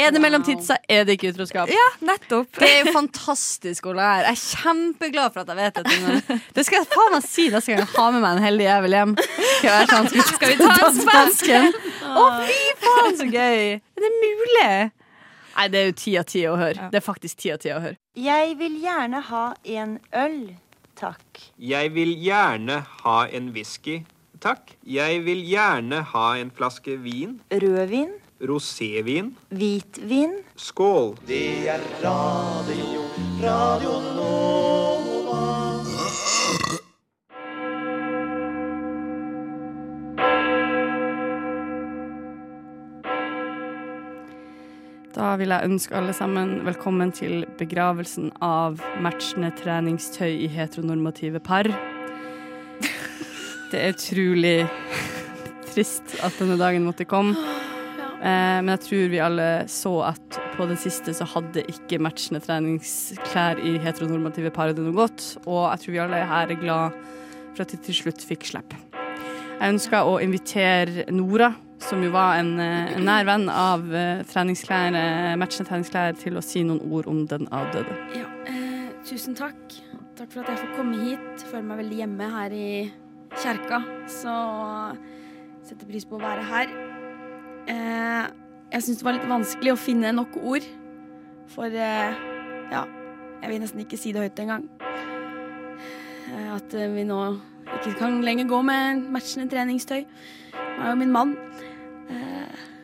Er 0.00 0.12
det 0.14 0.20
mellom 0.22 0.44
tidsa, 0.46 0.76
er 0.88 1.04
det 1.08 1.16
ikke 1.18 1.32
utroskap. 1.34 1.68
Ja, 1.72 1.86
nettopp. 2.04 2.48
Det 2.58 2.68
er 2.68 2.86
jo 2.86 2.92
fantastisk 2.94 3.88
å 3.90 3.94
lære. 3.96 4.28
Jeg 4.28 4.36
er 4.36 4.62
kjempeglad 4.62 5.34
for 5.34 5.42
at 5.44 5.52
jeg 5.52 5.57
vet 5.58 5.80
dette. 5.80 5.96
nå. 6.04 6.36
Det 6.56 6.64
skal 6.66 6.80
jeg 6.80 6.88
faen 6.92 7.12
meg 7.16 7.26
si 7.26 7.48
neste 7.52 7.72
gang 7.74 7.82
jeg 7.84 7.90
har 7.94 8.14
med 8.14 8.24
meg 8.24 8.36
en 8.38 8.44
heldig 8.46 8.66
jævel 8.68 8.96
hjem. 8.98 9.16
Skal, 9.18 9.68
være 9.72 9.88
sånn, 9.92 10.08
skal, 10.12 10.30
Skal 10.36 10.54
vi 10.54 10.56
ta 10.62 10.76
en 10.88 11.00
spansken? 11.02 11.68
Å, 12.22 12.24
fy 12.46 12.62
faen, 12.84 13.18
så 13.20 13.28
gøy! 13.28 13.76
Er 13.78 14.06
det 14.06 14.12
mulig? 14.22 14.70
Nei, 15.58 15.66
det 15.74 15.78
er 15.80 15.88
jo 15.88 15.94
ti 15.98 16.12
av 16.20 16.26
ti 16.30 16.44
å 16.46 16.54
høre. 16.58 16.88
Det 16.92 17.00
er 17.00 17.02
faktisk 17.02 17.40
ti 17.42 17.50
av 17.50 17.58
ti 17.62 17.72
å 17.74 17.80
høre. 17.82 17.98
Jeg 18.18 18.54
vil 18.60 18.76
gjerne 18.78 19.20
ha 19.26 19.42
en 19.78 19.96
øl, 20.14 20.38
takk. 20.98 21.42
Jeg 21.58 21.90
vil 21.96 22.12
gjerne 22.22 22.76
ha 23.02 23.16
en 23.34 23.50
whisky, 23.56 23.96
takk. 24.44 24.76
Jeg 24.86 25.24
vil 25.26 25.42
gjerne 25.50 26.04
ha 26.12 26.26
en 26.38 26.52
flaske 26.54 26.94
vin. 27.02 27.40
Rødvin, 27.50 28.14
Rosévin. 28.38 29.32
hvitvin. 29.50 30.38
Skål. 30.54 31.16
Det 31.26 31.42
er 31.74 31.82
radio, 32.04 33.02
radio 33.42 33.98
Nova. 34.14 34.87
Da 45.16 45.30
vil 45.40 45.48
jeg 45.48 45.64
ønske 45.64 45.94
alle 45.96 46.12
sammen 46.12 46.58
velkommen 46.66 47.08
til 47.16 47.46
begravelsen 47.56 48.28
av 48.44 48.82
matchende 49.00 49.48
treningstøy 49.56 50.34
i 50.44 50.48
heteronormative 50.52 51.40
par. 51.40 51.70
Det 53.72 53.80
er 53.80 53.94
utrolig 53.94 54.58
trist 55.70 56.18
at 56.24 56.36
denne 56.40 56.58
dagen 56.60 56.84
måtte 56.84 57.08
komme. 57.08 57.36
Eh, 58.18 58.58
men 58.60 58.72
jeg 58.74 58.82
tror 58.84 59.10
vi 59.12 59.20
alle 59.22 59.48
så 59.72 59.94
at 60.10 60.38
på 60.58 60.66
det 60.68 60.76
siste 60.82 61.14
så 61.16 61.24
hadde 61.32 61.64
ikke 61.72 62.00
matchende 62.02 62.42
treningsklær 62.44 63.62
i 63.64 63.78
heteronormative 63.80 64.52
par 64.52 64.74
det 64.74 64.84
noe 64.84 64.96
godt. 64.96 65.38
Og 65.46 65.70
jeg 65.70 65.84
tror 65.84 65.94
vi 65.94 66.02
alle 66.04 66.20
her 66.34 66.52
er 66.52 66.60
glad 66.60 67.00
for 67.54 67.64
at 67.64 67.72
de 67.72 67.80
til 67.88 68.02
slutt 68.02 68.28
fikk 68.28 68.44
slippe. 68.50 68.76
Jeg 69.58 69.72
ønsker 69.72 70.04
å 70.04 70.18
invitere 70.22 71.08
Nora, 71.10 71.54
som 71.78 72.02
jo 72.02 72.10
var 72.10 72.38
en, 72.38 72.58
eh, 72.60 72.94
en 72.96 73.04
nær 73.06 73.26
venn 73.28 73.48
av 73.48 73.84
eh, 73.94 74.22
treningsklær, 74.28 74.94
eh, 74.98 75.36
matchende 75.38 75.68
treningsklær, 75.70 76.16
til 76.18 76.38
å 76.38 76.42
si 76.42 76.64
noen 76.66 76.82
ord 76.90 77.06
om 77.10 77.24
den 77.30 77.46
avdøde. 77.54 77.94
Ja, 78.18 78.26
eh, 78.50 78.90
tusen 79.06 79.36
takk. 79.38 79.56
Takk 80.18 80.32
for 80.32 80.42
at 80.42 80.50
jeg 80.50 80.58
får 80.64 80.76
komme 80.76 80.98
hit. 81.04 81.44
Føler 81.46 81.68
meg 81.68 81.78
veldig 81.84 82.00
hjemme 82.00 82.30
her 82.32 82.50
i 82.50 82.90
kjerka. 83.38 83.82
Så 84.10 84.34
setter 85.68 85.86
pris 85.86 86.04
på 86.04 86.18
å 86.18 86.24
være 86.24 86.44
her. 86.48 86.72
Eh, 87.68 88.26
jeg 88.72 88.82
syns 88.82 88.98
det 88.98 89.06
var 89.06 89.16
litt 89.16 89.28
vanskelig 89.30 89.72
å 89.72 89.78
finne 89.78 90.12
nok 90.12 90.36
ord. 90.42 90.66
For 91.54 91.70
eh, 91.70 92.18
ja, 92.72 92.82
jeg 93.42 93.52
vil 93.52 93.62
nesten 93.62 93.84
ikke 93.84 94.00
si 94.00 94.12
det 94.12 94.26
høyt 94.26 94.42
engang. 94.42 94.66
At 96.48 96.74
vi 96.74 97.04
nå 97.08 97.20
ikke 97.78 97.94
kan 98.00 98.20
lenger 98.24 98.48
gå 98.50 98.58
med 98.66 99.06
matchende 99.12 99.48
treningstøy. 99.52 100.02
Han 100.78 100.86
er 100.86 100.90
jo 100.92 100.98
min 101.00 101.12
mann. 101.14 101.36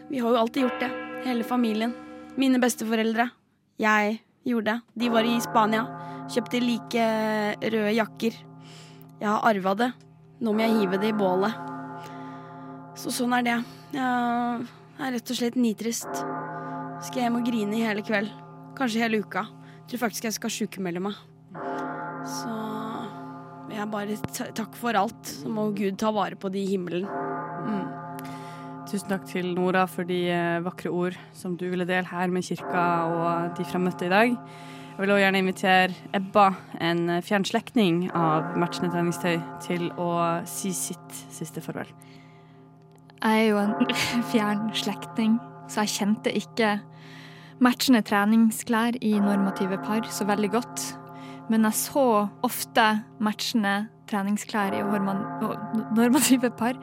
Eh, 0.05 0.11
vi 0.11 0.19
har 0.19 0.31
jo 0.31 0.37
alltid 0.37 0.63
gjort 0.63 0.81
det. 0.81 0.91
Hele 1.25 1.45
familien. 1.45 1.95
Mine 2.37 2.59
besteforeldre. 2.59 3.31
Jeg 3.79 4.21
gjorde 4.45 4.65
det. 4.65 4.81
De 4.95 5.09
var 5.09 5.25
i 5.25 5.41
Spania. 5.41 5.85
Kjøpte 6.29 6.61
like 6.61 7.05
røde 7.63 7.95
jakker. 7.95 8.37
Jeg 9.21 9.29
har 9.29 9.45
arva 9.45 9.75
det. 9.75 9.93
Nå 10.41 10.53
må 10.53 10.61
jeg 10.61 10.79
hive 10.81 11.01
det 11.01 11.13
i 11.13 11.17
bålet. 11.17 11.55
Så 12.99 13.11
sånn 13.15 13.35
er 13.39 13.43
det. 13.47 13.59
Jeg 13.95 14.67
er 15.01 15.15
rett 15.17 15.31
og 15.31 15.39
slett 15.39 15.57
nitrist. 15.59 16.11
Skal 17.05 17.21
jeg 17.21 17.29
hjem 17.29 17.41
og 17.41 17.47
grine 17.49 17.79
i 17.79 17.85
hele 17.85 18.05
kveld. 18.07 18.31
Kanskje 18.79 19.03
hele 19.05 19.23
uka. 19.25 19.47
Tror 19.89 20.07
faktisk 20.07 20.29
jeg 20.29 20.37
skal 20.37 20.53
sjukemelde 20.53 21.03
meg. 21.05 21.19
Så 22.25 22.55
jeg 23.75 23.91
bare 23.91 24.17
takk 24.57 24.77
for 24.79 24.97
alt. 24.99 25.35
Så 25.43 25.51
må 25.51 25.71
Gud 25.77 25.99
ta 26.01 26.13
vare 26.15 26.39
på 26.41 26.51
de 26.53 26.63
i 26.63 26.73
himmelen. 26.75 27.09
Mm. 27.65 28.04
Tusen 28.95 29.11
takk 29.11 29.25
til 29.27 29.49
Nora 29.57 29.89
for 29.91 30.07
de 30.07 30.21
eh, 30.31 30.61
vakre 30.63 30.87
ord 30.95 31.17
som 31.35 31.57
du 31.59 31.65
ville 31.67 31.83
dele 31.89 32.07
her 32.07 32.31
med 32.31 32.45
kirka 32.47 32.83
og 33.11 33.57
de 33.59 33.65
fremmøtte 33.67 34.07
i 34.07 34.11
dag. 34.13 34.35
Jeg 34.37 35.01
vil 35.01 35.11
også 35.11 35.23
gjerne 35.25 35.39
invitere 35.43 35.97
Ebba, 36.15 36.45
en 36.79 37.01
eh, 37.11 37.23
fjern 37.27 37.43
slektning 37.43 38.05
av 38.15 38.53
matchende 38.55 38.93
treningstøy, 38.93 39.41
til 39.65 39.89
å 39.99 40.11
si 40.47 40.71
sitt 40.79 41.17
siste 41.35 41.59
farvel. 41.65 41.91
Jeg 43.19 43.41
er 43.41 43.49
jo 43.49 43.59
en 43.65 43.75
fjern 44.31 44.69
slektning, 44.79 45.41
så 45.67 45.83
jeg 45.83 45.97
kjente 45.97 46.31
ikke 46.39 46.77
matchende 47.67 48.05
treningsklær 48.07 49.01
i 49.03 49.17
normative 49.19 49.81
par 49.83 50.07
så 50.07 50.29
veldig 50.31 50.53
godt. 50.55 50.85
Men 51.51 51.67
jeg 51.67 51.81
så 51.81 52.07
ofte 52.47 52.87
matchende 53.19 53.75
treningsklær 54.07 54.79
i 54.79 54.87
normative 54.87 56.55
par 56.55 56.79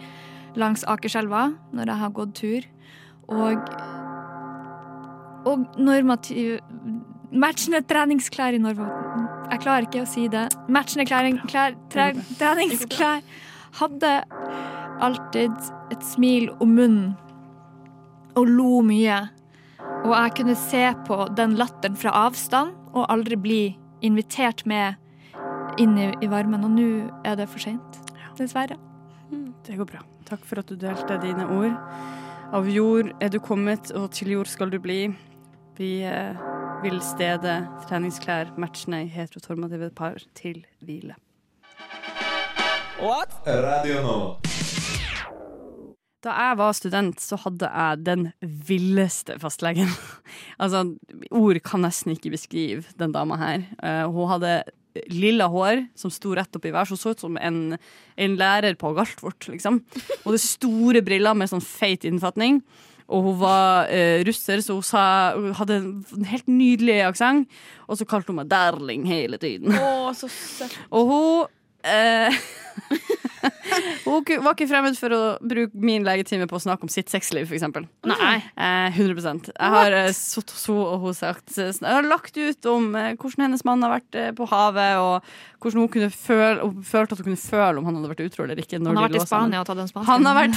langs 0.59 0.83
Akerselva 0.89 1.51
når 1.75 1.91
jeg 1.93 2.01
har 2.01 2.13
gått 2.15 2.35
tur. 2.39 2.67
Og, 3.31 3.71
og 5.47 5.79
normativ 5.79 6.59
Matchende 7.31 7.79
treningsklær 7.87 8.57
i 8.57 8.59
Norge 8.59 8.83
Jeg 9.53 9.61
klarer 9.63 9.85
ikke 9.87 10.01
å 10.03 10.09
si 10.09 10.25
det. 10.31 10.49
Matchende 10.67 11.05
klær, 11.07 11.29
klær, 11.47 11.77
tre, 11.93 12.09
treningsklær 12.39 13.23
hadde 13.79 14.11
alltid 15.01 15.71
et 15.93 16.03
smil 16.05 16.49
om 16.59 16.75
munnen 16.75 17.13
og 18.35 18.47
lo 18.47 18.81
mye. 18.85 19.21
Og 20.03 20.13
jeg 20.15 20.35
kunne 20.41 20.57
se 20.59 20.83
på 21.07 21.23
den 21.37 21.55
latteren 21.59 21.97
fra 21.99 22.13
avstand 22.27 22.75
og 22.91 23.07
aldri 23.11 23.39
bli 23.39 23.61
invitert 24.03 24.65
med 24.67 24.99
inn 25.79 25.97
i, 25.97 26.11
i 26.19 26.31
varmen. 26.31 26.67
Og 26.67 26.75
nå 26.75 26.89
er 27.27 27.39
det 27.39 27.49
for 27.51 27.63
seint. 27.63 28.01
Dessverre. 28.39 28.79
Det 29.67 29.77
går 29.79 29.87
bra. 29.87 30.10
Takk 30.31 30.45
for 30.47 30.61
at 30.61 30.69
du 30.71 30.77
delte 30.79 31.17
dine 31.19 31.43
ord. 31.51 31.73
Av 32.55 32.67
jord 32.71 33.09
er 33.19 33.31
du 33.33 33.41
kommet, 33.43 33.89
og 33.91 34.13
til 34.15 34.29
jord 34.31 34.47
skal 34.47 34.71
du 34.71 34.77
bli. 34.79 35.09
Vi 35.75 35.89
eh, 36.07 36.39
vil 36.85 37.01
stede 37.03 37.57
treningsklær 37.89 38.53
matchende 38.55 39.01
i 39.03 39.09
heterotormative 39.11 39.89
par 39.91 40.23
til 40.39 40.61
hvile. 40.79 41.17
Radio 43.01 43.99
nå. 44.05 44.17
Da 46.23 46.37
jeg 46.37 46.57
var 46.61 46.75
student, 46.77 47.19
så 47.19 47.35
hadde 47.43 47.67
jeg 47.67 48.05
den 48.05 48.27
villeste 48.39 49.35
fastlegen. 49.41 49.91
altså, 50.63 50.85
ord 51.27 51.59
kan 51.65 51.83
nesten 51.83 52.15
ikke 52.15 52.37
beskrive 52.37 52.85
den 52.95 53.11
dama 53.11 53.35
her. 53.41 53.65
Eh, 53.83 54.05
hun 54.07 54.31
hadde 54.31 54.61
lilla 55.11 55.47
hår 55.51 55.85
som 55.97 56.11
sto 56.13 56.33
rett 56.35 56.55
opp 56.55 56.65
i 56.67 56.73
været, 56.73 56.91
Hun 56.91 56.99
så 56.99 57.13
ut 57.15 57.23
som 57.23 57.37
en, 57.37 57.77
en 58.17 58.37
lærer 58.37 58.75
på 58.79 58.93
Galtvort, 58.97 59.47
liksom. 59.47 59.81
Og 60.25 60.35
det 60.35 60.41
store 60.43 61.01
briller 61.05 61.37
med 61.37 61.51
sånn 61.51 61.63
feit 61.63 62.05
innfatning. 62.07 62.61
Og 63.11 63.25
hun 63.25 63.39
var 63.41 63.89
eh, 63.91 64.23
russer, 64.27 64.61
så 64.63 64.77
hun, 64.77 64.85
sa, 64.87 65.03
hun 65.35 65.55
hadde 65.57 65.79
en 65.81 66.27
helt 66.31 66.47
nydelig 66.47 67.01
aksent. 67.09 67.49
Og 67.87 67.99
så 67.99 68.07
kalte 68.07 68.31
hun 68.31 68.39
meg 68.39 68.51
darling 68.51 69.07
hele 69.09 69.39
tiden. 69.41 69.75
Å, 69.75 70.13
så 70.15 70.29
søtt. 70.31 70.77
Og 70.95 71.11
hun 71.11 71.49
eh, 71.83 72.39
Hun 74.05 74.23
var 74.43 74.53
ikke 74.55 74.67
fremmed 74.69 74.97
for 74.99 75.13
å 75.15 75.21
bruke 75.41 75.71
min 75.77 76.03
legetime 76.05 76.47
på 76.49 76.57
å 76.57 76.63
snakke 76.63 76.83
om 76.85 76.91
sitt 76.91 77.09
sexliv, 77.11 77.51
eksempel. 77.53 77.83
Nei. 78.07 78.37
Eh, 78.55 78.89
100% 78.97 79.51
Jeg 79.51 79.71
har 79.75 79.91
eh, 79.97 80.11
sittet 80.15 80.53
hos 80.55 80.65
henne 80.67 80.87
og 80.91 81.05
hun 81.05 81.15
sagt 81.17 81.57
eh, 81.57 81.71
Jeg 81.71 81.95
har 81.95 82.07
lagt 82.07 82.37
ut 82.37 82.61
om 82.71 82.95
eh, 82.97 83.13
hvordan 83.15 83.45
hennes 83.47 83.65
mann 83.67 83.83
har 83.85 83.91
vært 83.97 84.13
eh, 84.19 84.31
på 84.37 84.43
havet, 84.51 84.97
og 85.01 85.15
hvordan 85.61 85.83
hun 85.83 85.91
kunne 85.93 86.11
føle 86.13 86.59
Hun 86.65 86.83
følte 86.85 87.13
at 87.13 87.21
hun 87.21 87.27
kunne 87.29 87.43
føle 87.43 87.77
om 87.81 87.85
han 87.87 87.95
hadde 87.99 88.11
vært 88.13 88.25
utro 88.27 88.45
eller 88.45 88.59
ikke. 88.61 88.77
Han 88.81 88.87
har 88.89 88.95
de 88.97 89.01
vært 89.07 89.21
i. 89.21 89.27
Spania 89.29 89.61
og 89.61 89.67
tatt 89.69 89.81
en 89.83 89.91
spansk. 89.91 90.07
Han 90.09 90.21
har 90.25 90.35
vært 90.41 90.55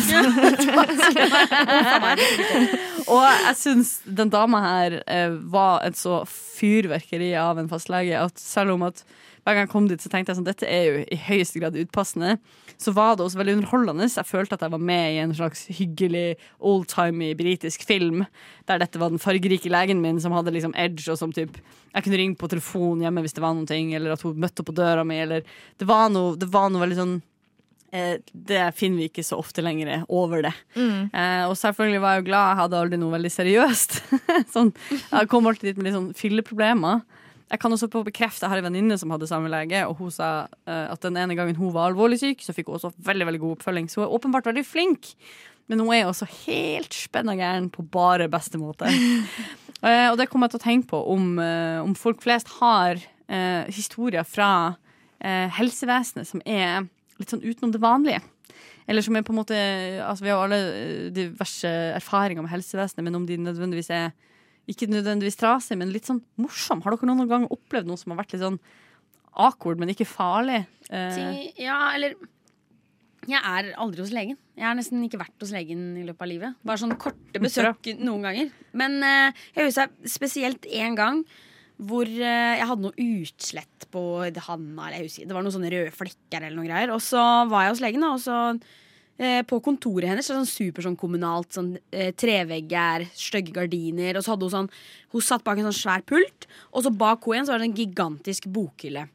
Og 3.13 3.21
jeg 3.21 3.57
syns 3.61 3.91
den 4.07 4.31
dama 4.33 4.59
her 4.65 4.99
eh, 5.05 5.35
var 5.53 5.85
et 5.87 5.97
så 6.01 6.23
fyrverkeri 6.31 7.35
av 7.39 7.61
en 7.61 7.69
fastlege 7.71 8.17
at 8.21 8.41
selv 8.41 8.77
om 8.79 8.83
at 8.89 9.05
hver 9.45 9.59
gang 9.59 9.67
jeg 9.67 9.73
kom 9.75 9.89
dit, 9.91 10.01
så 10.01 10.09
tenkte 10.09 10.33
jeg 10.33 10.39
sånn, 10.39 10.47
dette 10.47 10.69
er 10.69 10.85
jo 10.87 11.01
i 11.05 11.19
høyeste 11.27 11.61
grad 11.61 11.77
utpassende. 11.77 12.39
Så 12.81 12.95
var 12.97 13.19
det 13.19 13.27
også 13.27 13.37
veldig 13.43 13.59
underholdende. 13.59 14.07
Jeg 14.09 14.25
følte 14.29 14.57
at 14.57 14.65
jeg 14.65 14.73
var 14.73 14.81
med 14.81 15.05
i 15.13 15.19
en 15.21 15.35
slags 15.37 15.67
hyggelig 15.77 16.39
oldtimey 16.65 17.35
britisk 17.37 17.85
film. 17.85 18.25
Der 18.71 18.81
dette 18.81 19.01
var 19.01 19.13
den 19.13 19.21
fargerike 19.21 19.69
legen 19.69 20.01
min 20.01 20.23
som 20.25 20.33
hadde 20.33 20.55
liksom 20.55 20.73
edge, 20.81 21.05
og 21.13 21.21
som 21.21 21.33
typ 21.35 21.61
Jeg 21.95 22.03
kunne 22.03 22.19
ringe 22.19 22.35
på 22.41 22.49
telefon 22.51 23.05
hjemme 23.05 23.23
hvis 23.23 23.37
det 23.37 23.43
var 23.45 23.53
noen 23.55 23.69
ting, 23.69 23.93
eller 23.95 24.17
at 24.17 24.25
hun 24.25 24.41
møtte 24.41 24.65
opp 24.65 24.73
på 24.73 24.79
døra 24.81 25.05
mi, 25.07 25.21
eller 25.21 25.45
Det 25.79 25.87
var 25.87 26.09
noe, 26.11 26.35
det 26.41 26.49
var 26.51 26.73
noe 26.73 26.83
veldig 26.83 26.99
sånn 26.99 27.15
eh, 27.93 28.17
det 28.33 28.63
finner 28.75 29.05
vi 29.05 29.11
ikke 29.13 29.23
så 29.23 29.39
ofte 29.39 29.63
lenger 29.63 30.07
over 30.09 30.43
det. 30.49 30.55
Mm. 30.75 31.13
Eh, 31.13 31.45
og 31.47 31.55
selvfølgelig 31.61 32.01
var 32.03 32.17
jeg 32.17 32.25
jo 32.25 32.31
glad 32.33 32.49
jeg 32.49 32.61
hadde 32.63 32.81
aldri 32.81 32.99
noe 32.99 33.15
veldig 33.15 33.35
seriøst. 33.37 34.01
sånn, 34.57 34.73
jeg 34.91 35.31
kom 35.31 35.47
alltid 35.47 35.71
dit 35.71 35.79
med 35.79 35.91
litt 35.91 35.99
sånn 35.99 36.15
fylleproblemer. 36.19 37.05
Jeg 37.53 37.61
kan 37.61 37.75
også 37.75 37.89
bekrefte, 37.93 38.47
jeg 38.47 38.51
har 38.51 38.61
en 38.61 38.67
venninne 38.67 38.97
som 38.99 39.13
hadde 39.13 39.29
samme 39.29 39.51
lege, 39.53 39.83
og 39.87 39.99
hun 40.01 40.13
sa 40.13 40.47
eh, 40.67 40.87
at 40.91 41.03
den 41.05 41.19
ene 41.21 41.37
gangen 41.37 41.59
hun 41.59 41.75
var 41.75 41.91
alvorlig 41.91 42.19
syk, 42.23 42.43
så 42.43 42.55
fikk 42.57 42.71
hun 42.71 42.79
også 42.79 42.95
veldig 43.05 43.29
veldig 43.29 43.43
god 43.43 43.59
oppfølging. 43.59 43.91
Så 43.91 44.01
hun 44.01 44.07
er 44.09 44.15
åpenbart 44.17 44.49
veldig 44.49 44.65
flink. 44.67 45.13
Men 45.69 45.81
hun 45.81 45.93
er 45.97 46.09
også 46.09 46.29
helt 46.47 46.93
spenna 46.97 47.37
gæren 47.39 47.71
på 47.73 47.85
bare 47.93 48.31
beste 48.33 48.61
måte. 48.61 48.91
Eh, 49.85 50.07
og 50.09 50.15
det 50.17 50.31
kommer 50.31 50.49
jeg 50.49 50.55
til 50.55 50.61
å 50.63 50.65
tenke 50.65 50.89
på 50.95 50.99
om, 51.13 51.25
eh, 51.43 51.77
om 51.83 51.91
folk 51.99 52.23
flest 52.25 52.49
har 52.57 52.97
eh, 52.97 53.67
historier 53.69 54.25
fra 54.25 54.79
eh, 55.21 55.51
helsevesenet 55.53 56.25
som 56.25 56.41
er 56.49 56.87
litt 57.21 57.35
sånn 57.35 57.43
utenom 57.45 57.75
det 57.75 57.83
vanlige. 57.83 58.23
Eller 58.89 59.05
som 59.05 59.19
er 59.19 59.27
på 59.27 59.35
en 59.35 59.41
måte 59.43 59.59
altså 60.07 60.25
Vi 60.25 60.33
har 60.33 60.41
alle 60.47 61.11
diverse 61.13 61.69
erfaringer 61.99 62.47
med 62.47 62.55
helsevesenet, 62.55 63.05
men 63.05 63.19
om 63.21 63.27
de 63.29 63.37
nødvendigvis 63.41 63.93
er 63.93 64.15
ikke 64.71 64.89
nødvendigvis 64.89 65.37
trasig, 65.41 65.77
men 65.81 65.93
litt 65.93 66.09
sånn 66.09 66.23
morsom. 66.41 66.83
Har 66.85 66.95
dere 66.95 67.11
noen 67.11 67.29
gang 67.31 67.49
opplevd 67.53 67.89
noe 67.91 68.01
som 68.01 68.15
har 68.15 68.23
vært 68.23 68.35
litt 68.35 68.45
sånn 68.45 68.61
awkward, 69.45 69.81
men 69.81 69.93
ikke 69.93 70.07
farlig? 70.09 70.63
Eh, 70.91 71.51
ja, 71.61 71.81
eller 71.97 72.17
Jeg 73.25 73.41
er 73.41 73.71
aldri 73.81 74.03
hos 74.05 74.13
legen. 74.13 74.37
Jeg 74.53 74.67
har 74.69 74.77
nesten 74.77 75.01
ikke 75.07 75.17
vært 75.23 75.41
hos 75.41 75.53
legen 75.55 75.95
i 75.97 76.03
løpet 76.05 76.27
av 76.27 76.29
livet. 76.29 76.57
Bare 76.61 76.81
sånn 76.83 76.93
korte 77.01 77.41
besøk 77.41 77.89
noen 77.97 78.27
ganger. 78.27 78.51
Men 78.77 78.99
eh, 79.01 79.45
jeg 79.57 79.71
husker 79.71 79.95
spesielt 80.13 80.69
én 80.69 80.97
gang 80.99 81.23
hvor 81.81 82.05
eh, 82.07 82.59
jeg 82.61 82.69
hadde 82.69 82.85
noe 82.85 83.07
utslett 83.07 83.89
på 83.95 84.03
handa. 84.29 84.91
Eller 84.91 84.99
jeg 85.01 85.09
husker, 85.09 85.31
det 85.31 85.37
var 85.39 85.47
noen 85.47 85.57
sånne 85.57 85.73
røde 85.73 85.95
flekker 85.97 86.45
eller 86.45 86.59
noe 86.59 86.69
greier. 86.69 86.93
Og 86.95 87.01
så 87.03 87.23
var 87.49 87.65
jeg 87.65 87.75
hos 87.75 87.83
legen, 87.87 88.05
da, 88.05 88.13
og 88.13 88.23
så 88.23 88.39
på 89.47 89.61
kontoret 89.63 90.11
hennes 90.11 90.27
sånn 90.27 90.49
super 90.49 90.83
sånn 90.83 90.99
kommunalt. 90.99 91.53
Sånn, 91.55 91.77
eh, 91.95 92.13
trevegger, 92.19 93.07
stygge 93.15 93.55
gardiner. 93.55 94.17
Og 94.17 94.25
så 94.25 94.35
hadde 94.35 94.49
hun 94.49 94.57
sånn 94.59 94.71
Hun 95.15 95.23
satt 95.23 95.45
bak 95.45 95.59
en 95.59 95.71
sånn 95.71 95.83
svær 95.85 96.03
pult, 96.03 96.49
og 96.75 96.83
så 96.83 96.91
bak 96.91 97.23
henne 97.23 97.37
igjen 97.37 97.47
så 97.47 97.53
var 97.55 97.61
det 97.63 97.69
en 97.71 97.79
gigantisk 97.79 98.49
bokhylle. 98.51 99.09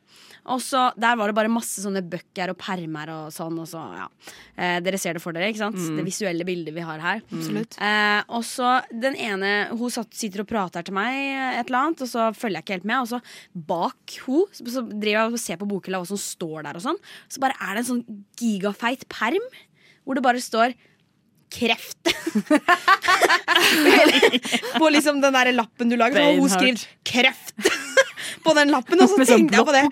Og 0.50 0.62
så 0.64 0.90
Der 0.98 1.18
var 1.20 1.30
det 1.30 1.36
bare 1.38 1.52
masse 1.52 1.82
sånne 1.84 2.02
bøker 2.10 2.54
og 2.54 2.58
permer 2.58 3.12
og 3.14 3.34
sånn. 3.34 3.58
Og 3.62 3.68
så, 3.70 3.82
ja. 3.98 4.08
eh, 4.56 4.80
dere 4.84 5.00
ser 5.02 5.18
det 5.18 5.24
for 5.24 5.36
dere, 5.36 5.50
ikke 5.52 5.62
sant? 5.62 5.78
Mm. 5.78 6.00
Det 6.00 6.06
visuelle 6.08 6.48
bildet 6.48 6.76
vi 6.76 6.86
har 6.86 7.04
her. 7.04 7.22
Absolutt. 7.28 7.78
Eh, 7.82 8.22
og 8.30 8.44
så 8.48 8.80
den 8.90 9.18
ene 9.20 9.70
Hun 9.70 9.92
satt, 9.94 10.14
sitter 10.16 10.44
og 10.44 10.50
prater 10.50 10.86
til 10.86 10.96
meg 10.96 11.14
eh, 11.14 11.60
et 11.60 11.70
eller 11.70 11.80
annet, 11.84 12.04
og 12.06 12.10
så 12.10 12.30
følger 12.36 12.60
jeg 12.60 12.66
ikke 12.66 12.78
helt 12.80 12.90
med. 12.90 13.04
Og 13.04 13.12
så 13.12 13.22
bak 13.54 14.18
hun 14.26 14.46
så, 14.56 14.66
så 14.80 14.86
driver 14.88 15.16
jeg 15.20 15.34
og 15.34 15.42
ser 15.42 15.60
på 15.62 15.70
bokhylla 15.70 16.02
hva 16.02 16.10
som 16.10 16.20
står 16.22 16.66
der, 16.66 16.80
og 16.80 16.86
sånn. 16.88 17.02
Så 17.30 17.44
bare 17.44 17.58
er 17.60 17.76
det 17.76 17.84
en 17.84 17.92
sånn 17.92 18.24
gigafeit 18.40 19.06
perm 19.12 19.46
hvor 20.10 20.18
det 20.18 20.26
bare 20.26 20.42
står 20.42 20.74
kreft. 21.54 22.02
på 24.80 24.90
liksom 24.90 25.22
den 25.22 25.38
der 25.38 25.52
lappen 25.54 25.90
du 25.90 25.96
lager. 25.98 26.22
Og 26.32 26.40
hun 26.42 26.50
skriver 26.50 26.82
'kreft' 27.06 27.70
på 28.46 28.54
den 28.58 28.72
lappen. 28.74 29.02
Og 29.02 29.10
så 29.10 29.16
sånn 29.20 29.30
tenkte 29.30 29.56
jeg 29.60 29.66
på 29.70 29.76
det. 29.76 29.84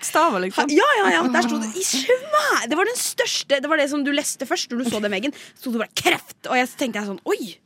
liksom. 0.46 0.66
Ja, 0.74 0.88
ja, 1.02 1.06
ja, 1.18 1.22
der 1.34 1.42
sto 1.46 1.56
det 1.62 1.70
i 1.74 1.84
svær 1.86 2.66
Det 2.70 2.76
var 2.78 2.84
den 2.90 2.98
største 2.98 3.60
Det 3.62 3.68
var 3.70 3.78
det 3.78 3.88
som 3.90 4.02
du 4.02 4.10
leste 4.14 4.46
først 4.46 4.70
når 4.70 4.76
du 4.82 4.90
så 4.90 4.98
den 5.02 5.14
veggen. 5.14 5.32
Så 5.54 5.68
sto 5.68 5.72
det 5.76 5.82
bare 5.86 5.94
'kreft'. 5.94 6.50
Og 6.50 6.56
jeg, 6.58 6.66
tenkte 6.74 6.98
jeg 6.98 7.06
sånn 7.12 7.22
Oi! 7.24 7.58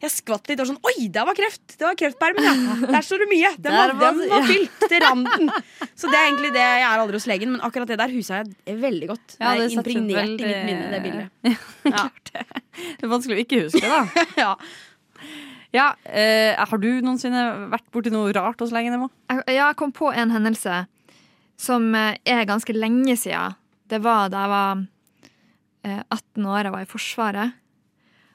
Jeg 0.00 0.10
skvatt 0.14 0.48
litt 0.48 0.60
og 0.62 0.68
sånn 0.70 0.78
Oi, 0.88 1.08
det 1.12 1.22
var 1.28 1.36
kreft! 1.36 1.74
Det 1.76 1.84
var 1.84 1.96
kreftpermen, 2.00 2.44
ja. 2.46 2.76
Der 2.94 3.04
står 3.04 3.20
det 3.24 3.28
mye. 3.30 3.50
Den 3.60 3.74
var, 3.76 3.92
var- 4.00 4.14
den 4.16 4.30
var 4.32 4.46
fylt 4.48 4.84
til 4.88 5.02
randen. 5.04 5.50
Så 5.94 6.08
det 6.08 6.16
er 6.16 6.28
egentlig 6.30 6.52
det 6.54 6.62
jeg 6.64 6.84
er 6.86 7.02
aldri 7.02 7.18
hos 7.20 7.26
legen, 7.28 7.52
men 7.52 7.60
akkurat 7.66 7.90
det 7.92 7.98
der 8.00 8.14
huset 8.14 8.48
jeg 8.64 8.78
veldig 8.80 9.08
godt. 9.10 9.34
Ja, 9.40 9.50
det 9.52 9.58
det 9.58 9.66
er 9.66 9.74
impregnert 9.76 10.22
veldig- 10.22 10.40
i 10.40 10.54
mitt 10.54 10.70
minne, 10.70 10.88
det 10.94 11.02
bildet. 11.04 11.66
Ja. 11.92 12.06
Det 12.80 13.04
er 13.04 13.10
vanskelig 13.10 13.36
å 13.36 13.42
ikke 13.44 13.58
huske, 13.66 13.82
da. 13.82 14.24
ja. 14.44 14.50
Ja, 15.74 15.88
eh, 16.08 16.56
har 16.56 16.78
du 16.82 16.88
noensinne 17.04 17.42
vært 17.70 17.84
borti 17.94 18.10
noe 18.14 18.32
rart 18.34 18.58
hos 18.62 18.72
legen? 18.74 18.94
Emma? 18.96 19.06
Ja, 19.30 19.42
jeg 19.68 19.76
kom 19.78 19.92
på 19.94 20.08
en 20.14 20.32
hendelse 20.34 20.80
som 21.60 21.90
eh, 21.94 22.16
er 22.24 22.46
ganske 22.48 22.72
lenge 22.74 23.14
siden. 23.20 23.54
Det 23.90 24.00
var 24.02 24.30
da 24.32 24.46
jeg 24.46 24.52
var 24.54 24.80
eh, 25.84 26.02
18 26.08 26.46
år, 26.46 26.62
jeg 26.70 26.74
var 26.74 26.86
i 26.86 26.90
Forsvaret. 26.90 27.52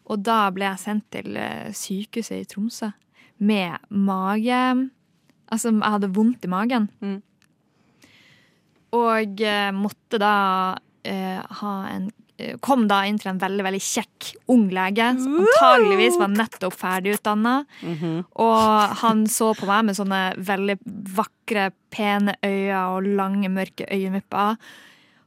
Og 0.05 0.21
da 0.25 0.49
ble 0.53 0.67
jeg 0.69 0.81
sendt 0.83 1.07
til 1.15 1.37
eh, 1.39 1.71
sykehuset 1.73 2.43
i 2.43 2.49
Tromsø 2.49 2.91
med 3.37 3.77
mage 3.89 4.89
Altså, 5.53 5.69
jeg 5.69 5.91
hadde 5.93 6.07
vondt 6.15 6.45
i 6.47 6.49
magen. 6.49 6.87
Og 8.97 9.41
eh, 9.45 9.71
måtte 9.75 10.17
da 10.17 10.35
eh, 11.05 11.37
ha 11.59 11.73
en 11.91 12.07
eh, 12.39 12.55
Kom 12.65 12.87
da 12.89 13.03
inn 13.05 13.19
til 13.21 13.29
en 13.29 13.39
veldig 13.39 13.63
veldig 13.67 13.81
kjekk 13.85 14.31
ung 14.51 14.65
lege, 14.73 15.11
som 15.21 15.37
antageligvis 15.43 16.17
var 16.19 16.33
nettopp 16.33 16.73
ferdigutdanna. 16.75 17.53
Og 18.41 18.97
han 19.03 19.21
så 19.31 19.51
på 19.55 19.69
meg 19.69 19.85
med 19.85 19.99
sånne 19.99 20.23
veldig 20.49 20.79
vakre, 21.15 21.69
pene 21.93 22.33
øyne 22.43 22.81
og 22.95 23.07
lange, 23.21 23.53
mørke 23.53 23.85
øyenvipper. 23.85 24.57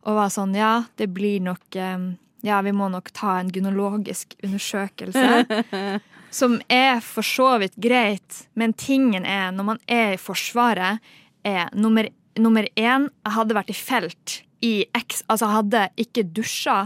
Og 0.04 0.18
var 0.18 0.34
sånn 0.34 0.54
Ja, 0.58 0.82
det 0.98 1.08
blir 1.14 1.38
nok 1.46 1.78
eh, 1.78 2.10
Ja, 2.46 2.60
vi 2.62 2.72
må 2.72 2.86
nok 2.92 3.10
ta 3.16 3.38
en 3.40 3.50
gynologisk 3.50 4.36
undersøkelse. 4.44 5.62
Som 6.38 6.58
er 6.68 7.00
for 7.02 7.24
så 7.24 7.54
vidt 7.62 7.78
greit, 7.80 8.44
men 8.58 8.76
tingen 8.76 9.24
er, 9.26 9.50
når 9.54 9.66
man 9.72 9.80
er 9.88 10.14
i 10.14 10.20
Forsvaret, 10.20 11.00
er 11.46 11.70
nummer, 11.72 12.08
nummer 12.36 12.66
én 12.76 13.08
Jeg 13.08 13.32
hadde 13.32 13.56
vært 13.56 13.70
i 13.72 13.76
felt 13.78 14.40
i 14.60 14.72
X 14.90 15.22
Altså, 15.30 15.46
jeg 15.46 15.54
hadde 15.54 15.82
ikke 16.04 16.24
dusja 16.34 16.78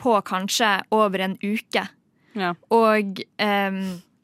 på 0.00 0.14
kanskje 0.26 0.80
over 0.96 1.20
en 1.20 1.36
uke. 1.44 1.84
Og 2.72 3.20
um, 3.44 3.80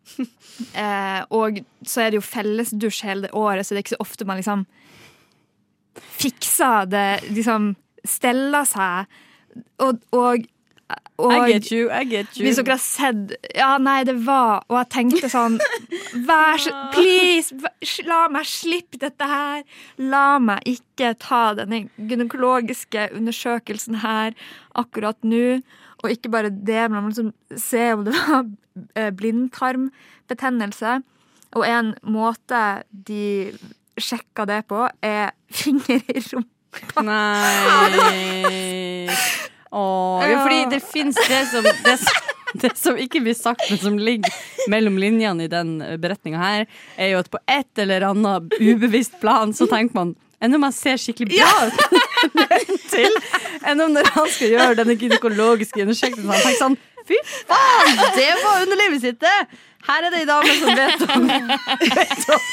eh, 0.83 1.21
Og 1.31 1.61
så 1.85 2.03
er 2.03 2.11
det 2.11 2.21
jo 2.21 2.25
fellesdusj 2.25 3.05
hele 3.07 3.27
det 3.27 3.35
året, 3.37 3.67
så 3.67 3.75
det 3.75 3.83
er 3.83 3.87
ikke 3.87 3.97
så 3.97 4.05
ofte 4.07 4.29
man 4.29 4.41
liksom 4.41 4.67
fikser 6.17 6.89
det 6.91 7.09
Liksom 7.29 7.75
steller 8.07 8.67
seg. 8.69 9.13
Og, 9.83 10.03
og 10.15 10.45
I 11.19 11.53
get 11.53 11.71
you, 11.73 11.91
I 11.91 12.05
get 12.05 12.37
you. 12.37 12.45
Hvis 12.47 12.57
dere 12.61 12.77
har 12.77 12.83
sett 12.83 13.33
Ja, 13.57 13.73
nei, 13.83 14.05
det 14.07 14.15
var 14.27 14.63
Og 14.69 14.77
jeg 14.79 14.89
tenkte 14.95 15.31
sånn 15.33 15.57
Vær 16.29 16.61
så 16.63 16.71
Please, 16.95 17.57
la 18.07 18.27
meg 18.33 18.47
slippe 18.49 18.99
dette 19.01 19.27
her. 19.27 19.65
La 19.99 20.39
meg 20.43 20.63
ikke 20.69 21.15
ta 21.21 21.55
denne 21.59 21.87
gynekologiske 21.97 23.09
undersøkelsen 23.17 23.95
her 24.05 24.37
akkurat 24.79 25.19
nå. 25.27 25.61
Og 26.03 26.13
ikke 26.13 26.31
bare 26.33 26.51
det, 26.53 26.85
men 26.93 27.09
liksom 27.11 27.33
se 27.59 27.85
om 27.95 28.05
det 28.07 28.15
var 28.17 28.45
eh, 28.97 29.11
blindtarmbetennelse. 29.19 30.99
Og 31.57 31.65
en 31.69 31.95
måte 32.05 32.63
de 32.91 33.53
sjekka 33.97 34.45
det 34.49 34.63
på, 34.71 34.87
er 35.03 35.33
finger 35.53 36.01
i 36.13 36.21
rumpa. 36.31 37.03
Nei 37.07 39.09
Åh, 39.77 40.16
fordi 40.57 40.77
det 40.77 40.83
fins 40.85 41.19
det 41.29 41.43
som, 41.51 41.65
det, 41.85 41.97
det 42.63 42.73
som 42.79 43.01
ikke 43.01 43.23
blir 43.25 43.37
sagt, 43.37 43.65
men 43.71 43.81
som 43.81 43.99
ligger 43.99 44.33
mellom 44.73 44.99
linjene 45.01 45.47
i 45.47 45.51
den 45.53 45.79
beretninga 46.03 46.41
her, 46.41 46.67
er 46.97 47.13
jo 47.13 47.23
at 47.23 47.31
på 47.33 47.41
et 47.51 47.83
eller 47.83 48.09
annet 48.11 48.57
ubevisst 48.61 49.19
plan 49.21 49.55
så 49.57 49.69
tenker 49.71 49.99
man 49.99 50.17
enn 50.45 50.53
om 50.53 50.67
han 50.67 50.75
ser 50.75 51.01
skikkelig 51.01 51.39
bra 51.39 52.49
ut 52.69 52.83
til 52.91 53.15
enn 53.67 53.81
om 53.81 53.95
når 53.97 54.11
han 54.15 54.29
skal 54.33 54.53
gjøre 54.53 54.77
denne 54.83 54.99
gynekologiske 55.01 55.81
undersøkelsen. 55.87 56.29
Han 56.29 56.45
tenker 56.45 56.61
sånn 56.61 56.79
Fy 57.07 57.15
faen, 57.47 58.01
det 58.17 58.33
var 58.43 58.65
underlivet 58.65 59.05
sitt, 59.05 59.21
det! 59.23 59.61
Her 59.87 60.07
er 60.07 60.13
det 60.15 60.23
ei 60.25 60.29
dame 60.29 60.55
som 60.59 60.73
vet 60.75 61.03
å, 61.05 61.19
vet 61.95 62.29
om, 62.35 62.45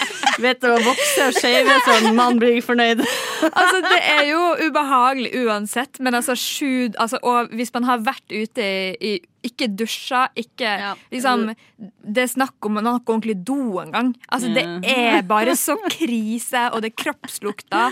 vet 0.44 0.66
å 0.70 0.74
vokse 0.86 1.28
og 1.30 1.38
shave 1.40 1.78
så 1.86 1.98
en 2.00 2.18
mann 2.18 2.40
blir 2.42 2.60
fornøyd. 2.66 3.04
Altså, 3.50 3.82
det 3.86 4.00
er 4.14 4.24
jo 4.30 4.42
ubehagelig 4.68 5.34
uansett, 5.44 6.00
men 6.04 6.16
altså 6.20 6.36
sju 6.40 6.94
altså, 7.02 7.20
Og 7.28 7.52
hvis 7.58 7.74
man 7.76 7.88
har 7.90 8.04
vært 8.06 8.32
ute 8.32 8.64
i, 8.64 9.14
i 9.14 9.14
ikke 9.44 9.68
dusja, 9.76 10.28
ikke 10.40 10.70
liksom 11.12 11.50
Det 11.76 12.22
er 12.24 12.30
snakk 12.32 12.64
om 12.64 12.80
å 12.80 12.84
ha 12.86 12.94
ordentlig 13.02 13.36
do 13.44 13.80
en 13.82 13.92
gang. 13.92 14.14
Altså, 14.30 14.54
det 14.56 14.64
er 14.88 15.20
bare 15.28 15.58
så 15.60 15.76
krise, 15.90 16.70
og 16.72 16.84
det 16.84 16.94
er 16.94 16.98
kroppslukta. 17.04 17.90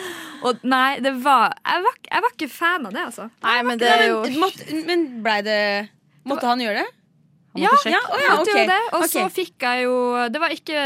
Og 0.47 0.63
nei, 0.63 1.01
det 1.03 1.17
var 1.25 1.51
jeg, 1.57 1.83
var 1.87 1.99
jeg 2.07 2.25
var 2.27 2.37
ikke 2.37 2.51
fan 2.53 2.87
av 2.87 2.95
det, 2.95 3.03
altså. 3.09 3.27
Nei, 3.43 3.57
men 3.67 3.81
det 3.81 3.91
er 3.91 4.07
jo 4.13 4.23
men, 4.23 4.39
måtte, 4.45 4.81
men 4.87 5.05
blei 5.25 5.41
det 5.45 5.61
Måtte 6.29 6.45
han 6.45 6.61
gjøre 6.61 6.83
det? 6.83 6.89
Ja, 7.59 7.71
måtte 7.73 7.91
ja, 7.91 7.99
Å 7.99 8.19
ja, 8.21 8.35
måtte 8.39 8.53
ok. 8.53 8.69
det. 8.69 8.79
Og 8.95 9.05
så 9.11 9.25
fikk 9.33 9.65
jeg 9.65 9.83
jo 9.83 9.95
Det 10.31 10.39
var 10.39 10.53
ikke 10.55 10.83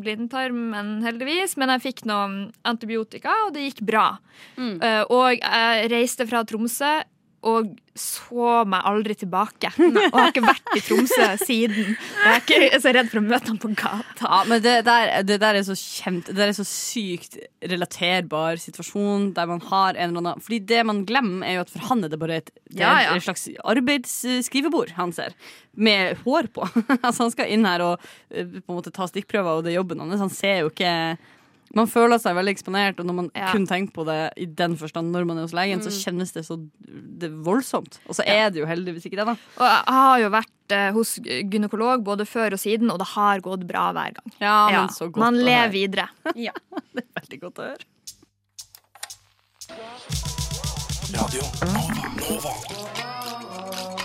blindtarmen, 0.00 0.94
heldigvis, 1.04 1.58
men 1.60 1.74
jeg 1.74 1.84
fikk 1.90 2.06
noe 2.08 2.48
antibiotika, 2.68 3.34
og 3.46 3.52
det 3.56 3.66
gikk 3.66 3.84
bra. 3.88 4.06
Mm. 4.56 4.78
Uh, 4.80 5.02
og 5.12 5.26
jeg 5.36 5.92
reiste 5.92 6.28
fra 6.30 6.44
Tromsø 6.48 6.96
og 7.46 7.68
så 7.98 8.62
meg 8.66 8.86
aldri 8.86 9.14
tilbake. 9.18 9.70
Og 9.78 9.96
har 10.14 10.30
ikke 10.30 10.42
vært 10.42 10.72
i 10.74 10.82
Tromsø 10.82 11.26
siden. 11.42 11.92
Jeg 11.94 12.32
er 12.32 12.42
ikke 12.42 12.80
så 12.84 12.92
redd 12.94 13.10
for 13.12 13.20
å 13.20 13.24
møte 13.26 13.52
ham 13.52 13.60
på 13.62 13.70
gata. 13.78 14.26
Ja, 14.26 14.40
men 14.50 14.62
det 14.64 14.74
der, 14.88 15.12
det 15.26 15.38
der 15.42 15.58
er 15.58 15.66
så 15.66 15.76
kjent 15.78 16.30
Det 16.30 16.36
der 16.38 16.50
er 16.50 16.56
så 16.56 16.66
sykt 16.66 17.38
relaterbar 17.62 18.58
situasjon 18.62 19.30
der 19.36 19.50
man 19.50 19.62
har 19.70 19.94
en 19.94 20.10
eller 20.10 20.22
annen 20.22 20.44
Fordi 20.44 20.60
det 20.70 20.82
man 20.86 21.04
glemmer, 21.08 21.46
er 21.46 21.58
jo 21.58 21.64
at 21.66 21.72
for 21.74 21.86
han 21.90 22.06
er 22.06 22.12
det 22.12 22.20
bare 22.22 22.40
et, 22.42 22.52
det 22.70 22.82
Ja, 22.82 22.94
ja. 23.06 23.14
et 23.14 23.26
slags 23.26 23.46
arbeidsskrivebord 23.62 24.94
han 24.98 25.14
ser. 25.14 25.34
Med 25.78 26.18
hår 26.24 26.50
på. 26.54 26.66
altså 27.06 27.28
Han 27.28 27.34
skal 27.34 27.54
inn 27.54 27.66
her 27.68 27.86
og 27.86 28.06
eh, 28.30 28.46
på 28.46 28.66
en 28.66 28.78
måte 28.80 28.94
ta 28.94 29.06
stikkprøver, 29.10 29.58
og 29.58 29.66
det 29.66 29.74
er 29.74 29.80
jobben 29.80 30.02
hans. 30.02 30.22
Han 30.22 30.34
ser 30.34 30.64
jo 30.64 30.72
ikke 30.74 30.92
man 31.76 31.86
føler 31.86 32.18
seg 32.20 32.34
veldig 32.36 32.54
eksponert, 32.56 32.98
og 33.00 33.06
når 33.06 33.14
man 33.14 33.30
Ja. 33.34 33.52
kun 33.52 33.66
tenker 33.66 33.92
på 33.92 34.04
det 34.06 34.32
i 34.36 34.46
den 34.46 34.76
forstand 34.76 35.12
når 35.12 35.26
man 35.26 35.38
er 35.38 35.42
hos 35.42 35.52
legen, 35.52 35.80
så 35.80 35.90
Mm. 35.90 35.98
kjennes 36.04 36.32
det 36.32 36.44
så 36.46 36.56
det 37.18 37.30
voldsomt. 37.44 37.98
Og 38.08 38.14
så 38.16 38.22
er 38.26 38.50
det 38.50 38.60
jo 38.60 38.66
heldigvis 38.66 39.04
ikke 39.06 39.16
det, 39.16 39.26
da. 39.26 39.36
Og 39.58 39.66
jeg 39.66 39.84
har 39.86 40.18
jo 40.20 40.30
vært 40.30 40.46
eh, 40.70 40.90
hos 40.92 41.18
gynekolog 41.24 42.04
både 42.04 42.26
før 42.26 42.52
og 42.52 42.58
siden, 42.60 42.90
og 42.90 42.98
det 42.98 43.08
har 43.08 43.40
gått 43.40 43.66
bra 43.66 43.92
hver 43.92 44.12
gang. 44.14 44.32
Ja, 44.40 44.70
men 44.70 44.88
så 44.88 45.10
godt 45.10 45.16
Man 45.16 45.34
lever 45.34 45.70
videre. 45.72 46.08
Ja. 46.36 46.52
Det 46.94 47.04
er 47.04 47.20
veldig 47.20 47.40
godt 47.40 47.54
å 47.54 47.62
høre. 47.68 47.84
Radio 51.14 51.42
Nova. 51.64 52.52
Nova. 52.96 54.04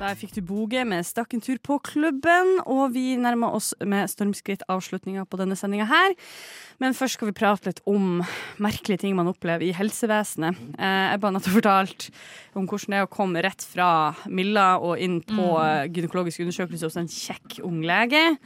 Der 0.00 0.14
fikk 0.16 0.30
du 0.32 0.40
Boge 0.48 0.80
med 0.88 1.04
Stakk 1.04 1.34
en 1.36 1.42
tur 1.44 1.58
på 1.60 1.74
klubben, 1.84 2.54
og 2.64 2.94
vi 2.94 3.18
nærmer 3.20 3.52
oss 3.52 3.74
med 3.84 4.08
stormskritt 4.08 4.62
avslutninga 4.72 5.26
på 5.28 5.36
denne 5.36 5.58
sendinga 5.60 5.84
her. 5.90 6.14
Men 6.80 6.96
først 6.96 7.18
skal 7.18 7.28
vi 7.28 7.34
prate 7.36 7.68
litt 7.68 7.82
om 7.84 8.22
merkelige 8.64 9.02
ting 9.02 9.12
man 9.18 9.28
opplever 9.28 9.66
i 9.68 9.74
helsevesenet. 9.76 10.56
Eh, 10.80 11.10
Jeg 11.12 11.20
bare 11.20 11.34
nettopp 11.36 11.52
fortalt 11.58 12.06
om 12.56 12.64
hvordan 12.64 12.94
det 12.96 13.02
er 13.02 13.04
å 13.10 13.12
komme 13.12 13.42
rett 13.44 13.66
fra 13.68 13.90
Milla 14.32 14.78
og 14.80 14.96
inn 15.04 15.20
på 15.20 15.50
Mm. 15.60 15.92
gynekologisk 15.92 16.40
undersøkelse 16.46 16.88
hos 16.88 16.96
en 16.96 17.06
kjekk 17.12 17.60
ung 17.68 17.82
lege. 17.84 18.38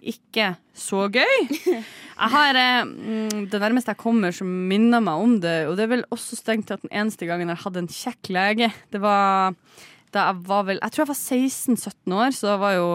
Ikke 0.00 0.56
så 0.74 1.10
gøy. 1.12 1.36
Jeg 1.52 2.30
har 2.38 2.56
eh, 2.56 2.84
mm, 2.88 3.50
Det 3.52 3.60
nærmeste 3.60 3.92
jeg 3.92 4.00
kommer 4.00 4.32
som 4.32 4.48
minner 4.48 5.00
meg 5.04 5.20
om 5.20 5.36
det, 5.44 5.68
og 5.68 5.76
det 5.76 5.84
er 5.84 5.92
vel 5.98 6.04
også 6.10 6.40
strengt 6.40 6.68
tatt 6.72 6.80
den 6.88 6.90
eneste 7.04 7.26
gangen 7.28 7.48
jeg 7.52 7.60
hadde 7.66 7.84
en 7.84 7.88
kjekk 8.00 8.32
lege. 8.32 8.72
Det 8.90 9.00
var 9.04 9.52
da 10.12 10.28
jeg 10.28 10.42
var 10.48 10.62
vel 10.68 10.78
Jeg 10.82 10.92
tror 10.92 11.04
jeg 11.04 11.12
var 11.12 11.20
16-17 11.20 12.14
år, 12.14 12.30
så 12.36 12.46
det 12.52 12.60
var 12.60 12.72
jo 12.76 12.88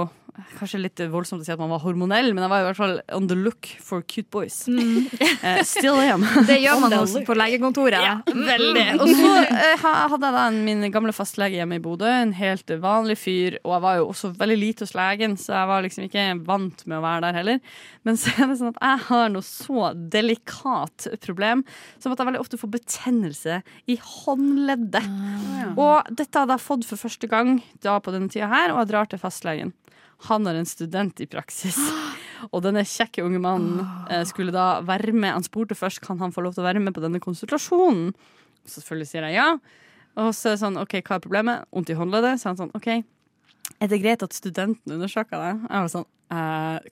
Kanskje 0.59 0.79
litt 0.83 1.01
voldsomt 1.11 1.41
å 1.41 1.45
si 1.47 1.51
at 1.53 1.59
man 1.61 1.71
var 1.73 1.81
hormonell, 1.81 2.31
men 2.33 2.43
jeg 2.45 2.51
var 2.51 2.61
i 2.61 2.65
hvert 2.67 2.77
fall 2.79 2.95
on 3.17 3.25
the 3.29 3.35
look 3.37 3.69
for 3.83 4.03
cute 4.05 4.29
boys. 4.33 4.63
Eh, 5.47 5.59
still 5.63 5.99
am. 6.01 6.23
Mm. 6.25 6.45
Det 6.47 6.55
gjør 6.63 6.79
man 6.81 6.93
også 6.97 7.21
på 7.27 7.35
legekontoret. 7.37 8.01
Ja, 8.01 8.15
veldig. 8.25 8.85
Og 8.97 9.09
så 9.11 9.29
uh, 9.45 9.83
hadde 10.09 10.17
jeg 10.17 10.33
da 10.35 10.45
en- 10.49 10.57
min 10.65 10.81
gamle 10.91 11.13
fastlege 11.13 11.59
hjemme 11.59 11.77
i 11.77 11.83
Bodø, 11.83 12.07
en 12.09 12.33
helt 12.35 12.71
vanlig 12.81 13.17
fyr, 13.21 13.57
og 13.61 13.75
jeg 13.75 13.83
var 13.85 13.99
jo 13.99 14.07
også 14.09 14.31
veldig 14.39 14.57
lite 14.57 14.87
hos 14.87 14.95
legen, 14.97 15.37
så 15.39 15.53
jeg 15.53 15.69
var 15.69 15.85
liksom 15.85 16.07
ikke 16.07 16.25
vant 16.47 16.83
med 16.89 16.97
å 16.97 17.03
være 17.05 17.23
der 17.27 17.37
heller. 17.37 17.61
Men 18.07 18.17
så 18.19 18.33
er 18.33 18.49
det 18.49 18.57
sånn 18.59 18.73
at 18.73 18.81
jeg 18.81 19.05
har 19.11 19.29
noe 19.35 19.45
så 19.45 19.91
delikat 20.17 21.07
problem 21.23 21.63
som 22.01 22.11
at 22.15 22.19
jeg 22.23 22.29
veldig 22.31 22.41
ofte 22.43 22.59
får 22.61 22.73
betennelse 22.79 23.59
i 23.93 23.99
håndleddet. 24.01 25.11
Og 25.77 26.09
dette 26.17 26.33
hadde 26.43 26.57
jeg 26.57 26.65
fått 26.65 26.87
for 26.89 27.05
første 27.07 27.29
gang 27.31 27.59
da 27.85 27.99
på 28.01 28.13
denne 28.15 28.31
tida 28.33 28.49
her, 28.51 28.73
og 28.73 28.81
jeg 28.83 28.91
drar 28.95 29.11
til 29.13 29.21
fastlegen. 29.21 29.75
Han 30.25 30.49
er 30.49 30.57
en 30.57 30.69
student 30.69 31.19
i 31.21 31.29
praksis. 31.29 31.77
Og 32.53 32.61
denne 32.65 32.83
kjekke 32.85 33.23
unge 33.25 33.41
mannen 33.41 33.81
eh, 34.13 34.23
skulle 34.29 34.53
da 34.53 34.79
være 34.85 35.13
med. 35.13 35.33
Han 35.33 35.45
spurte 35.45 35.77
først 35.77 36.03
kan 36.05 36.19
han 36.21 36.33
få 36.33 36.43
lov 36.45 36.55
til 36.55 36.65
å 36.65 36.67
være 36.67 36.81
med 36.83 36.95
på 36.95 37.03
denne 37.03 37.21
konsultasjonen. 37.23 38.11
Så 38.65 38.79
Selvfølgelig 38.79 39.11
sier 39.11 39.27
jeg 39.29 39.39
ja. 39.39 39.51
Og 40.17 40.33
så 40.33 40.49
er 40.49 40.55
det 40.55 40.63
sånn, 40.63 40.77
OK, 40.81 40.99
hva 41.05 41.17
er 41.17 41.23
problemet? 41.23 41.65
Vondt 41.73 41.93
i 41.93 41.97
håndleddet? 41.97 42.41
Så 42.41 42.47
er 42.47 42.53
han 42.53 42.61
sånn, 42.61 42.75
OK, 42.77 42.87
er 43.77 43.89
det 43.91 43.99
greit 44.01 44.23
at 44.25 44.33
studenten 44.33 44.95
undersøker 44.95 45.37
det? 45.37 45.51
Jeg 45.67 45.85
var 45.85 45.91
sånn, 45.93 46.07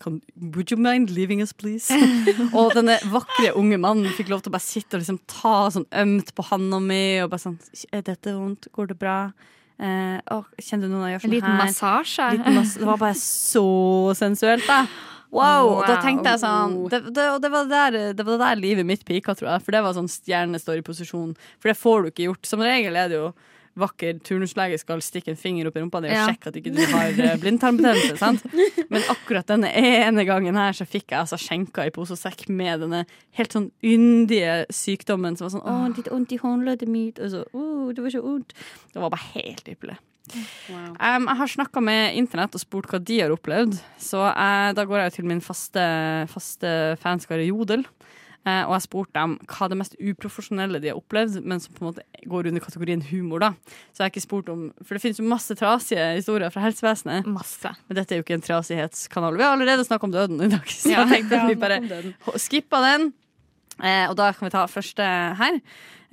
kan, 0.02 0.20
would 0.54 0.72
you 0.72 0.78
mind 0.78 1.10
leaving 1.10 1.42
us, 1.42 1.54
please? 1.54 1.94
og 2.58 2.76
denne 2.78 3.00
vakre 3.12 3.52
unge 3.58 3.80
mannen 3.82 4.14
fikk 4.16 4.30
lov 4.32 4.46
til 4.46 4.54
å 4.54 4.56
bare 4.56 4.66
sitte 4.66 4.96
og 4.96 5.04
liksom 5.04 5.20
ta 5.32 5.56
sånn 5.74 5.88
ømt 6.04 6.32
på 6.38 6.46
handa 6.52 6.80
mi, 6.84 7.04
og 7.24 7.32
bare 7.34 7.48
sånn, 7.48 7.60
er 7.92 8.06
dette 8.06 8.36
vondt? 8.38 8.70
Går 8.76 8.94
det 8.94 9.00
bra? 9.02 9.20
Eh, 9.76 10.38
kjenner 10.64 10.88
du 10.88 10.94
noen 10.94 11.10
gjør 11.12 11.20
En 11.20 11.26
sånn 11.26 11.34
liten 11.36 11.52
her? 11.52 11.60
massasje. 11.66 12.30
Liten 12.38 12.56
mas 12.56 12.76
det 12.80 12.88
var 12.88 13.02
bare 13.02 13.18
så 13.20 13.68
sensuelt, 14.16 14.66
da. 14.70 14.86
Wow, 15.36 15.68
wow. 15.68 15.82
da 15.84 15.98
tenkte 16.00 16.32
jeg 16.32 16.40
sånn 16.46 16.76
det, 16.88 17.02
det, 17.12 17.24
det, 17.44 17.50
var 17.52 17.66
der, 17.68 17.96
det 18.16 18.24
var 18.24 18.38
der 18.40 18.56
livet 18.56 18.88
mitt 18.88 19.04
pika, 19.04 19.36
tror 19.36 19.50
jeg. 19.52 19.66
For 19.66 19.76
det 19.76 19.82
var 19.84 19.98
sånn 19.98 20.08
stjerne 20.12 20.62
står 20.62 20.80
i 20.80 20.86
posisjon. 20.86 21.34
For 21.60 21.72
det 21.72 21.76
får 21.80 22.06
du 22.06 22.12
ikke 22.14 22.30
gjort. 22.30 22.48
Som 22.48 22.64
regel 22.64 22.96
er 22.96 23.12
det 23.12 23.20
jo 23.20 23.34
vakker 23.76 24.20
turnuslege 24.24 24.78
skal 24.80 25.02
stikke 25.04 25.34
en 25.34 25.40
finger 25.40 25.68
opp 25.68 25.76
i 25.76 25.84
rumpa 25.84 26.02
di 26.02 26.08
og 26.10 26.16
Ja. 26.16 26.26
sjekke 26.30 26.48
at 26.52 26.56
ikke 26.62 26.74
du 26.76 26.82
har 26.94 27.10
eh, 27.12 27.36
blindtarmbetennelse. 27.42 28.18
sant? 28.18 28.44
Men 28.92 29.02
akkurat 29.12 29.48
denne 29.48 29.72
ene 29.76 30.26
gangen 30.26 30.56
her 30.56 30.72
så 30.78 30.88
fikk 30.88 31.12
jeg 31.12 31.20
altså 31.20 31.40
skjenka 31.42 31.86
i 31.86 31.92
pose 31.96 32.16
og 32.16 32.22
sekk 32.22 32.48
med 32.50 32.80
denne 32.86 33.06
helt 33.36 33.52
sånn 33.56 33.70
yndige 33.84 34.66
sykdommen 34.72 35.36
som 35.38 35.48
var 35.50 35.56
sånn 35.58 35.66
'Å, 35.68 35.96
litt 35.98 36.08
vondt 36.12 36.32
i 36.32 36.38
håndleddet 36.42 36.88
mitt', 36.88 37.20
og 37.20 37.30
så 37.32 37.44
'Å, 37.52 37.94
det 37.96 38.02
var 38.04 38.10
så 38.16 38.24
vondt'. 38.24 38.54
Det 38.94 39.02
var 39.02 39.10
bare 39.10 39.32
helt 39.36 39.66
ypperlig. 39.68 39.98
Um, 40.70 41.28
jeg 41.30 41.38
har 41.38 41.48
snakka 41.48 41.82
med 41.84 42.16
internett 42.18 42.56
og 42.58 42.62
spurt 42.64 42.88
hva 42.90 42.98
de 43.04 43.20
har 43.22 43.30
opplevd. 43.30 43.78
Så 44.02 44.18
uh, 44.18 44.72
da 44.74 44.86
går 44.86 45.04
jeg 45.04 45.14
til 45.20 45.26
min 45.30 45.42
faste, 45.42 45.84
faste 46.32 46.98
fanskare 46.98 47.46
Jodel. 47.46 47.86
Eh, 48.46 48.62
og 48.68 48.76
jeg 48.76 48.86
spurte 48.86 49.18
dem 49.18 49.36
hva 49.50 49.68
det 49.72 49.78
mest 49.80 49.96
uprofesjonelle 49.98 50.82
de 50.84 50.92
har 50.92 51.00
opplevd, 51.00 51.40
men 51.42 51.62
som 51.64 51.74
på 51.74 51.82
en 51.82 51.90
måte 51.90 52.30
går 52.30 52.52
under 52.52 52.62
kategorien 52.62 53.02
humor. 53.10 53.42
da 53.42 53.52
Så 53.90 54.04
jeg 54.04 54.06
har 54.06 54.14
ikke 54.14 54.26
spurt 54.28 54.52
om 54.54 54.68
For 54.84 54.94
det 54.94 55.02
finnes 55.02 55.20
jo 55.22 55.26
masse 55.26 55.58
trasige 55.58 56.06
historier 56.20 56.54
fra 56.54 56.62
helsevesenet. 56.68 57.26
Masse 57.26 57.74
Men 57.88 57.98
dette 57.98 58.14
er 58.14 58.22
jo 58.22 58.26
ikke 58.26 58.38
en 58.38 58.46
trasighetskanal. 58.46 59.38
Vi 59.38 59.44
har 59.44 59.58
allerede 59.58 59.86
snakket 59.88 60.10
om 60.10 60.14
døden 60.14 60.42
i 60.46 60.52
dag, 60.54 60.66
så 60.70 60.94
Ja, 60.94 61.06
jeg 61.06 61.26
tenkte 61.26 61.42
at 61.42 61.50
vi 61.50 61.56
bare 61.56 61.82
skippa 62.38 62.82
den. 62.86 63.14
Eh, 63.82 64.06
og 64.10 64.16
da 64.16 64.32
kan 64.32 64.46
vi 64.48 64.54
ta 64.54 64.68
første 64.70 65.04
her. 65.42 65.60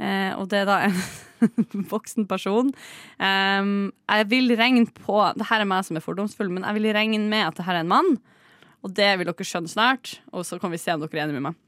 Eh, 0.01 0.33
og 0.39 0.49
det 0.51 0.63
er 0.63 0.71
da 0.71 0.79
en 0.89 0.97
voksen 1.93 2.27
person. 2.31 2.73
Um, 3.19 3.93
jeg 4.09 4.29
vil 4.31 4.55
regne 4.57 4.87
på 4.87 5.19
Det 5.37 5.49
her 5.49 5.63
er 5.63 5.69
meg 5.69 5.85
som 5.87 5.99
er 5.99 6.05
fordomsfull, 6.05 6.51
men 6.51 6.65
jeg 6.65 6.79
vil 6.79 6.95
regne 6.95 7.27
med 7.29 7.49
at 7.49 7.59
det 7.59 7.67
her 7.67 7.81
er 7.81 7.85
en 7.85 7.93
mann. 7.93 8.15
Og 8.83 8.95
det 8.97 9.13
vil 9.19 9.29
dere 9.29 9.47
skjønne 9.47 9.71
snart, 9.71 10.17
og 10.33 10.47
så 10.47 10.59
kan 10.59 10.73
vi 10.73 10.81
se 10.81 10.95
om 10.95 11.03
dere 11.03 11.21
er 11.21 11.27
enige 11.27 11.39
med 11.39 11.51
meg. 11.51 11.59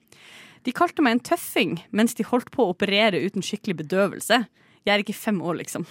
De 0.65 0.73
kalte 0.77 1.05
meg 1.05 1.19
en 1.19 1.25
tøffing 1.31 1.79
mens 1.95 2.17
de 2.17 2.27
holdt 2.27 2.51
på 2.55 2.65
å 2.65 2.75
operere 2.75 3.21
uten 3.21 3.45
skikkelig 3.45 3.83
bedøvelse. 3.83 4.45
Jeg 4.85 4.93
er 4.93 5.01
ikke 5.01 5.17
fem 5.17 5.41
år, 5.41 5.59
liksom. 5.62 5.87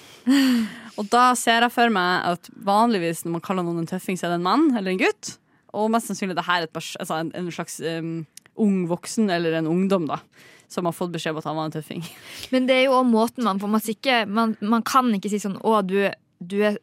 Og 0.99 1.07
da 1.13 1.31
ser 1.37 1.65
jeg 1.65 1.73
for 1.73 1.93
meg 1.93 2.27
at 2.33 2.49
vanligvis 2.65 3.23
når 3.25 3.37
man 3.37 3.45
kaller 3.45 3.65
noen 3.65 3.83
en 3.83 3.89
tøffing, 3.89 4.19
så 4.19 4.27
er 4.27 4.35
det 4.35 4.41
en 4.41 4.47
mann 4.47 4.67
eller 4.77 4.93
en 4.93 5.01
gutt. 5.01 5.35
Og 5.73 5.89
mest 5.93 6.09
sannsynlig 6.09 6.37
det 6.37 6.45
her 6.45 6.65
er 6.65 6.69
altså 6.69 7.17
en, 7.17 7.31
en 7.33 7.53
slags 7.53 7.79
um, 7.81 8.15
ung 8.61 8.83
voksen 8.89 9.31
eller 9.33 9.57
en 9.57 9.69
ungdom 9.69 10.05
da 10.09 10.21
som 10.73 10.87
har 10.89 10.95
fått 10.95 11.13
beskjed 11.13 11.35
om 11.35 11.41
at 11.41 11.47
han 11.49 11.57
var 11.57 11.69
en 11.69 11.75
tøffing. 11.75 12.03
Men 12.53 12.65
det 12.69 12.79
er 12.79 12.87
jo 12.87 12.97
også 12.97 13.11
måten 13.11 13.45
man 13.45 13.61
får 13.61 13.93
en 14.13 14.33
Man, 14.33 14.55
man 14.61 14.85
kan 14.85 15.13
ikke 15.13 15.29
si 15.29 15.41
sånn 15.41 15.59
'Å, 15.61 15.81
du, 15.85 16.09
du 16.41 16.57
er 16.65 16.79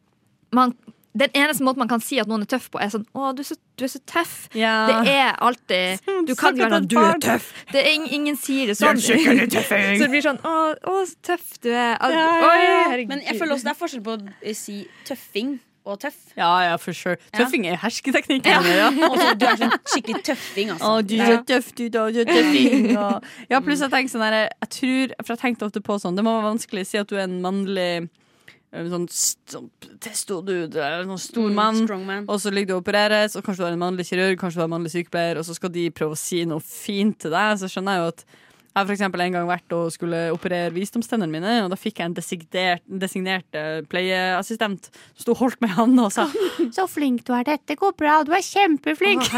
man, 0.51 0.75
Den 1.13 1.29
eneste 1.35 1.63
måten 1.67 1.81
man 1.83 1.89
kan 1.91 1.99
si 1.99 2.19
at 2.23 2.27
noen 2.31 2.45
er 2.45 2.47
tøff 2.47 2.69
på, 2.71 2.79
er 2.79 2.87
sånn 2.93 3.03
'Å, 3.11 3.33
du 3.35 3.41
er 3.43 3.47
så, 3.49 3.55
du 3.75 3.83
er 3.83 3.89
så 3.91 3.99
tøff'. 4.07 4.47
Ja. 4.55 4.75
Det 5.03 5.11
er 5.11 5.33
alltid 5.43 5.99
Du 6.29 6.35
kan 6.39 6.55
ikke 6.55 6.69
være 6.69 6.77
sånn 6.77 6.87
'Du 6.87 6.95
er 7.01 7.17
tøff'. 7.25 7.49
Det 7.73 7.81
er, 7.81 7.89
ing- 7.97 8.07
ingen 8.15 8.37
sier 8.39 8.67
det 8.71 8.77
sånn. 8.79 8.95
Er. 8.95 9.01
Så 9.97 10.05
det 10.05 10.09
blir 10.13 10.23
sånn 10.23 10.39
'Å, 10.39 10.53
å 10.87 11.01
så 11.05 11.15
tøff 11.33 11.57
du 11.65 11.69
er'. 11.73 11.97
Al- 11.99 12.15
Ja, 12.15 12.29
ja, 12.63 12.77
Oi. 12.95 13.05
Men 13.11 13.19
jeg 13.27 13.35
føler 13.41 13.57
også 13.57 13.67
det 13.67 13.75
er 13.75 13.81
forskjell 13.81 14.03
på 14.07 14.15
å 14.21 14.55
si 14.55 14.77
tøffing 15.09 15.59
og 15.83 15.97
tøff. 15.99 16.15
Ja, 16.37 16.47
ja, 16.63 16.75
for 16.77 16.93
sure. 16.93 17.17
Tøffing 17.33 17.65
er 17.67 17.75
hersketeknikken. 17.81 18.45
Ja. 18.69 18.87
Ja. 18.93 19.09
så 19.21 19.33
du 19.35 19.45
er 19.49 19.57
sånn 19.57 19.75
skikkelig 19.89 20.23
tøffing, 20.29 20.71
altså. 20.77 20.91
Å, 20.95 21.01
du 21.03 21.15
er 21.19 21.41
tøff, 21.49 21.71
du, 21.75 21.87
da. 21.89 22.05
Du 22.13 22.19
er 22.21 22.29
tøffing. 22.29 22.91
Og... 22.95 23.25
Ja, 23.49 23.59
pluss 23.65 23.81
jeg 23.81 23.89
tenker 23.91 24.13
sånn 24.13 24.23
her 24.29 24.37
Jeg 24.47 24.69
tror, 24.77 25.15
for 25.25 25.33
jeg 25.35 25.41
tenkte 25.43 25.65
ofte 25.67 25.81
på 25.83 25.97
sånn 25.99 26.15
Det 26.15 26.23
må 26.23 26.35
være 26.37 26.51
vanskelig 26.53 26.85
å 26.85 26.89
si 26.91 27.01
at 27.01 27.09
du 27.09 27.17
er 27.17 27.25
en 27.25 27.41
mannlig 27.43 28.09
Sånn, 28.71 29.03
testo 29.11 29.51
sånn 29.51 29.65
testo-dude, 29.99 30.79
eller 30.79 31.03
sånn 31.09 31.19
stor 31.19 31.49
Mm, 31.49 31.55
mann, 31.57 31.81
mm, 31.83 32.29
og 32.31 32.37
så 32.39 32.53
ligger 32.55 32.67
du 32.67 32.75
og 32.77 32.83
opereres, 32.85 33.35
og 33.35 33.43
kanskje 33.43 33.57
du 33.57 33.65
har 33.67 33.73
en 33.75 33.79
mannlig 33.83 34.05
kirurg, 34.07 34.37
kanskje 34.39 34.55
du 34.55 34.61
har 34.63 34.69
en 34.69 34.75
mannlig 34.79 34.93
sykepleier, 34.93 35.37
og 35.37 35.43
så 35.43 35.53
skal 35.57 35.69
de 35.75 35.89
prøve 35.91 36.15
å 36.15 36.17
si 36.17 36.45
noe 36.45 36.61
fint 36.63 37.17
til 37.19 37.31
deg. 37.35 37.57
Så 37.59 37.67
skjønner 37.67 37.97
jeg 37.97 38.01
jo 38.05 38.07
at 38.13 38.23
jeg 38.71 38.79
har 38.79 38.85
for 38.87 38.93
eksempel 38.95 39.19
en 39.25 39.33
gang 39.35 39.47
vært 39.49 39.73
og 39.75 39.91
skulle 39.91 40.31
operere 40.31 40.71
visdomstennene 40.71 41.27
mine, 41.27 41.55
og 41.65 41.69
da 41.73 41.75
fikk 41.75 41.99
jeg 41.99 42.05
en 42.07 42.13
designert, 42.15 42.81
designert 42.87 43.57
eh, 43.59 43.81
pleieassistent 43.91 44.87
som 44.87 45.19
sto 45.25 45.31
og 45.35 45.41
holdt 45.41 45.59
meg 45.59 45.73
i 45.73 45.75
handa 45.75 46.05
og 46.07 46.13
sa 46.15 46.29
'Så 46.71 46.87
flink 46.87 47.25
du 47.27 47.33
er, 47.35 47.43
dette 47.43 47.75
går 47.75 47.91
bra, 47.99 48.23
du 48.23 48.31
er 48.31 48.39
kjempeflink'. 48.39 49.27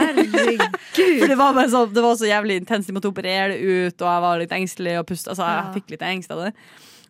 For 0.94 1.26
det 1.28 1.38
var, 1.42 1.54
bare 1.58 1.70
så, 1.74 1.86
det 1.90 2.04
var 2.06 2.16
så 2.22 2.30
jævlig 2.30 2.62
intenst, 2.62 2.86
de 2.88 2.94
måtte 2.94 3.10
operere 3.10 3.58
det 3.58 3.62
ut, 3.66 3.98
og 4.02 4.10
jeg 4.14 4.22
var 4.30 4.38
litt 4.46 4.54
engstelig 4.54 5.00
og 5.02 5.08
puste. 5.10 5.30
Altså, 5.34 5.42
jeg 5.50 5.66
Ja. 5.66 5.72
fikk 5.74 5.90
litt 5.90 6.02
engst 6.06 6.30
av 6.32 6.46
det. 6.46 6.54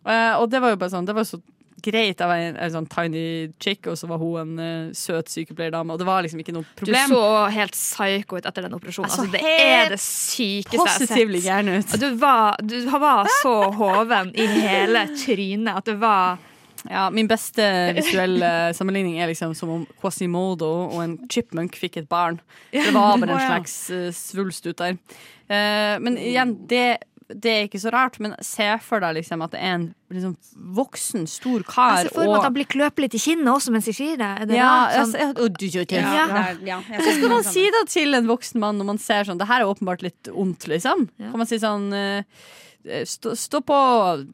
Eh, 0.06 0.34
og 0.40 0.48
det 0.50 0.60
var 0.60 0.70
jo 0.72 0.76
bare 0.80 0.90
sånn, 0.96 1.04
det 1.06 1.14
var 1.14 1.24
så 1.28 1.40
greit. 1.84 2.20
Jeg 2.20 2.30
var 2.30 2.40
en, 2.40 2.56
en 2.60 2.72
sånn 2.72 2.88
tiny 2.90 3.24
chick, 3.62 3.86
og 3.90 3.98
så 4.00 4.08
var 4.10 4.20
hun 4.22 4.40
en 4.40 4.62
uh, 4.62 4.94
søt 4.96 5.30
sykepleierdame, 5.32 5.94
og 5.94 6.00
det 6.00 6.08
var 6.08 6.24
liksom 6.24 6.40
ikke 6.42 6.54
noe 6.56 6.66
problem. 6.78 7.12
Du 7.12 7.16
så 7.16 7.26
helt 7.54 7.76
psycho 7.76 8.40
ut 8.40 8.48
etter 8.48 8.66
den 8.66 8.76
operasjonen. 8.78 9.10
Altså, 9.10 9.26
det 9.32 9.42
er 9.44 9.92
det 9.94 10.00
sykeste 10.02 10.78
jeg 10.78 10.80
har 10.80 11.84
sett. 11.84 12.00
Du 12.00 12.08
var, 12.20 12.58
du 12.62 12.78
var 12.92 13.30
så 13.42 13.54
hoven 13.76 14.32
i 14.34 14.48
hele 14.48 15.06
trynet 15.18 15.72
at 15.74 15.88
det 15.88 15.96
var 16.02 16.42
Ja, 16.84 17.06
Min 17.08 17.28
beste 17.30 17.64
visuelle 17.96 18.74
sammenligning 18.76 19.16
er 19.16 19.30
liksom 19.30 19.54
som 19.56 19.70
om 19.72 19.84
Quasimodo 20.02 20.68
og 20.90 20.98
en 21.00 21.14
chipmunk 21.32 21.78
fikk 21.80 22.02
et 22.02 22.08
barn. 22.10 22.36
Det 22.74 22.90
var 22.92 23.16
bare 23.22 23.38
en 23.38 23.46
slags 23.52 23.76
eh, 23.94 24.10
svulst 24.12 24.68
ut 24.68 24.76
der. 24.82 24.98
Eh, 25.48 25.96
men 26.04 26.18
igjen, 26.20 26.52
det, 26.68 26.98
det 27.28 27.50
er 27.50 27.62
ikke 27.68 27.80
så 27.80 27.90
rart, 27.94 28.18
men 28.20 28.34
se 28.44 28.66
for 28.84 29.00
deg 29.00 29.14
liksom 29.16 29.42
at 29.44 29.54
det 29.54 29.60
er 29.64 29.74
en 29.78 29.84
liksom, 30.12 30.34
voksen, 30.76 31.26
stor 31.30 31.62
kar 31.66 32.02
Jeg 32.02 32.08
ser 32.10 32.14
for 32.14 32.28
meg 32.28 32.36
at 32.38 32.48
han 32.48 32.56
blir 32.56 32.68
kløpet 32.68 33.04
litt 33.06 33.14
i 33.16 33.22
kinnet 33.22 33.48
også 33.52 33.72
mens 33.74 33.88
de 33.88 33.94
sier 33.96 34.18
det. 34.20 34.32
Det 34.50 34.58
ja, 34.58 34.72
jeg 34.92 35.06
Sånn- 35.12 35.40
og 35.44 35.58
du- 35.58 35.66
Ja, 35.68 36.26
ja. 36.28 36.56
ja, 36.64 36.80
Hva 36.84 37.14
skal 37.16 37.28
man 37.32 37.42
si 37.48 37.64
da 37.70 37.84
til 37.88 38.14
en 38.14 38.26
voksen 38.28 38.60
mann 38.60 38.78
når 38.78 38.84
man 38.92 38.98
ser 38.98 39.24
sånn 39.24 39.38
Det 39.38 39.48
her 39.48 39.62
er 39.62 39.70
åpenbart 39.72 40.02
litt 40.02 40.28
ondt, 40.32 40.68
liksom. 40.68 41.08
Kan 41.18 41.38
man 41.38 41.46
si 41.46 41.56
sånn 41.58 41.92
eh, 41.92 42.22
Stå, 42.84 43.30
stå 43.32 43.62
på, 43.64 43.76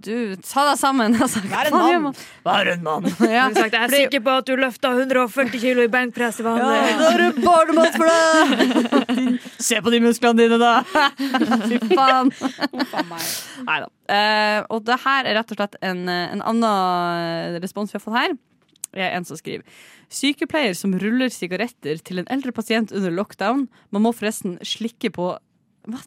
du, 0.02 0.34
ta 0.42 0.64
deg 0.66 0.78
sammen. 0.80 1.14
Altså, 1.22 1.38
Vær 1.46 1.68
en 1.68 1.74
mann. 1.76 2.02
man? 2.08 2.16
Vær 2.42 2.70
en 2.72 2.82
mann. 2.82 3.04
Ja. 3.36 3.44
Sagt, 3.54 3.70
jeg 3.72 3.78
er 3.78 3.84
Fordi- 3.86 4.00
sikker 4.02 4.24
på 4.26 4.34
at 4.40 4.48
du 4.48 4.56
løfta 4.58 4.90
140 4.96 5.60
kilo 5.62 5.84
i 5.86 5.90
benkpress 5.92 6.40
til 6.40 6.48
Ja, 6.50 6.56
da 6.98 7.12
er 7.12 7.22
du 7.30 7.38
barnemat 7.44 7.94
for 7.94 8.10
deg! 8.10 9.38
Se 9.70 9.78
på 9.84 9.92
de 9.94 10.00
musklene 10.02 10.42
dine, 10.42 10.58
da! 10.58 10.72
Fy 11.70 11.78
faen. 11.94 12.32
Nei 13.68 13.78
da. 13.84 13.88
Eh, 14.10 14.58
og 14.74 14.82
det 14.88 14.98
her 15.04 15.28
er 15.30 15.38
rett 15.38 15.52
og 15.54 15.60
slett 15.60 15.76
en, 15.86 16.02
eh, 16.10 16.32
en 16.34 16.42
annen 16.50 17.60
respons 17.62 17.92
vi 17.94 17.98
har 18.00 18.02
fått 18.02 18.18
her. 18.18 18.34
Det 18.90 19.04
er 19.06 19.14
en 19.14 19.26
som 19.28 19.38
skriver 19.38 19.62
Sykepleier 20.10 20.74
som 20.74 20.96
ruller 20.98 21.30
sigaretter 21.30 22.00
til 22.02 22.18
en 22.18 22.26
eldre 22.34 22.50
pasient 22.56 22.90
under 22.90 23.12
lockdown. 23.14 23.68
Man 23.94 24.02
må 24.02 24.10
forresten 24.16 24.56
slikke 24.66 25.12
på 25.14 25.28
Hva? 25.86 26.00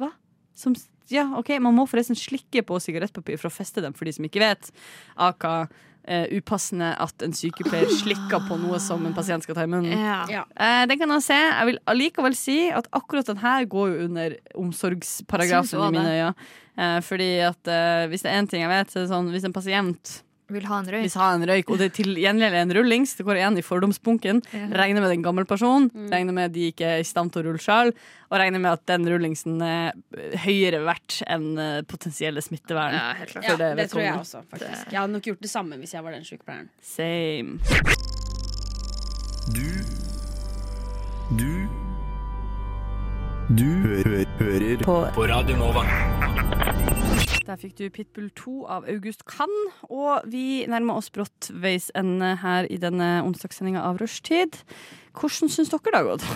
Hva? 0.00 0.08
Som, 0.56 0.72
ja, 1.12 1.26
ok, 1.38 1.56
Man 1.62 1.76
må 1.76 1.86
forresten 1.90 2.18
slikke 2.18 2.64
på 2.66 2.80
sigarettpapir 2.82 3.38
for 3.40 3.50
å 3.50 3.54
feste 3.54 3.84
dem, 3.84 3.96
for 3.96 4.08
de 4.08 4.16
som 4.16 4.26
ikke 4.26 4.44
vet. 4.44 4.74
Aka 5.20 5.68
Uh, 6.10 6.24
upassende 6.32 6.94
at 6.96 7.22
en 7.22 7.34
sykepleier 7.36 7.90
slikker 8.00 8.40
på 8.48 8.56
noe 8.58 8.78
som 8.80 9.02
en 9.04 9.12
pasient 9.14 9.44
skal 9.44 9.54
ta 9.58 9.66
i 9.66 9.68
munnen. 9.68 9.92
Ja. 9.92 10.22
Ja. 10.32 10.46
Uh, 10.56 10.86
den 10.88 10.96
kan 10.98 11.12
jeg 11.12 11.26
se. 11.26 11.36
Jeg 11.36 11.68
vil 11.68 11.78
allikevel 11.92 12.36
si 12.38 12.56
at 12.72 12.88
akkurat 12.96 13.28
den 13.28 13.42
her 13.42 13.66
går 13.68 13.92
jo 13.92 14.06
under 14.06 14.34
omsorgsparagrafen 14.58 15.76
i 15.76 15.90
mine 15.92 16.14
øyne. 16.16 16.32
Uh, 16.80 16.96
fordi 17.04 17.28
at 17.44 17.68
eh, 17.68 18.06
hvis 18.08 18.24
det 18.24 18.32
er 18.32 18.40
én 18.40 18.48
ting 18.48 18.64
jeg 18.64 18.72
vet, 18.72 18.88
så 18.88 18.98
er 18.98 19.04
det 19.04 19.12
sånn 19.12 19.28
hvis 19.34 19.44
en 19.44 19.54
pasient 19.54 20.16
Vil 20.50 20.64
ha 20.66 20.78
en 20.82 20.86
røyk. 20.90 21.02
Vil 21.06 21.20
ha 21.20 21.28
en 21.36 21.44
røyk, 21.46 21.70
og 21.70 21.78
det 21.78 21.92
til 21.94 22.14
gjengjeld 22.18 22.54
en 22.58 22.72
rullings, 22.74 23.14
det 23.16 23.24
går 23.26 23.36
igjen 23.38 23.58
i 23.58 23.62
fordomsbunken, 23.62 24.42
Ja. 24.52 24.66
regner 24.82 25.00
med 25.00 25.08
det 25.10 25.14
er 25.14 25.18
en 25.20 25.22
gammel 25.28 25.46
person, 25.46 25.88
Mm. 25.90 26.10
regner 26.10 26.32
med 26.34 26.52
de 26.52 26.72
ikke 26.72 26.86
er 26.86 26.98
i 27.00 27.06
stand 27.06 27.32
til 27.32 27.42
å 27.42 27.46
rulle 27.46 27.58
sjøl, 27.62 27.92
og 28.30 28.38
regner 28.38 28.58
med 28.60 28.72
at 28.72 28.84
den 28.86 29.04
rullingsen 29.06 29.62
er 29.62 29.92
høyere 30.44 30.82
verdt 30.84 31.22
enn 31.26 31.58
eh, 31.58 31.82
potensielle 31.82 32.42
smittevern. 32.42 32.92
Ja, 32.92 33.12
helt 33.14 33.30
klart. 33.30 33.44
Ja, 33.44 33.56
det, 33.56 33.76
det, 33.76 33.90
tror 33.90 34.02
jeg 34.02 34.14
også, 34.14 34.42
faktisk. 34.50 34.90
Jeg 34.90 34.98
hadde 35.00 35.12
nok 35.12 35.22
gjort 35.22 35.40
det 35.40 35.50
samme 35.50 35.78
hvis 35.78 35.92
jeg 35.94 36.02
var 36.02 36.10
den 36.12 36.24
sykepleieren. 36.24 36.68
Same. 36.82 37.58
Du 39.54 39.66
Du 41.36 41.68
Du 43.54 43.64
hø 43.64 44.02
hø 44.06 44.24
hører 44.38 44.78
på. 44.84 44.96
på 45.14 45.28
Radio 45.28 45.56
Nova. 45.56 46.69
Der 47.48 47.56
fikk 47.58 47.74
du 47.78 47.88
Pitbull 47.90 48.28
2 48.36 48.52
av 48.70 48.84
August 48.90 49.24
Kann, 49.26 49.50
og 49.88 50.26
vi 50.30 50.64
nærmer 50.70 51.00
oss 51.00 51.08
brått 51.10 51.48
veis 51.62 51.88
ende 51.98 52.34
her 52.42 52.68
i 52.70 52.76
denne 52.78 53.22
onsdagssendinga 53.26 53.82
av 53.88 53.98
Rushtid. 54.02 54.60
Hvordan 55.16 55.50
syns 55.50 55.72
dere 55.72 55.90
det 55.90 55.96
har 55.98 56.08
gått? 56.12 56.26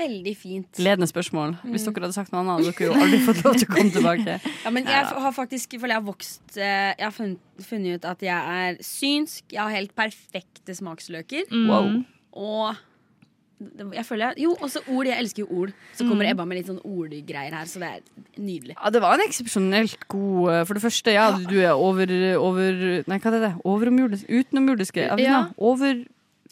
Veldig 0.00 0.32
fint. 0.38 0.78
Ledende 0.80 1.08
spørsmål. 1.10 1.56
Hvis 1.64 1.84
Mm. 1.84 1.92
dere 1.94 2.04
hadde 2.06 2.14
sagt 2.16 2.32
noe 2.32 2.40
annet, 2.40 2.60
hadde 2.60 2.72
dere 2.72 2.86
jo 2.86 2.94
aldri 3.02 3.18
fått 3.26 3.42
lov 3.44 3.56
til 3.58 3.66
å 3.68 3.72
komme 3.74 3.90
tilbake. 3.96 4.36
Ja, 4.64 4.70
men 4.70 4.84
jeg 4.86 5.04
har 5.24 5.32
faktisk 5.36 5.74
for 5.80 5.88
jeg 5.88 5.96
har 5.98 6.06
vokst 6.06 6.56
eh, 6.56 6.94
Jeg 6.96 7.04
har 7.04 7.12
funnet, 7.12 7.94
ut 7.96 8.04
at 8.04 8.22
jeg 8.22 8.36
er 8.60 8.78
synsk. 8.80 9.44
Jeg 9.52 9.60
har 9.60 9.74
helt 9.74 9.94
perfekte 9.96 10.76
smaksløker. 10.76 11.50
Mm. 11.50 11.66
Wow. 11.68 12.04
Og 12.32 12.76
jeg 13.92 14.04
føler 14.06 14.30
jeg, 14.30 14.42
Jo, 14.44 14.54
også 14.60 14.80
ord. 14.88 15.06
Jeg 15.06 15.18
elsker 15.20 15.42
jo 15.42 15.48
ord. 15.62 15.72
Så 15.96 16.06
kommer 16.08 16.24
Mm. 16.24 16.30
Ebba 16.32 16.44
med 16.46 16.56
litt 16.60 16.66
sånn 16.70 16.80
ordgreier 16.84 17.52
her, 17.54 17.64
så 17.68 17.78
det 17.82 17.88
er 17.88 18.00
nydelig. 18.40 18.74
Ja, 18.82 18.90
det 18.90 19.00
var 19.02 19.14
en 19.18 19.24
eksepsjonelt 19.26 20.08
god 20.08 20.52
eh, 20.52 20.64
For 20.64 20.74
det 20.74 20.82
første, 20.82 21.12
ja, 21.12 21.30
du 21.36 21.58
er 21.60 21.72
over, 21.74 22.06
over 22.38 22.72
Nei, 23.06 23.18
hva 23.18 23.32
er 23.34 23.40
det? 23.48 23.52
Overomjordiske? 23.64 24.28
Utenomjordiske 24.30 25.04
evner? 25.10 25.26
Ja. 25.26 25.42
Over 25.58 26.04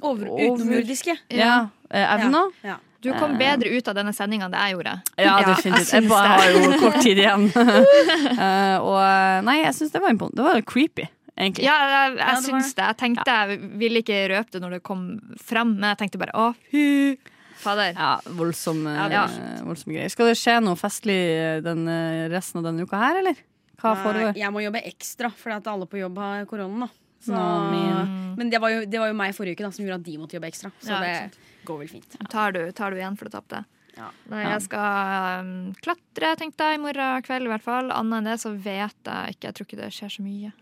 Over, 0.03 0.29
utenomjordiske. 0.29 1.17
Ja. 1.31 1.69
ja. 1.91 2.05
evner? 2.19 2.53
Ja. 2.65 2.77
Du 3.03 3.13
kom 3.15 3.33
Eh. 3.33 3.39
bedre 3.39 3.71
ut 3.79 3.87
av 3.89 3.95
denne 3.95 4.13
sendinga 4.13 4.47
enn 4.49 4.51
det 4.53 4.59
jeg 4.59 4.75
gjorde. 4.75 4.95
Ja, 5.23 5.35
definitivt. 5.47 5.93
Jeg, 5.93 6.03
jeg 6.03 6.09
det. 6.09 6.19
har 6.19 6.51
jo 6.51 6.79
kort 6.83 6.97
tid 7.03 7.19
igjen. 7.23 7.45
uh, 7.55 8.77
og 8.89 8.99
eh, 8.99 9.41
nei, 9.47 9.57
jeg 9.63 9.75
syns 9.77 9.93
det 9.95 10.03
var 10.03 10.11
imponerende. 10.11 10.37
Det 10.43 10.47
var 10.49 10.63
creepy, 10.67 11.07
egentlig. 11.39 11.65
Ja, 11.65 11.75
jeg, 11.93 12.13
jeg 12.19 12.21
Ja, 12.21 12.35
det 12.37 12.45
syns 12.51 12.75
det. 12.75 12.85
Jeg 12.91 12.99
tenkte 13.03 13.35
jeg 13.41 13.59
ville 13.81 14.03
ikke 14.05 14.21
røpe 14.35 14.55
det 14.55 14.63
når 14.65 14.77
det 14.77 14.83
kom 14.87 15.03
fram, 15.41 15.75
men 15.79 15.89
jeg 15.95 16.01
tenkte 16.05 16.21
bare 16.23 16.35
å, 16.39 16.47
hu. 16.73 17.17
fader. 17.63 17.93
Ja, 17.97 18.13
voldsom, 18.39 18.85
eh, 18.87 19.01
Ja, 19.15 19.25
var 19.27 19.67
voldsomme 19.73 19.97
greier. 19.97 20.13
Skal 20.15 20.31
det 20.31 20.37
skje 20.39 20.59
noe 20.63 20.79
festlig 20.79 21.19
eh, 21.35 21.61
den, 21.65 21.87
eh, 21.89 22.29
resten 22.33 22.61
av 22.61 22.69
denne 22.71 22.87
uka 22.87 23.01
her, 23.01 23.21
eller? 23.23 23.41
Hva 23.79 23.95
får 23.95 24.05
foregår? 24.09 24.39
Jeg 24.39 24.51
må 24.55 24.63
jobbe 24.65 24.81
ekstra, 24.91 25.31
fordi 25.39 25.57
at 25.61 25.69
alle 25.71 25.87
på 25.87 26.01
jobb 26.01 26.17
har 26.19 26.45
korona. 26.51 26.87
da. 26.87 26.95
Så, 27.19 27.35
no, 27.35 28.35
men 28.39 28.51
det 28.51 28.61
var, 28.63 28.71
jo, 28.71 28.85
det 28.87 28.99
var 29.03 29.09
jo 29.11 29.15
meg 29.19 29.35
forrige 29.35 29.59
uke 29.59 29.65
da, 29.67 29.71
som 29.75 29.83
gjorde 29.85 29.97
at 29.99 30.07
de 30.07 30.19
måtte 30.23 30.37
jobbe 30.39 30.51
ekstra. 30.53 30.71
Så 30.79 30.93
Ja, 30.95 31.01
det 31.03 31.65
går 31.67 31.79
vel 31.83 31.89
fint. 31.91 32.15
Tar 32.31 32.53
du, 32.55 32.61
tar 32.73 32.95
du 32.95 33.01
igjen 33.01 33.17
for 33.19 33.27
det 33.27 33.35
tapte? 33.35 33.65
Ja. 33.99 34.09
Nei, 34.31 34.43
jeg 34.45 34.63
skal 34.63 35.43
um, 35.43 35.49
klatre, 35.83 36.31
tenkte 36.39 36.69
jeg, 36.69 36.79
i 36.79 36.83
morgen 36.83 37.25
kveld 37.27 37.49
i 37.49 37.51
hvert 37.51 37.65
fall. 37.65 37.89
Annet 37.95 38.21
enn 38.21 38.29
det 38.31 38.37
så 38.39 38.53
vet 38.55 39.11
jeg 39.11 39.35
ikke. 39.35 39.49
Jeg 39.49 39.57
tror 39.57 39.67
ikke 39.67 39.79
det 39.81 39.89
skjer 39.97 40.13
så 40.15 40.23
mye. 40.23 40.53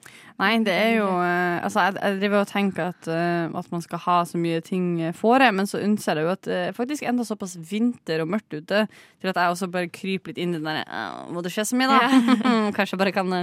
Nei, 0.40 0.50
det 0.64 0.76
er 0.76 0.90
jo 0.98 1.10
uh, 1.10 1.58
Altså, 1.66 1.84
jeg, 1.84 1.98
jeg 2.00 2.20
driver 2.22 2.40
og 2.40 2.50
tenker 2.50 2.94
at, 2.94 3.10
uh, 3.10 3.58
at 3.60 3.68
man 3.74 3.84
skal 3.84 4.02
ha 4.06 4.16
så 4.28 4.40
mye 4.40 4.62
ting 4.64 4.88
eh, 5.04 5.14
fore, 5.16 5.50
men 5.52 5.68
så 5.68 5.82
unnser 5.84 6.16
jeg 6.16 6.26
jo 6.26 6.32
at 6.32 6.48
det 6.48 6.62
er 6.70 6.76
faktisk 6.76 7.04
enda 7.08 7.26
såpass 7.28 7.58
vinter 7.60 8.24
og 8.24 8.32
mørkt 8.32 8.56
ute 8.56 8.86
til 8.88 9.32
at 9.32 9.36
jeg 9.36 9.52
også 9.52 9.70
bare 9.72 9.92
kryper 9.92 10.32
litt 10.32 10.40
inn 10.40 10.56
i 10.56 10.62
den 10.62 10.82
«Åh, 10.86 11.28
Må 11.32 11.44
det 11.44 11.52
skje 11.52 11.68
så 11.68 11.78
mye, 11.78 11.92
da? 11.92 12.08
Kanskje 12.76 12.94
jeg 12.94 13.04
bare 13.04 13.14
kan 13.16 13.40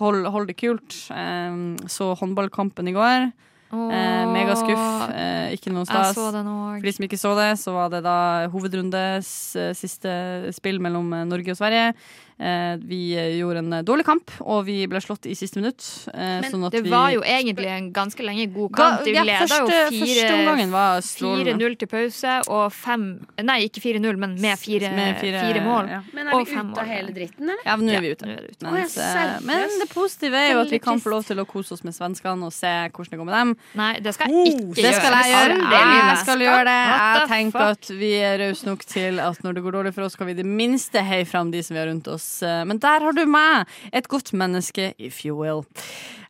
holde 0.00 0.30
hold 0.32 0.48
det 0.50 0.58
kult. 0.60 0.96
Eh, 1.10 1.62
så 1.90 2.12
håndballkampen 2.22 2.90
i 2.90 2.94
går. 2.94 3.30
Eh, 3.70 4.24
megaskuff. 4.34 5.10
Eh, 5.14 5.54
ikke 5.54 5.70
noe 5.70 5.86
stas. 5.86 6.16
For 6.16 6.82
de 6.82 6.92
som 6.96 7.06
ikke 7.06 7.20
så 7.20 7.34
det, 7.38 7.50
så 7.60 7.74
var 7.76 7.92
det 7.92 8.02
da 8.06 8.48
hovedrundes 8.50 9.30
eh, 9.58 9.70
siste 9.78 10.50
spill 10.56 10.82
mellom 10.82 11.12
eh, 11.14 11.26
Norge 11.28 11.54
og 11.54 11.60
Sverige. 11.60 11.92
Eh, 12.40 12.76
vi 12.80 13.12
gjorde 13.36 13.58
en 13.60 13.84
dårlig 13.84 14.04
kamp, 14.06 14.30
og 14.40 14.64
vi 14.64 14.86
ble 14.88 14.96
slått 15.04 15.26
i 15.28 15.34
siste 15.36 15.60
minutt. 15.60 15.84
eh, 16.14 16.40
Men 16.40 16.44
sånn 16.50 16.64
at 16.66 16.72
det 16.72 16.84
vi- 16.84 16.90
var 16.90 17.10
jo 17.12 17.20
egentlig 17.20 17.66
en 17.68 17.92
ganske 17.92 18.16
lenge 18.24 18.46
god 18.54 18.72
kamp. 18.72 19.04
Vi 19.04 19.12
ja, 19.12 19.22
leda 19.24 19.40
jo 19.44 19.66
første- 19.66 19.88
fire- 19.90 20.06
første 20.06 20.32
omgangen 20.38 20.70
var 20.70 21.00
strålende. 21.02 21.52
4-0 21.60 21.76
til 21.78 21.86
pause 21.88 22.42
og 22.48 22.72
fem 22.72 23.26
Nei, 23.42 23.68
ikke 23.68 23.80
4-0, 23.82 24.16
men 24.16 24.40
med 24.40 24.58
fire, 24.58 24.88
Med 24.90 25.16
fire, 25.20 25.40
fire- 25.40 25.60
mål. 25.64 25.88
ja. 25.90 26.00
Men 26.14 26.28
er 26.28 26.44
vi 26.44 26.52
ute 26.52 26.78
av 26.80 26.86
hele 26.86 27.12
dritten, 27.12 27.42
eller? 27.42 27.56
Ja, 27.66 27.76
men 27.76 27.86
nå 27.86 27.92
er 27.92 28.00
vi 28.00 28.10
ute. 28.14 28.26
Ja, 28.26 28.32
er 28.32 28.48
ute. 28.48 28.72
Mens, 28.72 28.94
seriøst? 28.94 29.44
men 29.44 29.68
det 29.80 29.88
positive 29.90 30.34
er 30.34 30.52
jo 30.54 30.60
at 30.60 30.70
vi 30.70 30.78
kan 30.78 30.98
få 30.98 31.10
lov 31.10 31.24
til 31.26 31.36
å 31.36 31.46
kose 31.46 31.72
oss 31.72 31.84
med 31.84 31.92
svenskene 31.92 32.42
og 32.42 32.52
se 32.54 32.66
hvordan 32.88 33.10
det 33.10 33.18
går 33.20 33.24
med 33.26 33.34
dem. 33.34 33.56
Nei, 33.74 34.00
det 34.00 34.14
skal 34.14 34.28
jeg 34.28 34.36
Oh, 34.36 34.44
gjøre 34.46 34.74
det 34.76 34.94
skal 34.94 35.12
jeg 35.12 35.28
gjøre. 35.34 35.70
Jeg 35.70 36.18
skal 36.24 36.38
gjøre 36.38 36.64
det. 36.64 36.80
Jeg 37.20 37.28
tenker 37.28 37.60
at 37.60 37.86
vi 38.00 38.12
er 38.14 38.38
rause 38.38 38.64
nok 38.64 38.84
til 38.86 39.20
at 39.20 39.38
når 39.42 39.54
det 39.54 39.62
går 39.62 39.72
dårlig 39.72 39.92
for 39.94 40.02
oss, 40.04 40.12
skal 40.12 40.26
vi 40.26 40.32
i 40.32 40.36
det 40.40 40.46
minste 40.46 41.02
heie 41.04 41.26
fram 41.26 41.50
de 41.50 41.60
som 41.62 41.74
vi 41.76 41.80
har 41.84 41.88
rundt 41.92 42.08
oss. 42.08 42.29
Eh, 42.46 42.62
Men 42.70 42.78
der 42.82 43.00
har 43.06 43.12
du 43.16 43.24
meg, 43.26 43.66
et 43.92 44.08
godt 44.08 44.32
menneske, 44.32 44.92
if 44.98 45.24
you 45.24 45.36
will. 45.36 45.64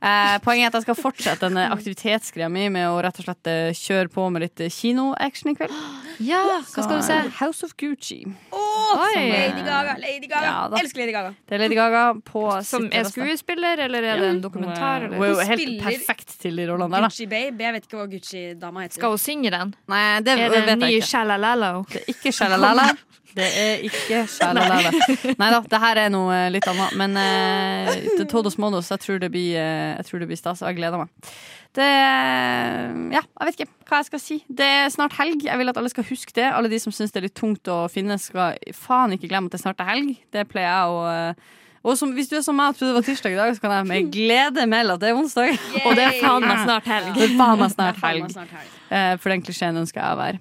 Eh, 0.01 0.39
poenget 0.40 0.64
er 0.64 0.70
at 0.70 0.77
jeg 0.78 0.86
skal 0.86 0.97
fortsette 0.97 1.44
denne 1.44 1.66
aktivitetsgreia 1.77 2.48
mi 2.48 2.68
med 2.72 2.86
å 2.89 3.01
rett 3.05 3.18
og 3.20 3.27
slett 3.27 3.51
eh, 3.52 3.74
kjøre 3.77 4.09
på 4.14 4.31
med 4.32 4.47
litt 4.47 4.60
eh, 4.64 4.72
kinoaction 4.72 5.52
i 5.52 5.59
kveld. 5.59 5.74
Ja, 6.20 6.43
hva 6.44 6.59
skal 6.85 6.98
du 7.01 7.05
se? 7.06 7.14
House 7.39 7.64
of 7.64 7.70
Gucci. 7.81 8.18
Oh, 8.52 9.06
Lady 9.16 9.62
Gaga, 9.64 9.94
Lady 9.97 10.28
Gaga. 10.28 10.43
Ja. 10.44 10.66
Elsker 10.77 11.01
Lady 11.01 11.14
Gaga. 11.14 11.31
Det 11.48 11.55
er 11.56 11.62
Lady 11.62 11.78
Gaga 11.78 12.02
på 12.28 12.43
Som 12.68 12.90
er 12.93 13.09
skuespiller, 13.09 13.81
eller 13.86 14.05
er 14.05 14.20
det 14.20 14.27
en 14.35 14.43
dokumentar? 14.44 15.06
Hun 15.09 15.16
er 15.16 15.31
jo 15.32 15.47
helt 15.48 15.81
perfekt 15.81 16.35
til 16.43 16.60
de 16.60 16.66
rollene 16.68 16.93
der, 16.93 17.06
da. 17.06 17.09
Gucci 17.09 17.24
Babe. 17.31 17.64
Jeg 17.64 17.77
vet 17.78 17.89
ikke 17.89 18.02
hva 18.02 18.06
Gucci-dama 18.12 18.85
heter. 18.85 18.98
Skal 19.01 19.14
hun 19.16 19.22
synge 19.22 19.55
den? 19.55 19.72
Nei, 19.89 20.02
det 20.27 20.36
Er 20.44 20.52
det 20.59 20.74
en 20.74 20.85
ny. 20.85 20.93
Shalalalo? 21.09 21.86
Det 21.89 22.02
er 22.05 22.12
ikke 22.12 22.35
shalalala. 22.36 22.90
Det 23.36 23.47
er 23.47 23.85
ikke 23.86 24.24
shalalala. 24.35 24.90
Nei 25.39 25.51
da, 25.55 25.61
det 25.70 25.81
her 25.85 26.01
er 26.07 26.12
noe 26.12 26.35
eh, 26.35 26.51
litt 26.55 26.66
annet. 26.70 26.97
Men 26.98 27.16
eh, 27.20 27.93
til 28.16 28.27
Todos 28.31 28.59
Modos, 28.61 28.90
jeg 28.93 29.02
tror 29.05 29.20
det 29.23 29.31
blir, 29.35 29.55
eh, 29.61 29.94
jeg 30.01 30.09
tror 30.09 30.23
det 30.24 30.31
blir 30.32 30.40
stas, 30.40 30.62
og 30.65 30.70
jeg 30.70 30.81
gleder 30.81 31.05
meg. 31.05 31.32
Det 31.77 31.86
Ja, 31.86 33.20
jeg 33.23 33.47
vet 33.47 33.61
ikke 33.61 33.70
hva 33.86 34.01
jeg 34.01 34.09
skal 34.09 34.23
si. 34.23 34.40
Det 34.48 34.66
er 34.66 34.90
snart 34.90 35.15
helg. 35.19 35.44
Jeg 35.47 35.59
vil 35.61 35.70
at 35.70 35.78
alle 35.78 35.93
skal 35.93 36.07
huske 36.09 36.35
det. 36.35 36.48
Alle 36.51 36.70
de 36.73 36.81
som 36.82 36.94
syns 36.94 37.15
det 37.15 37.20
er 37.23 37.28
litt 37.28 37.39
tungt 37.39 37.70
å 37.70 37.85
finne, 37.93 38.19
skal 38.19 38.59
faen 38.74 39.15
ikke 39.15 39.31
glemme 39.31 39.51
at 39.51 39.55
det 39.55 39.62
snart 39.62 39.82
er 39.82 39.90
helg. 39.93 40.16
Det 40.35 40.48
pleier 40.51 40.70
jeg 40.70 40.97
å 40.97 41.01
eh, 41.15 41.48
og 41.81 41.97
som, 41.97 42.11
hvis 42.12 42.28
du 42.28 42.35
er 42.36 42.43
som 42.44 42.59
meg 42.59 42.74
og 42.74 42.77
trodde 42.77 42.93
det 42.93 42.98
var 42.98 43.07
tirsdag 43.07 43.32
i 43.32 43.39
dag, 43.39 43.55
så 43.57 43.62
kan 43.62 43.73
jeg 43.73 43.89
med 43.89 44.11
glede 44.12 44.66
melde 44.69 44.98
at 44.98 45.01
det 45.01 45.09
er 45.09 45.16
onsdag. 45.16 45.55
Og 45.81 45.94
det 45.97 46.05
er 46.05 46.19
faen 46.20 46.44
meg 46.44 46.61
snart 46.66 46.90
helg. 46.90 47.09
Det 47.16 47.24
er 47.24 47.32
faen 47.39 47.62
meg 47.62 47.73
snart 47.73 48.02
helg. 48.05 48.27
meg 48.27 48.35
snart 48.35 48.52
helg. 48.59 48.77
Eh, 48.90 49.15
for 49.23 49.32
den 49.32 49.44
klisjeen 49.47 49.81
ønsker 49.81 50.02
jeg 50.02 50.12
å 50.12 50.19
være. 50.19 50.40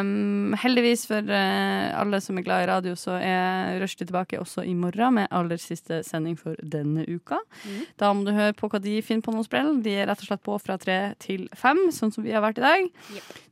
Um, 0.00 0.56
heldigvis 0.58 1.04
for 1.06 1.30
uh, 1.30 2.00
alle 2.00 2.18
som 2.24 2.40
er 2.40 2.46
glad 2.48 2.64
i 2.64 2.68
radio, 2.72 2.96
så 2.98 3.14
er 3.20 3.78
Rushdie 3.82 4.08
tilbake 4.08 4.40
også 4.40 4.64
i 4.66 4.74
morgen 4.74 5.20
med 5.20 5.30
aller 5.30 5.60
siste 5.60 6.00
sending 6.08 6.34
for 6.40 6.58
denne 6.64 7.06
uka. 7.06 7.38
Da 8.00 8.10
må 8.10 8.26
du 8.26 8.34
høre 8.34 8.56
på 8.56 8.72
hva 8.72 8.82
de 8.82 8.98
finner 9.06 9.22
på 9.22 9.36
noen 9.36 9.46
sprell. 9.46 9.76
De 9.84 9.94
er 9.94 10.10
rett 10.10 10.24
og 10.24 10.32
slett 10.32 10.46
på 10.46 10.58
fra 10.64 10.80
tre 10.82 11.00
til 11.22 11.46
fem, 11.54 11.86
sånn 11.94 12.10
som 12.16 12.26
vi 12.26 12.34
har 12.34 12.42
vært 12.42 12.58
i 12.58 12.66
dag. 12.66 12.90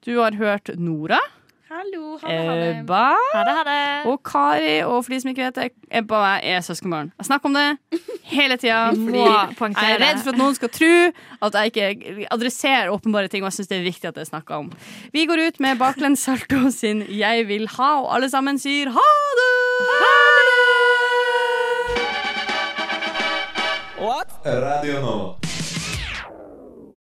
Du 0.03 0.17
har 0.19 0.35
hørt 0.41 0.75
Nora. 0.81 1.23
Hallo, 1.69 2.17
ha 2.23 2.29
det, 2.29 2.37
ha 2.49 2.53
det. 2.57 2.69
Ebba 2.79 3.01
Ha 3.35 3.41
det, 3.45 3.53
ha 3.59 3.63
det. 3.69 4.07
og 4.09 4.23
Kari. 4.25 4.77
Og 4.89 5.03
for 5.05 5.13
de 5.13 5.19
som 5.21 5.29
ikke 5.35 5.45
vet 5.51 5.59
det, 5.59 5.67
Ebba 6.01 6.17
og 6.17 6.25
jeg 6.47 6.55
er 6.57 6.63
søskenbarn. 6.65 7.11
Jeg 7.19 7.27
snakker 7.29 7.51
om 7.51 7.55
det 7.59 8.01
hele 8.31 8.57
tida. 8.57 8.79
Jeg 8.97 9.91
er 9.93 10.01
redd 10.01 10.23
for 10.25 10.33
at 10.33 10.39
noen 10.41 10.57
skal 10.57 10.71
tro 10.73 10.89
at 11.45 11.59
jeg 11.59 11.73
ikke 11.73 12.27
adresserer 12.33 12.89
åpenbare 12.93 13.29
ting. 13.29 13.45
Og 13.45 13.51
jeg 13.51 13.59
syns 13.59 13.69
det 13.69 13.79
er 13.83 13.85
viktig 13.85 14.09
at 14.09 14.17
det 14.17 14.25
er 14.25 14.31
snakka 14.31 14.63
om. 14.65 14.71
Vi 15.13 15.27
går 15.29 15.45
ut 15.49 15.61
med 15.61 15.77
baklengs 15.81 16.25
salto 16.25 16.71
sin 16.71 17.03
'Jeg 17.09 17.49
vil 17.49 17.69
ha', 17.77 18.01
og 18.01 18.15
alle 18.17 18.31
sammen 18.31 18.59
sier 18.59 18.89
ha 18.89 19.09
det! 19.41 19.53
Ha 20.01 20.17
det! 20.49 20.57
What? 24.01 24.29
Radio 24.47 25.01
Nova. 25.01 25.48